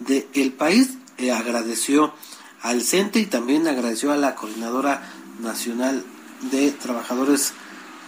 del 0.00 0.52
país. 0.52 0.96
Eh, 1.18 1.30
agradeció 1.30 2.14
al 2.62 2.82
CENTE 2.82 3.20
y 3.20 3.26
también 3.26 3.68
agradeció 3.68 4.12
a 4.12 4.16
la 4.16 4.34
Coordinadora 4.34 5.02
Nacional 5.40 6.04
de 6.50 6.70
Trabajadores 6.72 7.52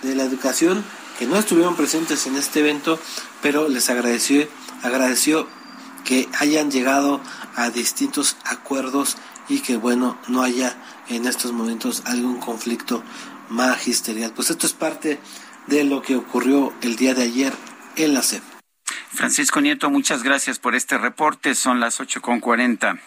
de 0.04 0.14
la 0.14 0.24
Educación 0.24 0.84
que 1.18 1.26
no 1.26 1.36
estuvieron 1.36 1.76
presentes 1.76 2.26
en 2.26 2.36
este 2.36 2.60
evento, 2.60 2.98
pero 3.42 3.68
les 3.68 3.88
agradeció, 3.90 4.46
agradeció 4.82 5.48
que 6.04 6.28
hayan 6.38 6.70
llegado 6.70 7.20
a 7.56 7.70
distintos 7.70 8.36
acuerdos 8.44 9.16
y 9.48 9.60
que 9.60 9.76
bueno, 9.76 10.18
no 10.28 10.42
haya 10.42 10.76
en 11.08 11.26
estos 11.26 11.52
momentos 11.52 12.02
algún 12.06 12.38
conflicto 12.38 13.02
magisterial. 13.48 14.32
Pues 14.34 14.50
esto 14.50 14.66
es 14.66 14.72
parte 14.72 15.20
de 15.66 15.84
lo 15.84 16.02
que 16.02 16.16
ocurrió 16.16 16.72
el 16.82 16.96
día 16.96 17.14
de 17.14 17.22
ayer 17.22 17.52
en 17.96 18.14
la 18.14 18.22
SEP. 18.22 18.42
Francisco 19.10 19.60
Nieto, 19.60 19.90
muchas 19.90 20.22
gracias 20.22 20.58
por 20.58 20.74
este 20.74 20.98
reporte. 20.98 21.54
Son 21.54 21.78
las 21.78 22.00
8.40. 22.00 23.00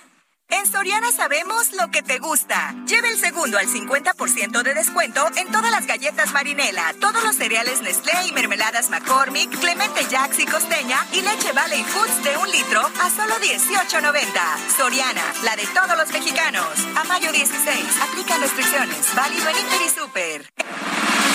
En 0.50 0.66
Soriana 0.66 1.12
sabemos 1.12 1.74
lo 1.74 1.92
que 1.92 2.02
te 2.02 2.20
gusta. 2.20 2.74
Lleve 2.88 3.10
el 3.10 3.18
segundo 3.18 3.58
al 3.58 3.68
50% 3.68 4.64
de 4.64 4.74
descuento 4.74 5.28
en 5.36 5.52
todas 5.52 5.72
las 5.72 5.86
galletas 5.86 6.32
Marinela, 6.32 6.94
todos 7.02 7.22
los 7.24 7.36
cereales 7.36 7.82
Nestlé 7.82 8.14
y 8.28 8.32
mermeladas 8.32 8.90
McCormick, 8.90 9.50
Clemente 9.60 10.06
Jacks 10.10 10.40
y 10.40 10.46
Costeña 10.46 11.06
y 11.12 11.22
leche 11.22 11.52
Valley 11.52 11.84
Foods 11.84 12.24
de 12.24 12.38
un 12.38 12.50
litro 12.50 12.80
a 12.80 13.10
solo 13.10 13.36
18.90. 13.36 14.78
Soriana, 14.78 15.24
la 15.44 15.58
de 15.58 15.68
todos 15.68 15.98
los 15.98 16.12
mexicanos. 16.14 16.66
A 16.96 17.04
mayo 17.04 17.30
16, 17.32 17.86
aplica 18.10 18.38
restricciones. 18.38 19.16
Válido 19.16 19.50
en 19.50 19.58
Inter 19.58 19.82
y 19.86 19.90
Super. 19.90 21.27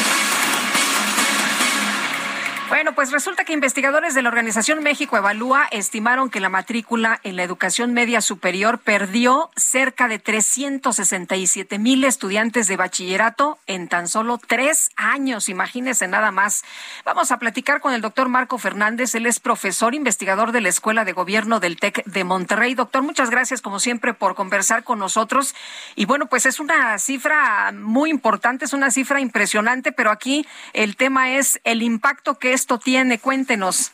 Bueno, 2.73 2.94
pues 2.94 3.12
resulta 3.12 3.44
que 3.44 3.53
investigadores 3.53 4.15
de 4.15 4.23
la 4.23 4.31
Organización 4.31 4.82
México 4.82 5.19
Evalúa 5.19 5.69
estimaron 5.73 6.31
que 6.31 6.40
la 6.40 6.49
matrícula 6.49 7.20
en 7.23 7.36
la 7.36 7.43
educación 7.43 7.93
media 7.93 8.23
superior 8.23 8.78
perdió 8.78 9.51
cerca 9.57 10.09
de 10.09 10.19
367 10.19 11.78
mil 11.78 12.03
estudiantes 12.03 12.69
de 12.69 12.78
bachillerato 12.78 13.59
en 13.66 13.89
tan 13.89 14.09
solo 14.09 14.39
tres 14.39 14.89
años. 14.97 15.51
Imagínense 15.51 16.09
nada 16.09 16.31
más. 16.31 16.65
Vamos 17.05 17.31
a 17.31 17.39
platicar 17.39 17.82
con 17.82 17.93
el 17.93 18.01
doctor 18.01 18.31
Marco 18.31 18.57
Fernández. 18.57 19.15
Él 19.15 19.27
es 19.27 19.39
profesor 19.39 19.94
investigador 19.94 20.51
de 20.51 20.62
la 20.62 20.70
Escuela 20.70 21.05
de 21.05 21.12
Gobierno 21.12 21.61
del 21.61 21.77
TEC 21.77 22.03
de 22.07 22.24
Monterrey. 22.24 22.74
Doctor, 22.74 23.03
muchas 23.03 23.28
gracias 23.28 23.61
como 23.61 23.81
siempre 23.81 24.15
por 24.15 24.35
conversar 24.35 24.82
con 24.82 24.99
nosotros. 24.99 25.55
Y 25.94 26.07
bueno, 26.07 26.24
pues 26.24 26.47
es 26.47 26.59
una 26.59 26.99
cifra 26.99 27.70
muy 27.73 28.09
importante, 28.09 28.65
es 28.65 28.73
una 28.73 28.90
cifra 28.90 29.20
impresionante, 29.20 29.93
pero 29.93 30.11
aquí 30.11 30.47
el 30.73 30.97
tema 30.97 31.32
es 31.32 31.61
el 31.65 31.82
impacto 31.82 32.39
que 32.39 32.55
es 32.55 32.61
esto 32.62 32.78
tiene? 32.78 33.18
Cuéntenos. 33.18 33.93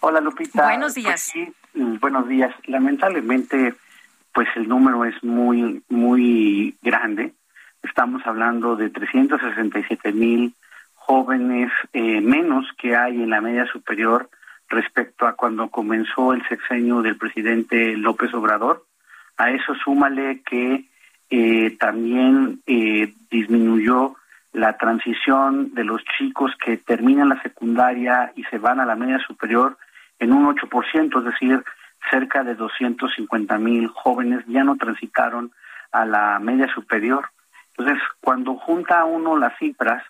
Hola 0.00 0.20
Lupita. 0.20 0.64
Buenos 0.64 0.94
días. 0.94 1.30
Pues 1.72 2.00
buenos 2.00 2.28
días. 2.28 2.52
Lamentablemente 2.66 3.74
pues 4.34 4.48
el 4.56 4.68
número 4.68 5.04
es 5.04 5.14
muy, 5.22 5.82
muy 5.88 6.76
grande. 6.82 7.32
Estamos 7.84 8.26
hablando 8.26 8.74
de 8.74 8.90
367 8.90 10.12
mil 10.12 10.52
jóvenes 10.94 11.70
eh, 11.92 12.20
menos 12.20 12.66
que 12.76 12.96
hay 12.96 13.22
en 13.22 13.30
la 13.30 13.40
media 13.40 13.66
superior 13.66 14.28
respecto 14.68 15.28
a 15.28 15.34
cuando 15.34 15.70
comenzó 15.70 16.32
el 16.32 16.46
sexenio 16.48 17.02
del 17.02 17.16
presidente 17.16 17.96
López 17.96 18.34
Obrador. 18.34 18.84
A 19.36 19.52
eso 19.52 19.76
súmale 19.76 20.42
que 20.42 20.86
eh, 21.30 21.76
también 21.78 22.62
eh, 22.66 23.14
disminuyó 23.30 24.16
la 24.56 24.78
transición 24.78 25.74
de 25.74 25.84
los 25.84 26.02
chicos 26.16 26.50
que 26.64 26.78
terminan 26.78 27.28
la 27.28 27.42
secundaria 27.42 28.32
y 28.36 28.42
se 28.44 28.56
van 28.56 28.80
a 28.80 28.86
la 28.86 28.96
media 28.96 29.18
superior 29.18 29.76
en 30.18 30.32
un 30.32 30.46
8%, 30.46 31.18
es 31.18 31.24
decir, 31.24 31.62
cerca 32.10 32.42
de 32.42 32.54
250 32.54 33.58
mil 33.58 33.88
jóvenes 33.88 34.42
ya 34.46 34.64
no 34.64 34.76
transitaron 34.76 35.52
a 35.92 36.06
la 36.06 36.38
media 36.38 36.72
superior. 36.72 37.28
Entonces, 37.76 38.02
cuando 38.22 38.54
junta 38.54 39.04
uno 39.04 39.36
las 39.36 39.58
cifras, 39.58 40.02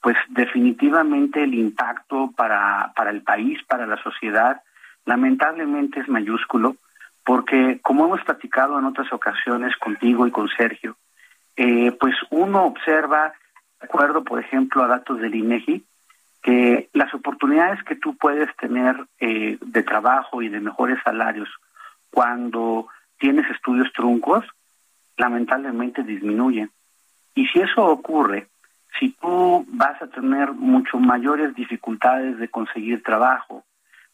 pues 0.00 0.16
definitivamente 0.30 1.44
el 1.44 1.54
impacto 1.54 2.32
para, 2.36 2.92
para 2.96 3.10
el 3.10 3.22
país, 3.22 3.62
para 3.68 3.86
la 3.86 4.02
sociedad, 4.02 4.60
lamentablemente 5.04 6.00
es 6.00 6.08
mayúsculo, 6.08 6.74
porque 7.24 7.78
como 7.80 8.06
hemos 8.06 8.22
platicado 8.22 8.76
en 8.76 8.86
otras 8.86 9.12
ocasiones 9.12 9.76
contigo 9.76 10.26
y 10.26 10.32
con 10.32 10.48
Sergio, 10.48 10.96
eh, 11.54 11.92
pues 11.92 12.16
uno 12.30 12.64
observa, 12.64 13.34
acuerdo, 13.84 14.24
por 14.24 14.40
ejemplo, 14.40 14.82
a 14.82 14.88
datos 14.88 15.20
del 15.20 15.34
INEGI, 15.34 15.84
que 16.42 16.90
las 16.92 17.12
oportunidades 17.14 17.82
que 17.84 17.96
tú 17.96 18.16
puedes 18.16 18.54
tener 18.56 18.96
eh, 19.18 19.56
de 19.60 19.82
trabajo 19.82 20.42
y 20.42 20.48
de 20.48 20.60
mejores 20.60 20.98
salarios 21.02 21.48
cuando 22.10 22.88
tienes 23.18 23.50
estudios 23.50 23.90
truncos, 23.92 24.44
lamentablemente 25.16 26.02
disminuyen. 26.02 26.70
Y 27.34 27.46
si 27.46 27.60
eso 27.60 27.84
ocurre, 27.84 28.48
si 28.98 29.10
tú 29.20 29.64
vas 29.68 30.00
a 30.00 30.06
tener 30.06 30.52
mucho 30.52 30.98
mayores 30.98 31.54
dificultades 31.54 32.38
de 32.38 32.48
conseguir 32.48 33.02
trabajo, 33.02 33.64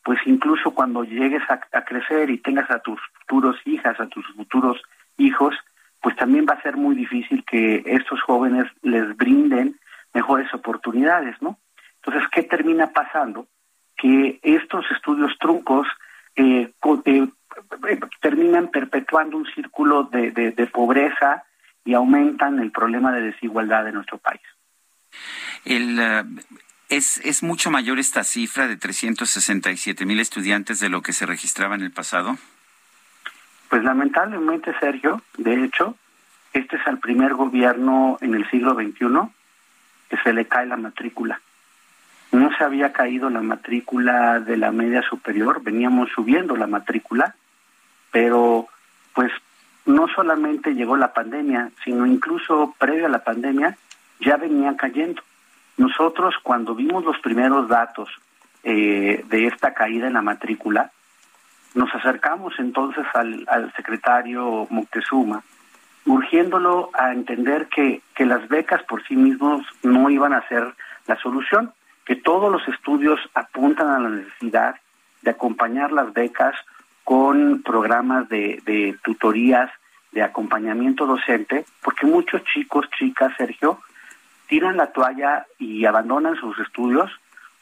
pues 0.05 0.19
incluso 0.25 0.71
cuando 0.71 1.05
llegues 1.05 1.43
a, 1.49 1.85
crecer 1.85 2.31
y 2.31 2.39
tengas 2.39 2.71
a 2.71 2.79
tus 2.79 2.99
futuros 3.19 3.57
hijas, 3.67 4.01
a 4.01 4.07
tus 4.07 4.27
futuros 4.35 4.81
hijos, 5.19 5.55
pues 6.01 6.16
también 6.16 6.47
va 6.48 6.55
a 6.55 6.62
ser 6.62 6.77
muy 6.77 6.94
difícil 6.94 7.44
que 7.44 7.82
estos 7.86 8.20
jóvenes 8.22 8.66
les 8.82 9.16
brinden 9.16 9.78
mejores 10.14 10.52
oportunidades, 10.55 11.36
¿no? 11.40 11.59
Entonces, 11.97 12.28
¿qué 12.32 12.43
termina 12.43 12.89
pasando? 12.89 13.47
Que 13.97 14.40
estos 14.43 14.85
estudios 14.90 15.32
truncos 15.39 15.86
eh, 16.36 16.72
eh, 17.05 17.28
terminan 18.20 18.68
perpetuando 18.68 19.36
un 19.36 19.47
círculo 19.47 20.05
de, 20.05 20.31
de 20.31 20.66
pobreza 20.66 21.44
y 21.85 21.94
aumentan 21.94 22.59
el 22.60 22.70
problema 22.70 23.12
de 23.12 23.22
desigualdad 23.22 23.85
de 23.85 23.93
nuestro 23.93 24.18
país. 24.18 24.40
El, 25.64 25.98
eh, 25.98 26.24
es, 26.89 27.18
¿Es 27.18 27.43
mucho 27.43 27.70
mayor 27.70 27.98
esta 27.98 28.24
cifra 28.24 28.66
de 28.66 28.77
367 28.77 30.06
mil 30.06 30.20
estudiantes 30.20 30.81
de 30.81 30.89
lo 30.89 31.02
que 31.02 31.12
se 31.12 31.27
registraba 31.27 31.74
en 31.74 31.82
el 31.82 31.93
pasado? 31.93 32.36
Pues 33.71 33.85
lamentablemente, 33.85 34.75
Sergio, 34.81 35.23
de 35.39 35.65
hecho, 35.65 35.95
este 36.53 36.75
es 36.75 36.87
el 36.89 36.99
primer 36.99 37.35
gobierno 37.35 38.19
en 38.21 38.35
el 38.35 38.51
siglo 38.51 38.75
XXI 38.75 39.31
que 40.09 40.17
se 40.25 40.33
le 40.33 40.47
cae 40.47 40.67
la 40.67 40.77
matrícula. 40.77 41.41
No 42.33 42.51
se 42.57 42.65
había 42.65 42.93
caído 42.93 43.31
la 43.31 43.43
matrícula 43.43 44.41
de 44.41 44.57
la 44.57 44.73
media 44.73 45.03
superior, 45.03 45.63
veníamos 45.63 46.11
subiendo 46.11 46.57
la 46.57 46.67
matrícula, 46.67 47.37
pero 48.11 48.67
pues 49.15 49.31
no 49.87 50.09
solamente 50.09 50.75
llegó 50.75 50.97
la 50.97 51.13
pandemia, 51.13 51.71
sino 51.85 52.07
incluso 52.07 52.75
previo 52.77 53.07
a 53.07 53.11
la 53.11 53.23
pandemia 53.23 53.79
ya 54.19 54.37
venía 54.37 54.77
cayendo. 54.77 55.23
Nosotros 55.77 56.35
cuando 56.43 56.75
vimos 56.75 57.05
los 57.05 57.21
primeros 57.21 57.69
datos 57.69 58.09
eh, 58.65 59.25
de 59.29 59.47
esta 59.47 59.75
caída 59.75 60.09
en 60.09 60.15
la 60.15 60.23
matrícula, 60.23 60.91
nos 61.75 61.95
acercamos 61.95 62.55
entonces 62.59 63.05
al, 63.15 63.73
secretario 63.77 64.67
Moctezuma, 64.71 65.43
urgiéndolo 66.07 66.91
a 66.95 67.13
entender 67.13 67.69
que, 67.69 68.03
que 68.15 68.27
las 68.27 68.49
becas 68.49 68.83
por 68.85 69.07
sí 69.07 69.17
mismos 69.17 69.65
no 69.83 70.11
iban 70.11 70.33
a 70.33 70.47
ser 70.49 70.75
la 71.07 71.17
solución, 71.17 71.73
que 72.05 72.17
todos 72.17 72.51
los 72.51 72.67
estudios 72.69 73.21
apuntan 73.35 73.89
a 73.89 73.99
la 73.99 74.09
necesidad 74.09 74.77
de 75.23 75.31
acompañar 75.31 75.93
las 75.93 76.13
becas 76.13 76.55
con 77.05 77.63
programas 77.63 78.29
de, 78.29 78.63
de 78.65 78.97
tutorías, 79.03 79.71
de 80.13 80.23
acompañamiento 80.23 81.07
docente, 81.07 81.65
porque 81.83 82.07
muchos 82.07 82.43
chicos, 82.45 82.89
chicas, 82.99 83.33
Sergio, 83.37 83.81
tiran 84.49 84.77
la 84.77 84.93
toalla 84.93 85.47
y 85.59 85.85
abandonan 85.85 86.37
sus 86.37 86.59
estudios 86.59 87.11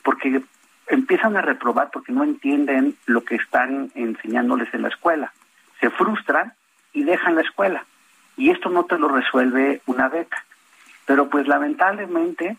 porque 0.03 0.43
empiezan 0.89 1.37
a 1.37 1.43
reprobar 1.43 1.91
porque 1.93 2.13
no 2.13 2.25
entienden 2.25 2.97
lo 3.07 3.25
que 3.25 3.37
están 3.37 3.91
enseñándoles 3.95 4.73
en 4.75 4.83
la 4.83 4.89
escuela. 4.89 5.33
Se 5.81 5.91
frustran 5.91 6.53
y 6.93 7.05
dejan 7.05 7.37
la 7.37 7.43
escuela. 7.43 7.85
Y 8.37 8.51
esto 8.51 8.71
no 8.71 8.85
te 8.85 8.99
lo 8.99 9.09
resuelve 9.09 9.83
una 9.87 10.09
beca. 10.09 10.45
Pero 11.07 11.29
pues 11.29 11.47
lamentablemente, 11.47 12.57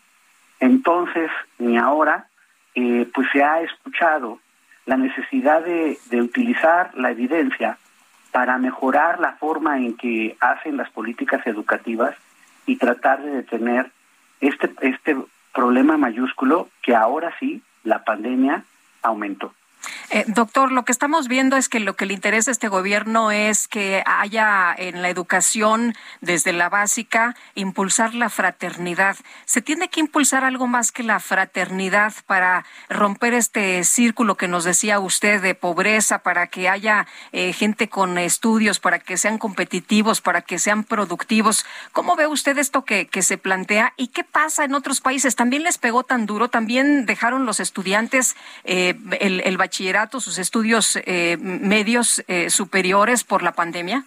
entonces 0.60 1.30
ni 1.58 1.78
ahora, 1.78 2.28
eh, 2.76 3.10
pues 3.14 3.28
se 3.32 3.44
ha 3.44 3.62
escuchado 3.62 4.40
la 4.86 4.98
necesidad 4.98 5.64
de, 5.64 5.98
de 6.10 6.22
utilizar 6.22 6.92
la 6.96 7.12
evidencia 7.12 7.78
para 8.32 8.58
mejorar 8.58 9.20
la 9.20 9.34
forma 9.34 9.78
en 9.78 9.96
que 9.96 10.38
hacen 10.40 10.78
las 10.78 10.90
políticas 10.92 11.46
educativas 11.46 12.16
y 12.66 12.76
tratar 12.76 13.22
de 13.22 13.32
detener 13.32 13.92
este, 14.42 14.72
este 14.82 15.18
problema 15.54 15.98
mayúsculo 15.98 16.70
que 16.82 16.96
ahora 16.96 17.34
sí 17.40 17.62
la 17.84 18.04
pandemia 18.04 18.64
aumentó. 19.02 19.54
Eh, 20.12 20.26
doctor, 20.28 20.72
lo 20.72 20.86
que 20.86 20.92
estamos 20.92 21.28
viendo 21.28 21.56
es 21.56 21.70
que 21.70 21.80
lo 21.80 21.96
que 21.96 22.06
le 22.06 22.14
interesa 22.14 22.50
a 22.50 22.54
este 22.54 22.68
gobierno 22.68 23.32
es 23.32 23.68
que 23.68 24.04
haya 24.06 24.74
en 24.76 25.02
la 25.02 25.10
educación, 25.10 25.96
desde 26.22 26.52
la 26.52 26.70
básica, 26.70 27.36
impulsar 27.54 28.16
la 28.16 28.30
fraternidad. 28.30 29.18
¿Se 29.46 29.62
tiene 29.62 29.90
que 29.90 30.00
impulsar 30.00 30.44
algo 30.44 30.68
más 30.68 30.92
que 30.92 31.04
la 31.04 31.20
fraternidad 31.20 32.14
para 32.26 32.66
romper 32.90 33.34
este 33.34 33.84
círculo 33.84 34.36
que 34.36 34.48
nos 34.48 34.64
decía 34.64 35.00
usted 35.00 35.42
de 35.42 35.54
pobreza, 35.54 36.20
para 36.20 36.48
que 36.48 36.70
haya 36.70 37.06
eh, 37.32 37.54
gente 37.54 37.88
con 37.88 38.18
estudios, 38.18 38.80
para 38.80 39.00
que 39.00 39.18
sean 39.18 39.38
competitivos, 39.38 40.22
para 40.22 40.42
que 40.42 40.58
sean 40.58 40.84
productivos? 40.84 41.66
¿Cómo 41.92 42.16
ve 42.16 42.26
usted 42.26 42.58
esto 42.58 42.84
que, 42.84 43.08
se 43.20 43.38
plantea 43.38 43.94
y 43.98 44.08
qué 44.08 44.24
pasa 44.24 44.64
en 44.64 44.74
otros 44.74 45.02
países? 45.02 45.36
¿También 45.36 45.64
les 45.64 45.78
pegó 45.78 46.04
tan 46.04 46.26
duro? 46.26 46.48
¿También 46.48 47.06
dejaron 47.06 47.46
los 47.46 47.60
estudiantes 47.60 48.36
eh, 48.64 48.98
el, 49.20 49.42
el 49.42 49.58
bachillerato, 49.70 50.20
sus 50.20 50.40
estudios 50.40 50.98
eh, 51.06 51.38
medios 51.40 52.24
eh, 52.28 52.50
superiores 52.50 53.24
por 53.24 53.44
la 53.44 53.52
pandemia? 53.52 54.04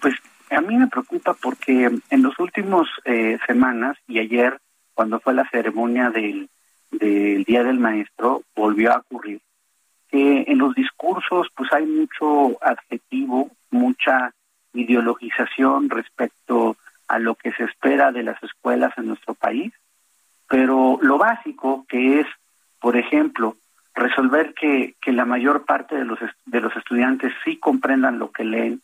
Pues 0.00 0.14
a 0.50 0.60
mí 0.60 0.76
me 0.76 0.86
preocupa 0.86 1.34
porque 1.34 1.90
en 2.10 2.22
los 2.22 2.38
últimos 2.38 2.88
eh, 3.04 3.38
semanas 3.46 3.98
y 4.06 4.20
ayer, 4.20 4.58
cuando 4.94 5.18
fue 5.18 5.34
la 5.34 5.48
ceremonia 5.50 6.10
del, 6.10 6.48
del 6.92 7.42
Día 7.42 7.64
del 7.64 7.80
Maestro, 7.80 8.42
volvió 8.54 8.92
a 8.92 8.98
ocurrir 8.98 9.40
que 10.08 10.44
en 10.46 10.58
los 10.58 10.74
discursos 10.74 11.48
pues 11.56 11.72
hay 11.72 11.86
mucho 11.86 12.58
adjetivo, 12.62 13.50
mucha 13.70 14.32
ideologización 14.72 15.90
respecto 15.90 16.76
a 17.08 17.18
lo 17.18 17.34
que 17.34 17.52
se 17.52 17.64
espera 17.64 18.12
de 18.12 18.22
las 18.22 18.40
escuelas 18.42 18.92
en 18.98 19.08
nuestro 19.08 19.34
país, 19.34 19.72
pero 20.48 20.98
lo 21.02 21.18
básico 21.18 21.86
que 21.88 22.20
es, 22.20 22.26
por 22.78 22.96
ejemplo, 22.96 23.56
resolver 23.94 24.54
que, 24.54 24.94
que 25.00 25.12
la 25.12 25.24
mayor 25.24 25.64
parte 25.64 25.96
de 25.96 26.04
los, 26.04 26.18
de 26.46 26.60
los 26.60 26.74
estudiantes 26.76 27.32
sí 27.44 27.58
comprendan 27.58 28.18
lo 28.18 28.30
que 28.30 28.44
leen, 28.44 28.82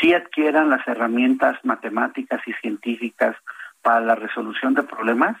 sí 0.00 0.14
adquieran 0.14 0.70
las 0.70 0.86
herramientas 0.86 1.58
matemáticas 1.64 2.40
y 2.46 2.52
científicas 2.54 3.36
para 3.82 4.00
la 4.00 4.14
resolución 4.14 4.74
de 4.74 4.82
problemas, 4.82 5.36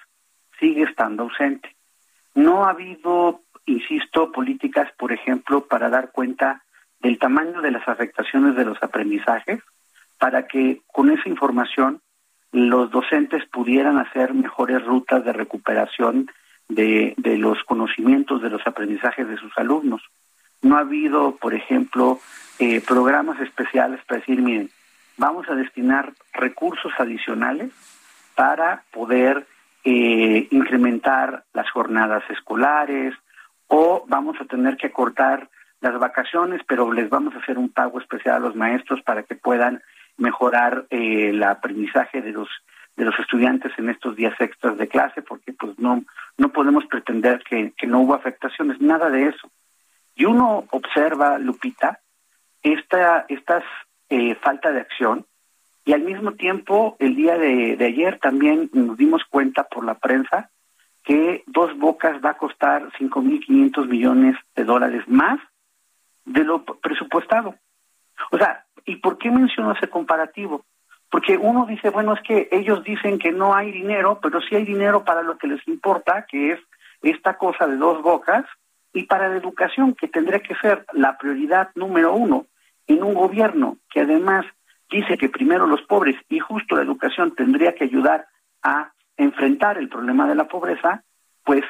sigue 0.58 0.82
estando 0.82 1.24
ausente. 1.24 1.74
No 2.34 2.64
ha 2.64 2.70
habido, 2.70 3.40
insisto, 3.66 4.32
políticas, 4.32 4.90
por 4.98 5.12
ejemplo, 5.12 5.66
para 5.66 5.88
dar 5.88 6.10
cuenta 6.10 6.62
del 7.00 7.18
tamaño 7.18 7.60
de 7.60 7.70
las 7.70 7.86
afectaciones 7.88 8.56
de 8.56 8.64
los 8.64 8.82
aprendizajes, 8.82 9.60
para 10.18 10.46
que 10.46 10.80
con 10.86 11.10
esa 11.10 11.28
información 11.28 12.00
los 12.52 12.90
docentes 12.90 13.44
pudieran 13.46 13.98
hacer 13.98 14.32
mejores 14.32 14.84
rutas 14.84 15.24
de 15.24 15.32
recuperación 15.32 16.30
de, 16.68 17.14
de 17.16 17.36
los 17.36 17.62
conocimientos, 17.64 18.42
de 18.42 18.50
los 18.50 18.66
aprendizajes 18.66 19.28
de 19.28 19.36
sus 19.36 19.52
alumnos. 19.56 20.02
No 20.62 20.76
ha 20.76 20.80
habido, 20.80 21.36
por 21.36 21.54
ejemplo, 21.54 22.20
eh, 22.58 22.80
programas 22.80 23.40
especiales 23.40 24.00
para 24.06 24.20
decir, 24.20 24.40
miren, 24.40 24.70
vamos 25.16 25.48
a 25.48 25.54
destinar 25.54 26.12
recursos 26.32 26.92
adicionales 26.98 27.72
para 28.34 28.82
poder 28.92 29.46
eh, 29.84 30.48
incrementar 30.50 31.44
las 31.52 31.70
jornadas 31.70 32.24
escolares 32.30 33.14
o 33.68 34.04
vamos 34.08 34.36
a 34.40 34.44
tener 34.44 34.76
que 34.76 34.90
cortar 34.90 35.48
las 35.80 35.98
vacaciones, 35.98 36.62
pero 36.66 36.90
les 36.92 37.10
vamos 37.10 37.34
a 37.34 37.38
hacer 37.38 37.58
un 37.58 37.68
pago 37.68 38.00
especial 38.00 38.36
a 38.36 38.46
los 38.46 38.56
maestros 38.56 39.02
para 39.02 39.22
que 39.24 39.34
puedan 39.34 39.82
mejorar 40.16 40.86
eh, 40.90 41.30
el 41.30 41.42
aprendizaje 41.42 42.22
de 42.22 42.32
los 42.32 42.48
de 42.96 43.04
los 43.04 43.18
estudiantes 43.18 43.72
en 43.78 43.90
estos 43.90 44.16
días 44.16 44.34
extras 44.40 44.78
de 44.78 44.88
clase, 44.88 45.22
porque 45.22 45.52
pues 45.52 45.78
no 45.78 46.02
no 46.36 46.48
podemos 46.50 46.84
pretender 46.86 47.42
que, 47.48 47.72
que 47.76 47.86
no 47.86 48.00
hubo 48.00 48.14
afectaciones, 48.14 48.80
nada 48.80 49.10
de 49.10 49.28
eso. 49.28 49.50
Y 50.16 50.24
uno 50.24 50.64
observa, 50.70 51.38
Lupita, 51.38 52.00
esta 52.62 53.26
estas 53.28 53.64
eh, 54.08 54.34
falta 54.36 54.72
de 54.72 54.80
acción 54.80 55.26
y 55.84 55.92
al 55.92 56.02
mismo 56.02 56.32
tiempo 56.32 56.96
el 56.98 57.14
día 57.14 57.36
de, 57.36 57.76
de 57.76 57.86
ayer 57.86 58.18
también 58.18 58.70
nos 58.72 58.96
dimos 58.96 59.22
cuenta 59.28 59.64
por 59.64 59.84
la 59.84 59.94
prensa 59.94 60.50
que 61.02 61.44
Dos 61.46 61.76
Bocas 61.78 62.24
va 62.24 62.30
a 62.30 62.38
costar 62.38 62.90
5.500 62.92 63.86
millones 63.86 64.36
de 64.56 64.64
dólares 64.64 65.04
más 65.06 65.38
de 66.24 66.44
lo 66.44 66.64
presupuestado. 66.64 67.54
O 68.30 68.38
sea, 68.38 68.64
¿y 68.86 68.96
por 68.96 69.18
qué 69.18 69.30
menciono 69.30 69.72
ese 69.72 69.88
comparativo? 69.88 70.64
Porque 71.14 71.36
uno 71.36 71.64
dice, 71.64 71.90
bueno, 71.90 72.14
es 72.14 72.20
que 72.22 72.48
ellos 72.50 72.82
dicen 72.82 73.20
que 73.20 73.30
no 73.30 73.54
hay 73.54 73.70
dinero, 73.70 74.18
pero 74.20 74.40
sí 74.40 74.56
hay 74.56 74.64
dinero 74.64 75.04
para 75.04 75.22
lo 75.22 75.38
que 75.38 75.46
les 75.46 75.64
importa, 75.68 76.26
que 76.28 76.50
es 76.50 76.60
esta 77.02 77.38
cosa 77.38 77.68
de 77.68 77.76
dos 77.76 78.02
bocas, 78.02 78.44
y 78.92 79.04
para 79.04 79.28
la 79.28 79.36
educación, 79.36 79.94
que 79.94 80.08
tendría 80.08 80.40
que 80.40 80.56
ser 80.56 80.84
la 80.92 81.16
prioridad 81.16 81.70
número 81.76 82.14
uno 82.14 82.46
en 82.88 83.04
un 83.04 83.14
gobierno 83.14 83.78
que 83.92 84.00
además 84.00 84.44
dice 84.90 85.16
que 85.16 85.28
primero 85.28 85.68
los 85.68 85.82
pobres 85.82 86.16
y 86.28 86.40
justo 86.40 86.74
la 86.74 86.82
educación 86.82 87.32
tendría 87.36 87.76
que 87.76 87.84
ayudar 87.84 88.26
a 88.64 88.92
enfrentar 89.16 89.78
el 89.78 89.88
problema 89.88 90.26
de 90.26 90.34
la 90.34 90.48
pobreza, 90.48 91.04
pues 91.44 91.62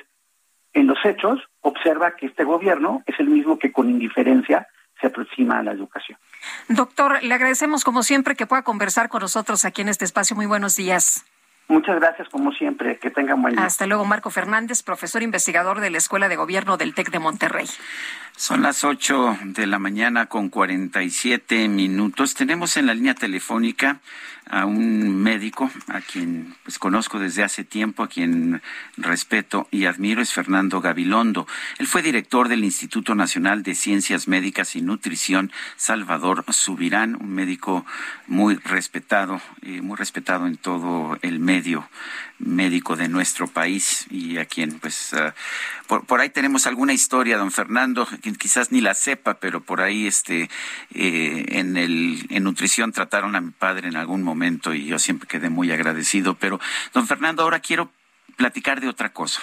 en 0.72 0.86
los 0.86 1.04
hechos 1.04 1.38
observa 1.60 2.16
que 2.16 2.24
este 2.24 2.44
gobierno 2.44 3.02
es 3.04 3.20
el 3.20 3.28
mismo 3.28 3.58
que 3.58 3.72
con 3.72 3.90
indiferencia 3.90 4.66
se 5.04 5.08
aproxima 5.08 5.58
a 5.58 5.62
la 5.62 5.72
educación. 5.72 6.18
Doctor, 6.68 7.22
le 7.22 7.34
agradecemos 7.34 7.84
como 7.84 8.02
siempre 8.02 8.36
que 8.36 8.46
pueda 8.46 8.62
conversar 8.62 9.08
con 9.10 9.20
nosotros 9.20 9.64
aquí 9.66 9.82
en 9.82 9.90
este 9.90 10.06
espacio. 10.06 10.34
Muy 10.34 10.46
buenos 10.46 10.76
días. 10.76 11.26
Muchas 11.66 11.96
gracias, 11.96 12.28
como 12.28 12.52
siempre. 12.52 12.98
Que 12.98 13.10
tengan 13.10 13.40
buen 13.40 13.54
día. 13.54 13.64
Hasta 13.64 13.86
luego, 13.86 14.04
Marco 14.04 14.30
Fernández, 14.30 14.82
profesor 14.82 15.22
investigador 15.22 15.80
de 15.80 15.90
la 15.90 15.98
Escuela 15.98 16.28
de 16.28 16.36
Gobierno 16.36 16.76
del 16.76 16.94
TEC 16.94 17.10
de 17.10 17.18
Monterrey. 17.18 17.66
Son 18.36 18.62
las 18.62 18.84
8 18.84 19.38
de 19.44 19.66
la 19.66 19.78
mañana 19.78 20.26
con 20.26 20.48
47 20.50 21.68
minutos. 21.68 22.34
Tenemos 22.34 22.76
en 22.76 22.86
la 22.86 22.94
línea 22.94 23.14
telefónica 23.14 24.00
a 24.46 24.66
un 24.66 25.22
médico 25.22 25.70
a 25.88 26.00
quien 26.00 26.54
pues 26.64 26.78
conozco 26.78 27.18
desde 27.18 27.44
hace 27.44 27.64
tiempo, 27.64 28.02
a 28.02 28.08
quien 28.08 28.60
respeto 28.98 29.68
y 29.70 29.86
admiro, 29.86 30.20
es 30.20 30.32
Fernando 30.32 30.80
Gabilondo. 30.80 31.46
Él 31.78 31.86
fue 31.86 32.02
director 32.02 32.48
del 32.48 32.64
Instituto 32.64 33.14
Nacional 33.14 33.62
de 33.62 33.74
Ciencias 33.74 34.28
Médicas 34.28 34.76
y 34.76 34.82
Nutrición 34.82 35.50
Salvador 35.76 36.44
Subirán, 36.50 37.14
un 37.14 37.34
médico 37.34 37.86
muy 38.26 38.56
respetado, 38.56 39.40
eh, 39.62 39.80
muy 39.80 39.96
respetado 39.96 40.46
en 40.46 40.56
todo 40.56 41.16
el 41.22 41.38
medio 41.38 41.53
médico 42.38 42.96
de 42.96 43.08
nuestro 43.08 43.46
país 43.46 44.06
y 44.10 44.38
a 44.38 44.44
quien 44.44 44.78
pues 44.80 45.14
ah, 45.14 45.34
por, 45.86 46.04
por, 46.04 46.20
ahí 46.20 46.30
tenemos 46.30 46.66
alguna 46.66 46.92
historia 46.92 47.38
don 47.38 47.52
Fernando 47.52 48.06
quizás 48.38 48.72
ni 48.72 48.80
la 48.80 48.94
sepa 48.94 49.34
pero 49.34 49.62
por 49.62 49.80
ahí 49.80 50.06
este 50.06 50.50
eh, 50.94 51.44
en 51.48 51.76
el 51.76 52.26
en 52.30 52.44
nutrición 52.44 52.92
trataron 52.92 53.36
a 53.36 53.40
mi 53.40 53.52
padre 53.52 53.88
en 53.88 53.96
algún 53.96 54.22
momento 54.22 54.74
y 54.74 54.86
yo 54.86 54.98
siempre 54.98 55.28
quedé 55.28 55.48
muy 55.48 55.70
agradecido 55.70 56.34
pero 56.34 56.60
don 56.92 57.06
Fernando 57.06 57.42
ahora 57.42 57.60
quiero 57.60 57.90
platicar 58.36 58.80
de 58.80 58.88
otra 58.88 59.12
cosa. 59.12 59.42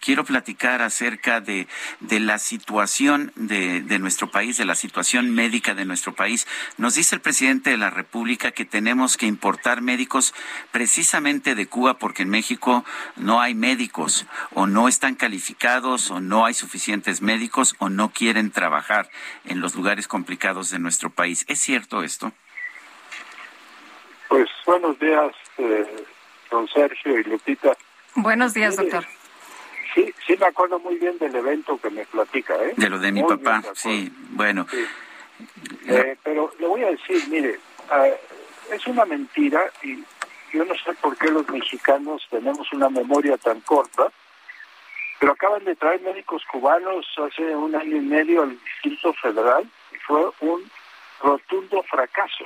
Quiero 0.00 0.24
platicar 0.24 0.82
acerca 0.82 1.40
de, 1.40 1.68
de 2.00 2.20
la 2.20 2.38
situación 2.38 3.32
de, 3.36 3.82
de, 3.82 3.98
nuestro 3.98 4.30
país, 4.30 4.56
de 4.56 4.64
la 4.64 4.74
situación 4.74 5.30
médica 5.30 5.74
de 5.74 5.84
nuestro 5.84 6.14
país. 6.14 6.46
Nos 6.78 6.94
dice 6.94 7.14
el 7.14 7.20
presidente 7.20 7.70
de 7.70 7.76
la 7.76 7.90
República 7.90 8.50
que 8.52 8.64
tenemos 8.64 9.16
que 9.16 9.26
importar 9.26 9.82
médicos 9.82 10.34
precisamente 10.72 11.54
de 11.54 11.66
Cuba 11.66 11.98
porque 11.98 12.22
en 12.22 12.30
México 12.30 12.84
no 13.16 13.40
hay 13.40 13.54
médicos 13.54 14.26
o 14.54 14.66
no 14.66 14.88
están 14.88 15.14
calificados 15.14 16.10
o 16.10 16.20
no 16.20 16.46
hay 16.46 16.54
suficientes 16.54 17.22
médicos 17.22 17.74
o 17.78 17.88
no 17.90 18.10
quieren 18.10 18.50
trabajar 18.50 19.10
en 19.44 19.60
los 19.60 19.74
lugares 19.74 20.08
complicados 20.08 20.70
de 20.70 20.78
nuestro 20.78 21.10
país. 21.10 21.44
¿Es 21.48 21.60
cierto 21.60 22.02
esto? 22.02 22.32
Pues 24.28 24.48
buenos 24.64 24.98
días, 24.98 25.32
eh, 25.58 26.06
don 26.50 26.68
Sergio 26.68 27.18
y 27.18 27.24
Lupita. 27.24 27.76
Buenos 28.14 28.54
días, 28.54 28.76
doctor. 28.76 29.04
Sí, 29.94 30.14
sí 30.26 30.36
me 30.38 30.46
acuerdo 30.46 30.78
muy 30.78 30.96
bien 30.96 31.18
del 31.18 31.34
evento 31.34 31.78
que 31.78 31.90
me 31.90 32.04
platica, 32.06 32.54
¿eh? 32.62 32.74
De 32.76 32.88
lo 32.88 32.98
de 32.98 33.12
mi 33.12 33.22
papá, 33.22 33.62
sí, 33.74 34.12
bueno. 34.30 34.66
Eh, 35.88 36.16
pero 36.22 36.52
le 36.58 36.66
voy 36.66 36.84
a 36.84 36.90
decir, 36.90 37.22
mire, 37.28 37.58
uh, 37.90 38.74
es 38.74 38.86
una 38.86 39.04
mentira 39.04 39.60
y 39.82 40.04
yo 40.52 40.64
no 40.64 40.74
sé 40.74 40.92
por 41.00 41.16
qué 41.16 41.30
los 41.30 41.48
mexicanos 41.48 42.26
tenemos 42.30 42.72
una 42.72 42.88
memoria 42.88 43.36
tan 43.38 43.60
corta, 43.62 44.12
pero 45.18 45.32
acaban 45.32 45.64
de 45.64 45.76
traer 45.76 46.00
médicos 46.02 46.42
cubanos 46.50 47.06
hace 47.18 47.54
un 47.54 47.74
año 47.74 47.96
y 47.96 48.00
medio 48.00 48.42
al 48.42 48.50
Distrito 48.50 49.12
Federal 49.14 49.68
y 49.92 49.96
fue 49.98 50.30
un 50.40 50.70
rotundo 51.22 51.82
fracaso. 51.84 52.44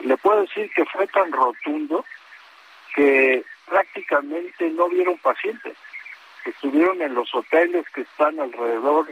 Le 0.00 0.16
puedo 0.16 0.42
decir 0.42 0.70
que 0.74 0.84
fue 0.86 1.06
tan 1.08 1.30
rotundo 1.30 2.04
que 2.94 3.44
prácticamente 3.66 4.68
no 4.70 4.88
vieron 4.88 5.18
pacientes. 5.18 5.76
Estuvieron 6.44 7.00
en 7.02 7.14
los 7.14 7.34
hoteles 7.34 7.84
que 7.94 8.02
están 8.02 8.38
alrededor 8.40 9.06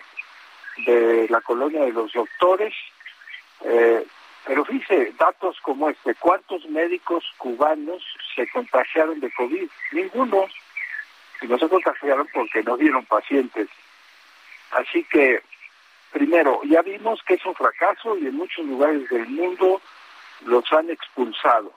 de 0.86 1.26
la 1.28 1.40
colonia 1.40 1.82
de 1.82 1.92
los 1.92 2.12
doctores. 2.12 2.74
Eh, 3.64 4.04
pero 4.46 4.64
fíjese, 4.64 5.12
datos 5.18 5.60
como 5.60 5.90
este, 5.90 6.14
¿cuántos 6.14 6.66
médicos 6.66 7.24
cubanos 7.38 8.02
se 8.34 8.48
contagiaron 8.48 9.20
de 9.20 9.30
COVID? 9.32 9.68
Ninguno. 9.92 10.46
Y 11.42 11.46
no 11.46 11.58
se 11.58 11.68
contagiaron 11.68 12.28
porque 12.32 12.62
no 12.62 12.76
vieron 12.76 13.04
pacientes. 13.06 13.68
Así 14.72 15.04
que, 15.04 15.42
primero, 16.12 16.60
ya 16.64 16.82
vimos 16.82 17.22
que 17.22 17.34
es 17.34 17.44
un 17.44 17.54
fracaso 17.54 18.16
y 18.18 18.26
en 18.26 18.36
muchos 18.36 18.64
lugares 18.66 19.08
del 19.08 19.28
mundo 19.28 19.80
los 20.46 20.72
han 20.72 20.90
expulsado. 20.90 21.72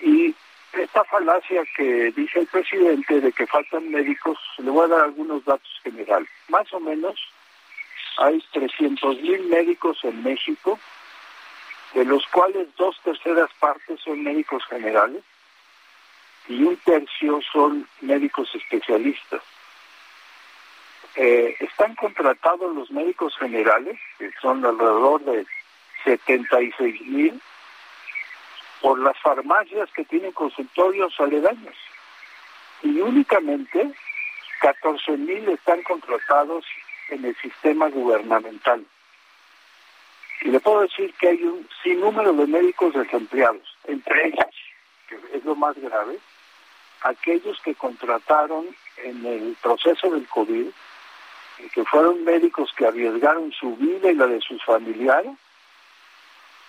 Y 0.00 0.34
esta 0.78 1.04
falacia 1.04 1.62
que 1.76 2.12
dice 2.12 2.40
el 2.40 2.46
presidente 2.46 3.20
de 3.20 3.32
que 3.32 3.46
faltan 3.46 3.90
médicos, 3.90 4.38
le 4.58 4.70
voy 4.70 4.84
a 4.84 4.88
dar 4.88 5.00
algunos 5.02 5.44
datos 5.44 5.70
generales. 5.82 6.28
Más 6.48 6.72
o 6.72 6.80
menos 6.80 7.20
hay 8.18 8.42
300 8.52 9.20
mil 9.20 9.46
médicos 9.46 9.98
en 10.04 10.22
México, 10.22 10.78
de 11.94 12.04
los 12.04 12.26
cuales 12.26 12.68
dos 12.76 12.98
terceras 13.02 13.50
partes 13.60 14.00
son 14.00 14.22
médicos 14.22 14.64
generales 14.66 15.22
y 16.48 16.62
un 16.62 16.76
tercio 16.78 17.40
son 17.52 17.88
médicos 18.00 18.52
especialistas. 18.54 19.42
Eh, 21.16 21.54
están 21.60 21.94
contratados 21.94 22.74
los 22.74 22.90
médicos 22.90 23.36
generales, 23.36 23.98
que 24.18 24.30
son 24.42 24.64
alrededor 24.64 25.24
de 25.24 25.46
76 26.04 27.00
mil, 27.02 27.40
por 28.84 28.98
las 28.98 29.18
farmacias 29.20 29.90
que 29.92 30.04
tienen 30.04 30.32
consultorios 30.32 31.18
aledaños. 31.18 31.74
Y 32.82 33.00
únicamente 33.00 33.90
14 34.60 35.12
mil 35.16 35.48
están 35.48 35.82
contratados 35.84 36.66
en 37.08 37.24
el 37.24 37.34
sistema 37.36 37.88
gubernamental. 37.88 38.84
Y 40.42 40.50
le 40.50 40.60
puedo 40.60 40.82
decir 40.82 41.14
que 41.18 41.28
hay 41.28 41.42
un 41.44 41.66
sinnúmero 41.82 42.34
de 42.34 42.46
médicos 42.46 42.92
desempleados, 42.92 43.62
entre 43.84 44.26
ellos, 44.26 44.54
que 45.08 45.18
es 45.32 45.42
lo 45.46 45.54
más 45.54 45.74
grave, 45.78 46.18
aquellos 47.00 47.58
que 47.62 47.74
contrataron 47.74 48.66
en 48.98 49.24
el 49.24 49.56
proceso 49.62 50.10
del 50.10 50.28
COVID, 50.28 50.66
que 51.72 51.84
fueron 51.86 52.22
médicos 52.22 52.70
que 52.76 52.86
arriesgaron 52.86 53.50
su 53.52 53.76
vida 53.76 54.10
y 54.10 54.14
la 54.14 54.26
de 54.26 54.42
sus 54.42 54.62
familiares, 54.62 55.32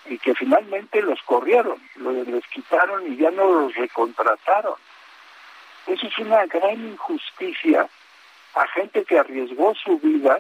y 0.06 0.18
que 0.18 0.36
finalmente 0.36 1.02
los 1.02 1.22
corrieron, 1.24 1.82
los, 1.96 2.28
les 2.28 2.46
quitaron 2.48 3.12
y 3.12 3.18
ya 3.18 3.32
no 3.32 3.52
los 3.52 3.76
recontrataron. 3.76 4.76
Eso 5.88 6.08
es 6.08 6.18
una 6.20 6.46
gran 6.46 6.80
injusticia 6.88 7.88
a 8.56 8.68
gente 8.68 9.04
que 9.04 9.20
arriesgó 9.20 9.76
su 9.76 10.00
vida 10.00 10.40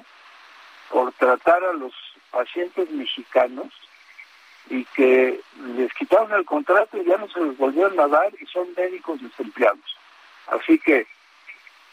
por 0.89 1.11
tratar 1.13 1.63
a 1.63 1.73
los 1.73 1.93
pacientes 2.31 2.89
mexicanos 2.91 3.71
y 4.69 4.83
que 4.85 5.39
les 5.75 5.93
quitaron 5.93 6.33
el 6.33 6.45
contrato 6.45 6.97
y 6.97 7.05
ya 7.05 7.17
no 7.17 7.27
se 7.29 7.39
les 7.39 7.57
volvieron 7.57 7.99
a 7.99 8.07
dar 8.07 8.31
y 8.39 8.45
son 8.47 8.67
médicos 8.75 9.21
desempleados. 9.21 9.97
Así 10.47 10.79
que 10.79 11.07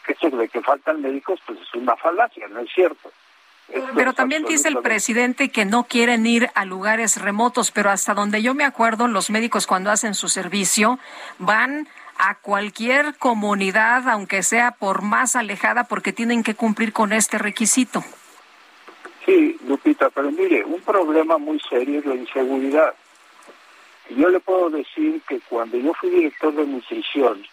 eso 0.07 0.29
de 0.29 0.47
que 0.49 0.61
faltan 0.61 1.01
médicos 1.01 1.39
pues 1.45 1.59
es 1.59 1.73
una 1.75 1.95
falacia, 1.95 2.47
no 2.47 2.61
es 2.61 2.71
cierto. 2.73 3.11
Pero 3.95 4.13
también 4.13 4.45
dice 4.45 4.67
el 4.67 4.79
presidente 4.79 5.49
que 5.49 5.65
no 5.65 5.85
quieren 5.85 6.25
ir 6.25 6.49
a 6.53 6.65
lugares 6.65 7.21
remotos, 7.21 7.71
pero 7.71 7.89
hasta 7.89 8.13
donde 8.13 8.41
yo 8.41 8.53
me 8.53 8.65
acuerdo, 8.65 9.07
los 9.07 9.29
médicos 9.29 9.67
cuando 9.67 9.89
hacen 9.89 10.13
su 10.13 10.29
servicio 10.29 10.99
van 11.39 11.87
a 12.17 12.35
cualquier 12.35 13.15
comunidad, 13.17 14.07
aunque 14.09 14.43
sea 14.43 14.71
por 14.71 15.01
más 15.01 15.35
alejada, 15.35 15.85
porque 15.85 16.13
tienen 16.13 16.43
que 16.43 16.55
cumplir 16.55 16.93
con 16.93 17.13
este 17.13 17.37
requisito. 17.37 18.03
Sí, 19.25 19.57
Lupita, 19.67 20.09
pero 20.09 20.31
mire, 20.31 20.63
un 20.65 20.81
problema 20.81 21.37
muy 21.37 21.59
serio 21.69 21.99
es 21.99 22.05
la 22.05 22.15
inseguridad. 22.15 22.93
Yo 24.09 24.29
le 24.29 24.39
puedo 24.39 24.69
decir 24.69 25.21
que 25.27 25.39
cuando 25.49 25.77
yo 25.77 25.93
fui 25.93 26.09
director 26.09 26.53
de 26.53 26.65
nutrición, 26.65 27.45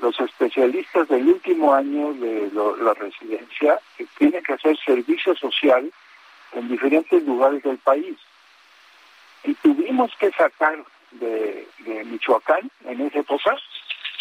los 0.00 0.18
especialistas 0.20 1.08
del 1.08 1.26
último 1.28 1.74
año 1.74 2.12
de 2.14 2.50
la 2.52 2.94
residencia 2.94 3.78
que 3.96 4.06
tienen 4.18 4.42
que 4.42 4.54
hacer 4.54 4.76
servicio 4.84 5.34
social 5.36 5.90
en 6.52 6.68
diferentes 6.68 7.22
lugares 7.24 7.62
del 7.62 7.78
país. 7.78 8.16
Y 9.44 9.54
tuvimos 9.54 10.10
que 10.18 10.30
sacar 10.32 10.84
de, 11.12 11.66
de 11.80 12.04
Michoacán 12.04 12.70
en 12.84 13.00
esa 13.00 13.20
época 13.20 13.56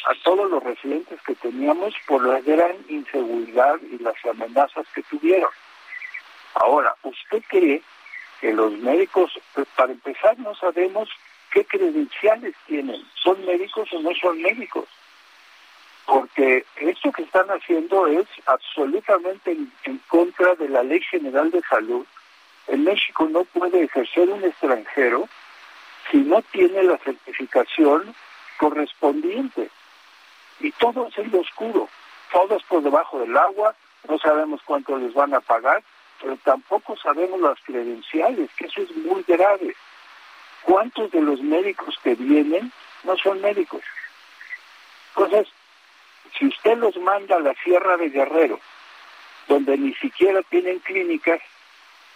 a 0.05 0.13
todos 0.23 0.49
los 0.49 0.63
residentes 0.63 1.19
que 1.23 1.35
teníamos 1.35 1.93
por 2.07 2.25
la 2.25 2.39
gran 2.41 2.75
inseguridad 2.87 3.75
y 3.91 4.01
las 4.01 4.15
amenazas 4.25 4.85
que 4.93 5.03
tuvieron. 5.03 5.49
Ahora, 6.55 6.95
¿usted 7.03 7.43
cree 7.49 7.81
que 8.39 8.53
los 8.53 8.71
médicos, 8.73 9.31
pues, 9.53 9.67
para 9.75 9.91
empezar, 9.91 10.37
no 10.39 10.55
sabemos 10.55 11.09
qué 11.51 11.65
credenciales 11.65 12.55
tienen? 12.67 13.01
¿Son 13.15 13.43
médicos 13.45 13.91
o 13.93 13.99
no 13.99 14.11
son 14.15 14.41
médicos? 14.41 14.87
Porque 16.07 16.65
esto 16.77 17.11
que 17.11 17.23
están 17.23 17.49
haciendo 17.49 18.07
es 18.07 18.25
absolutamente 18.45 19.51
en, 19.83 20.01
contra 20.07 20.55
de 20.55 20.69
la 20.69 20.81
Ley 20.81 21.01
General 21.01 21.51
de 21.51 21.61
Salud. 21.69 22.05
En 22.67 22.85
México 22.85 23.27
no 23.29 23.43
puede 23.43 23.83
ejercer 23.83 24.29
un 24.29 24.41
extranjero 24.43 25.27
si 26.09 26.17
no 26.19 26.41
tiene 26.43 26.83
la 26.83 26.97
certificación 26.99 28.15
correspondiente. 28.57 29.69
Y 30.61 30.71
todo 30.71 31.07
es 31.07 31.17
en 31.17 31.29
lo 31.29 31.41
oscuro, 31.41 31.89
todos 32.31 32.63
por 32.63 32.81
debajo 32.81 33.19
del 33.19 33.35
agua, 33.35 33.75
no 34.07 34.17
sabemos 34.17 34.61
cuánto 34.63 34.97
les 34.97 35.13
van 35.13 35.33
a 35.33 35.41
pagar, 35.41 35.83
pero 36.21 36.37
tampoco 36.37 36.95
sabemos 36.95 37.41
las 37.41 37.59
credenciales, 37.63 38.49
que 38.57 38.67
eso 38.67 38.81
es 38.81 38.95
muy 38.95 39.23
grave. 39.27 39.75
¿Cuántos 40.63 41.11
de 41.11 41.21
los 41.21 41.41
médicos 41.41 41.99
que 42.01 42.15
vienen 42.15 42.71
no 43.03 43.17
son 43.17 43.41
médicos? 43.41 43.81
Entonces, 45.15 45.47
si 46.37 46.47
usted 46.47 46.77
los 46.77 46.95
manda 46.97 47.37
a 47.37 47.39
la 47.39 47.53
Sierra 47.63 47.97
de 47.97 48.09
Guerrero, 48.09 48.59
donde 49.47 49.77
ni 49.77 49.93
siquiera 49.95 50.41
tienen 50.43 50.79
clínicas, 50.79 51.39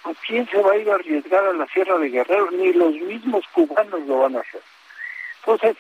pues 0.03 0.17
¿quién 0.25 0.47
se 0.49 0.61
va 0.61 0.73
a 0.73 0.77
ir 0.77 0.89
a 0.89 0.95
arriesgar 0.95 1.45
a 1.45 1.53
la 1.53 1.67
Sierra 1.67 1.97
de 1.97 2.09
Guerrero? 2.09 2.51
Ni 2.51 2.73
los 2.73 2.93
mismos 2.93 3.45
cubanos 3.53 4.01
lo 4.07 4.19
van 4.19 4.35
a 4.37 4.39
hacer. 4.39 4.61
Entonces, 5.39 5.77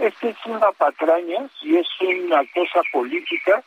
esta 0.00 0.28
es 0.28 0.36
una 0.46 0.72
patraña 0.72 1.48
y 1.62 1.76
es 1.76 1.86
una 2.00 2.42
cosa 2.52 2.82
política 2.92 3.62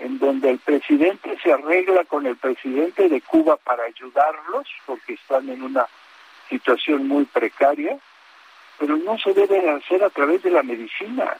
en 0.00 0.18
donde 0.18 0.50
el 0.50 0.58
presidente 0.58 1.36
se 1.42 1.52
arregla 1.52 2.04
con 2.04 2.26
el 2.26 2.36
presidente 2.36 3.08
de 3.08 3.20
Cuba 3.20 3.56
para 3.56 3.84
ayudarlos, 3.84 4.68
porque 4.86 5.14
están 5.14 5.48
en 5.48 5.62
una 5.62 5.86
situación 6.48 7.06
muy 7.06 7.24
precaria, 7.24 7.98
pero 8.78 8.96
no 8.96 9.18
se 9.18 9.32
debe 9.34 9.70
hacer 9.70 10.02
a 10.02 10.10
través 10.10 10.42
de 10.42 10.50
la 10.50 10.62
medicina. 10.62 11.36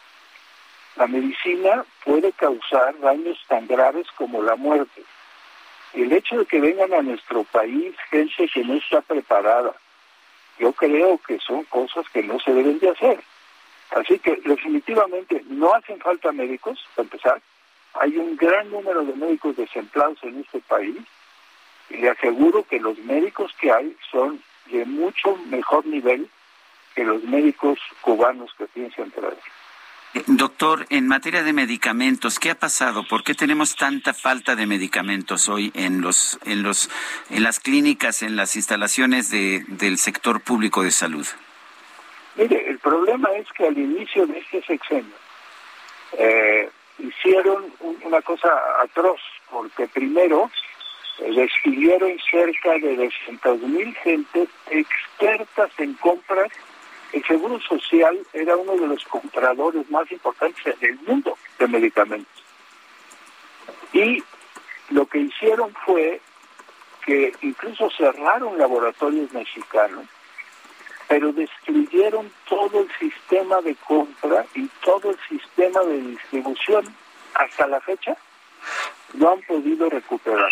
La 0.97 1.07
medicina 1.09 1.85
puede 2.05 2.33
causar 2.33 2.99
daños 3.01 3.39
tan 3.49 3.67
graves 3.67 4.07
como 4.17 4.43
la 4.43 4.55
muerte. 4.55 5.03
El 5.93 6.13
hecho 6.13 6.39
de 6.39 6.47
que 6.47 6.61
vengan 6.61 6.93
a 6.93 7.03
nuestro 7.03 7.45
país 7.45 7.95
gente 8.11 8.49
que 8.53 8.65
no 8.65 8.75
está 8.75 9.01
preparada, 9.01 9.75
yo 10.59 10.73
creo 10.73 11.19
que 11.19 11.39
son 11.41 11.65
cosas 11.65 12.09
que 12.11 12.23
no 12.23 12.39
se 12.39 12.53
deben 12.53 12.79
de 12.79 12.91
hacer. 12.91 13.21
Así 13.91 14.19
que 14.19 14.37
definitivamente 14.45 15.43
no 15.49 15.75
hacen 15.75 15.99
falta 16.01 16.33
médicos, 16.33 16.85
para 16.95 17.05
empezar, 17.05 17.43
hay 17.95 18.17
un 18.17 18.37
gran 18.37 18.71
número 18.71 19.05
de 19.05 19.15
médicos 19.15 19.57
desempleados 19.57 20.23
en 20.23 20.41
este 20.41 20.61
país 20.61 20.97
y 21.91 21.97
le 21.97 22.11
aseguro 22.11 22.65
que 22.65 22.81
los 22.81 22.99
médicos 22.99 23.53
que 23.61 23.71
hay 23.71 23.97
son 24.11 24.43
de 24.67 24.85
mucho 24.85 25.37
mejor 25.49 25.87
nivel 25.87 26.29
que 26.95 27.05
los 27.05 27.23
médicos 27.25 27.79
cubanos 28.01 28.53
que 28.57 28.67
piensan 28.67 29.11
traer. 29.11 29.39
Doctor, 30.27 30.87
en 30.91 31.09
materia 31.09 31.43
de 31.43 31.53
medicamentos, 31.53 32.39
¿qué 32.39 32.51
ha 32.51 32.55
pasado? 32.55 33.05
¿Por 33.09 33.25
qué 33.25 33.35
tenemos 33.35 33.75
tanta 33.75 34.15
falta 34.15 34.55
de 34.55 34.65
medicamentos 34.65 35.49
hoy 35.49 35.73
en 35.75 36.03
los 36.03 36.39
en 36.45 36.63
los 36.63 36.89
en 37.31 37.43
las 37.43 37.59
clínicas, 37.59 38.23
en 38.23 38.37
las 38.37 38.55
instalaciones 38.55 39.31
de, 39.31 39.65
del 39.67 39.99
sector 39.99 40.41
público 40.41 40.85
de 40.85 40.93
salud? 40.93 41.27
Mire, 42.37 42.69
el 42.69 42.79
problema 42.79 43.29
es 43.33 43.47
que 43.57 43.67
al 43.67 43.77
inicio 43.77 44.25
de 44.27 44.39
este 44.39 44.63
sexenio 44.63 45.15
eh, 46.17 46.71
hicieron 46.99 47.73
una 48.03 48.23
cosa 48.23 48.53
atroz, 48.83 49.21
porque 49.51 49.89
primero 49.89 50.49
eh, 51.19 51.33
despidieron 51.35 52.17
cerca 52.31 52.79
de 52.79 52.97
200 52.97 53.61
mil 53.63 53.95
gentes 53.97 54.49
expertas 54.71 55.71
en 55.79 55.95
compras. 55.95 56.51
El 57.15 57.25
Seguro 57.25 57.61
Social 57.61 58.19
era 58.33 58.57
uno 58.57 58.73
de 58.73 58.89
los 58.89 59.05
compradores 59.05 59.89
más 59.91 60.11
importantes 60.11 60.79
del 60.81 60.99
mundo 61.07 61.39
de 61.59 61.69
medicamentos. 61.69 62.43
Y 63.93 64.23
lo 64.91 65.07
que 65.07 65.21
hicieron 65.21 65.73
fue 65.87 66.21
que 67.07 67.33
incluso 67.43 67.89
cerraron 67.91 68.59
laboratorios 68.59 69.33
mexicanos 69.33 70.07
pero 71.09 71.33
destruyeron 71.33 72.31
todo 72.49 72.81
el 72.81 72.89
sistema 72.99 73.61
de 73.61 73.75
compra 73.87 74.45
y 74.55 74.67
todo 74.83 75.11
el 75.11 75.19
sistema 75.29 75.81
de 75.83 76.01
distribución. 76.01 76.85
Hasta 77.35 77.67
la 77.67 77.81
fecha 77.81 78.17
no 79.13 79.33
han 79.33 79.41
podido 79.43 79.91
recuperar. 79.91 80.51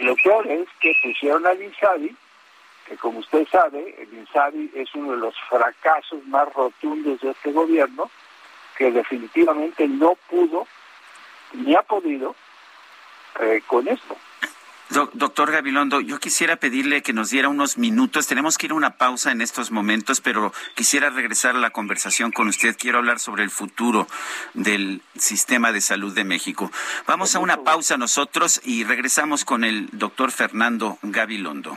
Lo 0.00 0.16
peor 0.16 0.46
es 0.46 0.66
que 0.80 0.92
pusieron 1.02 1.46
al 1.46 1.62
INSABI, 1.62 2.16
que 2.86 2.96
como 2.96 3.20
usted 3.20 3.46
sabe, 3.50 3.94
el 3.98 4.12
INSABI 4.12 4.72
es 4.74 4.94
uno 4.94 5.12
de 5.12 5.18
los 5.18 5.34
fracasos 5.48 6.24
más 6.26 6.52
rotundos 6.52 7.20
de 7.20 7.30
este 7.30 7.52
gobierno, 7.52 8.10
que 8.76 8.90
definitivamente 8.90 9.86
no 9.88 10.16
pudo 10.28 10.66
ni 11.52 11.74
ha 11.74 11.82
podido 11.82 12.34
eh, 13.40 13.62
con 13.66 13.88
esto 13.88 14.16
doctor 15.12 15.50
Gabilondo, 15.50 16.00
yo 16.00 16.20
quisiera 16.20 16.56
pedirle 16.56 17.02
que 17.02 17.12
nos 17.12 17.30
diera 17.30 17.48
unos 17.48 17.78
minutos. 17.78 18.26
Tenemos 18.26 18.58
que 18.58 18.66
ir 18.66 18.72
a 18.72 18.76
una 18.76 18.96
pausa 18.96 19.32
en 19.32 19.40
estos 19.40 19.70
momentos, 19.70 20.20
pero 20.20 20.52
quisiera 20.74 21.10
regresar 21.10 21.56
a 21.56 21.58
la 21.58 21.70
conversación 21.70 22.30
con 22.30 22.48
usted. 22.48 22.76
Quiero 22.78 22.98
hablar 22.98 23.18
sobre 23.18 23.42
el 23.42 23.50
futuro 23.50 24.06
del 24.54 25.02
sistema 25.16 25.72
de 25.72 25.80
salud 25.80 26.14
de 26.14 26.24
México. 26.24 26.70
Vamos 27.06 27.34
a 27.34 27.40
una 27.40 27.62
pausa 27.62 27.96
nosotros 27.96 28.60
y 28.64 28.84
regresamos 28.84 29.44
con 29.44 29.64
el 29.64 29.88
doctor 29.92 30.30
Fernando 30.30 30.98
Gabilondo. 31.02 31.76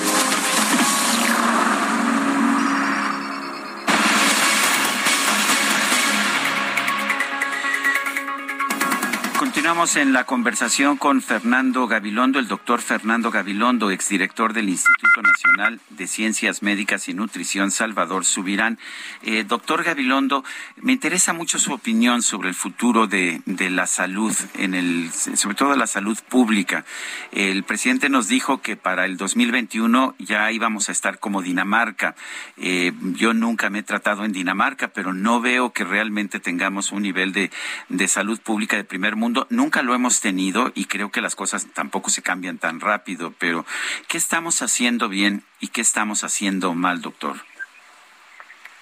Continuamos 9.71 9.95
en 9.95 10.11
la 10.11 10.25
conversación 10.25 10.97
con 10.97 11.21
Fernando 11.21 11.87
Gabilondo, 11.87 12.39
el 12.39 12.49
doctor 12.49 12.81
Fernando 12.81 13.31
Gabilondo, 13.31 13.89
exdirector 13.89 14.51
del 14.51 14.67
Instituto 14.67 15.21
Nacional 15.21 15.79
de 15.91 16.07
Ciencias 16.07 16.61
Médicas 16.61 17.07
y 17.07 17.13
Nutrición, 17.13 17.71
Salvador 17.71 18.25
Subirán. 18.25 18.79
Eh, 19.21 19.45
doctor 19.47 19.85
Gabilondo, 19.85 20.43
me 20.75 20.91
interesa 20.91 21.31
mucho 21.31 21.57
su 21.57 21.71
opinión 21.71 22.21
sobre 22.21 22.49
el 22.49 22.55
futuro 22.55 23.07
de, 23.07 23.41
la 23.45 23.87
salud, 23.87 24.35
en 24.55 24.73
el, 24.73 25.09
sobre 25.13 25.55
todo 25.55 25.73
la 25.77 25.87
salud 25.87 26.19
pública. 26.27 26.83
El 27.31 27.63
presidente 27.63 28.09
nos 28.09 28.27
dijo 28.27 28.61
que 28.61 28.75
para 28.75 29.05
el 29.05 29.15
2021 29.15 30.15
ya 30.19 30.51
íbamos 30.51 30.89
a 30.89 30.91
estar 30.91 31.17
como 31.19 31.41
Dinamarca. 31.41 32.15
Eh, 32.57 32.91
yo 33.13 33.33
nunca 33.33 33.69
me 33.69 33.79
he 33.79 33.83
tratado 33.83 34.25
en 34.25 34.33
Dinamarca, 34.33 34.89
pero 34.89 35.13
no 35.13 35.39
veo 35.39 35.71
que 35.71 35.85
realmente 35.85 36.41
tengamos 36.41 36.91
un 36.91 37.03
nivel 37.03 37.31
de, 37.31 37.51
de 37.87 38.07
salud 38.09 38.37
pública 38.41 38.75
de 38.75 38.83
primer 38.83 39.15
mundo 39.15 39.47
nunca 39.61 39.83
lo 39.83 39.93
hemos 39.93 40.21
tenido 40.21 40.71
y 40.73 40.85
creo 40.85 41.11
que 41.11 41.21
las 41.21 41.35
cosas 41.35 41.67
tampoco 41.71 42.09
se 42.09 42.23
cambian 42.23 42.57
tan 42.57 42.79
rápido, 42.79 43.31
pero 43.37 43.63
¿qué 44.07 44.17
estamos 44.17 44.63
haciendo 44.63 45.07
bien 45.07 45.43
y 45.59 45.67
qué 45.67 45.81
estamos 45.81 46.23
haciendo 46.23 46.73
mal, 46.73 47.01
doctor? 47.01 47.35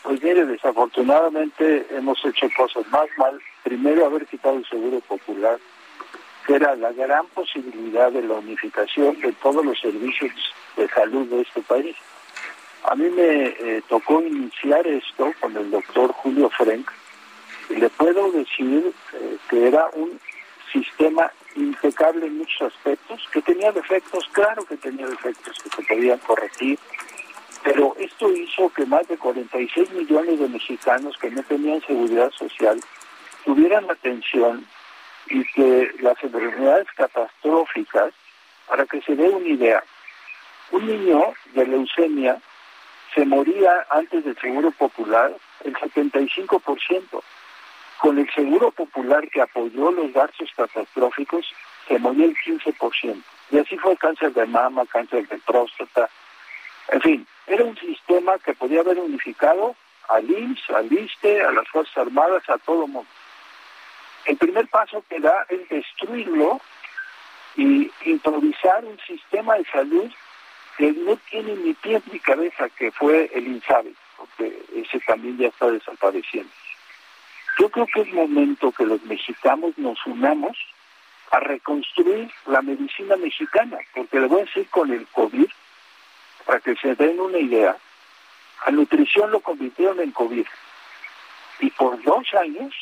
Pues 0.04 0.24
mire, 0.24 0.46
desafortunadamente 0.46 1.86
hemos 1.92 2.24
hecho 2.24 2.48
cosas 2.56 2.88
más 2.92 3.10
mal. 3.18 3.42
Primero, 3.62 4.06
haber 4.06 4.26
quitado 4.26 4.56
el 4.56 4.66
seguro 4.70 5.02
popular, 5.02 5.60
que 6.48 6.56
era 6.56 6.74
la 6.78 6.94
gran 6.94 7.28
posibilidad 7.28 8.10
de 8.10 8.22
la 8.22 8.36
unificación 8.36 9.20
de 9.20 9.34
todos 9.34 9.66
los 9.66 9.78
servicios 9.82 10.32
de 10.78 10.88
salud 10.88 11.28
de 11.28 11.42
este 11.42 11.62
país. 11.62 11.96
A 12.90 12.96
mí 12.96 13.10
me 13.10 13.48
eh, 13.48 13.84
tocó 13.90 14.22
iniciar 14.22 14.88
esto 14.88 15.34
con 15.42 15.58
el 15.58 15.70
doctor 15.72 16.14
Julio 16.14 16.50
Frank 16.52 16.90
y 17.70 17.76
le 17.76 17.90
puedo 17.90 18.32
decir 18.32 18.94
eh, 19.14 19.38
que 19.50 19.68
era 19.68 19.86
un 19.94 20.18
sistema 20.72 21.32
impecable 21.56 22.28
en 22.28 22.38
muchos 22.38 22.74
aspectos, 22.74 23.28
que 23.32 23.42
tenía 23.42 23.72
defectos, 23.72 24.28
claro 24.32 24.64
que 24.66 24.78
tenía 24.78 25.08
defectos 25.08 25.58
que 25.62 25.70
se 25.70 25.84
podían 25.84 26.20
corregir, 26.20 26.80
pero 27.64 27.96
esto 28.00 28.32
hizo 28.32 28.70
que 28.70 28.86
más 28.86 29.08
de 29.08 29.18
46 29.18 29.92
millones 29.92 30.40
de 30.40 30.48
mexicanos 30.48 31.18
que 31.18 31.30
no 31.30 31.44
tenían 31.44 31.82
seguridad 31.82 32.32
social 32.32 32.80
tuvieran 33.44 33.90
atención 33.90 34.66
y 35.30 35.44
que 35.54 35.92
las 36.02 36.22
enfermedades 36.24 36.88
catastróficas, 36.96 38.14
para 38.68 38.86
que 38.86 39.02
se 39.02 39.16
dé 39.16 39.30
una 39.30 39.48
idea, 39.48 39.84
un 40.72 40.86
niño 40.86 41.34
de 41.54 41.66
leucemia 41.66 42.40
se 43.14 43.26
moría 43.26 43.86
antes 43.90 44.24
del 44.24 44.38
Seguro 44.40 44.72
Popular 44.72 45.36
el 45.64 45.74
75%. 45.74 47.22
Con 48.00 48.18
el 48.18 48.32
Seguro 48.34 48.72
Popular 48.72 49.28
que 49.30 49.42
apoyó 49.42 49.92
los 49.92 50.14
gastos 50.14 50.50
catastróficos, 50.56 51.46
se 51.88 52.00
moría 52.00 52.26
el 52.26 52.36
15%. 52.36 53.22
Y 53.52 53.58
así 53.58 53.78
fue 53.78 53.98
cáncer 53.98 54.34
de 54.34 54.46
mama, 54.46 54.86
cáncer 54.86 55.28
de 55.28 55.38
próstata. 55.40 56.10
En 56.90 57.02
fin, 57.02 57.28
era 57.46 57.64
un 57.64 57.78
sistema 57.78 58.38
que 58.40 58.54
podía 58.54 58.82
haber 58.82 59.00
unificado 59.00 59.76
al 60.08 60.30
IMSS, 60.30 60.70
al 60.70 60.92
ISTE, 60.92 61.42
a 61.44 61.52
las 61.52 61.68
Fuerzas 61.68 61.98
Armadas, 61.98 62.44
a 62.50 62.58
todo 62.60 62.88
mundo. 62.88 63.10
El 64.26 64.38
primer 64.38 64.68
paso 64.68 65.04
que 65.10 65.20
da 65.20 65.46
es 65.50 65.68
destruirlo 65.70 66.62
y 67.56 67.92
improvisar 68.06 68.86
un 68.86 68.98
sistema 69.00 69.56
de 69.56 69.66
salud 69.66 70.12
que 70.78 70.94
no 70.94 71.18
tiene 71.30 71.56
ni 71.56 71.74
pies 71.74 72.02
ni 72.12 72.20
cabeza, 72.20 72.70
que 72.70 72.92
fue 72.92 73.30
el 73.34 73.48
INSABE, 73.48 73.94
porque 74.16 74.58
ese 74.76 75.00
también 75.02 75.38
ya 75.38 75.48
está 75.48 75.70
desapareciendo. 75.70 76.52
Yo 77.60 77.70
creo 77.70 77.88
que 77.88 78.02
es 78.02 78.14
momento 78.14 78.72
que 78.72 78.86
los 78.86 79.04
mexicanos 79.04 79.78
nos 79.78 79.98
unamos 80.06 80.58
a 81.32 81.42
reconstruir 81.42 82.32
la 82.48 82.62
medicina 82.62 83.18
mexicana, 83.18 83.78
porque 83.94 84.22
le 84.22 84.28
voy 84.28 84.42
a 84.42 84.46
decir 84.46 84.68
con 84.70 84.92
el 84.92 85.06
COVID, 85.08 85.50
para 86.46 86.62
que 86.62 86.76
se 86.78 86.96
den 86.96 87.20
una 87.20 87.38
idea, 87.38 87.76
a 88.66 88.72
nutrición 88.72 89.30
lo 89.32 89.42
convirtieron 89.42 90.00
en 90.00 90.12
COVID. 90.12 90.46
Y 91.60 91.70
por 91.72 92.02
dos 92.02 92.34
años 92.36 92.74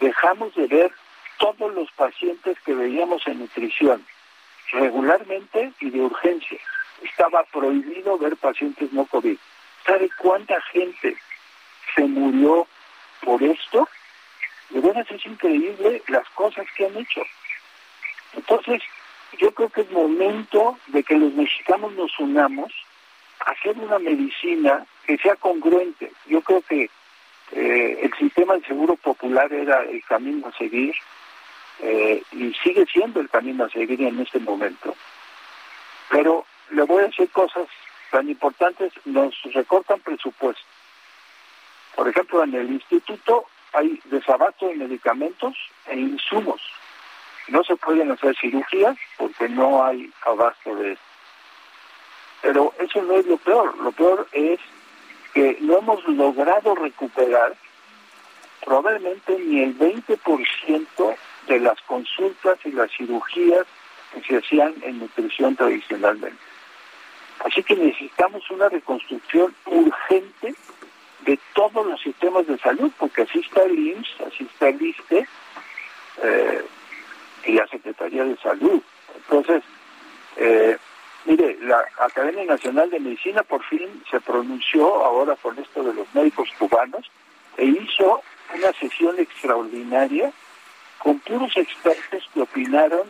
dejamos 0.00 0.54
de 0.54 0.66
ver 0.66 0.92
todos 1.38 1.74
los 1.74 1.90
pacientes 1.92 2.58
que 2.60 2.74
veíamos 2.74 3.26
en 3.26 3.38
nutrición, 3.38 4.04
regularmente 4.72 5.72
y 5.80 5.88
de 5.88 6.00
urgencia. 6.02 6.60
Estaba 7.02 7.42
prohibido 7.44 8.18
ver 8.18 8.36
pacientes 8.36 8.92
no 8.92 9.06
COVID. 9.06 9.38
¿Sabe 9.86 10.10
cuánta 10.18 10.60
gente 10.72 11.16
se 11.94 12.02
murió 12.02 12.66
por 13.24 13.42
esto? 13.42 13.88
De 14.70 14.80
veras 14.80 15.10
es 15.10 15.24
increíble 15.26 16.02
las 16.08 16.28
cosas 16.30 16.66
que 16.76 16.86
han 16.86 16.96
hecho. 16.96 17.22
Entonces, 18.34 18.82
yo 19.38 19.52
creo 19.52 19.68
que 19.68 19.82
es 19.82 19.90
momento 19.90 20.78
de 20.88 21.02
que 21.02 21.16
los 21.16 21.32
mexicanos 21.32 21.92
nos 21.92 22.18
unamos 22.18 22.72
a 23.40 23.50
hacer 23.50 23.76
una 23.78 23.98
medicina 23.98 24.86
que 25.06 25.18
sea 25.18 25.36
congruente. 25.36 26.12
Yo 26.26 26.40
creo 26.40 26.62
que 26.62 26.90
eh, 27.52 27.98
el 28.02 28.12
sistema 28.14 28.54
de 28.54 28.66
seguro 28.66 28.96
popular 28.96 29.52
era 29.52 29.82
el 29.82 30.02
camino 30.04 30.48
a 30.48 30.56
seguir 30.56 30.94
eh, 31.80 32.22
y 32.32 32.54
sigue 32.62 32.86
siendo 32.86 33.20
el 33.20 33.28
camino 33.28 33.64
a 33.64 33.70
seguir 33.70 34.00
en 34.02 34.20
este 34.20 34.38
momento. 34.38 34.94
Pero 36.10 36.46
le 36.70 36.82
voy 36.82 37.02
a 37.02 37.06
decir 37.06 37.28
cosas 37.30 37.66
tan 38.10 38.28
importantes, 38.28 38.92
nos 39.04 39.34
recortan 39.52 40.00
presupuesto. 40.00 40.73
Por 41.94 42.08
ejemplo, 42.08 42.42
en 42.42 42.54
el 42.54 42.70
instituto 42.70 43.46
hay 43.72 44.00
desabasto 44.06 44.68
de 44.68 44.76
medicamentos 44.76 45.54
e 45.86 45.98
insumos. 45.98 46.60
No 47.48 47.62
se 47.64 47.76
pueden 47.76 48.10
hacer 48.10 48.36
cirugías 48.40 48.96
porque 49.18 49.48
no 49.48 49.84
hay 49.84 50.10
abasto 50.26 50.74
de 50.76 50.92
esto. 50.92 51.04
Pero 52.42 52.72
eso 52.78 53.02
no 53.02 53.14
es 53.14 53.26
lo 53.26 53.36
peor. 53.38 53.76
Lo 53.78 53.92
peor 53.92 54.26
es 54.32 54.60
que 55.32 55.58
no 55.60 55.78
hemos 55.78 56.06
logrado 56.08 56.74
recuperar 56.74 57.54
probablemente 58.64 59.38
ni 59.38 59.62
el 59.62 59.78
20% 59.78 61.16
de 61.48 61.60
las 61.60 61.80
consultas 61.82 62.58
y 62.64 62.72
las 62.72 62.90
cirugías 62.92 63.66
que 64.12 64.22
se 64.22 64.38
hacían 64.38 64.74
en 64.82 65.00
nutrición 65.00 65.56
tradicionalmente. 65.56 66.42
Así 67.44 67.62
que 67.62 67.76
necesitamos 67.76 68.48
una 68.50 68.68
reconstrucción 68.68 69.54
urgente 69.66 70.54
de 71.24 71.38
todos 71.54 71.86
los 71.86 72.00
sistemas 72.00 72.46
de 72.46 72.58
salud, 72.58 72.90
porque 72.98 73.22
así 73.22 73.40
está 73.40 73.62
el 73.62 73.78
IMSS, 73.78 74.20
así 74.26 74.44
está 74.44 74.68
el 74.68 74.82
ISTE 74.82 75.26
eh, 76.22 76.64
y 77.46 77.52
la 77.52 77.66
Secretaría 77.68 78.24
de 78.24 78.36
Salud. 78.36 78.82
Entonces, 79.16 79.62
eh, 80.36 80.76
mire, 81.24 81.56
la 81.62 81.84
Academia 82.00 82.44
Nacional 82.44 82.90
de 82.90 83.00
Medicina 83.00 83.42
por 83.42 83.62
fin 83.64 84.02
se 84.10 84.20
pronunció 84.20 85.04
ahora 85.04 85.36
con 85.36 85.58
esto 85.58 85.82
de 85.82 85.94
los 85.94 86.14
médicos 86.14 86.48
cubanos 86.58 87.10
e 87.56 87.64
hizo 87.64 88.22
una 88.54 88.72
sesión 88.74 89.18
extraordinaria 89.18 90.32
con 90.98 91.18
puros 91.20 91.56
expertos 91.56 92.28
que 92.32 92.40
opinaron 92.42 93.06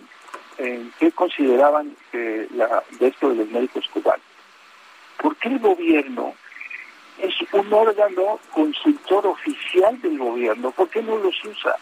en 0.59 0.93
qué 0.99 1.11
consideraban 1.13 1.97
la, 2.13 2.83
de 2.99 3.09
esto 3.09 3.31
de 3.31 3.37
los 3.37 3.49
médicos 3.49 3.89
cubanos. 3.93 4.25
¿Por 5.21 5.37
qué 5.37 5.49
el 5.49 5.59
gobierno 5.59 6.35
es 7.19 7.35
un 7.53 7.73
órgano 7.73 8.41
consultor 8.53 9.27
oficial 9.27 10.01
del 10.01 10.19
gobierno? 10.19 10.71
¿Por 10.71 10.89
qué 10.89 11.03
no 11.03 11.17
los 11.17 11.35
usa? 11.45 11.77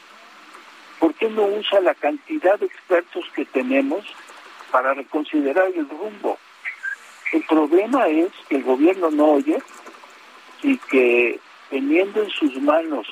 ¿Por 0.98 1.14
qué 1.14 1.28
no 1.28 1.44
usa 1.44 1.80
la 1.80 1.94
cantidad 1.94 2.58
de 2.58 2.66
expertos 2.66 3.24
que 3.34 3.44
tenemos 3.46 4.04
para 4.70 4.94
reconsiderar 4.94 5.68
el 5.74 5.88
rumbo? 5.88 6.38
El 7.32 7.42
problema 7.44 8.08
es 8.08 8.30
que 8.48 8.56
el 8.56 8.62
gobierno 8.62 9.10
no 9.10 9.32
oye 9.32 9.58
y 10.62 10.76
que 10.78 11.40
teniendo 11.70 12.22
en 12.22 12.30
sus 12.30 12.54
manos 12.60 13.06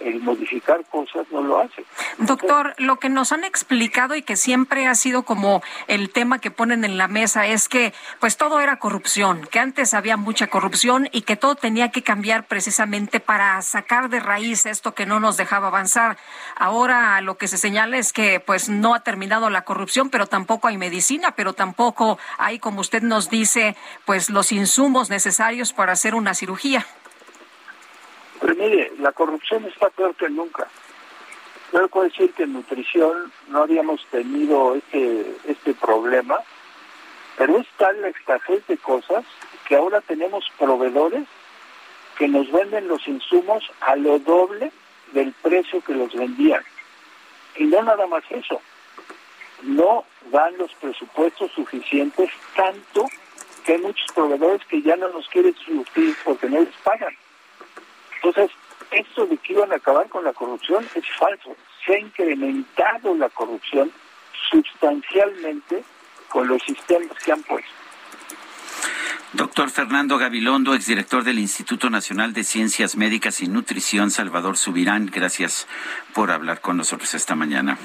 el 0.00 0.20
modificar 0.20 0.84
cosas 0.86 1.26
no 1.30 1.42
lo 1.42 1.60
hace. 1.60 1.84
Doctor, 2.18 2.74
lo 2.78 2.98
que 2.98 3.08
nos 3.08 3.32
han 3.32 3.44
explicado 3.44 4.14
y 4.14 4.22
que 4.22 4.36
siempre 4.36 4.86
ha 4.86 4.94
sido 4.94 5.22
como 5.22 5.62
el 5.88 6.10
tema 6.10 6.38
que 6.38 6.50
ponen 6.50 6.84
en 6.84 6.98
la 6.98 7.08
mesa 7.08 7.46
es 7.46 7.68
que 7.68 7.92
pues 8.20 8.36
todo 8.36 8.60
era 8.60 8.78
corrupción, 8.78 9.46
que 9.50 9.58
antes 9.58 9.94
había 9.94 10.16
mucha 10.16 10.46
corrupción 10.48 11.08
y 11.12 11.22
que 11.22 11.36
todo 11.36 11.54
tenía 11.54 11.90
que 11.90 12.02
cambiar 12.02 12.46
precisamente 12.46 13.20
para 13.20 13.60
sacar 13.62 14.08
de 14.08 14.20
raíz 14.20 14.66
esto 14.66 14.94
que 14.94 15.06
no 15.06 15.20
nos 15.20 15.36
dejaba 15.36 15.68
avanzar. 15.68 16.16
Ahora 16.56 17.20
lo 17.20 17.36
que 17.36 17.48
se 17.48 17.58
señala 17.58 17.98
es 17.98 18.12
que 18.12 18.40
pues 18.40 18.68
no 18.68 18.94
ha 18.94 19.00
terminado 19.00 19.50
la 19.50 19.62
corrupción, 19.62 20.10
pero 20.10 20.26
tampoco 20.26 20.68
hay 20.68 20.78
medicina, 20.78 21.32
pero 21.32 21.52
tampoco 21.52 22.18
hay, 22.38 22.58
como 22.58 22.80
usted 22.80 23.02
nos 23.02 23.30
dice, 23.30 23.76
pues 24.04 24.30
los 24.30 24.52
insumos 24.52 25.10
necesarios 25.10 25.72
para 25.72 25.92
hacer 25.92 26.14
una 26.14 26.34
cirugía. 26.34 26.86
Pero 28.40 28.54
mire, 28.54 28.92
la 28.98 29.12
corrupción 29.12 29.64
está 29.64 29.90
peor 29.90 30.14
que 30.14 30.28
nunca. 30.28 30.68
Yo 31.72 31.88
puedo 31.88 32.08
decir 32.08 32.32
que 32.32 32.44
en 32.44 32.52
nutrición 32.52 33.32
no 33.48 33.62
habíamos 33.62 34.04
tenido 34.06 34.76
este, 34.76 35.36
este 35.46 35.74
problema, 35.74 36.36
pero 37.36 37.58
es 37.58 37.66
tal 37.76 38.00
la 38.00 38.08
escasez 38.08 38.66
de 38.66 38.78
cosas 38.78 39.24
que 39.66 39.76
ahora 39.76 40.00
tenemos 40.00 40.44
proveedores 40.58 41.24
que 42.18 42.28
nos 42.28 42.50
venden 42.50 42.88
los 42.88 43.06
insumos 43.06 43.64
a 43.80 43.96
lo 43.96 44.18
doble 44.18 44.72
del 45.12 45.32
precio 45.42 45.80
que 45.82 45.94
los 45.94 46.14
vendían. 46.14 46.62
Y 47.56 47.64
no 47.64 47.82
nada 47.82 48.06
más 48.06 48.24
eso, 48.30 48.60
no 49.62 50.04
dan 50.30 50.56
los 50.58 50.72
presupuestos 50.74 51.50
suficientes, 51.52 52.30
tanto 52.54 53.06
que 53.64 53.72
hay 53.72 53.78
muchos 53.78 54.10
proveedores 54.14 54.64
que 54.66 54.80
ya 54.82 54.96
no 54.96 55.08
nos 55.10 55.28
quieren 55.28 55.54
surtir 55.56 56.16
porque 56.24 56.48
no 56.48 56.60
les 56.60 56.74
pagan. 56.76 57.14
Entonces, 58.22 58.50
esto 58.90 59.26
de 59.26 59.36
que 59.38 59.52
iban 59.52 59.72
a 59.72 59.76
acabar 59.76 60.08
con 60.08 60.24
la 60.24 60.32
corrupción 60.32 60.86
es 60.94 61.04
falso. 61.18 61.56
Se 61.84 61.94
ha 61.94 61.98
incrementado 61.98 63.14
la 63.14 63.28
corrupción 63.28 63.90
sustancialmente 64.50 65.82
con 66.28 66.48
los 66.48 66.62
sistemas 66.62 67.16
que 67.24 67.32
han 67.32 67.42
puesto. 67.42 67.70
Doctor 69.32 69.70
Fernando 69.70 70.18
Gabilondo, 70.18 70.74
exdirector 70.74 71.24
del 71.24 71.38
Instituto 71.38 71.90
Nacional 71.90 72.32
de 72.32 72.44
Ciencias 72.44 72.96
Médicas 72.96 73.42
y 73.42 73.48
Nutrición, 73.48 74.10
Salvador 74.10 74.56
Subirán, 74.56 75.06
gracias 75.06 75.66
por 76.14 76.30
hablar 76.30 76.60
con 76.60 76.76
nosotros 76.76 77.12
esta 77.12 77.34
mañana. 77.34 77.76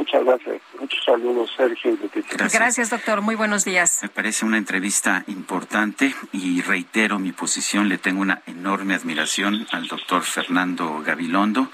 Muchas 0.00 0.24
gracias. 0.24 0.62
Muchos 0.80 1.04
saludos, 1.04 1.50
Sergio. 1.54 1.94
Gracias. 2.14 2.54
gracias, 2.54 2.88
doctor. 2.88 3.20
Muy 3.20 3.34
buenos 3.34 3.66
días. 3.66 3.98
Me 4.00 4.08
parece 4.08 4.46
una 4.46 4.56
entrevista 4.56 5.24
importante 5.26 6.14
y 6.32 6.62
reitero 6.62 7.18
mi 7.18 7.32
posición. 7.32 7.90
Le 7.90 7.98
tengo 7.98 8.22
una 8.22 8.40
enorme 8.46 8.94
admiración 8.94 9.66
al 9.72 9.88
doctor 9.88 10.22
Fernando 10.22 11.02
Gabilondo, 11.04 11.70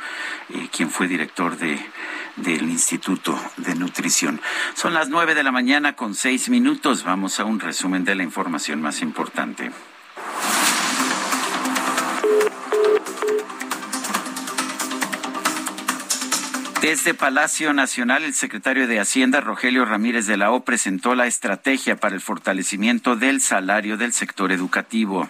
eh, 0.48 0.68
quien 0.72 0.90
fue 0.90 1.06
director 1.06 1.56
de 1.56 1.78
del 2.34 2.68
Instituto 2.68 3.38
de 3.58 3.76
Nutrición. 3.76 4.40
Son 4.74 4.92
las 4.92 5.08
nueve 5.08 5.36
de 5.36 5.44
la 5.44 5.52
mañana 5.52 5.94
con 5.94 6.16
seis 6.16 6.48
minutos. 6.48 7.04
Vamos 7.04 7.38
a 7.38 7.44
un 7.44 7.60
resumen 7.60 8.04
de 8.04 8.16
la 8.16 8.24
información 8.24 8.82
más 8.82 9.02
importante. 9.02 9.70
Desde 16.80 17.14
Palacio 17.14 17.72
Nacional, 17.72 18.22
el 18.22 18.34
secretario 18.34 18.86
de 18.86 19.00
Hacienda, 19.00 19.40
Rogelio 19.40 19.86
Ramírez 19.86 20.26
de 20.26 20.36
la 20.36 20.52
O, 20.52 20.64
presentó 20.64 21.14
la 21.14 21.26
estrategia 21.26 21.96
para 21.96 22.14
el 22.14 22.20
fortalecimiento 22.20 23.16
del 23.16 23.40
salario 23.40 23.96
del 23.96 24.12
sector 24.12 24.52
educativo. 24.52 25.28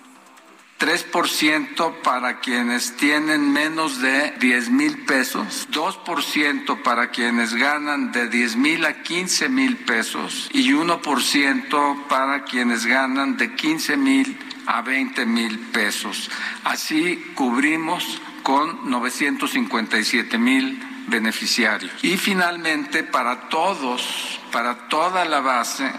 3% 0.80 2.02
para 2.02 2.40
quienes 2.40 2.96
tienen 2.96 3.52
menos 3.52 4.02
de 4.02 4.32
10 4.40 4.70
mil 4.70 5.04
pesos, 5.06 5.68
2% 5.70 6.82
para 6.82 7.10
quienes 7.10 7.54
ganan 7.54 8.12
de 8.12 8.28
10 8.28 8.56
mil 8.56 8.84
a 8.84 9.02
15 9.02 9.48
mil 9.48 9.76
pesos 9.76 10.50
y 10.52 10.72
1% 10.72 12.06
para 12.08 12.44
quienes 12.44 12.84
ganan 12.84 13.38
de 13.38 13.54
15 13.54 13.96
mil 13.96 14.36
a 14.66 14.82
20 14.82 15.24
mil 15.24 15.58
pesos. 15.72 16.30
Así 16.64 17.32
cubrimos 17.34 18.20
con 18.42 18.90
957 18.90 20.36
mil 20.36 20.95
beneficiarios. 21.06 21.92
Y 22.02 22.16
finalmente, 22.16 23.04
para 23.04 23.48
todos, 23.48 24.40
para 24.52 24.88
toda 24.88 25.24
la 25.24 25.40
base, 25.40 25.90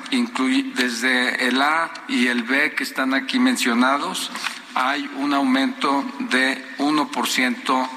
desde 0.75 1.47
el 1.47 1.61
A 1.61 1.91
y 2.07 2.27
el 2.27 2.43
B 2.43 2.73
que 2.75 2.83
están 2.83 3.13
aquí 3.13 3.39
mencionados, 3.39 4.31
hay 4.75 5.09
un 5.17 5.33
aumento 5.33 6.03
de 6.29 6.63
1%. 6.77 7.89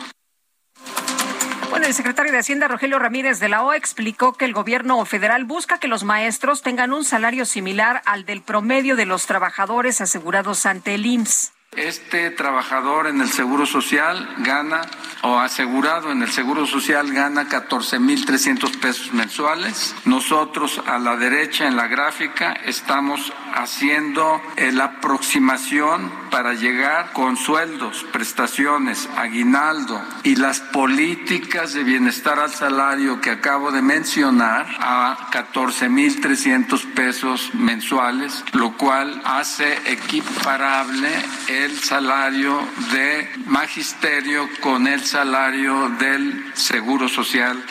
Bueno, 1.71 1.87
el 1.87 1.95
secretario 1.95 2.33
de 2.33 2.39
Hacienda, 2.39 2.67
Rogelio 2.67 2.99
Ramírez 2.99 3.39
de 3.39 3.49
la 3.49 3.63
O, 3.63 3.73
explicó 3.73 4.33
que 4.33 4.45
el 4.45 4.53
gobierno 4.53 5.05
federal 5.05 5.45
busca 5.45 5.79
que 5.79 5.87
los 5.87 6.03
maestros 6.03 6.63
tengan 6.63 6.93
un 6.93 7.05
salario 7.05 7.45
similar 7.45 8.03
al 8.07 8.25
del 8.25 8.43
promedio 8.43 8.97
de 8.97 9.07
los 9.07 9.27
trabajadores 9.27 10.01
asegurados 10.01 10.67
ante 10.67 10.95
el 10.95 11.07
IMSS. 11.07 11.53
Este 11.77 12.33
trabajador 12.33 13.07
en 13.07 13.21
el 13.21 13.29
Seguro 13.29 13.65
Social 13.65 14.29
gana, 14.39 14.81
o 15.23 15.39
asegurado 15.39 16.11
en 16.11 16.21
el 16.21 16.31
Seguro 16.33 16.67
Social 16.67 17.13
gana 17.13 17.49
14.300 17.49 18.81
pesos 18.81 19.13
mensuales. 19.13 19.95
Nosotros 20.05 20.83
a 20.85 20.99
la 20.99 21.17
derecha 21.17 21.69
en 21.69 21.77
la 21.77 21.87
gráfica 21.87 22.55
estamos 22.65 23.33
haciendo 23.55 24.43
la 24.73 24.85
aproximación 24.85 26.11
para 26.31 26.55
llegar 26.55 27.13
con 27.13 27.37
sueldos, 27.37 28.05
prestaciones, 28.13 29.09
aguinaldo 29.17 30.03
y 30.25 30.37
las 30.37 30.61
políticas 30.61 31.73
de 31.73 31.85
bienestar 31.85 32.41
al 32.41 32.51
salario 32.51 33.21
que 33.21 33.31
acabo 33.31 33.71
de 33.71 33.83
mencionar 33.83 34.67
a 34.81 35.29
14.300 35.31 36.95
pesos 36.95 37.55
mensuales, 37.55 38.45
lo 38.53 38.77
cual 38.77 39.21
hace 39.25 39.79
equiparable 39.91 41.09
el 41.49 41.60
salario 41.69 42.59
de 42.93 43.29
magisterio 43.47 44.49
con 44.61 44.87
el 44.87 45.05
salario 45.05 45.91
del 45.99 46.45
Seguro 46.55 47.09
Social. 47.09 47.63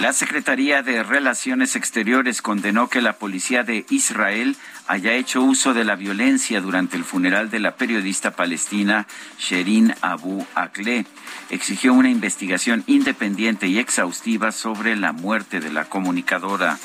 La 0.00 0.12
Secretaría 0.12 0.82
de 0.82 1.02
Relaciones 1.02 1.76
Exteriores 1.76 2.42
condenó 2.42 2.88
que 2.88 3.02
la 3.02 3.14
policía 3.14 3.64
de 3.64 3.84
Israel 3.90 4.56
haya 4.86 5.12
hecho 5.12 5.42
uso 5.42 5.74
de 5.74 5.84
la 5.84 5.96
violencia 5.96 6.60
durante 6.60 6.96
el 6.96 7.04
funeral 7.04 7.50
de 7.50 7.58
la 7.58 7.76
periodista 7.76 8.30
palestina 8.30 9.06
Sherin 9.38 9.94
Abu 10.00 10.46
Akleh. 10.54 11.04
Exigió 11.50 11.92
una 11.92 12.08
investigación 12.08 12.82
independiente 12.86 13.66
y 13.66 13.78
exhaustiva 13.78 14.52
sobre 14.52 14.96
la 14.96 15.12
muerte 15.12 15.60
de 15.60 15.70
la 15.70 15.84
comunicadora. 15.84 16.78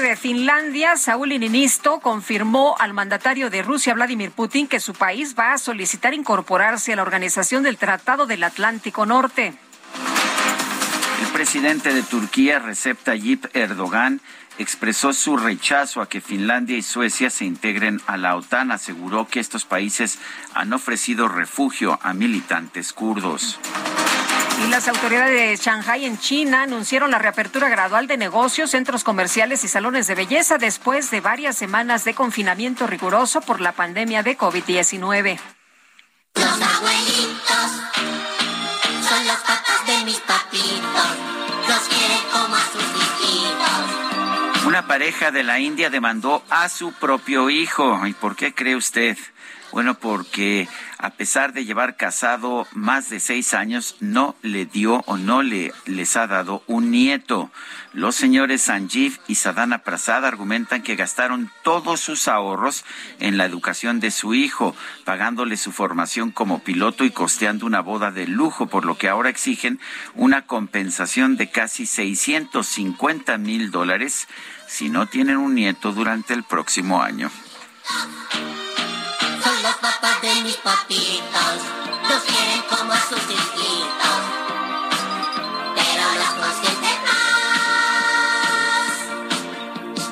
Presidente 0.00 0.22
de 0.22 0.34
Finlandia, 0.34 0.96
Saúl 0.96 1.32
Ininisto, 1.32 2.00
confirmó 2.00 2.74
al 2.78 2.94
mandatario 2.94 3.50
de 3.50 3.62
Rusia, 3.62 3.92
Vladimir 3.92 4.30
Putin, 4.30 4.66
que 4.66 4.80
su 4.80 4.94
país 4.94 5.34
va 5.38 5.52
a 5.52 5.58
solicitar 5.58 6.14
incorporarse 6.14 6.94
a 6.94 6.96
la 6.96 7.02
organización 7.02 7.62
del 7.62 7.76
Tratado 7.76 8.24
del 8.24 8.42
Atlántico 8.42 9.04
Norte. 9.04 9.52
El 11.20 11.28
presidente 11.34 11.92
de 11.92 12.02
Turquía, 12.02 12.60
Recep 12.60 12.98
Tayyip 12.98 13.54
Erdogan, 13.54 14.22
expresó 14.56 15.12
su 15.12 15.36
rechazo 15.36 16.00
a 16.00 16.08
que 16.08 16.22
Finlandia 16.22 16.78
y 16.78 16.82
Suecia 16.82 17.28
se 17.28 17.44
integren 17.44 18.00
a 18.06 18.16
la 18.16 18.36
OTAN. 18.36 18.72
Aseguró 18.72 19.28
que 19.28 19.40
estos 19.40 19.66
países 19.66 20.18
han 20.54 20.72
ofrecido 20.72 21.28
refugio 21.28 21.98
a 22.02 22.14
militantes 22.14 22.94
kurdos. 22.94 23.60
Y 24.62 24.68
las 24.68 24.88
autoridades 24.88 25.32
de 25.32 25.56
Shanghai 25.56 26.04
en 26.04 26.18
China 26.18 26.62
anunciaron 26.62 27.10
la 27.10 27.18
reapertura 27.18 27.68
gradual 27.68 28.06
de 28.06 28.16
negocios, 28.16 28.70
centros 28.70 29.04
comerciales 29.04 29.64
y 29.64 29.68
salones 29.68 30.06
de 30.06 30.14
belleza 30.14 30.58
después 30.58 31.10
de 31.10 31.20
varias 31.20 31.56
semanas 31.56 32.04
de 32.04 32.14
confinamiento 32.14 32.86
riguroso 32.86 33.40
por 33.40 33.60
la 33.60 33.72
pandemia 33.72 34.22
de 34.22 34.36
COVID-19. 34.36 35.38
Los 36.34 36.44
abuelitos 36.44 37.70
son 39.08 39.26
los 39.26 39.36
papás 39.38 39.86
de 39.86 40.04
mis 40.04 40.20
papitos. 40.20 41.16
Los 41.68 41.80
quieren 41.88 42.22
como 42.30 42.54
a 42.54 42.60
sus 42.60 42.82
hijitos. 42.82 44.66
Una 44.66 44.86
pareja 44.86 45.30
de 45.30 45.42
la 45.42 45.58
India 45.58 45.90
demandó 45.90 46.44
a 46.50 46.68
su 46.68 46.92
propio 46.92 47.48
hijo. 47.50 48.06
¿Y 48.06 48.12
por 48.12 48.36
qué 48.36 48.54
cree 48.54 48.76
usted? 48.76 49.16
Bueno, 49.72 49.94
porque 49.94 50.68
a 51.02 51.10
pesar 51.10 51.54
de 51.54 51.64
llevar 51.64 51.96
casado 51.96 52.66
más 52.72 53.08
de 53.08 53.20
seis 53.20 53.54
años, 53.54 53.96
no 54.00 54.36
le 54.42 54.66
dio 54.66 55.02
o 55.06 55.16
no 55.16 55.42
le 55.42 55.72
les 55.86 56.16
ha 56.16 56.26
dado 56.26 56.62
un 56.66 56.90
nieto. 56.90 57.50
Los 57.94 58.16
señores 58.16 58.62
Sanjeev 58.62 59.18
y 59.26 59.36
Sadhana 59.36 59.78
Prasad 59.78 60.26
argumentan 60.26 60.82
que 60.82 60.96
gastaron 60.96 61.50
todos 61.64 62.00
sus 62.00 62.28
ahorros 62.28 62.84
en 63.18 63.38
la 63.38 63.46
educación 63.46 63.98
de 63.98 64.10
su 64.10 64.34
hijo, 64.34 64.76
pagándole 65.04 65.56
su 65.56 65.72
formación 65.72 66.32
como 66.32 66.58
piloto 66.58 67.04
y 67.04 67.10
costeando 67.10 67.64
una 67.64 67.80
boda 67.80 68.10
de 68.10 68.26
lujo, 68.26 68.66
por 68.66 68.84
lo 68.84 68.98
que 68.98 69.08
ahora 69.08 69.30
exigen 69.30 69.80
una 70.14 70.46
compensación 70.46 71.38
de 71.38 71.50
casi 71.50 71.86
650 71.86 73.38
mil 73.38 73.70
dólares 73.70 74.28
si 74.66 74.90
no 74.90 75.06
tienen 75.06 75.38
un 75.38 75.54
nieto 75.54 75.92
durante 75.92 76.34
el 76.34 76.44
próximo 76.44 77.02
año 77.02 77.30
mis 80.42 80.56
papitos. 80.56 81.56
Los 82.08 82.22
quieren 82.22 82.62
como 82.68 82.92
a 82.92 83.00
sus 83.00 83.18
hijitos. 83.18 84.20
Pero 85.76 86.04
los 86.20 86.32
consienten 86.40 86.98
más. 87.08 87.70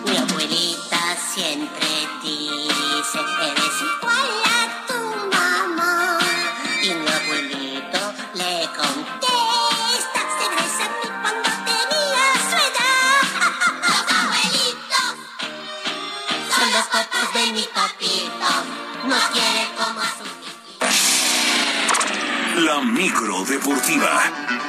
Mi 0.05 0.17
abuelita 0.17 1.01
siempre 1.35 1.89
dice, 2.23 3.21
eres 3.49 3.77
igual 3.89 4.31
a 4.45 4.61
tu 4.87 5.01
mamá. 5.35 6.19
Y 6.83 6.85
mi 6.91 7.09
abuelito 7.19 8.01
le 8.35 8.55
contesta, 8.77 10.21
regresa 10.41 10.85
a 10.85 10.87
mí 10.89 11.09
cuando 11.23 11.51
tenía 11.69 12.27
su 12.49 12.57
edad. 12.69 13.23
Los 13.89 14.03
abuelitos 14.21 15.13
son 16.55 16.69
los 16.73 16.87
papás 16.87 17.29
de 17.35 17.45
mis 17.53 17.69
papitos. 17.69 18.63
Nos 19.05 19.25
quiere 19.33 19.58
La 22.69 22.83
micro 22.83 23.45
deportiva. 23.45 24.68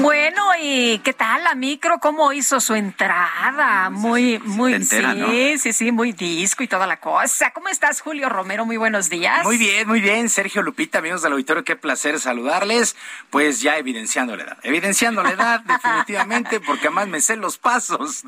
Bueno, 0.00 0.42
¿y 0.58 0.98
qué 1.00 1.12
tal 1.12 1.44
la 1.44 1.54
micro? 1.54 1.98
¿Cómo 1.98 2.32
hizo 2.32 2.58
su 2.60 2.74
entrada? 2.74 3.90
Muy, 3.90 4.38
muy, 4.38 4.72
entera, 4.72 5.12
sí, 5.12 5.18
¿no? 5.18 5.28
sí, 5.58 5.72
sí, 5.74 5.92
muy 5.92 6.12
disco 6.12 6.62
y 6.62 6.68
toda 6.68 6.86
la 6.86 6.98
cosa. 7.00 7.50
¿Cómo 7.50 7.68
estás, 7.68 8.00
Julio 8.00 8.30
Romero? 8.30 8.64
Muy 8.64 8.78
buenos 8.78 9.10
días. 9.10 9.44
Muy 9.44 9.58
bien, 9.58 9.86
muy 9.86 10.00
bien, 10.00 10.30
Sergio 10.30 10.62
Lupita, 10.62 11.00
amigos 11.00 11.20
del 11.20 11.32
auditorio, 11.32 11.64
qué 11.64 11.76
placer 11.76 12.18
saludarles. 12.18 12.96
Pues 13.28 13.60
ya 13.60 13.76
evidenciando 13.76 14.36
la 14.36 14.44
edad, 14.44 14.58
evidenciando 14.62 15.22
la 15.22 15.32
edad 15.32 15.60
definitivamente, 15.60 16.60
porque 16.66 16.86
además 16.86 17.08
me 17.08 17.20
sé 17.20 17.36
los 17.36 17.58
pasos 17.58 18.22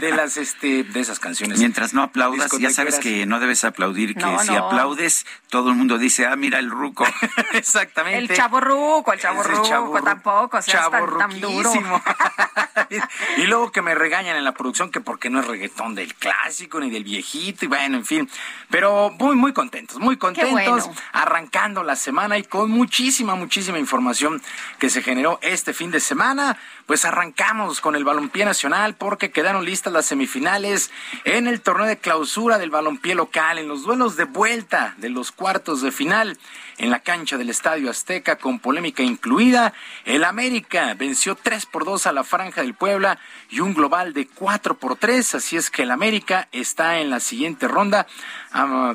de 0.00 0.10
las, 0.10 0.38
este, 0.38 0.84
de 0.84 1.00
esas 1.00 1.20
canciones. 1.20 1.58
Mientras 1.58 1.92
no 1.92 2.02
aplaudas, 2.02 2.50
ya 2.58 2.70
sabes 2.70 2.98
que 2.98 3.26
no 3.26 3.40
debes 3.40 3.64
aplaudir, 3.64 4.14
que 4.14 4.20
No, 4.20 4.38
si 4.38 4.52
no. 4.52 4.68
aplaudes, 4.68 5.26
todo 5.50 5.68
el 5.68 5.76
mundo 5.76 5.98
dice, 5.98 6.26
ah, 6.26 6.34
mira 6.36 6.58
el 6.58 6.70
ruco. 6.70 7.04
Exactamente. 7.52 8.32
El 8.32 8.38
chavo 8.38 8.58
ruco, 8.60 9.12
el 9.12 9.20
chavo 9.20 9.42
ruco, 9.42 10.02
tampoco. 10.02 10.60
Chavo 10.62 10.93
tan, 11.00 11.18
tan 11.18 11.40
duro. 11.40 11.72
y 13.36 13.42
luego 13.46 13.72
que 13.72 13.82
me 13.82 13.94
regañan 13.94 14.36
en 14.36 14.44
la 14.44 14.52
producción 14.52 14.90
que 14.90 15.00
porque 15.00 15.30
no 15.30 15.40
es 15.40 15.46
reggaetón 15.46 15.94
del 15.94 16.14
clásico 16.14 16.80
ni 16.80 16.90
del 16.90 17.04
viejito 17.04 17.64
y 17.64 17.68
bueno, 17.68 17.96
en 17.96 18.04
fin. 18.04 18.30
Pero 18.70 19.10
muy, 19.18 19.36
muy 19.36 19.52
contentos, 19.52 19.98
muy 19.98 20.16
contentos, 20.16 20.90
arrancando 21.12 21.82
la 21.82 21.96
semana 21.96 22.38
y 22.38 22.44
con 22.44 22.70
muchísima, 22.70 23.34
muchísima 23.34 23.78
información 23.78 24.42
que 24.78 24.90
se 24.90 25.02
generó 25.02 25.38
este 25.42 25.72
fin 25.72 25.90
de 25.90 26.00
semana. 26.00 26.56
Pues 26.86 27.04
arrancamos 27.04 27.80
con 27.80 27.96
el 27.96 28.04
balompié 28.04 28.44
nacional 28.44 28.94
porque 28.94 29.30
quedaron 29.30 29.64
listas 29.64 29.92
las 29.92 30.06
semifinales 30.06 30.90
en 31.24 31.46
el 31.46 31.60
torneo 31.60 31.86
de 31.86 31.96
clausura 31.96 32.58
del 32.58 32.70
balompié 32.70 33.14
local, 33.14 33.58
en 33.58 33.68
los 33.68 33.84
duelos 33.84 34.16
de 34.16 34.24
vuelta 34.24 34.94
de 34.98 35.08
los 35.08 35.32
cuartos 35.32 35.80
de 35.80 35.92
final 35.92 36.38
en 36.78 36.90
la 36.90 37.00
cancha 37.00 37.38
del 37.38 37.50
Estadio 37.50 37.90
Azteca 37.90 38.36
con 38.36 38.58
polémica 38.58 39.02
incluida. 39.02 39.72
El 40.04 40.24
América 40.24 40.94
venció 40.94 41.34
3 41.34 41.66
por 41.66 41.84
2 41.84 42.06
a 42.06 42.12
la 42.12 42.24
Franja 42.24 42.62
del 42.62 42.74
Puebla 42.74 43.18
y 43.50 43.60
un 43.60 43.74
global 43.74 44.12
de 44.12 44.26
4 44.26 44.76
por 44.76 44.96
3. 44.96 45.36
Así 45.36 45.56
es 45.56 45.70
que 45.70 45.82
el 45.82 45.90
América 45.90 46.48
está 46.52 46.98
en 46.98 47.10
la 47.10 47.20
siguiente 47.20 47.68
ronda. 47.68 48.06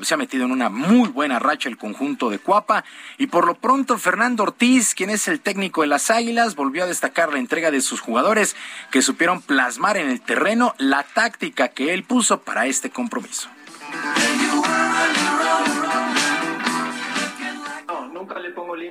se 0.02 0.14
ha 0.14 0.18
metido 0.18 0.46
en 0.46 0.52
una 0.52 0.70
muy 0.70 1.10
buena 1.10 1.40
racha 1.40 1.70
el 1.70 1.78
conjunto 1.78 2.30
de 2.30 2.40
Cuapa. 2.40 2.84
Y 3.18 3.28
por 3.28 3.46
lo 3.46 3.56
pronto, 3.56 3.98
Fernando 3.98 4.44
Ortiz, 4.44 4.96
quien 4.96 5.10
es 5.10 5.28
el 5.28 5.42
técnico 5.42 5.82
de 5.82 5.88
las 5.88 6.10
Águilas, 6.10 6.56
volvió 6.56 6.84
a 6.84 6.88
destacar 6.88 7.32
la 7.32 7.40
entrega 7.40 7.72
de 7.72 7.82
sus 7.82 8.02
jugadores 8.02 8.56
que 8.92 9.02
supieron 9.02 9.42
plasmar 9.42 9.98
en 9.98 10.10
el 10.10 10.22
terreno 10.22 10.76
la 10.78 11.04
táctica 11.04 11.70
que 11.70 11.94
él 11.94 12.04
puso 12.04 12.42
para 12.42 12.66
este 12.66 12.90
compromiso. 12.90 13.50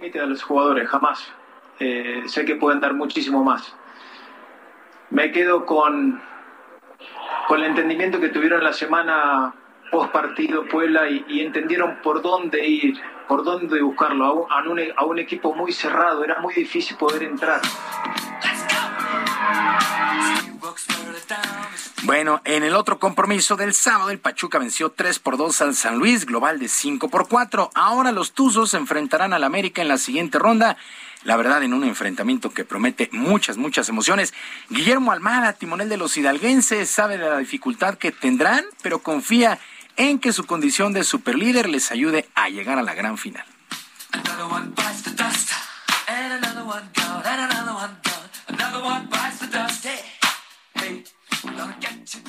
Límite 0.09 0.21
a 0.21 0.27
los 0.27 0.43
jugadores, 0.43 0.89
jamás. 0.89 1.33
Eh, 1.81 2.23
sé 2.27 2.45
que 2.45 2.57
pueden 2.57 2.81
dar 2.81 2.95
muchísimo 2.95 3.45
más. 3.45 3.75
Me 5.11 5.31
quedo 5.31 5.65
con, 5.65 6.21
con 7.47 7.61
el 7.61 7.67
entendimiento 7.67 8.21
que 8.21 8.29
tuvieron 8.29 8.65
la 8.65 8.73
semana 8.73 9.55
post 9.91 10.13
partido 10.13 10.67
Puebla 10.67 11.09
y, 11.09 11.41
entendieron 11.41 11.99
por 12.03 12.21
dónde 12.23 12.67
ir, 12.67 13.01
por 13.29 13.45
dónde 13.45 13.81
buscarlo. 13.83 14.51
A 14.51 14.63
un, 14.69 14.81
a 14.97 15.05
un 15.05 15.19
equipo 15.19 15.55
muy 15.55 15.73
cerrado, 15.73 16.25
era 16.25 16.41
muy 16.41 16.55
difícil 16.55 16.97
poder 16.97 17.23
entrar. 17.23 17.61
Bueno, 22.05 22.41
en 22.45 22.65
el 22.65 22.75
otro 22.75 22.99
compromiso 22.99 23.57
del 23.57 23.75
sábado, 23.75 24.11
el 24.11 24.19
Pachuca 24.19 24.59
venció 24.59 24.91
3 24.91 25.19
por 25.19 25.37
2 25.37 25.61
al 25.61 25.75
San 25.75 25.99
Luis, 25.99 26.25
global 26.25 26.59
de 26.59 26.69
5 26.69 27.09
por 27.09 27.29
4. 27.29 27.71
Ahora 27.75 28.13
los 28.13 28.33
Tuzos 28.33 28.71
se 28.71 28.79
enfrentarán 28.79 29.35
al 29.35 29.45
América 29.45 29.83
en 29.83 29.89
la 29.89 29.99
siguiente 29.99 30.39
ronda. 30.39 30.77
La 31.25 31.37
verdad, 31.37 31.63
en 31.63 31.75
un 31.75 31.85
enfrentamiento 31.85 32.51
que 32.51 32.65
promete 32.65 33.11
muchas, 33.13 33.57
muchas 33.57 33.89
emociones. 33.89 34.33
Guillermo 34.71 35.13
Almada, 35.13 35.53
timonel 35.53 35.89
de 35.89 35.97
los 35.97 36.17
hidalguenses, 36.17 36.89
sabe 36.89 37.19
de 37.19 37.29
la 37.29 37.39
dificultad 37.39 37.97
que 37.97 38.13
tendrán, 38.13 38.65
pero 38.83 39.01
confía 39.01 39.53
en 39.53 39.59
que 39.99 40.33
su 40.33 40.45
condición 40.47 40.93
de 40.93 41.03
superlíder 41.03 41.69
les 41.69 41.91
ayude 41.91 42.29
a 42.37 42.49
llegar 42.49 42.79
a 42.79 42.83
la 42.83 42.95
gran 42.95 43.19
final. 43.19 43.45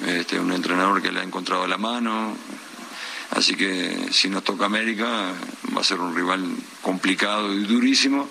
Este, 0.08 0.40
un 0.40 0.52
entrenador 0.52 1.02
que 1.02 1.12
le 1.12 1.20
ha 1.20 1.24
encontrado 1.24 1.68
la 1.68 1.78
mano, 1.78 2.36
así 3.32 3.56
que 3.56 4.10
si 4.12 4.30
nos 4.30 4.44
toca 4.44 4.66
América 4.66 5.32
va 5.76 5.82
a 5.82 5.84
ser 5.84 6.00
un 6.00 6.16
rival 6.16 6.44
complicado 6.82 7.54
y 7.54 7.66
durísimo, 7.66 8.28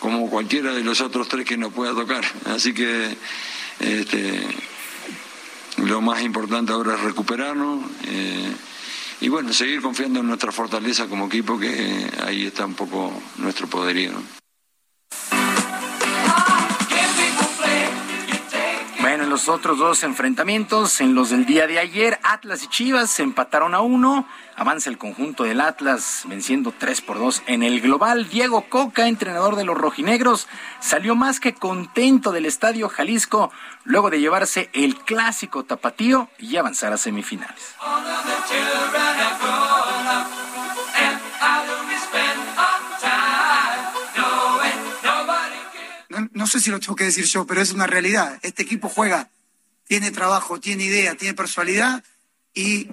como 0.00 0.28
cualquiera 0.28 0.72
de 0.72 0.82
los 0.82 1.00
otros 1.00 1.28
tres 1.28 1.46
que 1.46 1.56
nos 1.56 1.72
pueda 1.72 1.94
tocar. 1.94 2.24
Así 2.46 2.74
que 2.74 3.16
este, 3.78 4.46
lo 5.78 6.00
más 6.00 6.22
importante 6.22 6.72
ahora 6.72 6.94
es 6.94 7.00
recuperarnos. 7.00 7.84
Eh, 8.04 8.52
y 9.20 9.28
bueno, 9.28 9.52
seguir 9.52 9.80
confiando 9.80 10.20
en 10.20 10.26
nuestra 10.26 10.52
fortaleza 10.52 11.08
como 11.08 11.26
equipo, 11.26 11.58
que 11.58 12.10
ahí 12.26 12.46
está 12.46 12.66
un 12.66 12.74
poco 12.74 13.12
nuestro 13.38 13.66
poderío. 13.66 14.12
Los 19.36 19.50
otros 19.50 19.76
dos 19.76 20.02
enfrentamientos, 20.02 21.02
en 21.02 21.14
los 21.14 21.28
del 21.28 21.44
día 21.44 21.66
de 21.66 21.78
ayer, 21.78 22.18
Atlas 22.22 22.62
y 22.62 22.68
Chivas 22.68 23.10
se 23.10 23.22
empataron 23.22 23.74
a 23.74 23.82
uno. 23.82 24.26
Avanza 24.56 24.88
el 24.88 24.96
conjunto 24.96 25.44
del 25.44 25.60
Atlas 25.60 26.22
venciendo 26.24 26.72
3 26.72 27.02
por 27.02 27.18
2 27.18 27.42
en 27.46 27.62
el 27.62 27.82
global. 27.82 28.30
Diego 28.30 28.62
Coca, 28.70 29.08
entrenador 29.08 29.56
de 29.56 29.64
los 29.64 29.76
rojinegros, 29.76 30.48
salió 30.80 31.14
más 31.16 31.38
que 31.38 31.52
contento 31.52 32.32
del 32.32 32.46
estadio 32.46 32.88
Jalisco 32.88 33.52
luego 33.84 34.08
de 34.08 34.20
llevarse 34.20 34.70
el 34.72 34.96
clásico 34.96 35.64
tapatío 35.64 36.30
y 36.38 36.56
avanzar 36.56 36.94
a 36.94 36.96
semifinales. 36.96 37.74
No 46.46 46.50
sé 46.52 46.60
si 46.60 46.70
lo 46.70 46.78
tengo 46.78 46.94
que 46.94 47.02
decir 47.02 47.24
yo, 47.24 47.44
pero 47.44 47.60
es 47.60 47.72
una 47.72 47.88
realidad. 47.88 48.38
Este 48.40 48.62
equipo 48.62 48.88
juega, 48.88 49.30
tiene 49.88 50.12
trabajo, 50.12 50.60
tiene 50.60 50.84
idea, 50.84 51.16
tiene 51.16 51.34
personalidad 51.34 52.04
y 52.54 52.86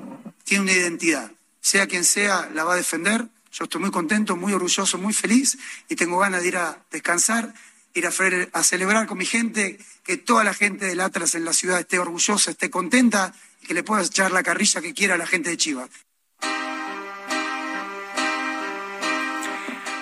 tiene 0.44 0.64
una 0.64 0.72
identidad. 0.72 1.32
Sea 1.62 1.86
quien 1.86 2.04
sea, 2.04 2.50
la 2.56 2.64
va 2.64 2.74
a 2.74 2.78
defender. 2.78 3.28
Yo 3.52 3.66
estoy 3.66 3.80
muy 3.80 3.92
contento, 3.92 4.36
muy 4.36 4.54
orgulloso, 4.54 4.98
muy 4.98 5.14
feliz 5.14 5.60
y 5.88 5.96
tengo 5.96 6.18
ganas 6.18 6.42
de 6.42 6.48
ir 6.48 6.58
a 6.58 6.84
descansar, 6.90 7.54
ir 7.94 8.08
a, 8.08 8.64
celebrar 8.64 9.06
con 9.06 9.20
mi 9.20 9.26
gente, 9.28 9.78
que 10.04 10.18
toda 10.18 10.44
la 10.44 10.56
gente 10.56 10.88
del 10.88 11.00
Atlas 11.02 11.36
en 11.36 11.46
la 11.46 11.54
ciudad 11.54 11.80
esté 11.80 12.00
orgullosa, 12.00 12.50
esté 12.50 12.72
contenta 12.72 13.36
y 13.62 13.68
que 13.68 13.76
le 13.76 13.84
pueda 13.84 14.02
echar 14.02 14.32
la 14.32 14.42
carrilla 14.42 14.82
que 14.82 14.96
quiera 14.96 15.14
a 15.14 15.18
la 15.20 15.28
gente 15.28 15.52
de 15.52 15.58
Chivas. 15.58 15.92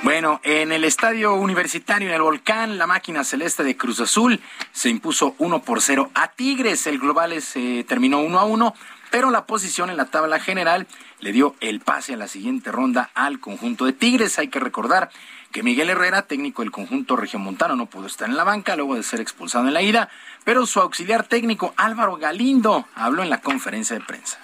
Bueno, 0.04 0.42
en 0.44 0.72
el 0.72 0.84
estadio 0.84 1.36
universitario 1.36 2.10
en 2.10 2.16
el 2.16 2.24
Volcán, 2.24 2.80
la 2.80 2.88
máquina 2.88 3.24
celeste 3.24 3.64
de 3.64 3.78
Cruz 3.78 4.00
Azul 4.00 4.42
se 4.72 4.90
impuso 4.90 5.36
1 5.38 5.62
por 5.62 5.80
0 5.80 6.10
a 6.16 6.30
Tigres. 6.30 6.88
El 6.88 6.98
global 6.98 7.40
se 7.40 7.84
terminó 7.84 8.20
1 8.20 8.40
a 8.40 8.44
1, 8.46 8.74
pero 9.12 9.30
la 9.30 9.46
posición 9.46 9.92
en 9.92 9.98
la 9.98 10.06
tabla 10.06 10.40
general 10.40 10.88
le 11.20 11.32
dio 11.32 11.56
el 11.60 11.82
pase 11.82 12.16
a 12.16 12.18
la 12.18 12.28
siguiente 12.28 12.72
ronda 12.72 13.12
al 13.14 13.40
conjunto 13.40 13.86
de 13.86 13.94
Tigres. 13.94 14.40
Hay 14.40 14.48
que 14.48 14.60
recordar 14.60 15.12
que 15.52 15.62
Miguel 15.62 15.92
Herrera, 15.92 16.24
técnico 16.24 16.64
del 16.64 16.72
conjunto 16.72 17.16
regiomontano, 17.16 17.76
no 17.76 17.86
pudo 17.86 18.08
estar 18.08 18.28
en 18.28 18.38
la 18.38 18.44
banca 18.44 18.76
luego 18.76 18.96
de 18.96 19.04
ser 19.04 19.22
expulsado 19.22 19.68
en 19.68 19.76
la 19.76 19.84
ida, 19.84 20.10
pero 20.44 20.66
su 20.66 20.80
auxiliar 20.80 21.26
técnico 21.28 21.76
Álvaro 21.78 22.18
Galindo 22.18 22.88
habló 22.96 23.22
en 23.22 23.30
la 23.30 23.42
conferencia 23.42 24.00
de 24.00 24.04
prensa. 24.04 24.40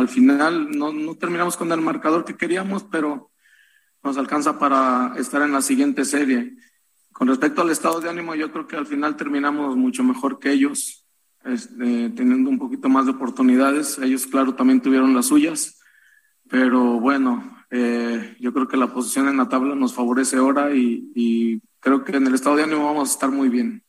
Al 0.00 0.08
final 0.08 0.70
no, 0.70 0.92
no 0.92 1.14
terminamos 1.14 1.58
con 1.58 1.70
el 1.70 1.80
marcador 1.82 2.24
que 2.24 2.36
queríamos, 2.36 2.84
pero 2.84 3.30
nos 4.02 4.16
alcanza 4.16 4.58
para 4.58 5.12
estar 5.18 5.42
en 5.42 5.52
la 5.52 5.60
siguiente 5.60 6.06
serie. 6.06 6.56
Con 7.12 7.28
respecto 7.28 7.60
al 7.60 7.70
estado 7.70 8.00
de 8.00 8.08
ánimo, 8.08 8.34
yo 8.34 8.50
creo 8.50 8.66
que 8.66 8.76
al 8.76 8.86
final 8.86 9.14
terminamos 9.14 9.76
mucho 9.76 10.02
mejor 10.02 10.38
que 10.38 10.52
ellos, 10.52 11.06
este, 11.44 12.08
teniendo 12.10 12.48
un 12.48 12.58
poquito 12.58 12.88
más 12.88 13.04
de 13.04 13.12
oportunidades. 13.12 13.98
Ellos, 13.98 14.26
claro, 14.26 14.54
también 14.54 14.80
tuvieron 14.80 15.14
las 15.14 15.26
suyas, 15.26 15.78
pero 16.48 16.98
bueno, 16.98 17.62
eh, 17.70 18.36
yo 18.40 18.54
creo 18.54 18.68
que 18.68 18.78
la 18.78 18.92
posición 18.92 19.28
en 19.28 19.36
la 19.36 19.50
tabla 19.50 19.74
nos 19.74 19.92
favorece 19.92 20.38
ahora 20.38 20.74
y, 20.74 21.12
y 21.14 21.60
creo 21.78 22.04
que 22.04 22.16
en 22.16 22.26
el 22.26 22.34
estado 22.34 22.56
de 22.56 22.62
ánimo 22.62 22.86
vamos 22.86 23.10
a 23.10 23.12
estar 23.12 23.30
muy 23.30 23.50
bien. 23.50 23.84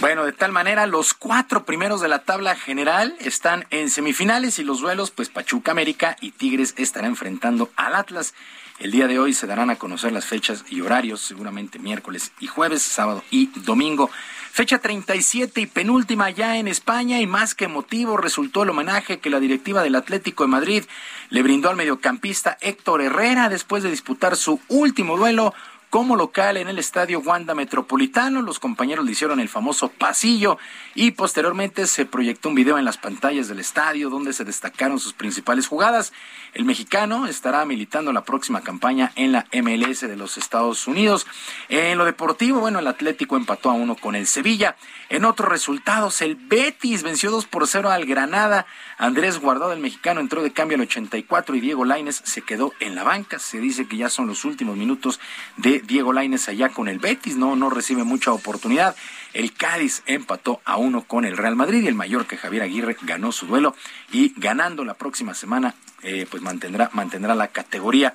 Bueno, 0.00 0.24
de 0.24 0.32
tal 0.32 0.50
manera, 0.50 0.86
los 0.86 1.12
cuatro 1.12 1.66
primeros 1.66 2.00
de 2.00 2.08
la 2.08 2.20
tabla 2.20 2.56
general 2.56 3.14
están 3.20 3.66
en 3.68 3.90
semifinales 3.90 4.58
y 4.58 4.64
los 4.64 4.80
duelos, 4.80 5.10
pues 5.10 5.28
Pachuca 5.28 5.72
América 5.72 6.16
y 6.22 6.30
Tigres 6.30 6.72
estarán 6.78 7.10
enfrentando 7.10 7.70
al 7.76 7.94
Atlas. 7.94 8.32
El 8.78 8.92
día 8.92 9.06
de 9.06 9.18
hoy 9.18 9.34
se 9.34 9.46
darán 9.46 9.68
a 9.68 9.76
conocer 9.76 10.12
las 10.12 10.24
fechas 10.24 10.64
y 10.70 10.80
horarios, 10.80 11.20
seguramente 11.20 11.78
miércoles 11.78 12.32
y 12.40 12.46
jueves, 12.46 12.80
sábado 12.80 13.22
y 13.30 13.48
domingo. 13.60 14.10
Fecha 14.52 14.78
37 14.78 15.60
y 15.60 15.66
penúltima 15.66 16.30
ya 16.30 16.56
en 16.56 16.66
España 16.66 17.20
y 17.20 17.26
más 17.26 17.54
que 17.54 17.66
emotivo 17.66 18.16
resultó 18.16 18.62
el 18.62 18.70
homenaje 18.70 19.18
que 19.18 19.28
la 19.28 19.38
directiva 19.38 19.82
del 19.82 19.96
Atlético 19.96 20.44
de 20.44 20.48
Madrid 20.48 20.84
le 21.28 21.42
brindó 21.42 21.68
al 21.68 21.76
mediocampista 21.76 22.56
Héctor 22.62 23.02
Herrera 23.02 23.50
después 23.50 23.82
de 23.82 23.90
disputar 23.90 24.34
su 24.36 24.60
último 24.68 25.18
duelo 25.18 25.52
como 25.90 26.14
local 26.14 26.56
en 26.56 26.68
el 26.68 26.78
estadio 26.78 27.18
Wanda 27.18 27.54
Metropolitano. 27.54 28.42
Los 28.42 28.60
compañeros 28.60 29.04
le 29.04 29.12
hicieron 29.12 29.40
el 29.40 29.48
famoso 29.48 29.88
pasillo 29.88 30.56
y 30.94 31.10
posteriormente 31.10 31.88
se 31.88 32.06
proyectó 32.06 32.48
un 32.48 32.54
video 32.54 32.78
en 32.78 32.84
las 32.84 32.96
pantallas 32.96 33.48
del 33.48 33.58
estadio 33.58 34.08
donde 34.08 34.32
se 34.32 34.44
destacaron 34.44 35.00
sus 35.00 35.12
principales 35.12 35.66
jugadas. 35.66 36.12
El 36.54 36.64
mexicano 36.64 37.26
estará 37.26 37.64
militando 37.64 38.12
la 38.12 38.24
próxima 38.24 38.60
campaña 38.60 39.12
en 39.16 39.32
la 39.32 39.46
MLS 39.52 40.00
de 40.00 40.16
los 40.16 40.38
Estados 40.38 40.86
Unidos. 40.86 41.26
En 41.68 41.98
lo 41.98 42.04
deportivo, 42.04 42.60
bueno, 42.60 42.78
el 42.78 42.86
Atlético 42.86 43.36
empató 43.36 43.70
a 43.70 43.74
uno 43.74 43.96
con 43.96 44.14
el 44.14 44.28
Sevilla. 44.28 44.76
En 45.08 45.24
otros 45.24 45.48
resultados, 45.48 46.22
el 46.22 46.36
Betis 46.36 47.02
venció 47.02 47.32
2 47.32 47.46
por 47.46 47.66
0 47.66 47.90
al 47.90 48.06
Granada. 48.06 48.66
Andrés 48.96 49.40
Guardado, 49.40 49.72
el 49.72 49.80
mexicano, 49.80 50.20
entró 50.20 50.42
de 50.42 50.52
cambio 50.52 50.76
al 50.76 50.82
84 50.82 51.56
y 51.56 51.60
Diego 51.60 51.84
Laines 51.84 52.22
se 52.24 52.42
quedó 52.42 52.72
en 52.78 52.94
la 52.94 53.02
banca. 53.02 53.40
Se 53.40 53.58
dice 53.58 53.88
que 53.88 53.96
ya 53.96 54.08
son 54.08 54.28
los 54.28 54.44
últimos 54.44 54.76
minutos 54.76 55.18
de 55.56 55.79
Diego 55.86 56.12
Laines 56.12 56.48
allá 56.48 56.68
con 56.68 56.88
el 56.88 56.98
Betis. 56.98 57.36
No, 57.36 57.56
no 57.56 57.70
recibe 57.70 58.04
mucha 58.04 58.32
oportunidad. 58.32 58.96
El 59.32 59.52
Cádiz 59.52 60.02
empató 60.06 60.60
a 60.64 60.76
uno 60.76 61.04
con 61.04 61.24
el 61.24 61.36
Real 61.36 61.56
Madrid 61.56 61.82
y 61.82 61.88
el 61.88 61.94
mayor 61.94 62.26
que 62.26 62.36
Javier 62.36 62.62
Aguirre 62.62 62.96
ganó 63.02 63.32
su 63.32 63.46
duelo 63.46 63.74
y 64.12 64.32
ganando 64.36 64.84
la 64.84 64.94
próxima 64.94 65.34
semana, 65.34 65.74
eh, 66.02 66.26
pues 66.30 66.42
mantendrá, 66.42 66.90
mantendrá 66.92 67.34
la 67.34 67.48
categoría. 67.48 68.14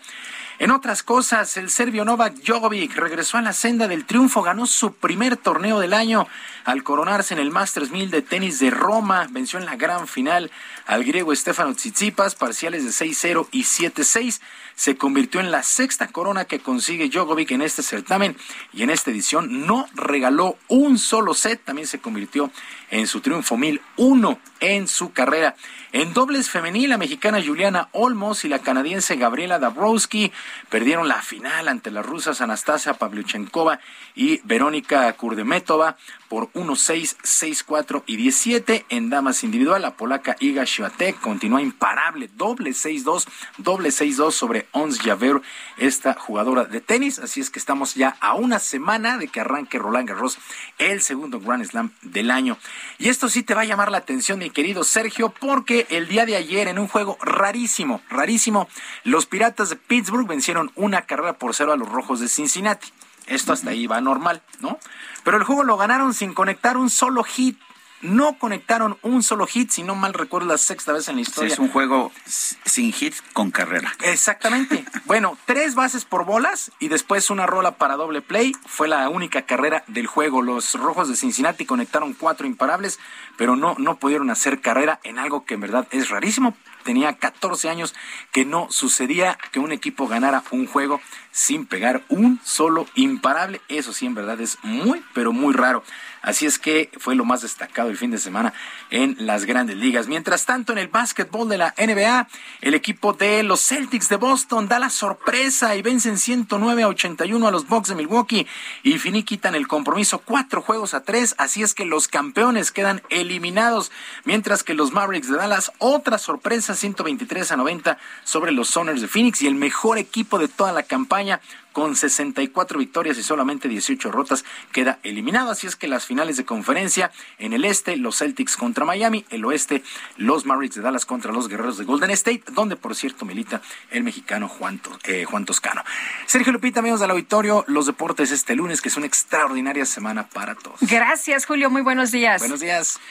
En 0.57 0.71
otras 0.71 1.03
cosas, 1.03 1.57
el 1.57 1.69
serbio 1.69 2.05
Novak 2.05 2.35
Djokovic 2.35 2.95
regresó 2.95 3.37
a 3.37 3.41
la 3.41 3.51
senda 3.51 3.89
del 3.89 4.05
triunfo, 4.05 4.41
ganó 4.41 4.65
su 4.65 4.93
primer 4.93 5.35
torneo 5.35 5.81
del 5.81 5.93
año 5.93 6.27
al 6.63 6.81
coronarse 6.81 7.33
en 7.33 7.41
el 7.41 7.51
Masters 7.51 7.91
1000 7.91 8.09
de 8.09 8.21
tenis 8.21 8.59
de 8.59 8.69
Roma, 8.69 9.27
venció 9.29 9.59
en 9.59 9.65
la 9.65 9.75
gran 9.75 10.07
final 10.07 10.49
al 10.85 11.03
griego 11.03 11.35
Stefano 11.35 11.73
Tsitsipas, 11.73 12.35
parciales 12.35 12.85
de 12.85 12.91
6-0 12.91 13.49
y 13.51 13.63
7-6. 13.63 14.39
Se 14.75 14.95
convirtió 14.95 15.41
en 15.41 15.51
la 15.51 15.61
sexta 15.61 16.07
corona 16.07 16.45
que 16.45 16.59
consigue 16.59 17.09
Djokovic 17.09 17.51
en 17.51 17.61
este 17.61 17.83
certamen 17.83 18.37
y 18.71 18.83
en 18.83 18.89
esta 18.89 19.11
edición 19.11 19.67
no 19.67 19.87
regaló 19.93 20.57
un 20.69 20.97
solo 20.97 21.33
set, 21.33 21.63
también 21.65 21.87
se 21.87 21.99
convirtió 21.99 22.49
en 22.91 23.07
su 23.07 23.21
triunfo 23.21 23.57
1001 23.57 24.39
en 24.59 24.87
su 24.87 25.11
carrera. 25.13 25.55
En 25.91 26.13
dobles 26.13 26.49
femenil, 26.49 26.89
la 26.89 26.97
mexicana 26.97 27.41
Juliana 27.45 27.89
Olmos 27.91 28.45
y 28.45 28.49
la 28.49 28.59
canadiense 28.59 29.15
Gabriela 29.15 29.59
Dabrowski 29.59 30.31
perdieron 30.69 31.07
la 31.07 31.21
final 31.21 31.67
ante 31.67 31.91
las 31.91 32.05
rusas 32.05 32.41
Anastasia 32.41 32.95
Pavlyuchenkova 32.95 33.79
y 34.15 34.41
Verónica 34.43 35.11
Kurdemetova 35.13 35.97
por 36.35 36.51
1-6, 36.51 37.15
6-4 37.23 38.03
y 38.07 38.17
17. 38.17 38.87
En 38.89 39.09
damas 39.09 39.45
individual, 39.45 39.81
la 39.83 39.95
polaca 39.95 40.35
Iga 40.41 40.65
Świątek 40.65 41.17
continúa 41.21 41.61
imparable, 41.61 42.29
doble 42.35 42.71
6-2, 42.71 43.25
doble 43.57 43.87
6-2 43.87 44.31
sobre 44.31 44.67
Ons 44.73 44.99
Javer, 44.99 45.41
esta 45.77 46.13
jugadora 46.13 46.65
de 46.65 46.81
tenis. 46.81 47.19
Así 47.19 47.39
es 47.39 47.49
que 47.49 47.57
estamos 47.57 47.95
ya 47.95 48.17
a 48.19 48.33
una 48.33 48.59
semana 48.59 49.17
de 49.17 49.29
que 49.29 49.39
arranque 49.39 49.79
Roland 49.79 50.09
Garros, 50.09 50.37
el 50.77 51.01
segundo 51.01 51.39
Grand 51.39 51.63
Slam 51.63 51.91
del 52.01 52.29
año. 52.29 52.57
Y 52.97 53.07
esto 53.07 53.29
sí 53.29 53.41
te 53.41 53.53
va 53.53 53.61
a 53.61 53.65
llamar 53.65 53.89
la 53.89 53.99
atención, 53.99 54.39
mi 54.39 54.49
querido 54.49 54.83
Sergio, 54.83 55.29
porque 55.29 55.87
el 55.89 56.09
día 56.09 56.25
de 56.25 56.35
ayer, 56.35 56.67
en 56.67 56.79
un 56.79 56.89
juego 56.89 57.17
rarísimo, 57.21 58.01
rarísimo, 58.09 58.67
los 59.05 59.25
Piratas 59.25 59.69
de 59.69 59.77
Pittsburgh 59.77 60.27
vencieron 60.27 60.69
una 60.75 61.03
carrera 61.03 61.37
por 61.37 61.55
cero 61.55 61.71
a 61.71 61.77
los 61.77 61.87
Rojos 61.87 62.19
de 62.19 62.27
Cincinnati. 62.27 62.91
Esto 63.27 63.53
hasta 63.53 63.71
ahí 63.71 63.87
va 63.87 64.01
normal, 64.01 64.41
¿no? 64.59 64.79
Pero 65.23 65.37
el 65.37 65.43
juego 65.43 65.63
lo 65.63 65.77
ganaron 65.77 66.13
sin 66.13 66.33
conectar 66.33 66.77
un 66.77 66.89
solo 66.89 67.23
hit. 67.23 67.57
No 68.01 68.37
conectaron 68.37 68.97
un 69.01 69.23
solo 69.23 69.47
hit, 69.47 69.71
si 69.71 69.81
no 69.81 69.95
mal 69.95 70.13
recuerdo 70.13 70.47
la 70.47 70.57
sexta 70.59 70.91
vez 70.91 71.07
en 71.07 71.15
la 71.15 71.21
historia. 71.21 71.53
es 71.53 71.59
un 71.59 71.69
juego 71.69 72.11
sin 72.25 72.93
hit 72.93 73.15
con 73.33 73.49
carrera. 73.49 73.91
Exactamente. 74.03 74.85
bueno, 75.05 75.37
tres 75.45 75.73
bases 75.73 76.05
por 76.05 76.25
bolas 76.25 76.71
y 76.79 76.89
después 76.89 77.29
una 77.31 77.47
rola 77.47 77.77
para 77.77 77.95
doble 77.95 78.21
play. 78.21 78.53
Fue 78.67 78.87
la 78.87 79.09
única 79.09 79.43
carrera 79.43 79.83
del 79.87 80.05
juego. 80.05 80.43
Los 80.43 80.75
rojos 80.75 81.07
de 81.07 81.15
Cincinnati 81.15 81.65
conectaron 81.65 82.13
cuatro 82.13 82.45
imparables, 82.45 82.99
pero 83.37 83.55
no, 83.55 83.75
no 83.79 83.97
pudieron 83.97 84.29
hacer 84.29 84.61
carrera 84.61 84.99
en 85.03 85.17
algo 85.17 85.45
que 85.45 85.55
en 85.55 85.61
verdad 85.61 85.87
es 85.89 86.09
rarísimo 86.09 86.55
tenía 86.85 87.17
14 87.17 87.67
años 87.67 87.93
que 88.31 88.45
no 88.45 88.67
sucedía 88.69 89.37
que 89.51 89.59
un 89.59 89.73
equipo 89.73 90.07
ganara 90.07 90.43
un 90.51 90.67
juego 90.67 91.01
sin 91.31 91.65
pegar 91.65 92.03
un 92.07 92.39
solo 92.45 92.87
imparable. 92.95 93.59
Eso 93.67 93.91
sí, 93.91 94.05
en 94.05 94.15
verdad 94.15 94.39
es 94.39 94.57
muy, 94.63 95.03
pero 95.13 95.33
muy 95.33 95.53
raro. 95.53 95.83
Así 96.21 96.47
es 96.47 96.57
que 96.57 96.89
fue 96.97 97.13
lo 97.13 97.23
más 97.23 97.41
destacado 97.41 97.89
el 97.89 97.97
fin 97.97 98.09
de 98.09 98.17
semana 98.17 98.51
en 98.89 99.15
las 99.19 99.45
grandes 99.45 99.77
ligas. 99.77 100.07
Mientras 100.07 100.45
tanto, 100.45 100.71
en 100.71 100.79
el 100.79 100.87
básquetbol 100.87 101.47
de 101.49 101.59
la 101.59 101.75
NBA, 101.77 102.27
el 102.61 102.73
equipo 102.73 103.13
de 103.13 103.43
los 103.43 103.61
Celtics 103.61 104.09
de 104.09 104.15
Boston 104.15 104.67
da 104.67 104.79
la 104.79 104.89
sorpresa 104.89 105.75
y 105.75 105.83
vencen 105.83 106.17
109 106.17 106.81
a 106.81 106.87
81 106.87 107.47
a 107.47 107.51
los 107.51 107.67
Bucks 107.67 107.89
de 107.89 107.95
Milwaukee 107.95 108.47
y 108.81 108.97
finiquitan 108.97 109.53
el 109.53 109.67
compromiso 109.67 110.19
cuatro 110.19 110.61
juegos 110.61 110.93
a 110.93 111.03
tres. 111.03 111.35
Así 111.37 111.61
es 111.61 111.73
que 111.73 111.85
los 111.85 112.07
campeones 112.07 112.71
quedan 112.71 113.03
eliminados, 113.09 113.91
mientras 114.23 114.63
que 114.63 114.73
los 114.73 114.93
Mavericks 114.93 115.29
de 115.29 115.37
Dallas, 115.37 115.73
otra 115.79 116.17
sorpresa, 116.17 116.74
123 116.75 117.51
a 117.51 117.55
90 117.57 117.97
sobre 118.23 118.51
los 118.51 118.69
Soners 118.69 119.01
de 119.01 119.07
Phoenix 119.07 119.41
y 119.41 119.47
el 119.47 119.55
mejor 119.55 119.97
equipo 119.97 120.39
de 120.39 120.47
toda 120.47 120.71
la 120.71 120.83
campaña 120.83 121.41
con 121.75 121.93
64 121.93 122.79
victorias 122.79 123.17
y 123.17 123.23
solamente 123.23 123.67
18 123.67 124.09
rotas, 124.09 124.45
queda 124.71 124.97
eliminado. 125.03 125.51
Así 125.51 125.67
es 125.67 125.75
que 125.75 125.89
las 125.89 126.05
finales 126.05 126.37
de 126.37 126.45
conferencia 126.45 127.11
en 127.37 127.51
el 127.51 127.65
este, 127.65 127.97
los 127.97 128.19
Celtics 128.19 128.55
contra 128.55 128.85
Miami, 128.85 129.25
el 129.29 129.43
oeste, 129.43 129.83
los 130.15 130.45
Mavericks 130.45 130.75
de 130.75 130.81
Dallas 130.81 131.05
contra 131.05 131.33
los 131.33 131.49
Guerreros 131.49 131.77
de 131.77 131.83
Golden 131.83 132.11
State, 132.11 132.43
donde 132.53 132.77
por 132.77 132.95
cierto 132.95 133.25
milita 133.25 133.61
el 133.91 134.03
mexicano 134.03 134.47
Juan, 134.47 134.79
eh, 135.03 135.25
Juan 135.25 135.43
Toscano. 135.43 135.83
Sergio 136.27 136.53
Lupita, 136.53 136.79
amigos 136.79 137.01
del 137.01 137.11
auditorio, 137.11 137.65
los 137.67 137.87
deportes 137.87 138.31
este 138.31 138.55
lunes, 138.55 138.81
que 138.81 138.87
es 138.87 138.95
una 138.95 139.07
extraordinaria 139.07 139.85
semana 139.85 140.29
para 140.29 140.55
todos. 140.55 140.79
Gracias, 140.79 141.45
Julio. 141.45 141.69
Muy 141.69 141.81
buenos 141.81 142.09
días. 142.09 142.39
Buenos 142.39 142.61
días. 142.61 143.01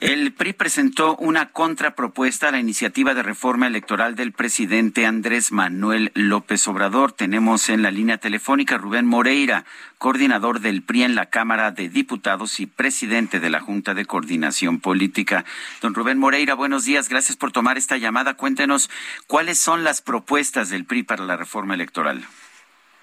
El 0.00 0.32
PRI 0.32 0.54
presentó 0.54 1.14
una 1.16 1.50
contrapropuesta 1.50 2.48
a 2.48 2.52
la 2.52 2.58
iniciativa 2.58 3.12
de 3.12 3.22
reforma 3.22 3.66
electoral 3.66 4.16
del 4.16 4.32
presidente 4.32 5.04
Andrés 5.04 5.52
Manuel 5.52 6.10
López 6.14 6.66
Obrador. 6.68 7.12
Tenemos 7.12 7.68
en 7.68 7.82
la 7.82 7.90
línea 7.90 8.16
telefónica 8.16 8.78
Rubén 8.78 9.04
Moreira, 9.04 9.66
coordinador 9.98 10.60
del 10.60 10.82
PRI 10.82 11.02
en 11.02 11.14
la 11.14 11.26
Cámara 11.26 11.70
de 11.70 11.90
Diputados 11.90 12.60
y 12.60 12.66
presidente 12.66 13.40
de 13.40 13.50
la 13.50 13.60
Junta 13.60 13.92
de 13.92 14.06
Coordinación 14.06 14.80
Política. 14.80 15.44
Don 15.82 15.94
Rubén 15.94 16.16
Moreira, 16.16 16.54
buenos 16.54 16.86
días. 16.86 17.10
Gracias 17.10 17.36
por 17.36 17.52
tomar 17.52 17.76
esta 17.76 17.98
llamada. 17.98 18.32
Cuéntenos 18.32 18.88
cuáles 19.26 19.58
son 19.58 19.84
las 19.84 20.00
propuestas 20.00 20.70
del 20.70 20.86
PRI 20.86 21.02
para 21.02 21.24
la 21.24 21.36
reforma 21.36 21.74
electoral. 21.74 22.24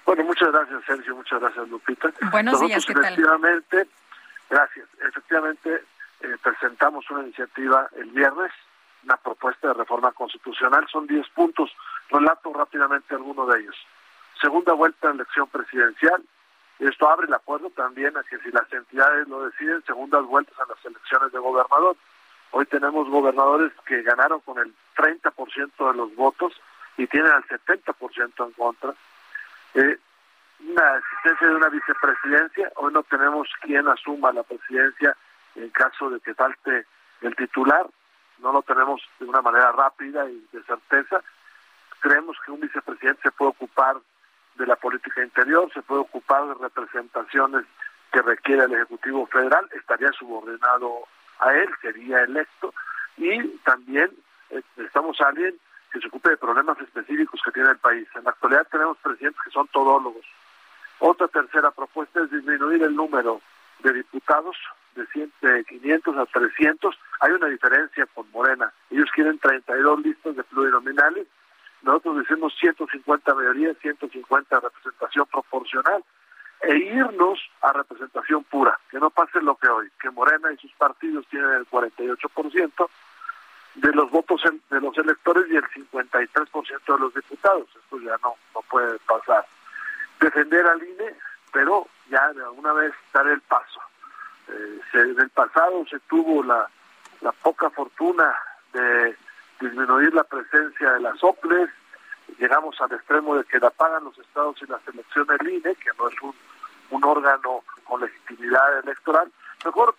Bueno, 0.04 0.24
muchas 0.24 0.50
gracias, 0.50 0.82
Sergio. 0.84 1.14
Muchas 1.14 1.38
gracias, 1.38 1.68
Lupita. 1.68 2.12
Buenos 2.32 2.60
días, 2.60 2.84
¿qué 2.84 2.92
efectivamente, 2.92 3.86
Gracias. 4.50 4.88
Efectivamente, 5.08 5.84
eh, 6.20 6.36
presentamos 6.42 7.08
una 7.10 7.22
iniciativa 7.22 7.88
el 7.96 8.10
viernes, 8.10 8.52
una 9.04 9.16
propuesta 9.16 9.68
de 9.68 9.74
reforma 9.74 10.12
constitucional, 10.12 10.86
son 10.90 11.06
10 11.06 11.28
puntos, 11.30 11.70
relato 12.10 12.52
rápidamente 12.52 13.14
alguno 13.14 13.46
de 13.46 13.60
ellos. 13.60 13.76
Segunda 14.40 14.72
vuelta 14.72 15.08
de 15.08 15.14
elección 15.14 15.48
presidencial, 15.48 16.22
esto 16.78 17.08
abre 17.08 17.26
el 17.26 17.34
acuerdo 17.34 17.70
también 17.70 18.16
a 18.16 18.22
si 18.22 18.36
las 18.52 18.72
entidades 18.72 19.26
lo 19.26 19.44
deciden, 19.44 19.82
segundas 19.84 20.24
vueltas 20.24 20.58
a 20.60 20.66
las 20.66 20.84
elecciones 20.84 21.32
de 21.32 21.38
gobernador. 21.38 21.96
Hoy 22.52 22.66
tenemos 22.66 23.08
gobernadores 23.08 23.72
que 23.84 24.02
ganaron 24.02 24.40
con 24.40 24.58
el 24.58 24.72
30% 24.96 25.90
de 25.90 25.96
los 25.96 26.14
votos 26.14 26.52
y 26.96 27.06
tienen 27.08 27.32
al 27.32 27.44
70% 27.44 28.46
en 28.46 28.52
contra. 28.52 28.94
Eh, 29.74 29.98
una 30.60 30.96
existencia 30.98 31.48
de 31.48 31.54
una 31.54 31.68
vicepresidencia, 31.68 32.72
hoy 32.76 32.92
no 32.92 33.02
tenemos 33.04 33.48
quien 33.60 33.86
asuma 33.88 34.32
la 34.32 34.42
presidencia 34.42 35.16
en 35.58 35.70
caso 35.70 36.10
de 36.10 36.20
que 36.20 36.34
falte 36.34 36.86
el 37.20 37.34
titular, 37.36 37.86
no 38.38 38.52
lo 38.52 38.62
tenemos 38.62 39.02
de 39.18 39.26
una 39.26 39.42
manera 39.42 39.72
rápida 39.72 40.28
y 40.30 40.46
de 40.52 40.62
certeza. 40.62 41.20
Creemos 42.00 42.36
que 42.44 42.52
un 42.52 42.60
vicepresidente 42.60 43.22
se 43.22 43.32
puede 43.32 43.50
ocupar 43.50 43.96
de 44.56 44.66
la 44.66 44.76
política 44.76 45.22
interior, 45.22 45.70
se 45.72 45.82
puede 45.82 46.02
ocupar 46.02 46.46
de 46.46 46.54
representaciones 46.54 47.64
que 48.12 48.22
requiere 48.22 48.64
el 48.64 48.74
Ejecutivo 48.74 49.26
Federal, 49.26 49.68
estaría 49.72 50.10
subordinado 50.12 51.04
a 51.40 51.52
él, 51.52 51.68
sería 51.80 52.20
electo, 52.20 52.72
y 53.16 53.42
también 53.58 54.10
eh, 54.50 54.62
estamos 54.76 55.20
alguien 55.20 55.54
que 55.92 56.00
se 56.00 56.08
ocupe 56.08 56.30
de 56.30 56.36
problemas 56.36 56.78
específicos 56.80 57.40
que 57.44 57.52
tiene 57.52 57.70
el 57.70 57.78
país. 57.78 58.08
En 58.14 58.24
la 58.24 58.30
actualidad 58.30 58.66
tenemos 58.70 58.96
presidentes 58.98 59.42
que 59.42 59.50
son 59.50 59.66
todólogos. 59.68 60.24
Otra 61.00 61.28
tercera 61.28 61.70
propuesta 61.70 62.20
es 62.20 62.30
disminuir 62.30 62.82
el 62.82 62.94
número 62.94 63.40
de 63.80 63.92
diputados 63.92 64.56
de, 65.40 65.64
500 65.64 66.16
a 66.16 66.26
300, 66.26 66.98
hay 67.20 67.32
una 67.32 67.48
diferencia 67.48 68.06
con 68.14 68.30
Morena. 68.30 68.72
Ellos 68.90 69.08
quieren 69.14 69.38
32 69.38 70.00
listas 70.00 70.36
de 70.36 70.44
plurinominales, 70.44 71.26
nosotros 71.82 72.18
decimos 72.18 72.54
150 72.58 73.34
mayoría, 73.34 73.74
150 73.74 74.60
representación 74.60 75.26
proporcional, 75.26 76.04
e 76.60 76.76
irnos 76.76 77.38
a 77.62 77.72
representación 77.72 78.42
pura, 78.44 78.78
que 78.90 78.98
no 78.98 79.10
pase 79.10 79.40
lo 79.40 79.54
que 79.56 79.68
hoy, 79.68 79.88
que 80.00 80.10
Morena 80.10 80.52
y 80.52 80.56
sus 80.56 80.72
partidos 80.72 81.24
tienen 81.28 81.52
el 81.52 81.66
48% 81.68 82.88
de 83.76 83.92
los 83.92 84.10
votos 84.10 84.42
de 84.70 84.80
los 84.80 84.96
electores 84.98 85.44
y 85.50 85.56
el 85.56 85.64
53% 85.64 86.80
de 86.86 86.98
los 86.98 87.14
diputados. 87.14 87.68
Esto 87.76 88.00
ya 88.00 88.16
no, 88.22 88.34
no 88.54 88.62
puede 88.62 88.98
pasar. 89.06 89.46
defender 90.20 90.66
al 90.66 90.82
INE, 90.82 91.14
pero 91.52 91.86
ya 92.10 92.32
de 92.32 92.42
alguna 92.42 92.72
vez 92.72 92.92
dar 93.12 93.26
el 93.28 93.40
paso. 93.42 93.80
Eh, 94.48 94.80
en 94.94 95.20
el 95.20 95.30
pasado 95.30 95.84
se 95.90 95.98
tuvo 96.00 96.42
la, 96.42 96.68
la 97.20 97.32
poca 97.32 97.70
fortuna 97.70 98.34
de 98.72 99.16
disminuir 99.60 100.14
la 100.14 100.24
presencia 100.24 100.92
de 100.92 101.00
las 101.00 101.22
OPLES, 101.22 101.68
llegamos 102.38 102.80
al 102.80 102.92
extremo 102.92 103.36
de 103.36 103.44
que 103.44 103.58
la 103.58 103.70
pagan 103.70 104.04
los 104.04 104.18
estados 104.18 104.56
y 104.62 104.66
la 104.66 104.78
selección 104.80 105.26
del 105.26 105.48
INE, 105.48 105.74
que 105.74 105.90
no 105.98 106.08
es 106.08 106.22
un, 106.22 106.34
un 106.90 107.04
órgano 107.04 107.62
con 107.84 108.00
legitimidad 108.00 108.78
electoral. 108.80 109.30
Mejor 109.64 109.94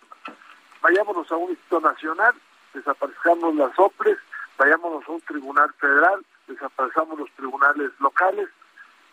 vayámonos 0.80 1.30
a 1.30 1.36
un 1.36 1.50
instituto 1.50 1.80
nacional, 1.80 2.34
desaparezcamos 2.72 3.54
las 3.54 3.78
OPLES, 3.78 4.18
vayámonos 4.56 5.06
a 5.06 5.12
un 5.12 5.20
tribunal 5.22 5.72
federal, 5.74 6.24
desaparezcamos 6.46 7.18
los 7.18 7.30
tribunales 7.32 7.90
locales, 8.00 8.48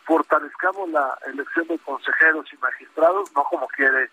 fortalezcamos 0.06 0.90
la 0.90 1.18
elección 1.28 1.68
de 1.68 1.78
consejeros 1.80 2.46
y 2.54 2.58
magistrados, 2.58 3.32
no 3.36 3.44
como 3.44 3.68
quiere 3.68 4.10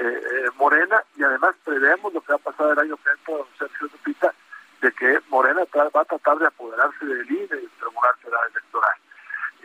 eh, 0.00 0.04
eh, 0.04 0.50
Morena, 0.56 1.02
y 1.14 1.22
además 1.22 1.54
preveamos 1.62 2.14
lo 2.14 2.22
que 2.22 2.32
va 2.32 2.36
a 2.36 2.50
pasar 2.50 2.72
el 2.72 2.78
año 2.78 2.96
que 2.96 3.10
entra, 3.10 3.36
don 3.36 3.46
Sergio 3.58 3.88
Lupita, 3.92 4.32
de 4.80 4.92
que 4.92 5.20
Morena 5.28 5.60
va 5.76 6.00
a 6.00 6.04
tratar 6.06 6.38
de 6.38 6.46
apoderarse 6.46 7.04
del 7.04 7.30
INE, 7.30 7.46
del 7.48 7.70
Tribunal 7.78 8.14
Federal 8.22 8.50
Electoral. 8.50 8.94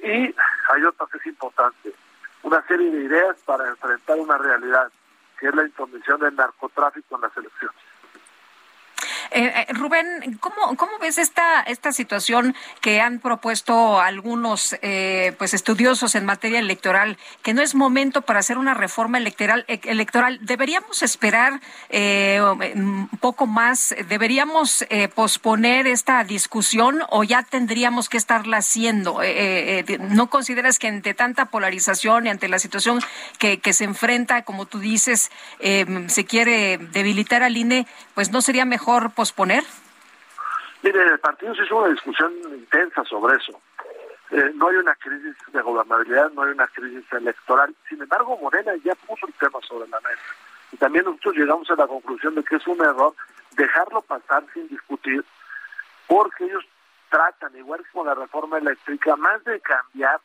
Y 0.04 0.36
hay 0.74 0.84
otra 0.84 1.08
que 1.10 1.18
es 1.20 1.26
importante, 1.26 1.94
una 2.44 2.62
serie 2.68 2.92
de 2.92 3.04
ideas 3.06 3.38
para 3.46 3.68
enfrentar 3.70 4.20
una 4.20 4.38
realidad, 4.38 4.92
que 5.40 5.48
es 5.48 5.56
la 5.56 5.64
intromisión 5.64 6.20
del 6.20 6.36
narcotráfico 6.36 7.16
en 7.16 7.22
las 7.22 7.38
elecciones. 7.38 7.85
Eh, 9.32 9.52
eh, 9.56 9.74
Rubén, 9.74 10.38
¿cómo, 10.40 10.76
¿cómo 10.76 10.98
ves 11.00 11.18
esta, 11.18 11.62
esta 11.62 11.92
situación 11.92 12.56
que 12.82 13.02
han 13.02 13.20
propuesto 13.20 14.00
algunos 14.00 14.76
eh, 14.82 15.34
pues 15.38 15.54
estudiosos 15.54 16.16
en 16.16 16.26
materia 16.26 16.60
electoral, 16.60 17.18
que 17.42 17.54
no 17.54 17.62
es 17.62 17.76
momento 17.76 18.22
para 18.22 18.40
hacer 18.40 18.58
una 18.58 18.74
reforma 18.74 19.18
electoral? 19.18 19.66
electoral? 19.68 20.40
¿Deberíamos 20.42 21.02
esperar 21.04 21.60
un 21.92 23.10
poco 23.20 23.48
más? 23.48 23.96
¿Deberíamos 24.08 24.86
posponer 25.14 25.88
esta 25.88 26.24
discusión 26.24 27.02
o 27.10 27.24
ya 27.24 27.44
tendríamos 27.44 28.10
que 28.10 28.18
estarla 28.18 28.58
haciendo? 28.58 29.20
¿No 30.10 30.30
consideras 30.30 30.80
que 30.80 30.88
ante 30.88 31.14
tanta 31.14 31.46
polarización 31.46 32.28
y 32.28 32.30
ante 32.30 32.48
la 32.48 32.60
situación 32.60 33.00
que, 33.40 33.60
se 33.74 33.84
enfrenta, 33.84 34.44
como 34.44 34.66
tú 34.66 34.80
dices, 34.80 35.32
se 35.60 36.26
quiere 36.26 36.78
debilitar 36.78 37.44
al 37.44 37.58
INE, 37.58 37.88
pues 38.14 38.32
no 38.32 38.42
sería 38.42 38.66
mejor 38.66 39.12
posponer? 39.12 39.25
Mire, 40.82 41.04
el 41.04 41.20
partido 41.20 41.56
se 41.56 41.64
hizo 41.64 41.78
una 41.78 41.90
discusión 41.90 42.32
intensa 42.54 43.04
sobre 43.06 43.38
eso. 43.38 43.60
Eh, 44.32 44.52
no 44.56 44.68
hay 44.68 44.76
una 44.76 44.96
crisis 44.96 45.36
de 45.52 45.62
gobernabilidad, 45.62 46.32
no 46.32 46.44
hay 46.44 46.52
una 46.52 46.68
crisis 46.68 47.06
electoral. 47.12 47.76
Sin 47.90 48.02
embargo, 48.02 48.38
Morena 48.38 48.74
ya 48.84 48.94
puso 48.96 49.28
el 49.28 49.34
tema 49.34 49.60
sobre 49.68 49.88
la 49.90 50.00
mesa. 50.02 50.22
Y 50.72 50.78
también 50.78 51.06
nosotros 51.06 51.36
llegamos 51.36 51.70
a 51.70 51.76
la 51.76 51.88
conclusión 51.88 52.36
de 52.36 52.44
que 52.44 52.58
es 52.58 52.68
un 52.68 52.80
error 52.82 53.14
dejarlo 53.52 54.02
pasar 54.02 54.44
sin 54.54 54.68
discutir, 54.68 55.24
porque 56.08 56.46
ellos 56.46 56.66
tratan, 57.10 57.56
igual 57.56 57.84
que 57.84 57.92
con 57.92 58.08
la 58.08 58.14
reforma 58.14 58.58
eléctrica, 58.58 59.16
más 59.16 59.44
de 59.44 59.60
cambiar, 59.62 60.20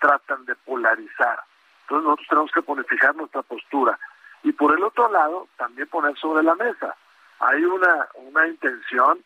tratan 0.00 0.44
de 0.44 0.54
polarizar. 0.56 1.40
Entonces 1.82 2.04
nosotros 2.04 2.52
tenemos 2.52 2.84
que 2.84 2.84
fijar 2.84 3.16
nuestra 3.16 3.42
postura. 3.42 3.98
Y 4.42 4.52
por 4.52 4.72
el 4.76 4.84
otro 4.84 5.10
lado, 5.10 5.48
también 5.56 5.88
poner 5.88 6.16
sobre 6.18 6.42
la 6.42 6.54
mesa 6.54 6.94
hay 7.40 7.64
una, 7.64 8.08
una 8.14 8.46
intención 8.46 9.22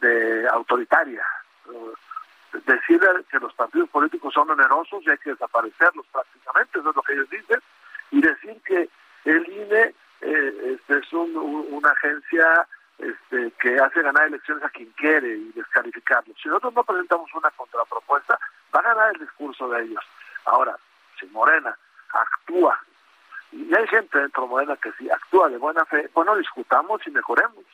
de 0.00 0.48
autoritaria. 0.48 1.24
Decir 2.64 3.00
que 3.30 3.38
los 3.38 3.52
partidos 3.54 3.88
políticos 3.90 4.32
son 4.32 4.50
onerosos 4.50 5.04
y 5.04 5.10
hay 5.10 5.18
que 5.18 5.30
desaparecerlos 5.30 6.06
prácticamente, 6.06 6.78
eso 6.78 6.90
es 6.90 6.96
lo 6.96 7.02
que 7.02 7.12
ellos 7.12 7.30
dicen, 7.30 7.60
y 8.10 8.20
decir 8.20 8.60
que 8.64 8.88
el 9.24 9.48
INE 9.48 9.94
eh, 10.22 10.76
este, 10.78 10.98
es 10.98 11.12
una 11.12 11.90
agencia 11.90 12.66
este, 12.98 13.50
que 13.60 13.78
hace 13.78 14.00
ganar 14.00 14.28
elecciones 14.28 14.64
a 14.64 14.70
quien 14.70 14.90
quiere 14.92 15.36
y 15.36 15.52
descalificarlo. 15.52 16.34
Si 16.42 16.48
nosotros 16.48 16.74
no 16.74 16.84
presentamos 16.84 17.34
una 17.34 17.50
contrapropuesta, 17.50 18.38
va 18.74 18.80
a 18.80 18.94
ganar 18.94 19.14
el 19.14 19.20
discurso 19.20 19.68
de 19.68 19.84
ellos. 19.84 20.04
Ahora, 20.46 20.76
si 21.20 21.26
Morena 21.26 21.76
actúa 22.12 22.80
y 23.52 23.74
hay 23.74 23.86
gente 23.88 24.18
dentro 24.18 24.42
de 24.42 24.48
Morena 24.48 24.76
que 24.76 24.92
si 24.92 25.08
actúa 25.10 25.48
de 25.48 25.58
buena 25.58 25.84
fe, 25.84 26.10
bueno, 26.14 26.36
discutamos 26.36 27.00
y 27.06 27.10
mejoremos. 27.10 27.64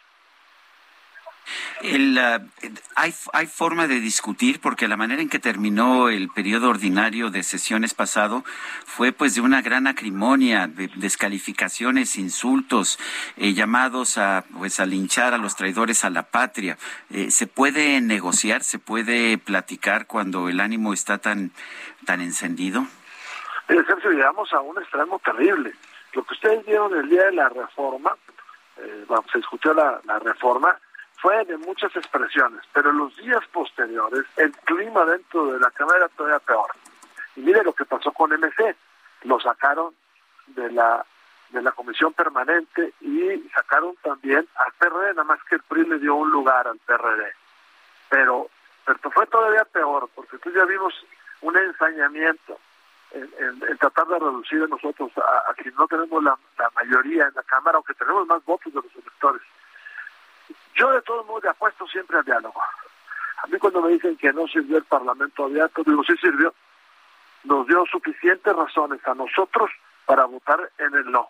El, 1.80 2.16
uh, 2.16 2.68
hay, 2.94 3.12
hay 3.32 3.46
forma 3.46 3.88
de 3.88 3.98
discutir 3.98 4.60
porque 4.60 4.86
la 4.86 4.96
manera 4.96 5.20
en 5.20 5.28
que 5.28 5.40
terminó 5.40 6.08
el 6.08 6.28
periodo 6.28 6.70
ordinario 6.70 7.30
de 7.30 7.42
sesiones 7.42 7.94
pasado 7.94 8.44
fue 8.86 9.10
pues 9.10 9.34
de 9.34 9.40
una 9.40 9.60
gran 9.62 9.88
acrimonia, 9.88 10.68
de 10.68 10.88
descalificaciones, 10.94 12.16
insultos, 12.16 13.00
eh, 13.36 13.54
llamados 13.54 14.18
a 14.18 14.44
pues 14.56 14.78
a 14.78 14.86
linchar 14.86 15.34
a 15.34 15.38
los 15.38 15.56
traidores 15.56 16.04
a 16.04 16.10
la 16.10 16.22
patria. 16.22 16.78
Eh, 17.10 17.32
¿Se 17.32 17.48
puede 17.48 18.00
negociar, 18.00 18.62
se 18.62 18.78
puede 18.78 19.36
platicar 19.38 20.06
cuando 20.06 20.48
el 20.48 20.60
ánimo 20.60 20.92
está 20.92 21.18
tan, 21.18 21.50
tan 22.06 22.20
encendido? 22.20 22.86
Sergio, 23.66 24.10
llegamos 24.10 24.52
a 24.52 24.60
un 24.60 24.78
extremo 24.78 25.18
terrible. 25.20 25.72
Lo 26.12 26.24
que 26.24 26.34
ustedes 26.34 26.64
vieron 26.66 26.94
el 26.96 27.08
día 27.08 27.24
de 27.26 27.32
la 27.32 27.48
reforma, 27.48 28.16
eh, 28.76 29.06
se 29.32 29.38
escuchó 29.38 29.72
la, 29.72 30.00
reforma, 30.18 30.76
fue 31.16 31.44
de 31.44 31.56
muchas 31.56 31.94
expresiones, 31.96 32.62
pero 32.72 32.90
en 32.90 32.98
los 32.98 33.16
días 33.16 33.46
posteriores 33.52 34.24
el 34.36 34.52
clima 34.52 35.04
dentro 35.04 35.52
de 35.52 35.60
la 35.60 35.70
Cámara 35.70 35.98
era 35.98 36.08
todavía 36.08 36.38
peor. 36.40 36.70
Y 37.36 37.40
mire 37.40 37.62
lo 37.62 37.72
que 37.72 37.84
pasó 37.84 38.12
con 38.12 38.32
MC, 38.32 38.76
lo 39.24 39.40
sacaron 39.40 39.94
de 40.48 40.70
la 40.72 41.04
de 41.50 41.62
la 41.62 41.72
comisión 41.72 42.14
permanente 42.14 42.94
y 43.02 43.38
sacaron 43.54 43.94
también 44.02 44.48
al 44.54 44.72
PRD, 44.78 45.10
nada 45.10 45.24
más 45.24 45.38
que 45.44 45.56
el 45.56 45.62
PRI 45.62 45.84
le 45.84 45.98
dio 45.98 46.14
un 46.14 46.30
lugar 46.30 46.66
al 46.66 46.78
PRD. 46.78 47.30
Pero, 48.08 48.48
pero 48.86 48.98
fue 49.10 49.26
todavía 49.26 49.64
peor, 49.66 50.08
porque 50.14 50.38
tú 50.38 50.50
ya 50.50 50.64
vimos 50.64 50.94
un 51.42 51.54
ensañamiento 51.58 52.58
en, 53.14 53.78
tratar 53.78 54.06
de 54.06 54.18
reducir 54.18 54.62
a 54.62 54.66
nosotros 54.66 55.10
a, 55.16 55.50
a 55.50 55.54
no 55.76 55.86
tenemos 55.86 56.22
la, 56.22 56.38
mayoría 56.74 57.26
en 57.26 57.34
la 57.34 57.42
Cámara, 57.42 57.76
aunque 57.76 57.94
tenemos 57.94 58.26
más 58.26 58.44
votos 58.44 58.72
de 58.72 58.80
los 58.80 58.94
electores. 58.94 59.42
Yo 60.74 60.90
de 60.90 61.02
todos 61.02 61.26
modos 61.26 61.44
le 61.44 61.50
apuesto 61.50 61.86
siempre 61.86 62.18
al 62.18 62.24
diálogo. 62.24 62.60
A 63.42 63.46
mí 63.46 63.58
cuando 63.58 63.82
me 63.82 63.90
dicen 63.90 64.16
que 64.16 64.32
no 64.32 64.46
sirvió 64.46 64.78
el 64.78 64.84
Parlamento 64.84 65.44
abierto, 65.44 65.82
digo, 65.84 66.02
sí 66.04 66.16
sirvió. 66.16 66.54
Nos 67.44 67.66
dio 67.66 67.84
suficientes 67.86 68.54
razones 68.54 69.00
a 69.06 69.14
nosotros 69.14 69.70
para 70.06 70.24
votar 70.24 70.70
en 70.78 70.94
el 70.94 71.10
no. 71.10 71.28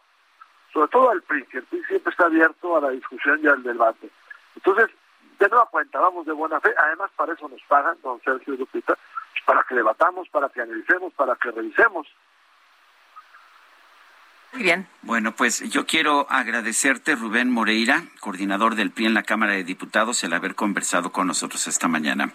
Sobre 0.72 0.88
todo 0.88 1.10
al 1.10 1.22
PRI, 1.22 1.44
que 1.46 1.58
el 1.58 1.64
PRI 1.64 1.82
siempre 1.84 2.10
está 2.10 2.26
abierto 2.26 2.76
a 2.76 2.80
la 2.80 2.90
discusión 2.90 3.40
y 3.42 3.46
al 3.46 3.62
debate. 3.62 4.10
Entonces, 4.56 4.90
de 5.38 5.48
nueva 5.48 5.66
cuenta, 5.66 5.98
vamos 5.98 6.26
de 6.26 6.32
buena 6.32 6.60
fe. 6.60 6.72
Además, 6.78 7.10
para 7.16 7.32
eso 7.32 7.48
nos 7.48 7.62
pagan, 7.62 7.96
don 8.02 8.20
Sergio 8.22 8.54
Lupita, 8.54 8.96
para 9.44 9.64
que 9.68 9.74
debatamos, 9.74 10.28
para 10.28 10.48
que 10.48 10.62
analicemos, 10.62 11.12
para 11.14 11.36
que 11.36 11.50
revisemos. 11.50 12.06
Muy 14.52 14.62
bien. 14.62 14.86
Bueno, 15.00 15.32
pues 15.32 15.60
yo 15.70 15.86
quiero 15.86 16.26
agradecerte, 16.28 17.14
Rubén 17.14 17.50
Moreira, 17.50 18.02
coordinador 18.20 18.74
del 18.74 18.90
PRI 18.90 19.06
en 19.06 19.14
la 19.14 19.22
Cámara 19.22 19.52
de 19.52 19.64
Diputados, 19.64 20.22
el 20.24 20.34
haber 20.34 20.54
conversado 20.54 21.10
con 21.10 21.26
nosotros 21.26 21.66
esta 21.66 21.88
mañana. 21.88 22.32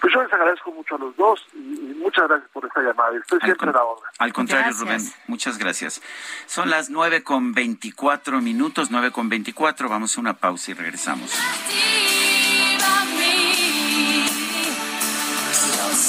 Pues 0.00 0.14
yo 0.14 0.22
les 0.22 0.32
agradezco 0.32 0.72
mucho 0.72 0.96
a 0.96 0.98
los 0.98 1.14
dos 1.14 1.46
y, 1.52 1.94
muchas 1.98 2.26
gracias 2.26 2.50
por 2.50 2.64
esta 2.64 2.80
llamada. 2.80 3.16
Estoy 3.18 3.38
siempre 3.40 3.68
a 3.68 3.72
la 3.72 3.84
orden. 3.84 4.10
Al 4.18 4.32
contrario, 4.32 4.72
Rubén, 4.72 5.00
muchas 5.26 5.58
gracias. 5.58 6.02
Son 6.46 6.70
las 6.70 6.90
nueve 6.90 7.22
con 7.22 7.52
veinticuatro 7.52 8.40
minutos, 8.40 8.90
nueve 8.90 9.12
con 9.12 9.28
veinticuatro. 9.28 9.88
Vamos 9.88 10.16
a 10.16 10.20
una 10.20 10.34
pausa 10.34 10.70
y 10.70 10.74
regresamos. 10.74 11.38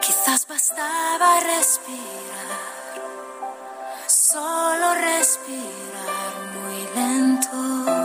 Quizás 0.00 0.46
bastaba 0.46 1.40
respirar, 1.40 2.60
solo 4.06 4.94
respirar 4.94 6.32
muy 6.54 6.88
lento. 6.94 8.02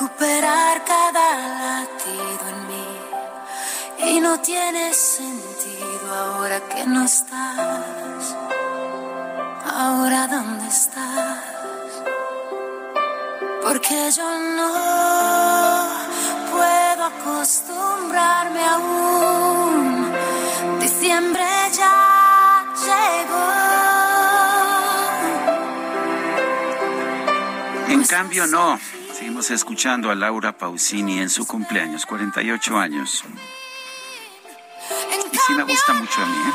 recuperar 0.00 0.82
cada 0.84 1.36
latido 1.58 2.48
en 2.48 2.66
mí 2.68 4.12
y 4.12 4.20
no 4.20 4.40
tiene 4.40 4.94
sentido 4.94 6.14
ahora 6.14 6.60
que 6.68 6.86
no 6.86 7.04
estás. 7.04 8.36
Ahora 9.66 10.26
dónde 10.26 10.68
estás? 10.68 11.49
Porque 13.62 14.10
yo 14.16 14.38
no 14.56 14.72
puedo 16.50 17.04
acostumbrarme 17.04 18.64
aún. 18.64 20.12
Diciembre 20.80 21.44
ya 21.72 22.64
llegó. 22.86 23.50
En 27.88 28.04
cambio, 28.04 28.46
no. 28.46 28.80
Seguimos 29.14 29.50
escuchando 29.50 30.10
a 30.10 30.14
Laura 30.14 30.56
Pausini 30.56 31.20
en 31.20 31.28
su 31.28 31.46
cumpleaños, 31.46 32.06
48 32.06 32.78
años. 32.78 33.22
Y 35.32 35.36
sí 35.36 35.52
me 35.52 35.62
gusta 35.64 35.92
mucho 35.92 36.22
a 36.22 36.26
mí, 36.26 36.38
¿eh? 36.38 36.52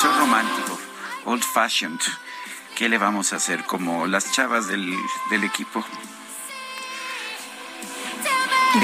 Soy 0.00 0.12
romántico, 0.18 0.78
old 1.24 1.42
fashioned. 1.42 2.00
¿Qué 2.76 2.88
le 2.88 2.98
vamos 2.98 3.32
a 3.32 3.36
hacer? 3.36 3.64
Como 3.64 4.06
las 4.08 4.32
chavas 4.32 4.66
del, 4.66 4.92
del 5.30 5.44
equipo. 5.44 5.84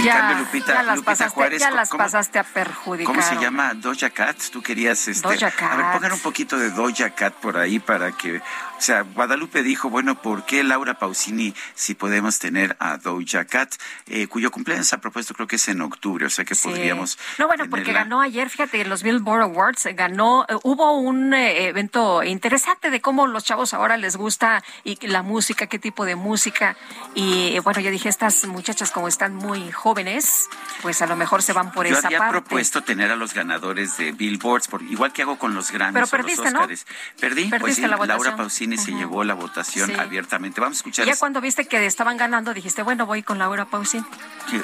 Ya, 0.05 0.19
cambio, 0.19 0.39
Lupita, 0.45 0.67
ya 0.75 0.83
las 0.83 0.97
Lupita 0.97 1.11
pasaste, 1.13 1.35
Juárez, 1.35 1.61
ya 1.61 1.71
las 1.71 1.89
¿cómo- 1.91 2.05
pasaste 2.05 2.39
a 2.39 2.45
perjudicar. 2.45 3.07
¿Cómo 3.15 3.23
se 3.27 3.37
llama? 3.37 3.75
Doja 3.75 4.11
Cat. 4.11 4.37
Tú 4.53 4.63
querías 4.63 5.07
este. 5.09 5.27
Doja 5.29 5.47
A 5.47 5.77
ver, 5.77 5.85
Cat. 5.85 5.93
pongan 5.95 6.13
un 6.13 6.21
poquito 6.21 6.57
de 6.59 6.71
Doja 6.71 7.11
Cat 7.11 7.35
por 7.35 7.57
ahí 7.59 7.79
para 7.79 8.13
que. 8.13 8.39
O 8.39 8.83
sea, 8.83 9.03
Guadalupe 9.03 9.63
dijo, 9.63 9.91
bueno, 9.91 10.23
¿por 10.23 10.47
qué 10.47 10.65
Laura 10.65 10.95
Pausini 10.95 11.55
si 11.75 11.95
podemos 11.95 12.39
tener 12.39 12.77
a 12.81 12.97
Doja 12.97 13.45
Cat? 13.45 13.75
Eh, 14.07 14.27
cuyo 14.27 14.51
cumpleaños 14.51 14.93
a 14.95 14.99
propósito 15.03 15.35
creo 15.35 15.47
que 15.47 15.57
es 15.57 15.69
en 15.69 15.83
octubre, 15.83 16.25
o 16.25 16.31
sea 16.31 16.45
que 16.47 16.55
Sí. 16.55 16.69
podríamos. 16.69 17.19
No, 17.39 17.47
bueno, 17.47 17.67
porque 17.69 17.93
ganó 17.93 18.21
ayer, 18.23 18.49
fíjate, 18.49 18.85
los 18.87 19.03
Billboard 19.03 19.43
Awards, 19.43 19.85
eh, 19.87 19.93
ganó, 19.93 20.47
eh, 20.49 20.55
hubo 20.63 20.93
un 20.99 21.35
eh, 21.35 21.67
evento 21.69 22.23
interesante 22.23 22.91
de 22.91 23.01
cómo 23.03 23.27
los 23.27 23.45
chavos 23.45 23.75
ahora 23.75 23.97
les 23.99 24.17
gusta 24.17 24.63
y 24.83 24.99
la 25.07 25.23
música, 25.23 25.67
qué 25.67 25.79
tipo 25.79 26.05
de 26.07 26.17
música. 26.17 26.77
Y 27.15 27.59
bueno, 27.59 27.81
yo 27.81 27.91
dije, 27.91 28.09
estas 28.09 28.47
muchachas 28.47 28.91
como 28.93 29.09
están 29.09 29.35
muy 29.35 29.71
jóvenes, 29.81 30.49
pues 30.83 31.03
a 31.03 31.07
lo 31.07 31.17
mejor 31.17 31.43
se 31.43 31.53
van 31.53 31.73
por 31.73 31.87
Yo 31.87 31.97
esa 31.99 32.07
había 32.09 32.19
parte. 32.19 32.33
propuesto 32.41 32.83
tener 32.83 33.11
a 33.11 33.17
los 33.17 33.35
ganadores 33.35 33.97
de 33.97 34.13
Billboards, 34.13 34.69
por, 34.69 34.83
igual 34.83 35.13
que 35.13 35.23
hago 35.23 35.39
con 35.39 35.55
los 35.55 35.71
Grammys 35.73 35.95
Pero 35.95 36.07
o 36.07 36.09
perdiste, 36.11 36.45
los 36.45 36.53
¿no? 36.53 36.61
Oscars. 36.61 36.87
Perdí, 37.19 37.49
pues 37.49 37.61
Perdiste 37.63 37.75
sí, 37.83 37.89
la 37.89 37.97
Laura 37.97 38.15
votación. 38.15 38.37
Pausini 38.37 38.77
se 38.79 38.91
Ujú. 38.93 39.01
llevó 39.01 39.25
la 39.25 39.35
votación 39.35 39.89
Sí. 39.89 39.95
abiertamente. 39.99 40.61
Vamos 40.61 40.77
a 40.77 40.81
escuchar 40.81 41.07
ya 41.07 41.17
cuando 41.17 41.41
viste 41.41 41.67
que 41.67 41.85
estaban 41.87 42.17
ganando, 42.17 42.55
dijiste, 42.55 42.83
bueno, 42.83 43.07
voy 43.07 43.23
con 43.23 43.39
Laura 43.39 43.65
Pausini. 43.65 44.05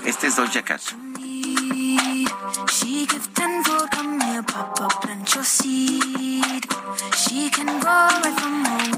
este 0.05 0.29
es 0.29 0.37
Doja 0.37 0.63
Cat. 0.63 0.83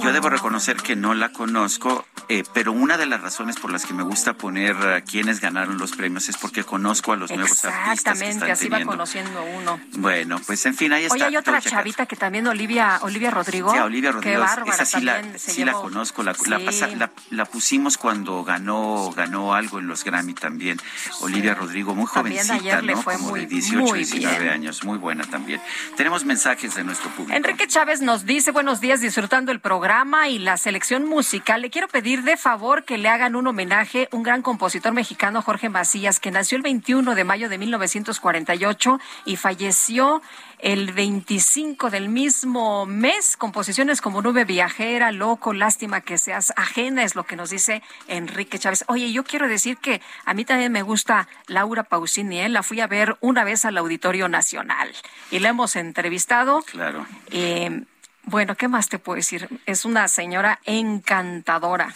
Yo 0.03 0.13
debo 0.13 0.29
reconocer 0.29 0.77
que 0.77 0.95
no 0.95 1.15
la 1.15 1.31
conozco, 1.33 2.05
eh, 2.29 2.45
pero 2.53 2.73
una 2.73 2.99
de 2.99 3.07
las 3.07 3.21
razones 3.23 3.57
por 3.57 3.73
las 3.73 3.87
que 3.87 3.95
me 3.95 4.03
gusta 4.03 4.35
poner 4.35 4.77
a 4.77 5.01
quienes 5.01 5.41
ganaron 5.41 5.79
los 5.79 5.93
premios 5.93 6.29
es 6.29 6.37
porque 6.37 6.65
conozco 6.65 7.13
a 7.13 7.17
los 7.17 7.31
nuevos 7.31 7.65
artistas 7.65 7.73
que 7.73 7.93
Exactamente, 7.93 8.29
están 8.35 8.51
así 8.51 8.65
va 8.69 8.77
teniendo. 8.77 8.93
conociendo 8.93 9.43
uno. 9.43 9.81
Bueno, 9.97 10.39
pues 10.47 10.65
en 10.67 10.75
fin, 10.75 10.93
ahí 10.93 11.05
está. 11.05 11.15
Oye, 11.15 11.25
hay 11.25 11.37
otra 11.37 11.61
chavita 11.63 12.05
que 12.07 12.17
también, 12.17 12.47
Olivia, 12.47 12.99
Olivia 13.03 13.31
Rodrigo. 13.31 13.73
Sí, 13.73 13.79
Olivia 13.79 14.11
Qué 14.11 14.15
Rodrigo, 14.17 14.41
bárbara, 14.41 14.75
esa 14.83 14.85
sí, 14.99 15.01
la, 15.05 15.23
sí 15.39 15.65
la 15.65 15.73
llevó- 15.73 15.83
conozco, 15.83 16.23
la, 16.23 16.35
la 16.47 16.59
Sí. 16.59 16.65
pasa- 16.65 16.87
la- 16.89 17.11
la 17.31 17.45
pusimos 17.47 17.97
cuando 17.97 18.45
ganó 18.45 19.11
ganó 19.17 19.55
algo 19.55 19.79
en 19.79 19.87
los 19.89 20.05
Grammy 20.05 20.35
también. 20.35 20.79
Olivia 21.21 21.55
Rodrigo, 21.55 21.95
muy 21.95 22.07
jovencita, 22.07 22.55
ayer 22.55 22.85
le 22.85 22.95
¿no? 22.95 23.03
fue 23.03 23.15
Como 23.17 23.31
muy- 23.31 23.41
de 23.41 23.47
18, 23.47 23.79
muy 23.81 23.99
19 24.01 24.39
bien. 24.41 24.53
años, 24.53 24.85
muy 24.85 24.99
buena 24.99 25.25
también. 25.25 25.61
Tenemos 25.97 26.25
mensajes 26.25 26.75
de 26.75 26.85
nuestro 26.85 27.09
público. 27.11 27.37
Enrique 27.37 27.67
Chávez 27.79 28.01
nos 28.01 28.27
dice 28.27 28.51
buenos 28.51 28.81
días 28.81 29.01
disfrutando 29.01 29.53
el 29.53 29.61
programa 29.61 30.29
y 30.29 30.41
la 30.41 30.57
selección 30.57 31.05
musical. 31.05 31.63
Le 31.63 31.71
quiero 31.71 31.87
pedir 31.87 32.25
de 32.25 32.37
favor 32.37 32.83
que 32.83 32.99
le 32.99 33.09
hagan 33.09 33.37
un 33.37 33.47
homenaje 33.47 34.09
a 34.11 34.17
un 34.17 34.25
gran 34.25 34.43
compositor 34.43 34.93
mexicano, 34.93 35.43
Jorge 35.43 35.69
Macías, 35.69 36.19
que 36.19 36.33
nació 36.33 36.57
el 36.57 36.63
21 36.63 37.15
de 37.15 37.23
mayo 37.23 37.49
de 37.49 37.57
1948 37.57 38.99
y 39.27 39.37
falleció 39.37 40.23
el 40.59 40.93
25 40.93 41.91
del 41.91 42.09
mismo 42.09 42.87
mes. 42.87 43.37
Composiciones 43.37 44.01
como 44.01 44.23
Nube 44.23 44.45
Viajera, 44.45 45.13
Loco, 45.13 45.53
Lástima 45.53 46.01
que 46.01 46.19
seas 46.19 46.53
ajena, 46.57 47.05
es 47.05 47.15
lo 47.15 47.25
que 47.25 47.37
nos 47.37 47.51
dice 47.51 47.83
Enrique 48.07 48.59
Chávez. 48.59 48.85
Oye, 48.89 49.13
yo 49.13 49.25
quiero 49.25 49.49
decir 49.49 49.79
que 49.79 50.01
a 50.25 50.35
mí 50.35 50.45
también 50.45 50.73
me 50.73 50.83
gusta 50.83 51.29
Laura 51.47 51.85
Pausini, 51.85 52.41
¿eh? 52.41 52.49
la 52.49 52.63
fui 52.63 52.81
a 52.81 52.87
ver 52.87 53.17
una 53.21 53.45
vez 53.45 53.65
al 53.65 53.79
Auditorio 53.79 54.29
Nacional 54.29 54.93
y 55.31 55.39
la 55.39 55.51
hemos 55.51 55.77
entrevistado. 55.77 56.63
Claro. 56.63 57.07
Eh, 57.31 57.85
bueno, 58.25 58.55
¿qué 58.57 58.69
más 58.69 58.89
te 58.89 58.99
puedo 58.99 59.17
decir? 59.17 59.49
Es 59.65 59.85
una 59.85 60.07
señora 60.09 60.61
encantadora. 60.65 61.95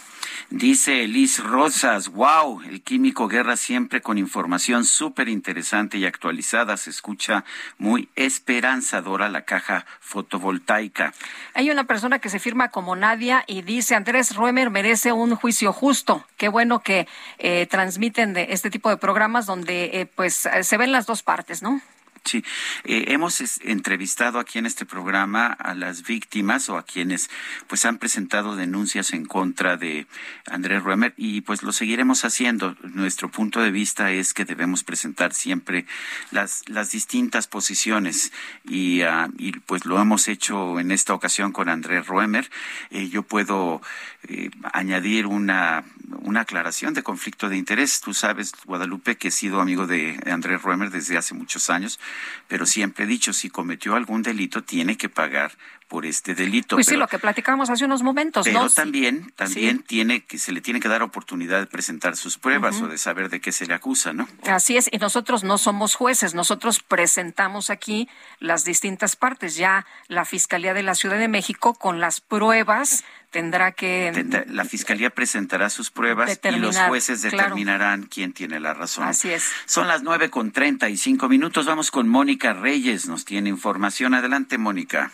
Dice 0.49 1.07
Liz 1.07 1.39
Rosas, 1.39 2.09
wow, 2.09 2.61
el 2.63 2.81
químico 2.81 3.27
Guerra 3.27 3.55
siempre 3.55 4.01
con 4.01 4.17
información 4.17 4.85
súper 4.85 5.29
interesante 5.29 5.97
y 5.97 6.05
actualizada. 6.05 6.77
Se 6.77 6.89
escucha 6.89 7.43
muy 7.77 8.09
esperanzadora 8.15 9.29
la 9.29 9.45
caja 9.45 9.85
fotovoltaica. 9.99 11.13
Hay 11.53 11.69
una 11.69 11.85
persona 11.85 12.19
que 12.19 12.29
se 12.29 12.39
firma 12.39 12.69
como 12.69 12.95
Nadia 12.95 13.43
y 13.47 13.61
dice, 13.61 13.95
Andrés 13.95 14.35
Ruemer 14.35 14.69
merece 14.69 15.11
un 15.11 15.35
juicio 15.35 15.71
justo. 15.71 16.25
Qué 16.37 16.49
bueno 16.49 16.79
que 16.79 17.07
eh, 17.37 17.67
transmiten 17.67 18.33
de 18.33 18.47
este 18.49 18.69
tipo 18.69 18.89
de 18.89 18.97
programas 18.97 19.45
donde 19.45 19.85
eh, 19.93 20.05
pues 20.05 20.45
eh, 20.45 20.63
se 20.63 20.77
ven 20.77 20.91
las 20.91 21.05
dos 21.05 21.23
partes, 21.23 21.61
¿no? 21.61 21.81
Sí, 22.25 22.43
eh, 22.85 23.05
hemos 23.09 23.41
entrevistado 23.61 24.39
aquí 24.39 24.57
en 24.57 24.65
este 24.65 24.85
programa 24.85 25.47
a 25.47 25.75
las 25.75 26.03
víctimas 26.03 26.69
o 26.69 26.77
a 26.77 26.83
quienes 26.83 27.29
pues 27.67 27.83
han 27.83 27.97
presentado 27.97 28.55
denuncias 28.55 29.11
en 29.11 29.25
contra 29.25 29.75
de 29.75 30.07
Andrés 30.49 30.83
Ruemer 30.83 31.13
y 31.17 31.41
pues 31.41 31.63
lo 31.63 31.73
seguiremos 31.73 32.23
haciendo. 32.23 32.77
Nuestro 32.81 33.29
punto 33.29 33.61
de 33.61 33.71
vista 33.71 34.11
es 34.11 34.33
que 34.33 34.45
debemos 34.45 34.85
presentar 34.85 35.33
siempre 35.33 35.85
las 36.31 36.63
las 36.67 36.91
distintas 36.91 37.47
posiciones 37.47 38.31
y, 38.63 39.01
ah, 39.01 39.27
y 39.37 39.51
pues 39.59 39.85
lo 39.85 39.99
hemos 39.99 40.29
hecho 40.29 40.79
en 40.79 40.91
esta 40.91 41.13
ocasión 41.13 41.51
con 41.51 41.67
Andrés 41.67 42.07
Ruemer. 42.07 42.49
Eh, 42.89 43.09
yo 43.09 43.23
puedo 43.23 43.81
eh, 44.29 44.49
añadir 44.71 45.27
una 45.27 45.83
una 46.21 46.41
aclaración 46.41 46.93
de 46.93 47.03
conflicto 47.03 47.49
de 47.49 47.57
interés. 47.57 48.01
Tú 48.01 48.13
sabes, 48.13 48.53
Guadalupe, 48.65 49.17
que 49.17 49.27
he 49.27 49.31
sido 49.31 49.59
amigo 49.59 49.87
de 49.87 50.19
Andrés 50.25 50.61
Ruemer 50.61 50.89
desde 50.89 51.17
hace 51.17 51.33
muchos 51.33 51.69
años, 51.69 51.99
pero 52.47 52.65
siempre 52.65 53.05
he 53.05 53.07
dicho, 53.07 53.33
si 53.33 53.49
cometió 53.49 53.95
algún 53.95 54.21
delito, 54.21 54.63
tiene 54.63 54.97
que 54.97 55.09
pagar 55.09 55.57
por 55.93 56.07
este 56.07 56.33
delito. 56.33 56.75
Pues 56.75 56.87
sí, 56.87 56.93
pero- 56.93 57.01
lo 57.01 57.07
que 57.07 57.19
platicamos 57.19 57.69
hace 57.69 57.85
unos 57.85 58.01
momentos, 58.01 58.47
pero 58.47 58.61
¿no? 58.61 58.69
Sí. 58.69 58.73
también, 58.73 59.31
también 59.35 59.77
Sí. 59.77 59.83
tiene 59.85 60.25
que 60.25 60.39
se 60.39 60.51
le 60.51 60.59
tiene 60.59 60.79
que 60.79 60.87
dar 60.87 61.03
oportunidad 61.03 61.59
de 61.59 61.67
presentar 61.67 62.17
sus 62.17 62.39
pruebas 62.39 62.81
o 62.81 62.87
de 62.87 62.97
saber 62.97 63.29
de 63.29 63.39
qué 63.39 63.51
se 63.51 63.67
le 63.67 63.75
acusa, 63.75 64.11
¿no? 64.11 64.27
Así 64.47 64.75
es, 64.75 64.89
y 64.91 64.97
nosotros 64.97 65.43
no 65.43 65.59
somos 65.59 65.93
jueces, 65.93 66.33
nosotros 66.33 66.79
presentamos 66.81 67.69
aquí 67.69 68.09
las 68.39 68.65
distintas 68.65 69.15
partes. 69.15 69.55
Ya 69.55 69.85
la 70.07 70.25
Fiscalía 70.25 70.73
de 70.73 70.81
la 70.81 70.95
Ciudad 70.95 71.19
de 71.19 71.27
México, 71.27 71.75
con 71.75 71.99
las 71.99 72.21
pruebas, 72.21 73.03
tendrá 73.29 73.71
que... 73.71 74.45
La 74.47 74.65
fiscalía 74.65 75.11
presentará 75.11 75.69
sus 75.69 75.91
pruebas 75.91 76.39
y 76.43 76.51
los 76.57 76.75
jueces 76.75 77.21
claro. 77.21 77.37
determinarán 77.37 78.03
quién 78.03 78.33
tiene 78.33 78.59
la 78.59 78.73
razón. 78.73 79.07
Así 79.07 79.31
es. 79.31 79.43
Son 79.67 79.87
las 79.87 80.01
nueve 80.01 80.31
con 80.31 80.51
treinta 80.51 80.89
y 80.89 80.97
cinco 80.97 81.29
minutos. 81.29 81.67
Vamos 81.67 81.91
con 81.91 82.07
Mónica 82.07 82.53
Reyes. 82.53 83.07
Nos 83.07 83.25
tiene 83.25 83.49
información. 83.49 84.15
Adelante, 84.15 84.57
Mónica. 84.57 85.11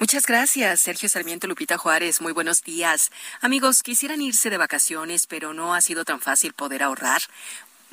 Muchas 0.00 0.26
gracias, 0.26 0.80
Sergio 0.80 1.08
Sarmiento 1.08 1.46
Lupita 1.46 1.78
Juárez. 1.78 2.20
Muy 2.20 2.32
buenos 2.32 2.64
días. 2.64 3.12
Amigos, 3.40 3.84
quisieran 3.84 4.20
irse 4.20 4.50
de 4.50 4.56
vacaciones, 4.56 5.28
pero 5.28 5.54
no 5.54 5.72
ha 5.72 5.80
sido 5.80 6.04
tan 6.04 6.20
fácil 6.20 6.52
poder 6.52 6.82
ahorrar. 6.82 7.22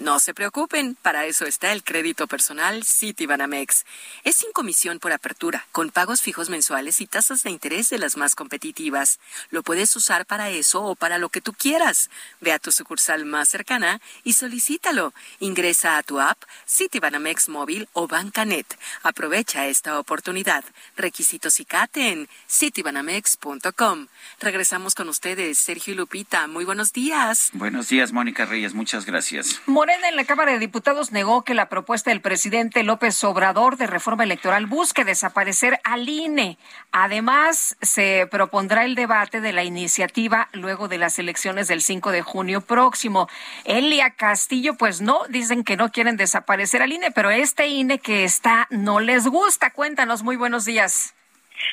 No 0.02 0.20
se 0.20 0.34
preocupen, 0.34 0.96
para 0.96 1.28
eso 1.28 1.46
está 1.46 1.72
el 1.72 1.84
crédito 1.84 2.26
personal 2.26 2.84
Citibanamex. 2.84 3.86
Es 4.24 4.38
sin 4.38 4.52
comisión 4.52 4.98
por 4.98 5.12
apertura, 5.12 5.68
con 5.72 5.92
pagos 5.92 6.24
fijos 6.24 6.50
mensuales 6.50 7.02
y 7.02 7.06
tasas 7.06 7.44
de 7.44 7.52
interés 7.52 7.92
de 7.92 8.00
las 8.00 8.18
más 8.18 8.34
competitivas. 8.34 9.20
Lo 9.52 9.62
puedes 9.62 9.96
usar 9.96 10.26
para 10.26 10.50
eso 10.50 10.84
o 10.84 10.96
para 10.96 11.20
lo 11.20 11.30
que 11.30 11.40
tú 11.40 11.54
quieras. 11.54 12.10
Ve 12.40 12.52
a 12.52 12.58
tu 12.58 12.72
sucursal 12.72 13.26
más 13.26 13.50
cercana 13.50 14.02
y 14.24 14.34
solicítalo. 14.34 15.14
Ingresa 15.40 15.98
a 15.98 16.02
tu 16.02 16.20
app 16.20 16.42
Citibanamex 16.68 17.48
móvil 17.48 17.88
o 17.94 18.08
Bancanet. 18.08 18.80
Aprovecha 19.04 19.68
esta 19.68 20.00
oportunidad. 20.00 20.64
Requisitos 20.98 21.60
y 21.60 21.66
CATE 21.66 22.12
en 22.12 22.30
citibanamex.com. 22.50 24.08
Regresamos 24.40 24.96
con 24.96 25.10
ustedes, 25.10 25.60
Sergio 25.60 25.94
y 25.94 25.98
Lupita. 25.98 26.48
Muy 26.48 26.66
buenos 26.66 26.92
días. 26.92 27.52
Buenos 27.54 27.88
días, 27.90 28.12
Mónica 28.12 28.46
Reyes. 28.48 28.74
Muchas 28.74 29.06
gracias 29.06 29.62
en 29.94 30.16
la 30.16 30.24
Cámara 30.24 30.54
de 30.54 30.60
Diputados 30.60 31.12
negó 31.12 31.44
que 31.44 31.54
la 31.54 31.68
propuesta 31.68 32.12
del 32.12 32.22
presidente 32.22 32.84
López 32.84 33.22
Obrador 33.26 33.76
de 33.76 33.88
reforma 33.88 34.24
electoral 34.24 34.66
busque 34.66 35.04
desaparecer 35.04 35.80
al 35.84 36.08
INE. 36.08 36.58
Además, 36.92 37.78
se 37.82 38.26
propondrá 38.32 38.86
el 38.86 38.96
debate 38.96 39.42
de 39.42 39.52
la 39.52 39.64
iniciativa 39.64 40.48
luego 40.54 40.88
de 40.88 40.98
las 40.98 41.20
elecciones 41.20 41.68
del 41.68 41.82
5 41.82 42.12
de 42.12 42.22
junio 42.22 42.62
próximo. 42.62 43.28
Elia 43.66 44.12
Castillo, 44.12 44.76
pues 44.76 45.02
no, 45.02 45.20
dicen 45.30 45.64
que 45.64 45.76
no 45.76 45.92
quieren 45.92 46.16
desaparecer 46.16 46.82
al 46.82 46.94
INE, 46.94 47.12
pero 47.12 47.30
este 47.30 47.68
INE 47.68 48.00
que 48.00 48.24
está 48.24 48.68
no 48.70 49.02
les 49.02 49.28
gusta. 49.28 49.72
Cuéntanos, 49.72 50.24
muy 50.24 50.38
buenos 50.38 50.64
días. 50.64 51.14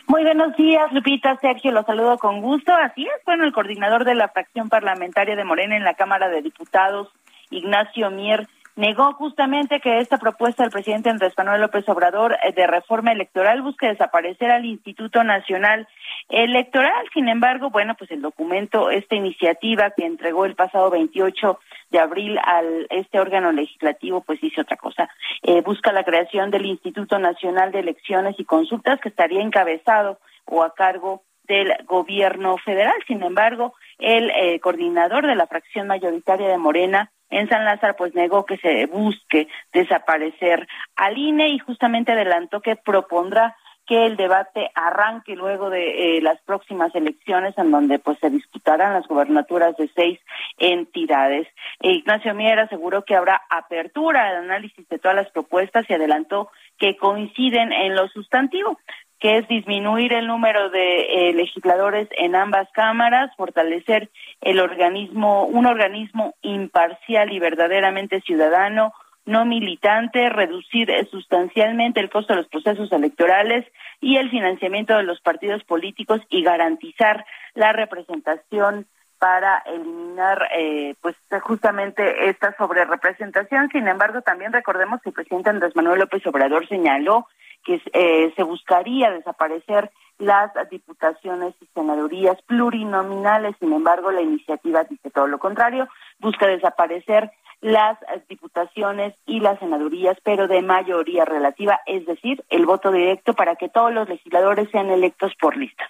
Muy 0.07 0.23
buenos 0.24 0.57
días, 0.57 0.93
Lupita, 0.93 1.36
Sergio, 1.36 1.70
los 1.70 1.86
saludo 1.86 2.19
con 2.19 2.40
gusto. 2.43 2.74
Así 2.74 3.05
es, 3.05 3.24
bueno, 3.24 3.45
el 3.45 3.53
coordinador 3.53 4.05
de 4.05 4.16
la 4.16 4.28
fracción 4.28 4.69
parlamentaria 4.69 5.36
de 5.36 5.45
Morena 5.45 5.77
en 5.77 5.85
la 5.85 5.95
Cámara 5.95 6.28
de 6.28 6.43
Diputados, 6.43 7.09
Ignacio 7.51 8.11
Mier, 8.11 8.47
negó 8.79 9.12
justamente 9.15 9.81
que 9.81 9.99
esta 9.99 10.19
propuesta 10.19 10.62
del 10.62 10.70
presidente 10.70 11.11
Andrés 11.11 11.35
Manuel 11.37 11.62
López 11.62 11.89
Obrador 11.89 12.39
eh, 12.45 12.53
de 12.53 12.65
reforma 12.69 13.11
electoral 13.11 13.61
busque 13.61 13.89
desaparecer 13.89 14.53
al 14.53 14.65
Instituto 14.65 15.25
Nacional 15.25 15.89
Electoral. 16.29 17.05
Sin 17.12 17.29
embargo, 17.29 17.70
bueno, 17.70 17.97
pues 17.97 18.12
el 18.12 18.23
documento, 18.23 18.91
esta 18.91 19.16
iniciativa 19.16 19.91
que 19.91 20.07
entregó 20.07 20.45
el 20.45 20.55
pasado 20.55 20.91
28 20.91 21.59
de 21.91 21.99
abril 21.99 22.39
al 22.45 22.87
este 22.91 23.19
órgano 23.19 23.51
legislativo, 23.51 24.20
pues 24.20 24.41
dice 24.41 24.61
otra 24.61 24.77
cosa. 24.77 25.11
Eh, 25.43 25.61
busca 25.62 25.93
la 25.93 26.05
creación 26.05 26.53
del 26.53 26.66
Instituto 26.66 27.19
Nacional 27.19 27.73
de 27.73 27.81
Elecciones 27.81 28.37
y 28.39 28.45
Consultas 28.45 29.01
que 29.01 29.09
estaría 29.09 29.43
encabezado 29.43 30.20
o 30.45 30.62
a 30.62 30.73
cargo 30.75 31.23
del 31.49 31.73
gobierno 31.87 32.57
federal. 32.59 32.95
Sin 33.09 33.25
embargo, 33.25 33.75
el 33.99 34.31
eh, 34.31 34.61
coordinador 34.61 35.27
de 35.27 35.35
la 35.35 35.49
fracción 35.49 35.89
mayoritaria 35.89 36.47
de 36.47 36.59
Morena 36.59 37.11
en 37.30 37.48
San 37.48 37.64
Lázaro 37.64 37.96
pues 37.96 38.14
negó 38.14 38.44
que 38.46 38.56
se 38.59 38.86
busque 38.86 39.48
desaparecer 39.72 40.66
al 40.96 41.18
INE 41.18 41.48
y 41.48 41.59
justamente 41.59 42.12
adelantó 42.12 42.60
que 42.60 42.76
propondrá 42.76 43.56
que 43.88 44.05
el 44.05 44.16
debate 44.16 44.70
arranque 44.74 45.34
luego 45.34 45.70
de 45.70 46.18
eh, 46.18 46.20
las 46.20 46.38
próximas 46.42 46.94
elecciones 46.94 47.56
en 47.56 47.70
donde 47.70 47.98
pues 47.98 48.18
se 48.20 48.28
disputarán 48.28 48.92
las 48.92 49.09
gobernaturas 49.09 49.74
de 49.78 49.90
seis 49.96 50.20
entidades. 50.59 51.48
E 51.80 51.92
Ignacio 51.92 52.34
Mier 52.34 52.59
aseguró 52.59 53.05
que 53.05 53.16
habrá 53.16 53.40
apertura 53.48 54.28
al 54.28 54.36
análisis 54.44 54.86
de 54.88 54.98
todas 54.98 55.16
las 55.16 55.30
propuestas 55.30 55.86
y 55.88 55.94
adelantó 55.94 56.50
que 56.76 56.98
coinciden 56.98 57.72
en 57.72 57.94
lo 57.96 58.09
sustantivo 58.09 58.78
que 59.19 59.39
es 59.39 59.49
disminuir 59.49 60.12
el 60.12 60.27
número 60.27 60.70
de 60.70 61.01
eh, 61.01 61.32
legisladores 61.32 62.09
en 62.12 62.36
ambas 62.36 62.69
cámaras, 62.73 63.35
fortalecer 63.36 64.11
el 64.40 64.61
organismo, 64.61 65.45
un 65.45 65.66
organismo 65.66 66.35
imparcial 66.43 67.32
y 67.32 67.39
verdaderamente 67.39 68.20
ciudadano, 68.20 68.93
no 69.24 69.45
militante, 69.45 70.31
reducir 70.31 70.90
sustancialmente 71.11 72.01
el 72.01 72.09
costo 72.09 72.32
de 72.32 72.40
los 72.40 72.49
procesos 72.49 72.90
electorales 72.93 73.66
y 74.01 74.16
el 74.16 74.31
financiamiento 74.31 74.97
de 74.97 75.03
los 75.03 75.20
partidos 75.20 75.62
políticos 75.65 76.20
y 76.31 76.43
garantizar 76.43 77.27
la 77.55 77.73
representación 77.73 78.86
para 79.19 79.59
eliminar 79.66 80.49
eh, 80.57 80.95
pues 81.03 81.16
justamente 81.43 82.31
esta 82.31 82.57
sobrerepresentación. 82.57 83.69
Sin 83.70 83.89
embargo, 83.89 84.23
también 84.23 84.53
recordemos 84.53 85.03
que 85.03 85.11
el 85.11 85.15
presidente 85.15 85.51
Andrés 85.51 85.74
Manuel 85.74 86.01
López 86.01 86.27
Obrador 86.27 86.66
señaló 86.69 87.27
que 87.64 87.80
eh, 87.93 88.32
se 88.36 88.43
buscaría 88.43 89.10
desaparecer 89.10 89.90
las 90.18 90.51
diputaciones 90.70 91.55
y 91.60 91.66
senadurías 91.74 92.40
plurinominales. 92.43 93.56
Sin 93.60 93.72
embargo, 93.72 94.10
la 94.10 94.22
iniciativa 94.22 94.85
dice 94.85 95.10
todo 95.10 95.26
lo 95.26 95.39
contrario, 95.39 95.89
busca 96.18 96.47
desaparecer 96.47 97.30
las 97.60 97.98
diputaciones 98.28 99.14
y 99.26 99.40
las 99.40 99.59
senadurías, 99.59 100.16
pero 100.22 100.47
de 100.47 100.62
mayoría 100.62 101.24
relativa, 101.24 101.80
es 101.86 102.06
decir, 102.06 102.44
el 102.51 102.66
voto 102.66 102.93
directo 102.93 103.35
para 103.35 103.56
que 103.56 103.68
todos 103.68 103.93
los 103.93 104.09
legisladores 104.09 104.70
sean 104.70 104.90
electos 104.90 105.32
por 105.40 105.56
lista. 105.56 105.85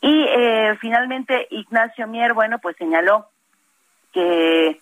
Y 0.00 0.24
eh, 0.28 0.76
finalmente, 0.80 1.48
Ignacio 1.50 2.06
Mier, 2.06 2.32
bueno, 2.32 2.58
pues 2.60 2.76
señaló 2.76 3.26
que 4.12 4.80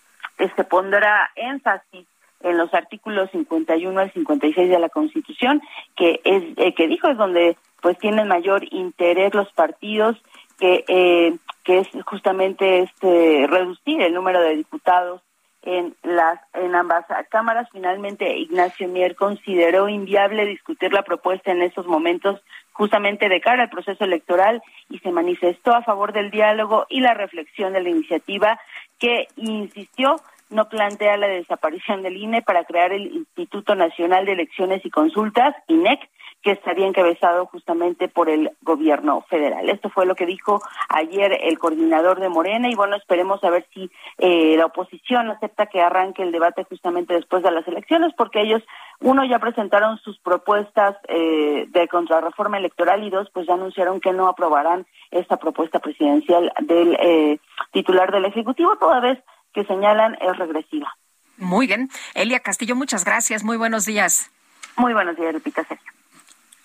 se 0.55 0.63
pondrá 0.63 1.29
énfasis 1.35 2.07
en 2.43 2.57
los 2.57 2.73
artículos 2.73 3.29
51 3.31 3.99
al 3.99 4.11
56 4.13 4.69
de 4.69 4.79
la 4.79 4.89
Constitución, 4.89 5.61
que 5.95 6.21
es 6.23 6.43
eh, 6.57 6.73
que 6.73 6.87
dijo 6.87 7.07
es 7.07 7.17
donde 7.17 7.57
pues 7.81 7.97
tienen 7.97 8.27
mayor 8.27 8.63
interés 8.71 9.33
los 9.33 9.51
partidos 9.53 10.17
que 10.59 10.83
eh, 10.87 11.35
que 11.63 11.79
es 11.79 11.87
justamente 12.05 12.81
este 12.81 13.47
reducir 13.47 14.01
el 14.01 14.13
número 14.13 14.41
de 14.41 14.55
diputados 14.55 15.21
en 15.63 15.95
las 16.03 16.39
en 16.53 16.75
ambas 16.75 17.05
cámaras. 17.29 17.67
Finalmente, 17.71 18.37
Ignacio 18.37 18.87
Mier 18.87 19.15
consideró 19.15 19.89
inviable 19.89 20.45
discutir 20.45 20.91
la 20.91 21.03
propuesta 21.03 21.51
en 21.51 21.61
esos 21.61 21.85
momentos 21.85 22.41
justamente 22.73 23.29
de 23.29 23.41
cara 23.41 23.63
al 23.63 23.69
proceso 23.69 24.03
electoral 24.03 24.63
y 24.89 24.99
se 24.99 25.11
manifestó 25.11 25.75
a 25.75 25.83
favor 25.83 26.13
del 26.13 26.31
diálogo 26.31 26.87
y 26.89 27.01
la 27.01 27.13
reflexión 27.13 27.73
de 27.73 27.81
la 27.81 27.89
iniciativa 27.89 28.59
que 28.97 29.27
insistió 29.35 30.15
no 30.51 30.69
plantea 30.69 31.17
la 31.17 31.27
desaparición 31.27 32.03
del 32.03 32.17
INE 32.17 32.41
para 32.41 32.65
crear 32.65 32.91
el 32.91 33.07
Instituto 33.07 33.75
Nacional 33.75 34.25
de 34.25 34.33
Elecciones 34.33 34.85
y 34.85 34.89
Consultas, 34.89 35.55
INEC, 35.67 35.99
que 36.41 36.51
estaría 36.51 36.87
encabezado 36.87 37.45
justamente 37.45 38.07
por 38.07 38.29
el 38.29 38.51
gobierno 38.61 39.21
federal. 39.29 39.69
Esto 39.69 39.89
fue 39.89 40.05
lo 40.05 40.15
que 40.15 40.25
dijo 40.25 40.61
ayer 40.89 41.37
el 41.43 41.59
coordinador 41.59 42.19
de 42.19 42.29
Morena 42.29 42.69
y 42.69 42.75
bueno, 42.75 42.95
esperemos 42.95 43.43
a 43.43 43.51
ver 43.51 43.67
si 43.73 43.91
eh, 44.17 44.55
la 44.57 44.65
oposición 44.65 45.29
acepta 45.29 45.67
que 45.67 45.81
arranque 45.81 46.23
el 46.23 46.31
debate 46.31 46.63
justamente 46.63 47.13
después 47.13 47.43
de 47.43 47.51
las 47.51 47.67
elecciones, 47.67 48.13
porque 48.17 48.41
ellos, 48.41 48.63
uno, 48.99 49.23
ya 49.23 49.37
presentaron 49.39 49.99
sus 49.99 50.19
propuestas 50.19 50.97
eh, 51.07 51.65
de 51.69 51.87
contrarreforma 51.87 52.57
electoral 52.57 53.03
y 53.03 53.11
dos, 53.11 53.29
pues 53.31 53.45
ya 53.45 53.53
anunciaron 53.53 53.99
que 53.99 54.13
no 54.13 54.27
aprobarán 54.27 54.87
esta 55.11 55.37
propuesta 55.37 55.79
presidencial 55.79 56.51
del 56.61 56.97
eh, 56.99 57.37
titular 57.71 58.11
del 58.11 58.25
Ejecutivo, 58.25 58.77
toda 58.77 58.99
vez 58.99 59.19
que 59.53 59.63
señalan 59.65 60.17
es 60.21 60.37
regresiva. 60.37 60.95
Muy 61.37 61.67
bien. 61.67 61.89
Elia 62.13 62.39
Castillo, 62.39 62.75
muchas 62.75 63.03
gracias. 63.03 63.43
Muy 63.43 63.57
buenos 63.57 63.85
días. 63.85 64.31
Muy 64.77 64.93
buenos 64.93 65.17
días, 65.17 65.33
Lupita 65.33 65.63
Sergio. 65.63 65.91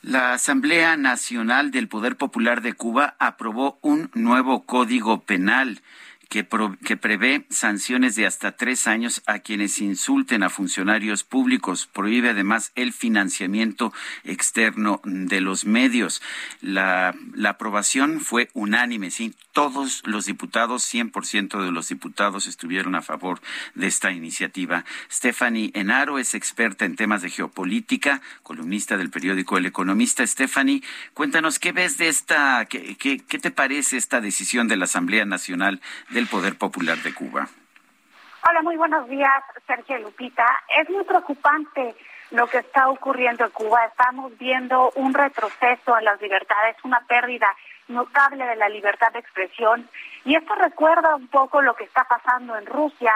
La 0.02 0.34
Asamblea 0.34 0.96
Nacional 0.96 1.72
del 1.72 1.88
Poder 1.88 2.16
Popular 2.16 2.60
de 2.60 2.74
Cuba 2.74 3.16
aprobó 3.18 3.78
un 3.80 4.10
nuevo 4.14 4.64
código 4.64 5.20
penal 5.20 5.80
que, 6.28 6.44
prevé 6.44 7.46
sanciones 7.50 8.16
de 8.16 8.26
hasta 8.26 8.52
tres 8.52 8.86
años 8.86 9.22
a 9.26 9.38
quienes 9.38 9.80
insulten 9.80 10.42
a 10.42 10.50
funcionarios 10.50 11.22
públicos. 11.24 11.88
Prohíbe 11.92 12.30
además 12.30 12.72
el 12.74 12.92
financiamiento 12.92 13.92
externo 14.24 15.00
de 15.04 15.40
los 15.40 15.64
medios. 15.64 16.22
La, 16.60 17.14
aprobación 17.46 18.20
fue 18.20 18.50
unánime, 18.54 19.10
sí. 19.10 19.34
Todos 19.52 20.02
los 20.04 20.26
diputados, 20.26 20.82
100% 20.92 21.64
de 21.64 21.72
los 21.72 21.88
diputados 21.88 22.46
estuvieron 22.46 22.94
a 22.94 23.00
favor 23.00 23.40
de 23.74 23.86
esta 23.86 24.10
iniciativa. 24.12 24.84
Stephanie 25.10 25.70
Enaro 25.72 26.18
es 26.18 26.34
experta 26.34 26.84
en 26.84 26.96
temas 26.96 27.22
de 27.22 27.30
geopolítica, 27.30 28.20
columnista 28.42 28.98
del 28.98 29.08
periódico 29.08 29.56
El 29.56 29.64
Economista. 29.64 30.26
Stephanie, 30.26 30.82
cuéntanos 31.14 31.58
qué 31.58 31.72
ves 31.72 31.96
de 31.96 32.08
esta, 32.08 32.66
qué, 32.66 32.96
qué, 32.96 33.18
qué 33.18 33.38
te 33.38 33.50
parece 33.50 33.96
esta 33.96 34.20
decisión 34.20 34.68
de 34.68 34.76
la 34.76 34.84
Asamblea 34.84 35.24
Nacional 35.24 35.80
del 36.16 36.28
Poder 36.28 36.56
Popular 36.56 36.96
de 36.96 37.12
Cuba. 37.12 37.46
Hola, 38.48 38.62
muy 38.62 38.78
buenos 38.78 39.06
días, 39.06 39.44
Sergio 39.66 39.98
Lupita. 39.98 40.46
Es 40.74 40.88
muy 40.88 41.04
preocupante 41.04 41.94
lo 42.30 42.46
que 42.46 42.56
está 42.56 42.88
ocurriendo 42.88 43.44
en 43.44 43.50
Cuba. 43.50 43.84
Estamos 43.84 44.32
viendo 44.38 44.92
un 44.94 45.12
retroceso 45.12 45.94
a 45.94 46.00
las 46.00 46.18
libertades, 46.22 46.74
una 46.84 47.00
pérdida 47.00 47.48
notable 47.88 48.46
de 48.46 48.56
la 48.56 48.70
libertad 48.70 49.12
de 49.12 49.18
expresión. 49.18 49.86
Y 50.24 50.34
esto 50.36 50.54
recuerda 50.54 51.16
un 51.16 51.28
poco 51.28 51.60
lo 51.60 51.74
que 51.74 51.84
está 51.84 52.04
pasando 52.04 52.56
en 52.56 52.64
Rusia, 52.64 53.12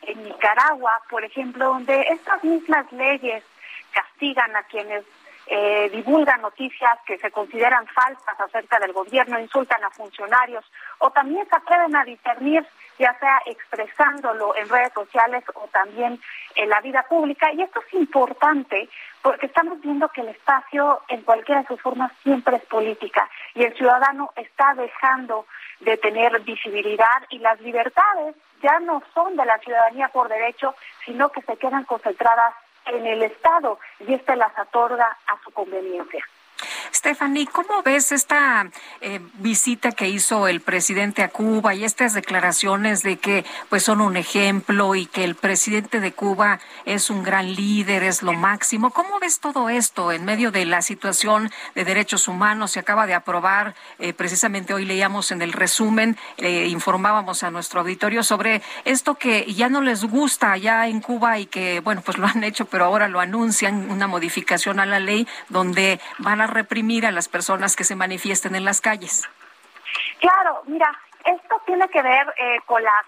en 0.00 0.24
Nicaragua, 0.24 1.02
por 1.10 1.22
ejemplo, 1.24 1.66
donde 1.66 2.00
estas 2.08 2.42
mismas 2.42 2.90
leyes 2.92 3.44
castigan 3.92 4.56
a 4.56 4.62
quienes 4.62 5.04
eh, 5.50 5.88
divulgan 5.90 6.42
noticias 6.42 6.98
que 7.06 7.18
se 7.18 7.30
consideran 7.30 7.86
falsas 7.86 8.38
acerca 8.38 8.78
del 8.78 8.92
gobierno, 8.92 9.40
insultan 9.40 9.82
a 9.82 9.90
funcionarios 9.90 10.64
o 10.98 11.10
también 11.10 11.48
se 11.48 11.56
atreven 11.56 11.96
a 11.96 12.04
discernir 12.04 12.66
ya 12.98 13.16
sea 13.18 13.40
expresándolo 13.46 14.56
en 14.56 14.68
redes 14.68 14.92
sociales 14.92 15.44
o 15.54 15.68
también 15.68 16.20
en 16.56 16.68
la 16.68 16.80
vida 16.80 17.04
pública. 17.08 17.52
Y 17.52 17.62
esto 17.62 17.80
es 17.86 17.94
importante 17.94 18.88
porque 19.22 19.46
estamos 19.46 19.80
viendo 19.80 20.08
que 20.08 20.20
el 20.20 20.28
espacio 20.28 21.00
en 21.08 21.22
cualquiera 21.22 21.62
de 21.62 21.68
sus 21.68 21.80
formas 21.80 22.12
siempre 22.22 22.56
es 22.56 22.64
política 22.64 23.28
y 23.54 23.62
el 23.62 23.74
ciudadano 23.74 24.32
está 24.36 24.74
dejando 24.74 25.46
de 25.80 25.96
tener 25.96 26.40
visibilidad 26.40 27.22
y 27.30 27.38
las 27.38 27.60
libertades 27.60 28.34
ya 28.62 28.80
no 28.80 29.02
son 29.14 29.36
de 29.36 29.44
la 29.44 29.58
ciudadanía 29.58 30.08
por 30.08 30.28
derecho, 30.28 30.74
sino 31.04 31.30
que 31.30 31.42
se 31.42 31.56
quedan 31.56 31.84
concentradas 31.84 32.54
en 32.88 33.06
el 33.06 33.22
Estado 33.22 33.78
y 34.00 34.14
este 34.14 34.36
las 34.36 34.56
otorga 34.58 35.16
a 35.26 35.42
su 35.44 35.50
conveniencia. 35.52 36.24
Stephanie, 36.98 37.46
¿cómo 37.46 37.80
ves 37.84 38.10
esta 38.10 38.68
eh, 39.00 39.20
visita 39.34 39.92
que 39.92 40.08
hizo 40.08 40.48
el 40.48 40.60
presidente 40.60 41.22
a 41.22 41.28
Cuba 41.28 41.72
y 41.72 41.84
estas 41.84 42.12
declaraciones 42.12 43.04
de 43.04 43.18
que 43.18 43.44
pues 43.68 43.84
son 43.84 44.00
un 44.00 44.16
ejemplo 44.16 44.96
y 44.96 45.06
que 45.06 45.22
el 45.22 45.36
presidente 45.36 46.00
de 46.00 46.10
Cuba 46.10 46.58
es 46.86 47.08
un 47.08 47.22
gran 47.22 47.54
líder, 47.54 48.02
es 48.02 48.24
lo 48.24 48.32
máximo? 48.32 48.90
¿Cómo 48.90 49.20
ves 49.20 49.38
todo 49.38 49.68
esto 49.68 50.10
en 50.10 50.24
medio 50.24 50.50
de 50.50 50.64
la 50.64 50.82
situación 50.82 51.52
de 51.76 51.84
derechos 51.84 52.26
humanos? 52.26 52.72
Se 52.72 52.80
acaba 52.80 53.06
de 53.06 53.14
aprobar, 53.14 53.76
eh, 54.00 54.12
precisamente 54.12 54.74
hoy 54.74 54.84
leíamos 54.84 55.30
en 55.30 55.40
el 55.40 55.52
resumen, 55.52 56.16
eh, 56.36 56.66
informábamos 56.66 57.44
a 57.44 57.52
nuestro 57.52 57.82
auditorio 57.82 58.24
sobre 58.24 58.60
esto 58.84 59.14
que 59.14 59.54
ya 59.54 59.68
no 59.68 59.82
les 59.82 60.02
gusta 60.04 60.50
allá 60.50 60.88
en 60.88 61.00
Cuba 61.00 61.38
y 61.38 61.46
que, 61.46 61.78
bueno, 61.78 62.02
pues 62.04 62.18
lo 62.18 62.26
han 62.26 62.42
hecho, 62.42 62.64
pero 62.64 62.86
ahora 62.86 63.06
lo 63.06 63.20
anuncian, 63.20 63.88
una 63.88 64.08
modificación 64.08 64.80
a 64.80 64.86
la 64.86 64.98
ley 64.98 65.28
donde 65.48 66.00
van 66.18 66.40
a 66.40 66.48
reprimir 66.48 66.87
a 67.06 67.10
las 67.10 67.28
personas 67.28 67.76
que 67.76 67.84
se 67.84 67.94
manifiesten 67.94 68.54
en 68.54 68.64
las 68.64 68.80
calles. 68.80 69.28
Claro, 70.20 70.62
mira, 70.66 70.90
esto 71.24 71.60
tiene 71.66 71.88
que 71.88 72.02
ver 72.02 72.26
eh, 72.38 72.60
con 72.66 72.82
las 72.82 73.04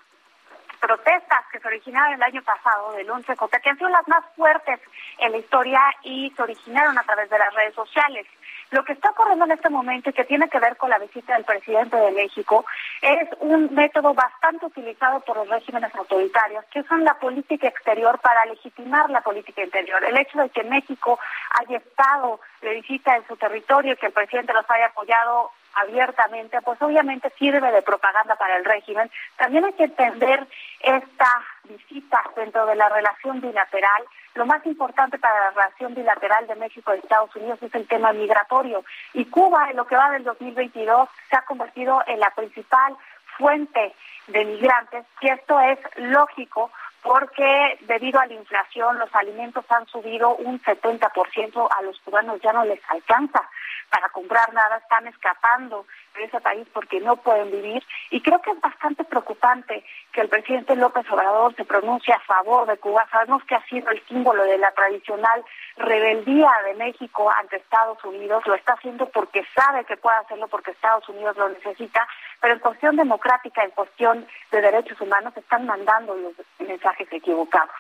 protestas 0.81 1.45
que 1.53 1.61
se 1.61 1.69
originaron 1.69 2.15
el 2.15 2.23
año 2.23 2.43
pasado 2.43 2.93
del 2.93 3.11
11 3.11 3.37
J, 3.37 3.61
que 3.61 3.71
han 3.71 3.79
sido 3.79 3.91
las 3.91 4.09
más 4.09 4.25
fuertes 4.35 4.81
en 5.19 5.33
la 5.33 5.39
historia 5.39 5.81
y 6.03 6.33
se 6.35 6.43
originaron 6.43 6.99
a 6.99 7.03
través 7.05 7.31
de 7.31 7.39
las 7.39 7.55
redes 7.55 7.75
sociales. 7.75 8.27
Lo 8.71 8.85
que 8.85 8.93
está 8.93 9.11
ocurriendo 9.11 9.45
en 9.47 9.53
este 9.53 9.69
momento 9.69 10.11
y 10.11 10.13
que 10.13 10.25
tiene 10.25 10.49
que 10.49 10.61
ver 10.61 10.77
con 10.77 10.91
la 10.91 10.99
visita 10.99 11.35
del 11.35 11.45
presidente 11.45 11.97
de 11.97 12.13
México 12.13 12.65
es 13.03 13.29
un 13.41 13.75
método 13.75 14.15
bastante 14.15 14.67
utilizado 14.67 15.21
por 15.21 15.39
los 15.39 15.49
regímenes 15.49 15.93
autoritarios, 15.97 16.65
que 16.67 16.81
usan 16.81 17.05
la 17.05 17.15
política 17.15 17.67
exterior 17.67 18.21
para 18.21 18.47
legitimar 18.47 19.11
la 19.11 19.23
política 19.23 19.63
interior. 19.63 20.05
El 20.05 20.17
hecho 20.17 20.39
de 20.39 20.51
que 20.51 20.63
México 20.63 21.19
haya 21.59 21.79
estado 21.79 22.41
de 22.63 22.75
visita 22.75 23.17
en 23.17 23.27
su 23.27 23.37
territorio 23.37 23.95
y 23.95 23.97
que 23.97 24.07
el 24.07 24.13
presidente 24.13 24.53
los 24.53 24.71
haya 24.71 24.87
apoyado 24.87 25.51
abiertamente, 25.75 26.61
pues 26.63 26.81
obviamente 26.83 27.33
sirve 27.39 27.71
de 27.71 27.83
propaganda 27.83 28.37
para 28.37 28.57
el 28.57 28.65
régimen. 28.65 29.11
También 29.37 29.65
hay 29.65 29.73
que 29.75 29.85
entender 29.85 30.47
esta 30.81 31.43
visita 31.65 32.23
dentro 32.37 32.67
de 32.67 32.75
la 32.75 32.89
relación 32.89 33.41
bilateral. 33.41 34.05
Lo 34.35 34.47
más 34.47 34.65
importante 34.67 35.19
para 35.19 35.39
la 35.41 35.51
relación 35.51 35.95
bilateral 35.95 36.47
de 36.47 36.55
México 36.57 36.95
y 36.95 36.99
Estados 36.99 37.35
Unidos 37.37 37.63
es 37.63 37.75
el 37.75 37.87
tema 37.87 38.13
migratorio. 38.13 38.85
Y 39.13 39.25
Cuba, 39.27 39.71
en 39.71 39.77
lo 39.77 39.87
que 39.87 39.97
va 39.97 40.11
del 40.11 40.25
2022, 40.25 41.09
se 41.29 41.37
ha 41.37 41.43
convertido 41.43 42.03
en 42.07 42.21
la 42.21 42.31
principal 42.31 42.97
fuente 43.39 43.95
de 44.33 44.45
migrantes, 44.45 45.05
y 45.21 45.29
esto 45.29 45.61
es 45.61 45.79
lógico 45.97 46.71
porque 47.03 47.79
debido 47.83 48.21
a 48.21 48.27
la 48.27 48.35
inflación 48.35 48.99
los 48.99 49.15
alimentos 49.15 49.65
han 49.71 49.87
subido 49.87 50.37
un 50.37 50.61
70%, 50.61 51.69
a 51.71 51.83
los 51.83 51.99
cubanos 52.01 52.41
ya 52.43 52.53
no 52.53 52.65
les 52.65 52.81
alcanza 52.89 53.49
para 53.89 54.09
comprar 54.11 54.53
nada, 54.53 54.77
están 54.77 55.07
escapando 55.09 55.87
de 56.15 56.25
ese 56.25 56.41
país 56.41 56.67
porque 56.73 57.01
no 57.01 57.17
pueden 57.17 57.51
vivir. 57.51 57.83
Y 58.11 58.21
creo 58.21 58.41
que 58.41 58.51
es 58.51 58.61
bastante 58.61 59.05
preocupante 59.05 59.85
que 60.13 60.21
el 60.21 60.29
presidente 60.29 60.77
López 60.77 61.11
Obrador 61.11 61.55
se 61.57 61.65
pronuncie 61.65 62.15
a 62.15 62.21
favor 62.21 62.67
de 62.67 62.77
Cuba. 62.77 63.09
Sabemos 63.11 63.43
que 63.45 63.57
ha 63.57 63.65
sido 63.67 63.91
el 63.91 64.05
símbolo 64.07 64.45
de 64.45 64.59
la 64.59 64.71
tradicional 64.73 65.43
rebeldía 65.81 66.51
de 66.67 66.75
México 66.75 67.31
ante 67.31 67.57
Estados 67.57 68.03
Unidos. 68.05 68.43
Lo 68.47 68.55
está 68.55 68.75
haciendo 68.75 69.09
porque 69.09 69.45
sabe 69.55 69.85
que 69.85 69.97
puede 69.97 70.17
hacerlo 70.19 70.49
porque 70.49 70.71
Estados 70.71 71.09
Unidos 71.09 71.37
lo 71.37 71.49
necesita. 71.49 72.07
Pero 72.41 72.55
en 72.55 72.61
cuestión 72.61 72.97
democrática, 72.97 73.65
en 73.65 73.71
cuestión 73.71 74.27
de 74.51 74.61
derechos 74.61 75.01
humanos, 75.01 75.37
están 75.37 75.67
mandando 75.67 76.15
los 76.15 76.35
mensajes 76.59 77.09
equivocados. 77.11 77.75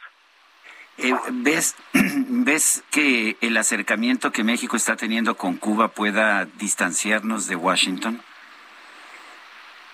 Eh, 0.98 1.14
¿ves, 1.30 1.76
¿Ves 1.92 2.84
que 2.90 3.36
el 3.40 3.56
acercamiento 3.56 4.32
que 4.32 4.44
México 4.44 4.76
está 4.76 4.96
teniendo 4.96 5.36
con 5.36 5.56
Cuba 5.56 5.88
pueda 5.88 6.44
distanciarnos 6.44 7.46
de 7.46 7.56
Washington? 7.56 8.22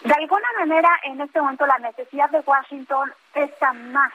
De 0.03 0.15
alguna 0.15 0.49
manera, 0.59 0.89
en 1.05 1.21
este 1.21 1.41
momento 1.41 1.67
la 1.67 1.79
necesidad 1.79 2.31
de 2.31 2.41
Washington 2.41 3.13
pesa 3.33 3.73
más 3.73 4.13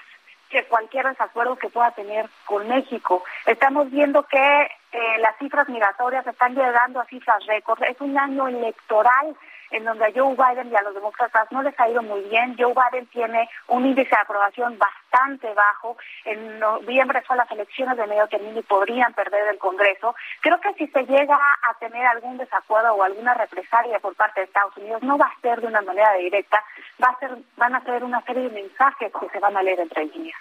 que 0.51 0.65
cualquier 0.65 1.07
desacuerdo 1.07 1.55
que 1.55 1.69
pueda 1.69 1.91
tener 1.91 2.29
con 2.45 2.67
México. 2.67 3.23
Estamos 3.45 3.89
viendo 3.89 4.23
que 4.23 4.61
eh, 4.91 5.17
las 5.19 5.37
cifras 5.37 5.67
migratorias 5.69 6.27
están 6.27 6.53
llegando 6.53 6.99
a 6.99 7.05
cifras 7.05 7.43
récord. 7.47 7.81
Es 7.83 7.99
un 8.01 8.17
año 8.17 8.47
electoral 8.47 9.35
en 9.71 9.85
donde 9.85 10.05
a 10.05 10.11
Joe 10.13 10.35
Biden 10.35 10.71
y 10.71 10.75
a 10.75 10.81
los 10.81 10.93
demócratas 10.93 11.51
no 11.51 11.63
les 11.63 11.77
ha 11.79 11.89
ido 11.89 12.01
muy 12.03 12.21
bien. 12.29 12.55
Joe 12.57 12.73
Biden 12.73 13.07
tiene 13.07 13.49
un 13.67 13.85
índice 13.85 14.09
de 14.09 14.21
aprobación 14.21 14.77
bastante 14.77 15.53
bajo. 15.53 15.97
En 16.25 16.59
noviembre 16.59 17.23
son 17.27 17.37
las 17.37 17.49
elecciones 17.51 17.97
de 17.97 18.07
medio 18.07 18.27
término 18.27 18.59
y 18.59 18.63
podrían 18.63 19.13
perder 19.13 19.47
el 19.47 19.57
Congreso. 19.57 20.15
Creo 20.41 20.59
que 20.59 20.73
si 20.73 20.87
se 20.87 21.03
llega 21.05 21.37
a 21.37 21.73
tener 21.79 22.05
algún 22.05 22.37
desacuerdo 22.37 22.93
o 22.93 23.03
alguna 23.03 23.33
represalia 23.33 23.99
por 23.99 24.15
parte 24.15 24.41
de 24.41 24.45
Estados 24.45 24.75
Unidos, 24.77 25.01
no 25.03 25.17
va 25.17 25.25
a 25.25 25.41
ser 25.41 25.61
de 25.61 25.67
una 25.67 25.81
manera 25.81 26.13
directa, 26.13 26.63
va 27.01 27.09
a 27.09 27.19
ser, 27.19 27.37
van 27.57 27.75
a 27.75 27.83
ser 27.83 28.03
una 28.03 28.21
serie 28.21 28.43
de 28.43 28.61
mensajes 28.61 29.11
que 29.19 29.29
se 29.29 29.39
van 29.39 29.55
a 29.57 29.63
leer 29.63 29.79
entre 29.79 30.05
líneas. 30.05 30.39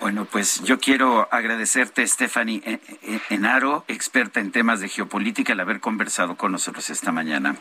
Bueno, 0.00 0.24
pues 0.24 0.62
yo 0.62 0.78
quiero 0.78 1.28
agradecerte, 1.30 2.06
Stephanie 2.06 2.80
Enaro, 3.30 3.84
experta 3.88 4.40
en 4.40 4.52
temas 4.52 4.80
de 4.80 4.88
geopolítica, 4.88 5.52
el 5.52 5.60
haber 5.60 5.80
conversado 5.80 6.36
con 6.36 6.52
nosotros 6.52 6.90
esta 6.90 7.12
mañana. 7.12 7.56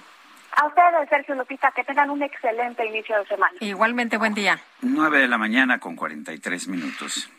A 0.57 0.67
ustedes, 0.67 1.09
Sergio 1.09 1.35
Lupita, 1.35 1.71
que 1.75 1.83
tengan 1.83 2.09
un 2.09 2.21
excelente 2.21 2.85
inicio 2.85 3.17
de 3.19 3.25
semana. 3.25 3.53
Igualmente, 3.61 4.17
buen 4.17 4.33
día. 4.33 4.59
9 4.81 5.19
de 5.19 5.27
la 5.27 5.37
mañana 5.37 5.79
con 5.79 5.95
43 5.95 6.67
minutos. 6.67 7.29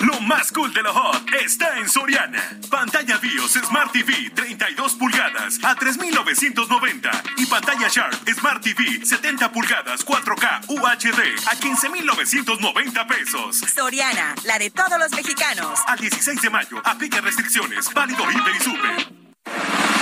Lo 0.00 0.20
más 0.20 0.52
cool 0.52 0.72
de 0.72 0.82
lo 0.82 0.94
hot 0.94 1.22
está 1.42 1.78
en 1.78 1.88
Soriana. 1.88 2.42
Pantalla 2.70 3.18
BIOS 3.18 3.52
Smart 3.64 3.92
TV 3.92 4.30
32 4.34 4.94
pulgadas 4.94 5.58
a 5.64 5.74
3,990 5.74 7.10
y 7.36 7.46
pantalla 7.46 7.88
Sharp 7.88 8.14
Smart 8.28 8.62
TV 8.62 9.04
70 9.04 9.52
pulgadas 9.52 10.06
4K 10.06 10.68
UHD 10.68 11.48
a 11.50 11.56
15,990 11.56 13.06
pesos. 13.06 13.58
Soriana, 13.58 14.34
la 14.44 14.58
de 14.58 14.70
todos 14.70 14.98
los 14.98 15.10
mexicanos. 15.12 15.80
A 15.86 15.96
16 15.96 16.40
de 16.40 16.50
mayo, 16.50 16.80
aplica 16.84 17.20
restricciones. 17.20 17.92
Válido 17.92 18.30
Hiper 18.30 18.54
y 18.54 18.60
Super. 18.60 19.97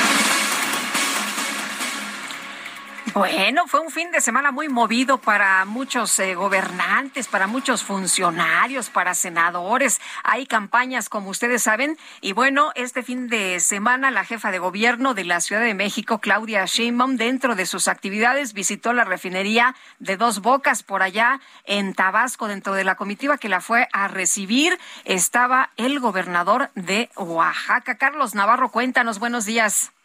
Bueno, 3.16 3.66
fue 3.66 3.80
un 3.80 3.90
fin 3.90 4.10
de 4.10 4.20
semana 4.20 4.52
muy 4.52 4.68
movido 4.68 5.16
para 5.16 5.64
muchos 5.64 6.18
eh, 6.18 6.34
gobernantes, 6.34 7.28
para 7.28 7.46
muchos 7.46 7.82
funcionarios, 7.82 8.90
para 8.90 9.14
senadores. 9.14 10.02
Hay 10.22 10.44
campañas, 10.44 11.08
como 11.08 11.30
ustedes 11.30 11.62
saben. 11.62 11.96
Y 12.20 12.34
bueno, 12.34 12.72
este 12.74 13.02
fin 13.02 13.28
de 13.28 13.58
semana 13.60 14.10
la 14.10 14.26
jefa 14.26 14.50
de 14.50 14.58
gobierno 14.58 15.14
de 15.14 15.24
la 15.24 15.40
Ciudad 15.40 15.62
de 15.62 15.72
México, 15.72 16.18
Claudia 16.18 16.66
Sheinbaum, 16.66 17.16
dentro 17.16 17.54
de 17.54 17.64
sus 17.64 17.88
actividades 17.88 18.52
visitó 18.52 18.92
la 18.92 19.04
refinería 19.04 19.74
de 19.98 20.18
Dos 20.18 20.42
Bocas 20.42 20.82
por 20.82 21.02
allá 21.02 21.40
en 21.64 21.94
Tabasco. 21.94 22.48
Dentro 22.48 22.74
de 22.74 22.84
la 22.84 22.96
comitiva 22.96 23.38
que 23.38 23.48
la 23.48 23.62
fue 23.62 23.88
a 23.94 24.08
recibir 24.08 24.78
estaba 25.06 25.70
el 25.78 26.00
gobernador 26.00 26.68
de 26.74 27.08
Oaxaca. 27.16 27.94
Carlos 27.94 28.34
Navarro, 28.34 28.70
cuéntanos, 28.70 29.18
buenos 29.18 29.46
días. 29.46 29.95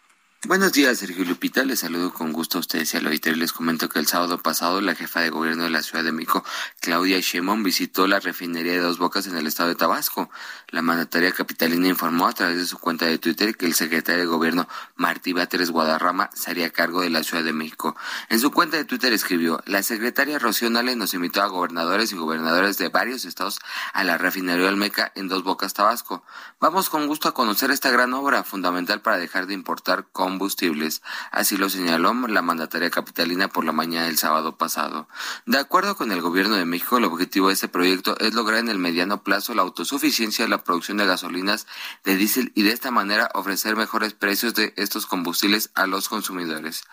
Buenos 0.48 0.74
días, 0.74 0.98
Sergio 0.98 1.24
Lupita. 1.24 1.64
Les 1.64 1.82
saludo 1.82 2.12
con 2.12 2.34
gusto 2.34 2.58
a 2.58 2.62
ustedes 2.62 2.92
y 2.96 2.98
al 2.98 3.06
auditorio. 3.06 3.38
Les 3.38 3.54
comento 3.54 3.90
que 3.90 4.00
el 4.00 4.08
sábado 4.08 4.42
pasado 4.42 4.82
la 4.82 4.96
jefa 4.96 5.20
de 5.22 5.30
gobierno 5.30 5.66
de 5.66 5.70
la 5.70 5.84
Ciudad 5.84 6.04
de 6.04 6.12
México, 6.12 6.44
Claudia 6.80 7.20
Sheinbaum, 7.20 7.62
visitó 7.62 8.08
la 8.08 8.20
refinería 8.20 8.72
de 8.72 8.80
Dos 8.80 8.98
Bocas 8.98 9.28
en 9.28 9.38
el 9.38 9.46
estado 9.46 9.70
de 9.70 9.76
Tabasco. 9.76 10.32
La 10.70 10.82
mandataria 10.82 11.32
capitalina 11.32 11.88
informó 11.88 12.26
a 12.26 12.34
través 12.34 12.58
de 12.58 12.66
su 12.66 12.80
cuenta 12.80 13.06
de 13.06 13.20
Twitter 13.20 13.56
que 13.56 13.68
el 13.68 13.76
secretario 13.76 14.22
de 14.22 14.26
gobierno, 14.26 14.68
Martí 14.96 15.32
Batres 15.32 15.70
Guadarrama, 15.70 16.32
se 16.34 16.50
haría 16.50 16.72
cargo 16.72 17.02
de 17.02 17.12
la 17.12 17.22
Ciudad 17.22 17.44
de 17.44 17.54
México. 17.54 17.96
En 18.30 18.40
su 18.40 18.50
cuenta 18.50 18.78
de 18.78 18.86
Twitter 18.86 19.14
escribió, 19.14 19.62
la 19.68 19.84
secretaria 19.84 20.40
Rocío 20.40 20.72
Nale 20.72 20.96
nos 20.96 21.14
invitó 21.14 21.44
a 21.44 21.48
gobernadores 21.50 22.14
y 22.14 22.16
gobernadores 22.16 22.80
de 22.80 22.90
varios 22.90 23.26
estados 23.26 23.60
a 23.94 24.04
la 24.04 24.18
refinería 24.18 24.70
Olmeca 24.70 25.12
en 25.14 25.28
Dos 25.28 25.44
Bocas, 25.44 25.76
Tabasco. 25.76 26.24
Vamos 26.60 26.90
con 26.90 27.06
gusto 27.06 27.30
a 27.30 27.36
conocer 27.36 27.70
esta 27.70 27.92
gran 27.92 28.12
obra, 28.16 28.44
fundamental 28.44 29.02
para 29.04 29.20
dejar 29.20 29.46
de 29.46 29.54
importar 29.54 30.08
como 30.12 30.31
combustibles. 30.32 31.02
Así 31.32 31.58
lo 31.58 31.70
señaló 31.70 32.14
la 32.28 32.42
mandataria 32.42 32.90
capitalina 32.90 33.50
por 33.50 33.66
la 33.66 33.74
mañana 33.74 34.06
del 34.06 34.18
sábado 34.18 34.58
pasado. 34.58 35.08
De 35.46 35.58
acuerdo 35.58 35.96
con 35.98 36.12
el 36.12 36.22
gobierno 36.22 36.56
de 36.56 36.66
México, 36.66 36.98
el 36.98 37.04
objetivo 37.04 37.48
de 37.50 37.54
este 37.54 37.68
proyecto 37.68 38.18
es 38.20 38.34
lograr 38.34 38.60
en 38.60 38.70
el 38.70 38.78
mediano 38.78 39.24
plazo 39.24 39.54
la 39.54 39.62
autosuficiencia 39.64 40.46
de 40.46 40.50
la 40.50 40.64
producción 40.64 40.98
de 40.98 41.06
gasolinas 41.06 41.68
de 42.06 42.16
diésel 42.16 42.54
y 42.56 42.64
de 42.64 42.72
esta 42.72 42.92
manera 42.92 43.30
ofrecer 43.34 43.76
mejores 43.76 44.14
precios 44.14 44.54
de 44.54 44.74
estos 44.78 45.06
combustibles 45.06 45.70
a 45.76 45.86
los 45.86 46.08
consumidores. 46.08 46.86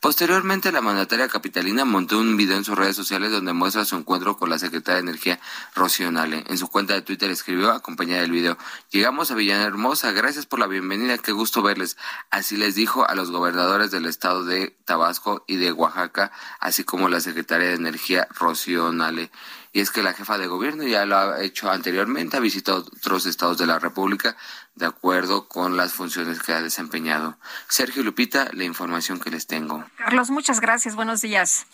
Posteriormente, 0.00 0.70
la 0.70 0.80
mandataria 0.80 1.28
capitalina 1.28 1.84
montó 1.84 2.18
un 2.18 2.36
video 2.36 2.56
en 2.56 2.64
sus 2.64 2.78
redes 2.78 2.94
sociales 2.94 3.32
donde 3.32 3.52
muestra 3.52 3.84
su 3.84 3.96
encuentro 3.96 4.36
con 4.36 4.50
la 4.50 4.58
secretaria 4.58 5.02
de 5.02 5.10
Energía, 5.10 5.40
Rocío 5.74 6.12
Nale. 6.12 6.44
En 6.46 6.58
su 6.58 6.68
cuenta 6.68 6.94
de 6.94 7.02
Twitter 7.02 7.30
escribió, 7.30 7.72
acompañada 7.72 8.22
del 8.22 8.30
video, 8.30 8.56
llegamos 8.90 9.30
a 9.30 9.34
Villahermosa, 9.34 10.12
gracias 10.12 10.46
por 10.46 10.60
la 10.60 10.68
bienvenida, 10.68 11.18
qué 11.18 11.32
gusto 11.32 11.60
verles. 11.60 11.96
Así 12.30 12.56
les 12.56 12.74
dijo 12.84 13.08
a 13.08 13.14
los 13.14 13.30
gobernadores 13.30 13.90
del 13.90 14.04
estado 14.04 14.44
de 14.44 14.76
Tabasco 14.84 15.42
y 15.46 15.56
de 15.56 15.72
Oaxaca, 15.72 16.30
así 16.60 16.84
como 16.84 17.08
la 17.08 17.20
secretaria 17.20 17.68
de 17.68 17.76
Energía, 17.76 18.28
Rocío 18.28 18.92
Nale. 18.92 19.30
Y 19.72 19.80
es 19.80 19.90
que 19.90 20.02
la 20.02 20.12
jefa 20.12 20.36
de 20.36 20.48
gobierno 20.48 20.84
ya 20.84 21.06
lo 21.06 21.16
ha 21.16 21.42
hecho 21.42 21.70
anteriormente, 21.70 22.36
ha 22.36 22.40
visitado 22.40 22.84
otros 22.94 23.24
estados 23.24 23.56
de 23.56 23.66
la 23.66 23.78
República 23.78 24.36
de 24.74 24.84
acuerdo 24.84 25.48
con 25.48 25.78
las 25.78 25.94
funciones 25.94 26.42
que 26.42 26.52
ha 26.52 26.60
desempeñado. 26.60 27.38
Sergio 27.68 28.02
Lupita, 28.02 28.50
la 28.52 28.64
información 28.64 29.18
que 29.18 29.30
les 29.30 29.46
tengo. 29.46 29.82
Carlos, 29.96 30.28
muchas 30.28 30.60
gracias. 30.60 30.94
Buenos 30.94 31.22
días. 31.22 31.64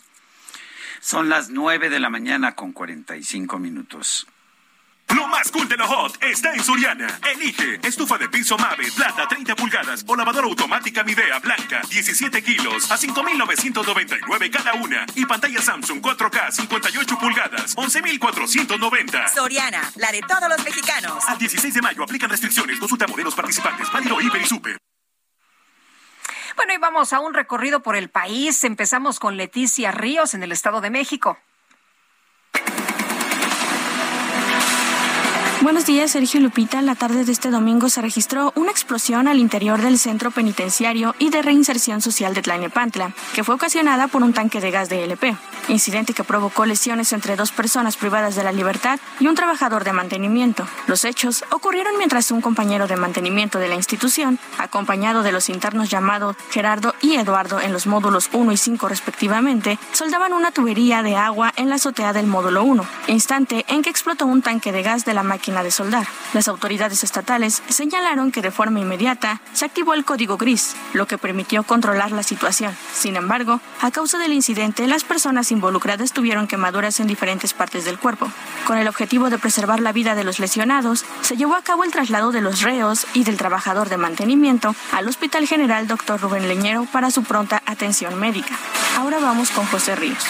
Son 1.01 1.29
las 1.29 1.51
nueve 1.51 1.91
de 1.91 1.99
la 1.99 2.09
mañana 2.09 2.55
con 2.55 2.73
cuarenta 2.73 3.17
y 3.17 3.25
cinco 3.25 3.59
minutos. 3.59 4.29
Lo 5.15 5.27
más 5.27 5.51
cool 5.51 5.69
de 5.69 5.77
lo 5.77 5.87
hot 5.87 6.23
está 6.23 6.55
en 6.55 6.63
Soriana. 6.63 7.19
Elige 7.33 7.81
estufa 7.87 8.19
de 8.19 8.29
piso 8.29 8.57
Mave, 8.57 8.91
plata 8.93 9.27
30 9.29 9.57
pulgadas 9.57 10.05
o 10.07 10.17
lavadora 10.17 10.47
automática 10.47 11.03
Midea 11.05 11.39
blanca 11.39 11.83
17 11.89 12.43
kilos 12.43 12.91
a 12.91 12.97
5,999 12.97 14.51
cada 14.51 14.75
una. 14.75 15.07
Y 15.15 15.27
pantalla 15.27 15.61
Samsung 15.61 16.01
4K 16.01 16.51
58 16.53 17.19
pulgadas 17.19 17.75
11,490. 17.77 19.29
Soriana, 19.29 19.91
la 19.97 20.13
de 20.13 20.21
todos 20.23 20.49
los 20.49 20.65
mexicanos. 20.65 21.25
Al 21.29 21.39
16 21.39 21.75
de 21.75 21.83
mayo 21.83 22.03
aplican 22.03 22.31
restricciones. 22.31 22.79
Consulta 22.79 23.07
modelos 23.07 23.35
participantes. 23.35 23.91
Válido 23.93 24.21
Hiper 24.21 24.43
y 24.43 24.47
Super. 24.47 24.77
Bueno, 26.57 26.75
y 26.75 26.79
vamos 26.79 27.13
a 27.13 27.21
un 27.21 27.33
recorrido 27.33 27.81
por 27.81 27.97
el 27.97 28.11
país. 28.11 28.65
Empezamos 28.65 29.19
con 29.19 29.37
Leticia 29.37 29.93
Ríos 29.93 30.35
en 30.35 30.43
el 30.43 30.53
Estado 30.53 30.81
de 30.81 30.91
México. 30.91 31.39
Buenos 35.63 35.85
días, 35.85 36.13
Sergio 36.13 36.41
Lupita. 36.41 36.81
La 36.81 36.95
tarde 36.95 37.27
de 37.27 37.33
este 37.33 37.51
domingo 37.51 37.91
se 37.91 38.01
registró 38.01 38.51
una 38.57 38.71
explosión 38.71 39.29
al 39.29 39.39
interior 39.39 39.83
del 39.83 39.99
centro 39.99 40.31
penitenciario 40.31 41.15
y 41.19 41.29
de 41.29 41.43
reinserción 41.43 42.01
social 42.01 42.33
de 42.33 42.41
Tlainepantla, 42.41 43.13
que 43.35 43.45
fue 43.45 43.57
ocasionada 43.57 44.09
por 44.09 44.23
un 44.23 44.33
tanque 44.33 44.63
de 44.63 44.71
gas 44.71 44.89
de 44.89 45.05
LP. 45.05 45.37
Incidente 45.69 46.15
que 46.15 46.25
provocó 46.25 46.65
lesiones 46.65 47.13
entre 47.13 47.37
dos 47.37 47.53
personas 47.53 47.99
privadas 47.99 48.37
de 48.37 48.43
la 48.43 48.53
libertad 48.53 48.99
y 49.21 49.27
un 49.27 49.35
trabajador 49.35 49.85
de 49.85 49.93
mantenimiento. 49.93 50.67
Los 50.87 51.05
hechos 51.05 51.45
ocurrieron 51.51 51.99
mientras 51.99 52.31
un 52.31 52.41
compañero 52.41 52.87
de 52.87 52.97
mantenimiento 52.97 53.59
de 53.59 53.69
la 53.69 53.75
institución, 53.75 54.39
acompañado 54.57 55.23
de 55.23 55.33
los 55.33 55.51
internos 55.51 55.91
llamados 55.91 56.37
Gerardo 56.51 56.95
y 57.03 57.17
Eduardo 57.17 57.61
en 57.61 57.75
los 57.75 57.87
módulos 57.87 58.31
1 58.33 58.51
y 58.51 58.57
5 58.57 58.89
respectivamente, 58.89 59.79
soldaban 59.93 60.33
una 60.33 60.53
tubería 60.53 61.03
de 61.03 61.17
agua 61.17 61.53
en 61.57 61.69
la 61.69 61.75
azotea 61.75 62.15
del 62.15 62.27
módulo 62.27 62.65
1, 62.65 62.83
instante 63.09 63.67
en 63.69 63.83
que 63.83 63.91
explotó 63.91 64.25
un 64.25 64.41
tanque 64.41 64.73
de 64.73 64.83
gas 64.83 65.05
de 65.05 65.13
la 65.13 65.23
máquina 65.23 65.50
de 65.51 65.71
soldar. 65.71 66.07
Las 66.33 66.47
autoridades 66.47 67.03
estatales 67.03 67.63
señalaron 67.69 68.31
que 68.31 68.41
de 68.41 68.53
forma 68.53 68.81
inmediata 68.81 69.41
se 69.53 69.65
activó 69.65 69.95
el 69.95 70.05
código 70.05 70.37
gris, 70.37 70.77
lo 70.93 71.07
que 71.07 71.19
permitió 71.19 71.65
controlar 71.65 72.13
la 72.13 72.23
situación. 72.23 72.75
Sin 72.95 73.17
embargo, 73.17 73.61
a 73.81 73.91
causa 73.91 74.19
del 74.19 74.33
incidente, 74.33 74.87
las 74.87 75.03
personas 75.03 75.51
involucradas 75.51 76.13
tuvieron 76.13 76.47
quemaduras 76.47 77.01
en 77.01 77.09
diferentes 77.09 77.53
partes 77.53 77.85
del 77.85 77.99
cuerpo. 77.99 78.31
Con 78.65 78.79
el 78.79 78.89
objetivo 78.89 79.29
de 79.29 79.39
preservar 79.39 79.81
la 79.81 79.93
vida 79.93 80.15
de 80.15 80.25
los 80.25 80.39
lesionados, 80.39 81.05
se 81.21 81.37
llevó 81.37 81.57
a 81.57 81.63
cabo 81.63 81.83
el 81.83 81.91
traslado 81.91 82.31
de 82.31 82.41
los 82.41 82.63
reos 82.63 83.07
y 83.13 83.25
del 83.25 83.37
trabajador 83.37 83.89
de 83.89 83.97
mantenimiento 83.97 84.75
al 84.93 85.09
Hospital 85.09 85.47
General 85.49 85.87
Dr. 85.89 86.21
Rubén 86.21 86.49
Leñero 86.49 86.87
para 86.93 87.11
su 87.11 87.25
pronta 87.25 87.63
atención 87.67 88.19
médica. 88.19 88.57
Ahora 88.97 89.19
vamos 89.19 89.51
con 89.51 89.67
José 89.67 89.97
Ríos. 89.97 90.25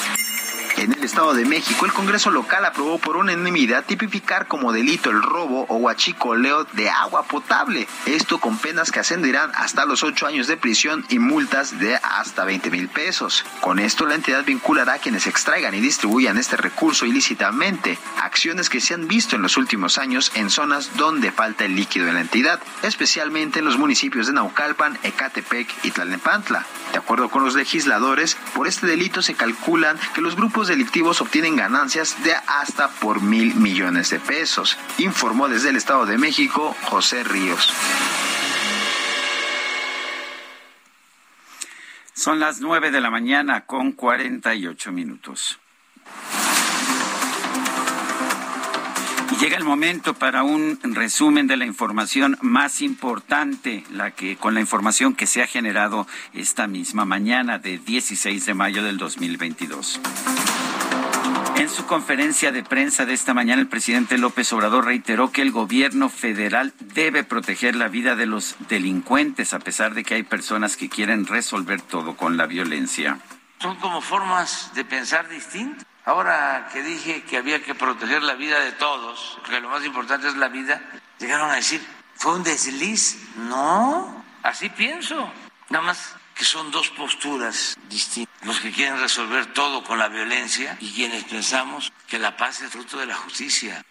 En 0.80 0.94
el 0.94 1.04
Estado 1.04 1.34
de 1.34 1.44
México, 1.44 1.84
el 1.84 1.92
Congreso 1.92 2.30
local 2.30 2.64
aprobó 2.64 2.96
por 2.96 3.18
unanimidad 3.18 3.84
tipificar 3.84 4.48
como 4.48 4.72
delito 4.72 5.10
el 5.10 5.20
robo 5.20 5.66
o 5.68 5.76
huachicoleo 5.76 6.64
de 6.72 6.88
agua 6.88 7.24
potable. 7.24 7.86
Esto 8.06 8.38
con 8.38 8.56
penas 8.56 8.90
que 8.90 8.98
ascenderán 8.98 9.52
hasta 9.54 9.84
los 9.84 10.02
ocho 10.02 10.26
años 10.26 10.46
de 10.46 10.56
prisión 10.56 11.04
y 11.10 11.18
multas 11.18 11.78
de 11.78 11.96
hasta 11.96 12.46
20 12.46 12.70
mil 12.70 12.88
pesos. 12.88 13.44
Con 13.60 13.78
esto, 13.78 14.06
la 14.06 14.14
entidad 14.14 14.42
vinculará 14.42 14.94
a 14.94 14.98
quienes 14.98 15.26
extraigan 15.26 15.74
y 15.74 15.80
distribuyan 15.80 16.38
este 16.38 16.56
recurso 16.56 17.04
ilícitamente, 17.04 17.98
acciones 18.22 18.70
que 18.70 18.80
se 18.80 18.94
han 18.94 19.06
visto 19.06 19.36
en 19.36 19.42
los 19.42 19.58
últimos 19.58 19.98
años 19.98 20.32
en 20.34 20.48
zonas 20.48 20.96
donde 20.96 21.30
falta 21.30 21.66
el 21.66 21.76
líquido 21.76 22.08
en 22.08 22.14
la 22.14 22.22
entidad, 22.22 22.58
especialmente 22.82 23.58
en 23.58 23.66
los 23.66 23.76
municipios 23.76 24.28
de 24.28 24.32
Naucalpan, 24.32 24.98
Ecatepec 25.02 25.68
y 25.82 25.90
Tlalnepantla. 25.90 26.64
De 26.92 26.98
acuerdo 26.98 27.28
con 27.28 27.44
los 27.44 27.54
legisladores, 27.54 28.38
por 28.54 28.66
este 28.66 28.86
delito 28.86 29.20
se 29.20 29.34
calculan 29.34 29.98
que 30.14 30.22
los 30.22 30.36
grupos 30.36 30.69
delictivos 30.70 31.20
obtienen 31.20 31.56
ganancias 31.56 32.16
de 32.24 32.34
hasta 32.34 32.88
por 32.88 33.20
mil 33.20 33.54
millones 33.56 34.08
de 34.08 34.18
pesos, 34.18 34.78
informó 34.96 35.48
desde 35.48 35.68
el 35.68 35.76
Estado 35.76 36.06
de 36.06 36.16
México 36.16 36.74
José 36.84 37.22
Ríos. 37.24 37.70
Son 42.14 42.40
las 42.40 42.60
nueve 42.60 42.90
de 42.90 43.00
la 43.00 43.10
mañana 43.10 43.66
con 43.66 43.92
cuarenta 43.92 44.54
y 44.54 44.66
ocho 44.66 44.92
minutos. 44.92 45.59
Llega 49.40 49.56
el 49.56 49.64
momento 49.64 50.12
para 50.12 50.42
un 50.42 50.78
resumen 50.82 51.46
de 51.46 51.56
la 51.56 51.64
información 51.64 52.36
más 52.42 52.82
importante, 52.82 53.84
la 53.90 54.10
que 54.10 54.36
con 54.36 54.52
la 54.52 54.60
información 54.60 55.14
que 55.14 55.26
se 55.26 55.42
ha 55.42 55.46
generado 55.46 56.06
esta 56.34 56.66
misma 56.66 57.06
mañana 57.06 57.58
de 57.58 57.78
16 57.78 58.44
de 58.44 58.54
mayo 58.54 58.82
del 58.82 58.98
2022. 58.98 59.98
En 61.56 61.68
su 61.70 61.86
conferencia 61.86 62.52
de 62.52 62.62
prensa 62.62 63.06
de 63.06 63.14
esta 63.14 63.32
mañana, 63.32 63.62
el 63.62 63.68
presidente 63.68 64.18
López 64.18 64.52
Obrador 64.52 64.84
reiteró 64.84 65.32
que 65.32 65.40
el 65.40 65.52
gobierno 65.52 66.10
federal 66.10 66.74
debe 66.94 67.24
proteger 67.24 67.76
la 67.76 67.88
vida 67.88 68.16
de 68.16 68.26
los 68.26 68.56
delincuentes, 68.68 69.54
a 69.54 69.58
pesar 69.58 69.94
de 69.94 70.04
que 70.04 70.14
hay 70.14 70.22
personas 70.22 70.76
que 70.76 70.90
quieren 70.90 71.26
resolver 71.26 71.80
todo 71.80 72.14
con 72.14 72.36
la 72.36 72.46
violencia. 72.46 73.18
Son 73.58 73.76
como 73.76 74.02
formas 74.02 74.72
de 74.74 74.84
pensar 74.84 75.28
distintas. 75.30 75.89
Ahora 76.04 76.68
que 76.72 76.82
dije 76.82 77.22
que 77.22 77.36
había 77.36 77.62
que 77.62 77.74
proteger 77.74 78.22
la 78.22 78.34
vida 78.34 78.60
de 78.60 78.72
todos, 78.72 79.38
que 79.48 79.60
lo 79.60 79.68
más 79.68 79.84
importante 79.84 80.28
es 80.28 80.36
la 80.36 80.48
vida, 80.48 80.82
llegaron 81.18 81.50
a 81.50 81.54
decir, 81.54 81.86
fue 82.16 82.34
un 82.34 82.42
desliz. 82.42 83.18
No, 83.36 84.24
así 84.42 84.68
pienso. 84.70 85.30
Nada 85.68 85.84
más 85.84 86.14
que 86.34 86.44
son 86.44 86.70
dos 86.70 86.88
posturas 86.90 87.76
distintas. 87.88 88.34
Los 88.46 88.60
que 88.60 88.72
quieren 88.72 88.98
resolver 88.98 89.52
todo 89.52 89.84
con 89.84 89.98
la 89.98 90.08
violencia 90.08 90.76
y 90.80 90.90
quienes 90.92 91.24
pensamos 91.24 91.92
que 92.08 92.18
la 92.18 92.36
paz 92.36 92.62
es 92.62 92.70
fruto 92.70 92.98
de 92.98 93.06
la 93.06 93.14
justicia. 93.14 93.84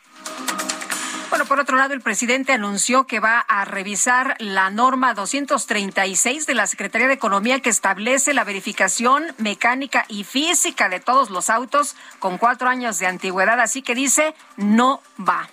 Bueno, 1.30 1.46
por 1.46 1.60
otro 1.60 1.78
lado, 1.78 1.94
el 1.94 2.02
presidente 2.02 2.54
anunció 2.54 3.06
que 3.06 3.20
va 3.20 3.40
a 3.40 3.64
revisar 3.66 4.36
la 4.40 4.70
norma 4.70 5.14
236 5.14 6.48
de 6.48 6.54
la 6.56 6.66
Secretaría 6.66 7.08
de 7.08 7.14
Economía 7.14 7.60
que 7.60 7.70
establece 7.70 8.34
la 8.34 8.44
verificación 8.44 9.26
mecánica 9.38 10.06
y 10.08 10.24
física 10.24 10.90
de 10.90 11.00
todos 11.00 11.30
los 11.30 11.50
autos 11.50 11.96
con 12.20 12.38
cuatro 12.38 12.68
años 12.68 12.98
de 13.00 13.08
antigüedad. 13.08 13.60
Así 13.60 13.82
que 13.82 13.96
dice, 13.96 14.34
no 14.58 15.02
va. 15.20 15.50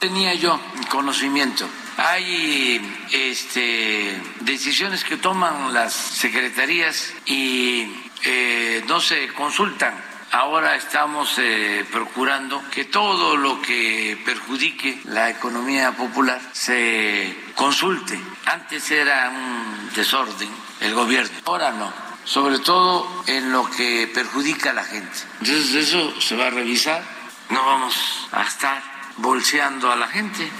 Tenía 0.00 0.34
yo 0.34 0.60
conocimiento 0.90 1.66
hay 1.96 2.80
este, 3.12 4.20
decisiones 4.40 5.04
que 5.04 5.16
toman 5.16 5.72
las 5.72 5.92
secretarías 5.92 7.12
y 7.24 7.90
eh, 8.24 8.84
no 8.86 9.00
se 9.00 9.28
consultan. 9.28 9.94
Ahora 10.32 10.76
estamos 10.76 11.38
eh, 11.38 11.84
procurando 11.90 12.62
que 12.70 12.84
todo 12.84 13.36
lo 13.36 13.62
que 13.62 14.20
perjudique 14.24 15.00
la 15.04 15.30
economía 15.30 15.92
popular 15.92 16.40
se 16.52 17.36
consulte. 17.54 18.20
Antes 18.44 18.90
era 18.90 19.30
un 19.30 19.90
desorden 19.94 20.50
el 20.80 20.94
gobierno, 20.94 21.30
ahora 21.44 21.72
no. 21.72 21.92
Sobre 22.24 22.58
todo 22.58 23.24
en 23.26 23.52
lo 23.52 23.70
que 23.70 24.10
perjudica 24.12 24.70
a 24.70 24.74
la 24.74 24.84
gente. 24.84 25.16
Entonces 25.40 25.74
eso 25.74 26.20
se 26.20 26.36
va 26.36 26.48
a 26.48 26.50
revisar. 26.50 27.02
No 27.50 27.64
vamos 27.64 27.94
a 28.32 28.42
estar 28.42 28.82
bolseando 29.18 29.90
a 29.92 29.96
la 29.96 30.08
gente. 30.08 30.50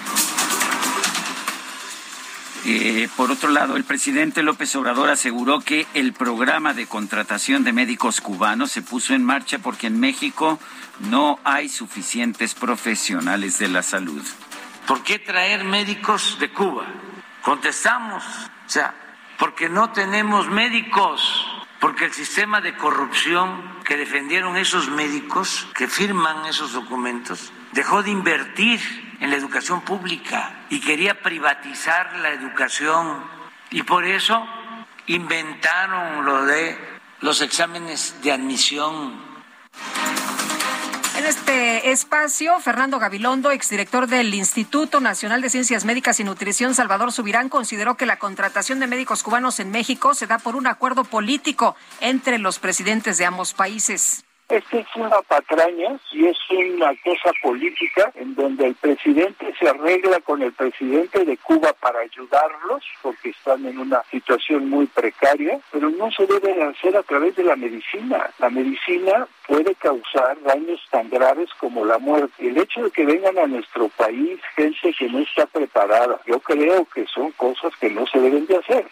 Eh, 2.69 3.09
por 3.17 3.31
otro 3.31 3.51
lado, 3.51 3.77
el 3.77 3.85
presidente 3.85 4.43
López 4.43 4.75
Obrador 4.75 5.09
aseguró 5.09 5.61
que 5.61 5.87
el 5.95 6.13
programa 6.13 6.75
de 6.75 6.89
contratación 6.89 7.63
de 7.63 7.73
médicos 7.73 8.21
cubanos 8.21 8.73
se 8.73 8.83
puso 8.83 9.15
en 9.15 9.23
marcha 9.23 9.61
porque 9.61 9.87
en 9.87 10.01
México 10.01 10.59
no 10.99 11.39
hay 11.45 11.69
suficientes 11.69 12.55
profesionales 12.55 13.61
de 13.61 13.69
la 13.69 13.85
salud. 13.85 14.21
¿Por 14.89 15.05
qué 15.05 15.21
traer 15.21 15.63
médicos 15.63 16.39
de 16.41 16.51
Cuba? 16.51 16.87
Contestamos, 17.41 18.25
o 18.25 18.69
sea, 18.69 18.97
porque 19.39 19.69
no 19.69 19.91
tenemos 19.91 20.49
médicos, 20.49 21.47
porque 21.79 22.07
el 22.07 22.13
sistema 22.13 22.61
de 22.61 22.75
corrupción 22.75 23.63
que 23.85 23.97
defendieron 23.97 24.57
esos 24.57 24.91
médicos 24.91 25.69
que 25.77 25.87
firman 25.87 26.47
esos 26.47 26.73
documentos 26.73 27.53
dejó 27.71 28.03
de 28.03 28.11
invertir 28.11 29.06
en 29.21 29.31
la 29.31 29.37
educación 29.37 29.81
pública 29.83 30.67
y 30.71 30.81
quería 30.81 31.23
privatizar 31.23 32.17
la 32.17 32.31
educación 32.31 33.25
y 33.71 33.83
por 33.83 34.05
eso 34.05 34.47
inventaron 35.07 36.25
lo 36.25 36.45
de 36.45 36.79
los 37.21 37.41
exámenes 37.41 38.17
de 38.23 38.33
admisión. 38.33 39.27
En 41.17 41.25
este 41.25 41.91
espacio, 41.93 42.61
Fernando 42.61 42.99
Gabilondo, 42.99 43.51
exdirector 43.51 44.07
del 44.07 44.35
Instituto 44.35 45.01
Nacional 45.01 45.41
de 45.41 45.49
Ciencias 45.49 45.87
Médicas 45.87 46.21
y 46.21 46.25
Nutrición, 46.25 46.75
Salvador 46.75 47.11
Subirán, 47.11 47.49
consideró 47.49 47.97
que 47.97 48.05
la 48.05 48.19
contratación 48.19 48.81
de 48.81 48.87
médicos 48.87 49.23
cubanos 49.23 49.59
en 49.59 49.71
México 49.71 50.15
se 50.15 50.27
da 50.27 50.39
por 50.39 50.57
un 50.57 50.67
acuerdo 50.67 51.05
político 51.05 51.75
entre 52.01 52.39
los 52.39 52.59
presidentes 52.59 53.17
de 53.17 53.25
ambos 53.25 53.55
países. 53.55 54.25
Esta 54.49 54.79
es 54.79 54.87
una 54.95 55.21
patraña 55.23 55.99
y 56.13 56.27
es 56.27 56.39
una 56.51 56.95
cosa 57.03 57.33
política 57.43 58.13
en 58.15 58.37
donde 58.37 58.67
el 58.67 58.75
presidente 58.77 59.53
se 59.59 59.69
arregla 59.69 60.21
con 60.21 60.41
el 60.41 60.53
presidente 60.53 61.25
de 61.25 61.37
Cuba 61.39 61.73
para 61.73 61.99
ayudarlos 61.99 62.85
porque 63.03 63.31
están 63.31 63.67
en 63.67 63.81
una 63.81 64.05
situación 64.09 64.71
muy 64.71 64.87
precaria, 64.87 65.59
pero 65.73 65.91
no 65.91 66.13
se 66.13 66.29
debe 66.29 66.63
hacer 66.63 66.97
a 66.97 67.03
través 67.03 67.35
de 67.35 67.43
la 67.43 67.57
medicina. 67.57 68.31
La 68.39 68.49
medicina 68.49 69.27
puede 69.49 69.75
causar 69.75 70.41
daños 70.43 70.81
tan 70.93 71.11
graves 71.11 71.51
como 71.59 71.85
la 71.85 71.99
muerte. 71.99 72.49
El 72.49 72.57
hecho 72.57 72.85
de 72.85 72.93
que 72.93 73.05
vengan 73.05 73.37
a 73.39 73.49
nuestro 73.49 73.89
país 73.89 74.41
gente 74.55 74.95
que 74.97 75.09
no 75.09 75.19
está 75.19 75.47
preparada, 75.47 76.21
yo 76.25 76.39
creo 76.39 76.85
que 76.85 77.05
son 77.09 77.33
cosas 77.33 77.73
que 77.81 77.91
no 77.91 78.07
se 78.07 78.21
deben 78.21 78.47
de 78.47 78.59
hacer. 78.59 78.87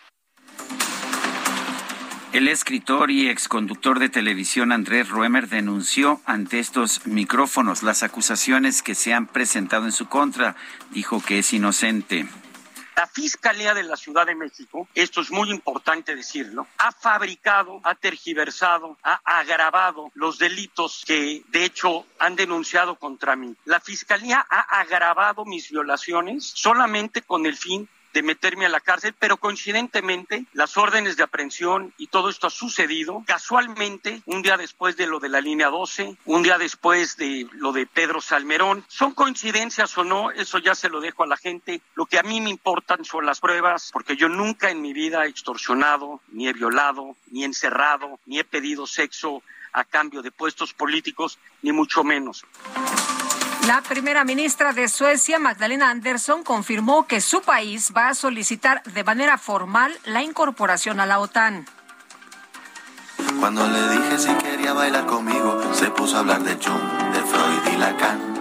El 2.35 2.49
escritor 2.49 3.13
y 3.13 3.29
exconductor 3.29 4.01
de 4.01 4.09
televisión 4.09 4.73
Andrés 4.73 5.09
Ruemer 5.09 5.49
denunció 5.49 6.21
ante 6.25 6.59
estos 6.59 7.07
micrófonos 7.07 7.85
las 7.85 8.03
acusaciones 8.03 8.83
que 8.83 8.97
se 8.97 9.15
han 9.15 9.29
presentado 9.29 9.85
en 9.85 9.93
su 9.93 10.09
contra. 10.09 10.57
Dijo 10.91 11.23
que 11.23 11.39
es 11.39 11.53
inocente. 11.53 12.27
La 12.97 13.07
Fiscalía 13.07 13.73
de 13.73 13.85
la 13.85 13.97
Ciudad 13.97 14.27
de 14.27 14.35
México, 14.35 14.89
esto 14.97 15.21
es 15.21 15.31
muy 15.31 15.49
importante 15.49 16.17
decirlo, 16.17 16.67
ha 16.79 16.91
fabricado, 16.91 17.81
ha 17.85 17.95
tergiversado, 17.95 18.99
ha 19.05 19.21
agravado 19.25 20.11
los 20.15 20.37
delitos 20.37 21.05
que 21.07 21.45
de 21.51 21.65
hecho 21.65 22.05
han 22.19 22.35
denunciado 22.35 22.97
contra 22.97 23.37
mí. 23.37 23.55
La 23.65 23.79
Fiscalía 23.79 24.45
ha 24.51 24.81
agravado 24.81 25.45
mis 25.45 25.71
violaciones 25.71 26.45
solamente 26.45 27.23
con 27.23 27.47
el 27.47 27.57
fin 27.57 27.89
de 28.15 28.23
meterme 28.23 28.65
a 28.65 28.68
la 28.68 28.78
cárcel, 28.78 29.12
pero 29.18 29.36
coincidentemente 29.36 30.47
las 30.52 30.76
órdenes 30.76 31.17
de 31.17 31.25
aprehensión 31.25 31.93
y 31.99 32.07
todo 32.07 32.31
esto 32.31 32.47
ha 32.47 32.51
sucedido 32.51 33.25
casualmente 33.26 34.23
un 34.26 34.41
día 34.41 34.57
después 34.57 34.97
de 34.97 35.09
lo 35.09 35.18
de 35.18 35.28
la 35.28 35.41
línea 35.41 35.68
12, 35.68 36.17
un 36.25 36.44
día 36.44 36.57
después 36.57 37.17
de 37.17 37.49
lo 37.55 37.73
de 37.73 37.86
Pedro 37.86 38.20
Salmerón. 38.20 38.84
¿Son 38.86 39.15
coincidencias 39.15 39.99
o 39.99 40.05
no? 40.05 40.31
Eso 40.31 40.59
ya 40.59 40.76
se 40.76 40.89
lo 40.89 41.01
dejo 41.01 41.25
a 41.25 41.26
la 41.26 41.36
gente. 41.36 41.81
Lo 41.97 42.07
que 42.07 42.20
a 42.20 42.23
mí 42.23 42.41
me 42.41 42.51
importan 42.51 43.05
son 43.05 43.26
las 43.26 43.41
pruebas, 43.41 43.91
porque 43.93 44.17
yo 44.17 44.28
nunca 44.28 44.70
en 44.70 44.81
mi 44.81 44.93
vida 44.93 45.25
he 45.25 45.28
extorsionado, 45.28 46.20
ni 46.28 46.47
he 46.47 46.52
violado, 46.52 47.17
ni 47.33 47.43
he 47.43 47.47
encerrado, 47.47 48.20
ni 48.26 48.39
he 48.39 48.44
pedido 48.44 48.86
sexo 48.86 49.43
a 49.73 49.83
cambio 49.83 50.23
de 50.23 50.31
puestos 50.31 50.73
políticos, 50.73 51.41
ni 51.62 51.73
mucho 51.73 52.05
menos. 52.05 52.44
La 53.67 53.81
primera 53.81 54.25
ministra 54.25 54.75
de 54.75 54.89
Suecia, 54.89 55.39
Magdalena 55.39 55.89
Andersson, 55.89 56.43
confirmó 56.43 57.07
que 57.07 57.23
su 57.23 57.41
país 57.41 57.93
va 57.97 58.10
a 58.10 58.15
solicitar 58.15 58.83
de 58.83 59.05
manera 59.05 59.39
formal 59.39 59.97
la 60.05 60.23
incorporación 60.23 61.01
a 61.01 61.07
la 61.07 61.18
OTAN. 61.18 61.65
Cuando 63.41 63.67
le 63.67 63.89
dije 63.89 64.18
si 64.18 64.34
quería 64.34 64.75
bailar 64.75 65.07
conmigo, 65.07 65.62
se 65.73 65.91
puso 65.91 66.17
a 66.17 66.20
hablar 66.20 66.43
de 66.43 66.55
Jung, 66.57 67.12
de 67.15 67.20
Freud 67.23 67.75
y 67.75 67.78
Lacan. 67.78 68.34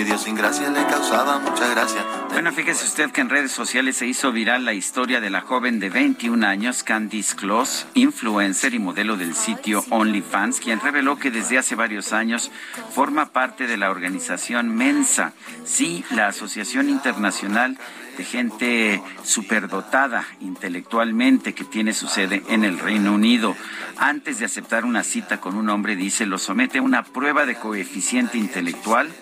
Medio 0.00 0.16
sin 0.16 0.34
gracia 0.34 0.70
le 0.70 0.82
causaba 0.86 1.40
mucha 1.40 1.68
gracia. 1.68 2.02
Bueno, 2.32 2.52
fíjese 2.52 2.86
usted 2.86 3.10
que 3.10 3.20
en 3.20 3.28
redes 3.28 3.52
sociales 3.52 3.98
se 3.98 4.06
hizo 4.06 4.32
viral 4.32 4.64
la 4.64 4.72
historia 4.72 5.20
de 5.20 5.28
la 5.28 5.42
joven 5.42 5.78
de 5.78 5.90
21 5.90 6.46
años, 6.46 6.82
Candice 6.82 7.36
Close, 7.36 7.84
influencer 7.92 8.72
y 8.72 8.78
modelo 8.78 9.18
del 9.18 9.34
sitio 9.34 9.84
OnlyFans, 9.90 10.60
quien 10.60 10.80
reveló 10.80 11.18
que 11.18 11.30
desde 11.30 11.58
hace 11.58 11.74
varios 11.74 12.14
años 12.14 12.50
forma 12.94 13.26
parte 13.26 13.66
de 13.66 13.76
la 13.76 13.90
organización 13.90 14.74
Mensa, 14.74 15.34
sí, 15.66 16.02
la 16.12 16.28
Asociación 16.28 16.88
Internacional 16.88 17.76
de 18.16 18.24
gente 18.24 19.02
superdotada 19.22 20.24
intelectualmente 20.40 21.52
que 21.52 21.64
tiene 21.64 21.92
su 21.92 22.06
sede 22.06 22.42
en 22.48 22.64
el 22.64 22.78
Reino 22.78 23.12
Unido. 23.12 23.54
Antes 23.98 24.38
de 24.38 24.46
aceptar 24.46 24.86
una 24.86 25.02
cita 25.02 25.42
con 25.42 25.56
un 25.56 25.68
hombre, 25.68 25.94
dice, 25.94 26.24
lo 26.24 26.38
somete 26.38 26.78
a 26.78 26.82
una 26.82 27.02
prueba 27.02 27.44
de 27.44 27.56
coeficiente 27.56 28.38
intelectual 28.38 29.12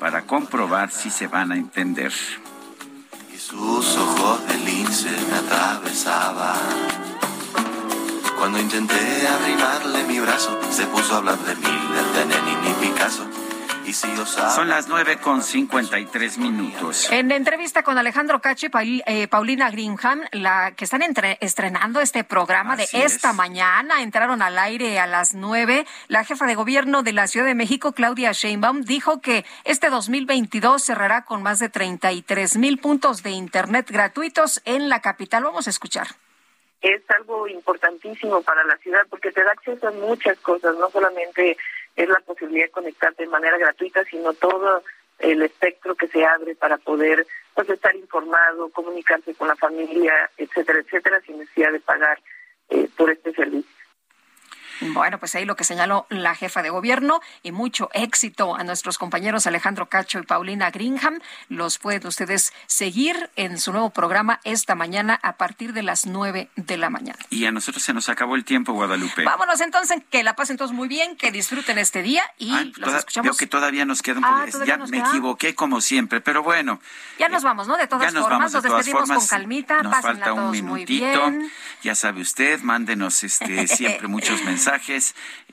para 0.00 0.22
comprobar 0.22 0.90
si 0.90 1.10
se 1.10 1.26
van 1.26 1.52
a 1.52 1.56
entender. 1.56 2.12
Y 3.32 3.38
sus 3.38 3.96
ojos 3.96 4.48
de 4.48 4.54
lince 4.54 5.10
me 5.30 5.36
atravesaban. 5.36 6.58
Cuando 8.38 8.58
intenté 8.58 9.28
arrimarle 9.28 10.04
mi 10.04 10.18
brazo, 10.18 10.58
se 10.72 10.86
puso 10.86 11.14
a 11.14 11.18
hablar 11.18 11.38
de 11.40 11.54
mí, 11.54 11.62
de 12.14 12.24
Lenin 12.24 12.70
y 12.70 12.86
Picasso. 12.86 13.26
Y 13.86 13.92
si 13.92 14.08
osaba- 14.18 14.50
Son 14.50 14.68
las 14.68 14.86
nueve 14.88 15.18
con 15.18 15.42
53 15.42 16.38
minutos. 16.38 17.10
En 17.10 17.32
entrevista 17.32 17.82
con 17.82 17.98
Alejandro 17.98 18.40
Cacho 18.40 18.66
y 18.66 18.68
Paul- 18.68 19.02
eh, 19.06 19.26
Paulina 19.26 19.70
Greenham, 19.70 20.20
la 20.32 20.72
que 20.76 20.84
están 20.84 21.02
entre- 21.02 21.38
estrenando 21.40 22.00
este 22.00 22.22
programa 22.22 22.74
Así 22.74 22.98
de 22.98 23.04
esta 23.04 23.30
es. 23.30 23.36
mañana, 23.36 24.02
entraron 24.02 24.42
al 24.42 24.58
aire 24.58 25.00
a 25.00 25.06
las 25.06 25.34
nueve. 25.34 25.86
La 26.08 26.24
jefa 26.24 26.46
de 26.46 26.54
gobierno 26.54 27.02
de 27.02 27.12
la 27.14 27.26
Ciudad 27.26 27.46
de 27.46 27.54
México, 27.56 27.92
Claudia 27.92 28.30
Sheinbaum, 28.32 28.82
dijo 28.82 29.20
que 29.20 29.44
este 29.64 29.90
2022 29.90 30.84
cerrará 30.84 31.24
con 31.24 31.42
más 31.42 31.58
de 31.58 31.68
33 31.68 32.56
mil 32.58 32.78
puntos 32.78 33.22
de 33.24 33.30
internet 33.30 33.90
gratuitos 33.90 34.60
en 34.66 34.88
la 34.88 35.00
capital. 35.00 35.42
Vamos 35.44 35.66
a 35.66 35.70
escuchar. 35.70 36.06
es 36.82 37.02
algo 37.10 37.46
importantísimo 37.46 38.40
para 38.40 38.64
la 38.64 38.74
ciudad 38.78 39.02
porque 39.10 39.30
te 39.32 39.44
da 39.44 39.50
acceso 39.52 39.86
a 39.88 39.90
muchas 39.90 40.38
cosas, 40.38 40.74
no 40.76 40.88
solamente 40.90 41.58
es 41.96 42.08
la 42.08 42.20
posibilidad 42.20 42.66
de 42.66 42.70
conectarte 42.70 43.24
de 43.24 43.28
manera 43.28 43.58
gratuita, 43.58 44.04
sino 44.04 44.32
todo 44.34 44.82
el 45.18 45.42
espectro 45.42 45.94
que 45.94 46.08
se 46.08 46.24
abre 46.24 46.54
para 46.54 46.78
poder 46.78 47.26
pues, 47.54 47.68
estar 47.68 47.94
informado, 47.94 48.70
comunicarse 48.70 49.34
con 49.34 49.48
la 49.48 49.56
familia, 49.56 50.30
etcétera, 50.36 50.78
etcétera, 50.80 51.20
sin 51.20 51.38
necesidad 51.38 51.72
de 51.72 51.80
pagar 51.80 52.18
eh, 52.70 52.88
por 52.96 53.10
este 53.10 53.32
servicio. 53.32 53.79
Bueno, 54.80 55.18
pues 55.18 55.34
ahí 55.34 55.44
lo 55.44 55.56
que 55.56 55.64
señaló 55.64 56.06
la 56.10 56.34
jefa 56.34 56.62
de 56.62 56.70
gobierno 56.70 57.20
y 57.42 57.52
mucho 57.52 57.90
éxito 57.92 58.54
a 58.56 58.64
nuestros 58.64 58.98
compañeros 58.98 59.46
Alejandro 59.46 59.88
Cacho 59.88 60.18
y 60.18 60.22
Paulina 60.22 60.70
Greenham. 60.70 61.20
Los 61.48 61.78
pueden 61.78 62.06
ustedes 62.06 62.52
seguir 62.66 63.30
en 63.36 63.58
su 63.58 63.72
nuevo 63.72 63.90
programa 63.90 64.40
esta 64.44 64.74
mañana 64.74 65.18
a 65.22 65.36
partir 65.36 65.72
de 65.72 65.82
las 65.82 66.06
nueve 66.06 66.48
de 66.56 66.76
la 66.76 66.90
mañana. 66.90 67.18
Y 67.30 67.44
a 67.46 67.52
nosotros 67.52 67.82
se 67.82 67.92
nos 67.92 68.08
acabó 68.08 68.36
el 68.36 68.44
tiempo, 68.44 68.72
Guadalupe. 68.72 69.24
Vámonos 69.24 69.60
entonces, 69.60 70.02
que 70.10 70.22
la 70.22 70.34
pasen 70.36 70.56
todos 70.56 70.72
muy 70.72 70.88
bien, 70.88 71.16
que 71.16 71.30
disfruten 71.30 71.78
este 71.78 72.02
día 72.02 72.22
y 72.38 72.50
los 72.76 72.94
escuchamos. 72.94 73.30
Veo 73.32 73.36
que 73.36 73.46
todavía 73.46 73.84
nos 73.84 74.02
queda 74.02 74.18
un 74.18 74.24
Ah, 74.24 74.40
poco. 74.46 74.52
¿todavía 74.52 74.76
Ya 74.76 74.84
me 74.86 74.98
queda? 74.98 75.08
equivoqué 75.08 75.54
como 75.54 75.80
siempre, 75.80 76.20
pero 76.20 76.42
bueno. 76.42 76.80
Ya 77.18 77.28
nos 77.28 77.42
vamos, 77.42 77.66
¿no? 77.68 77.76
De 77.76 77.86
todas 77.86 78.04
ya 78.06 78.10
nos 78.12 78.22
formas, 78.22 78.52
vamos 78.52 78.52
nos 78.54 78.62
despedimos 78.62 79.00
formas. 79.02 79.18
con 79.18 79.26
calmita, 79.28 79.82
Nos 79.82 79.92
falta 80.00 80.32
un 80.32 80.38
todos 80.40 80.62
muy 80.62 80.62
minutito. 80.62 81.30
bien. 81.30 81.52
Ya 81.82 81.94
sabe 81.94 82.20
usted, 82.22 82.60
mándenos 82.62 83.22
este 83.24 83.66
siempre 83.66 84.08
muchos 84.08 84.42
mensajes. 84.44 84.69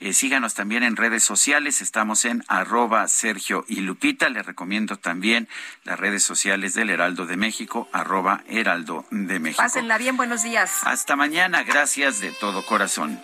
Eh, 0.00 0.12
síganos 0.12 0.54
también 0.54 0.82
en 0.82 0.96
redes 0.96 1.24
sociales. 1.24 1.82
Estamos 1.82 2.24
en 2.24 2.44
arroba 2.48 3.06
Sergio 3.08 3.64
y 3.68 3.80
Lupita. 3.80 4.28
Le 4.28 4.42
recomiendo 4.42 4.96
también 4.96 5.48
las 5.84 5.98
redes 5.98 6.22
sociales 6.22 6.74
del 6.74 6.90
Heraldo 6.90 7.26
de 7.26 7.36
México, 7.36 7.88
arroba 7.92 8.42
Heraldo 8.48 9.04
de 9.10 9.38
México. 9.40 9.62
Pásenla 9.62 9.98
bien, 9.98 10.16
buenos 10.16 10.42
días. 10.42 10.80
Hasta 10.84 11.16
mañana. 11.16 11.62
Gracias 11.64 12.20
de 12.20 12.30
todo 12.32 12.64
corazón. 12.64 13.20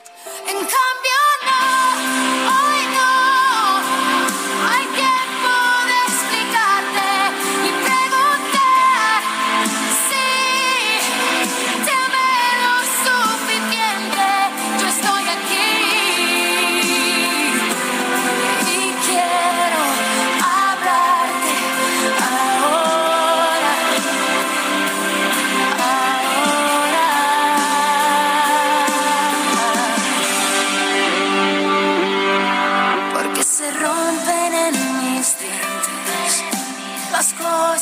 En 0.47 0.57
cambio 0.57 0.75
no 2.45 2.74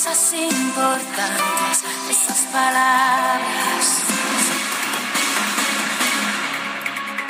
cosas 0.02 0.32
importantes, 0.32 1.84
esas 2.10 2.40
palabras 2.52 4.02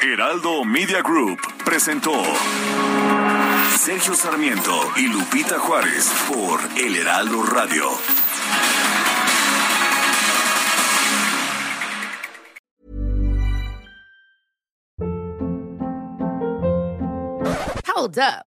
Heraldo 0.00 0.64
Media 0.64 1.02
Group 1.02 1.38
presentó 1.66 2.14
Sergio 3.78 4.14
Sarmiento 4.14 4.72
y 4.96 5.06
Lupita 5.08 5.58
Juárez 5.58 6.10
por 6.28 6.60
El 6.78 6.96
Heraldo 6.96 7.42
Radio. 7.42 7.90
Hold 17.94 18.18
up. 18.18 18.51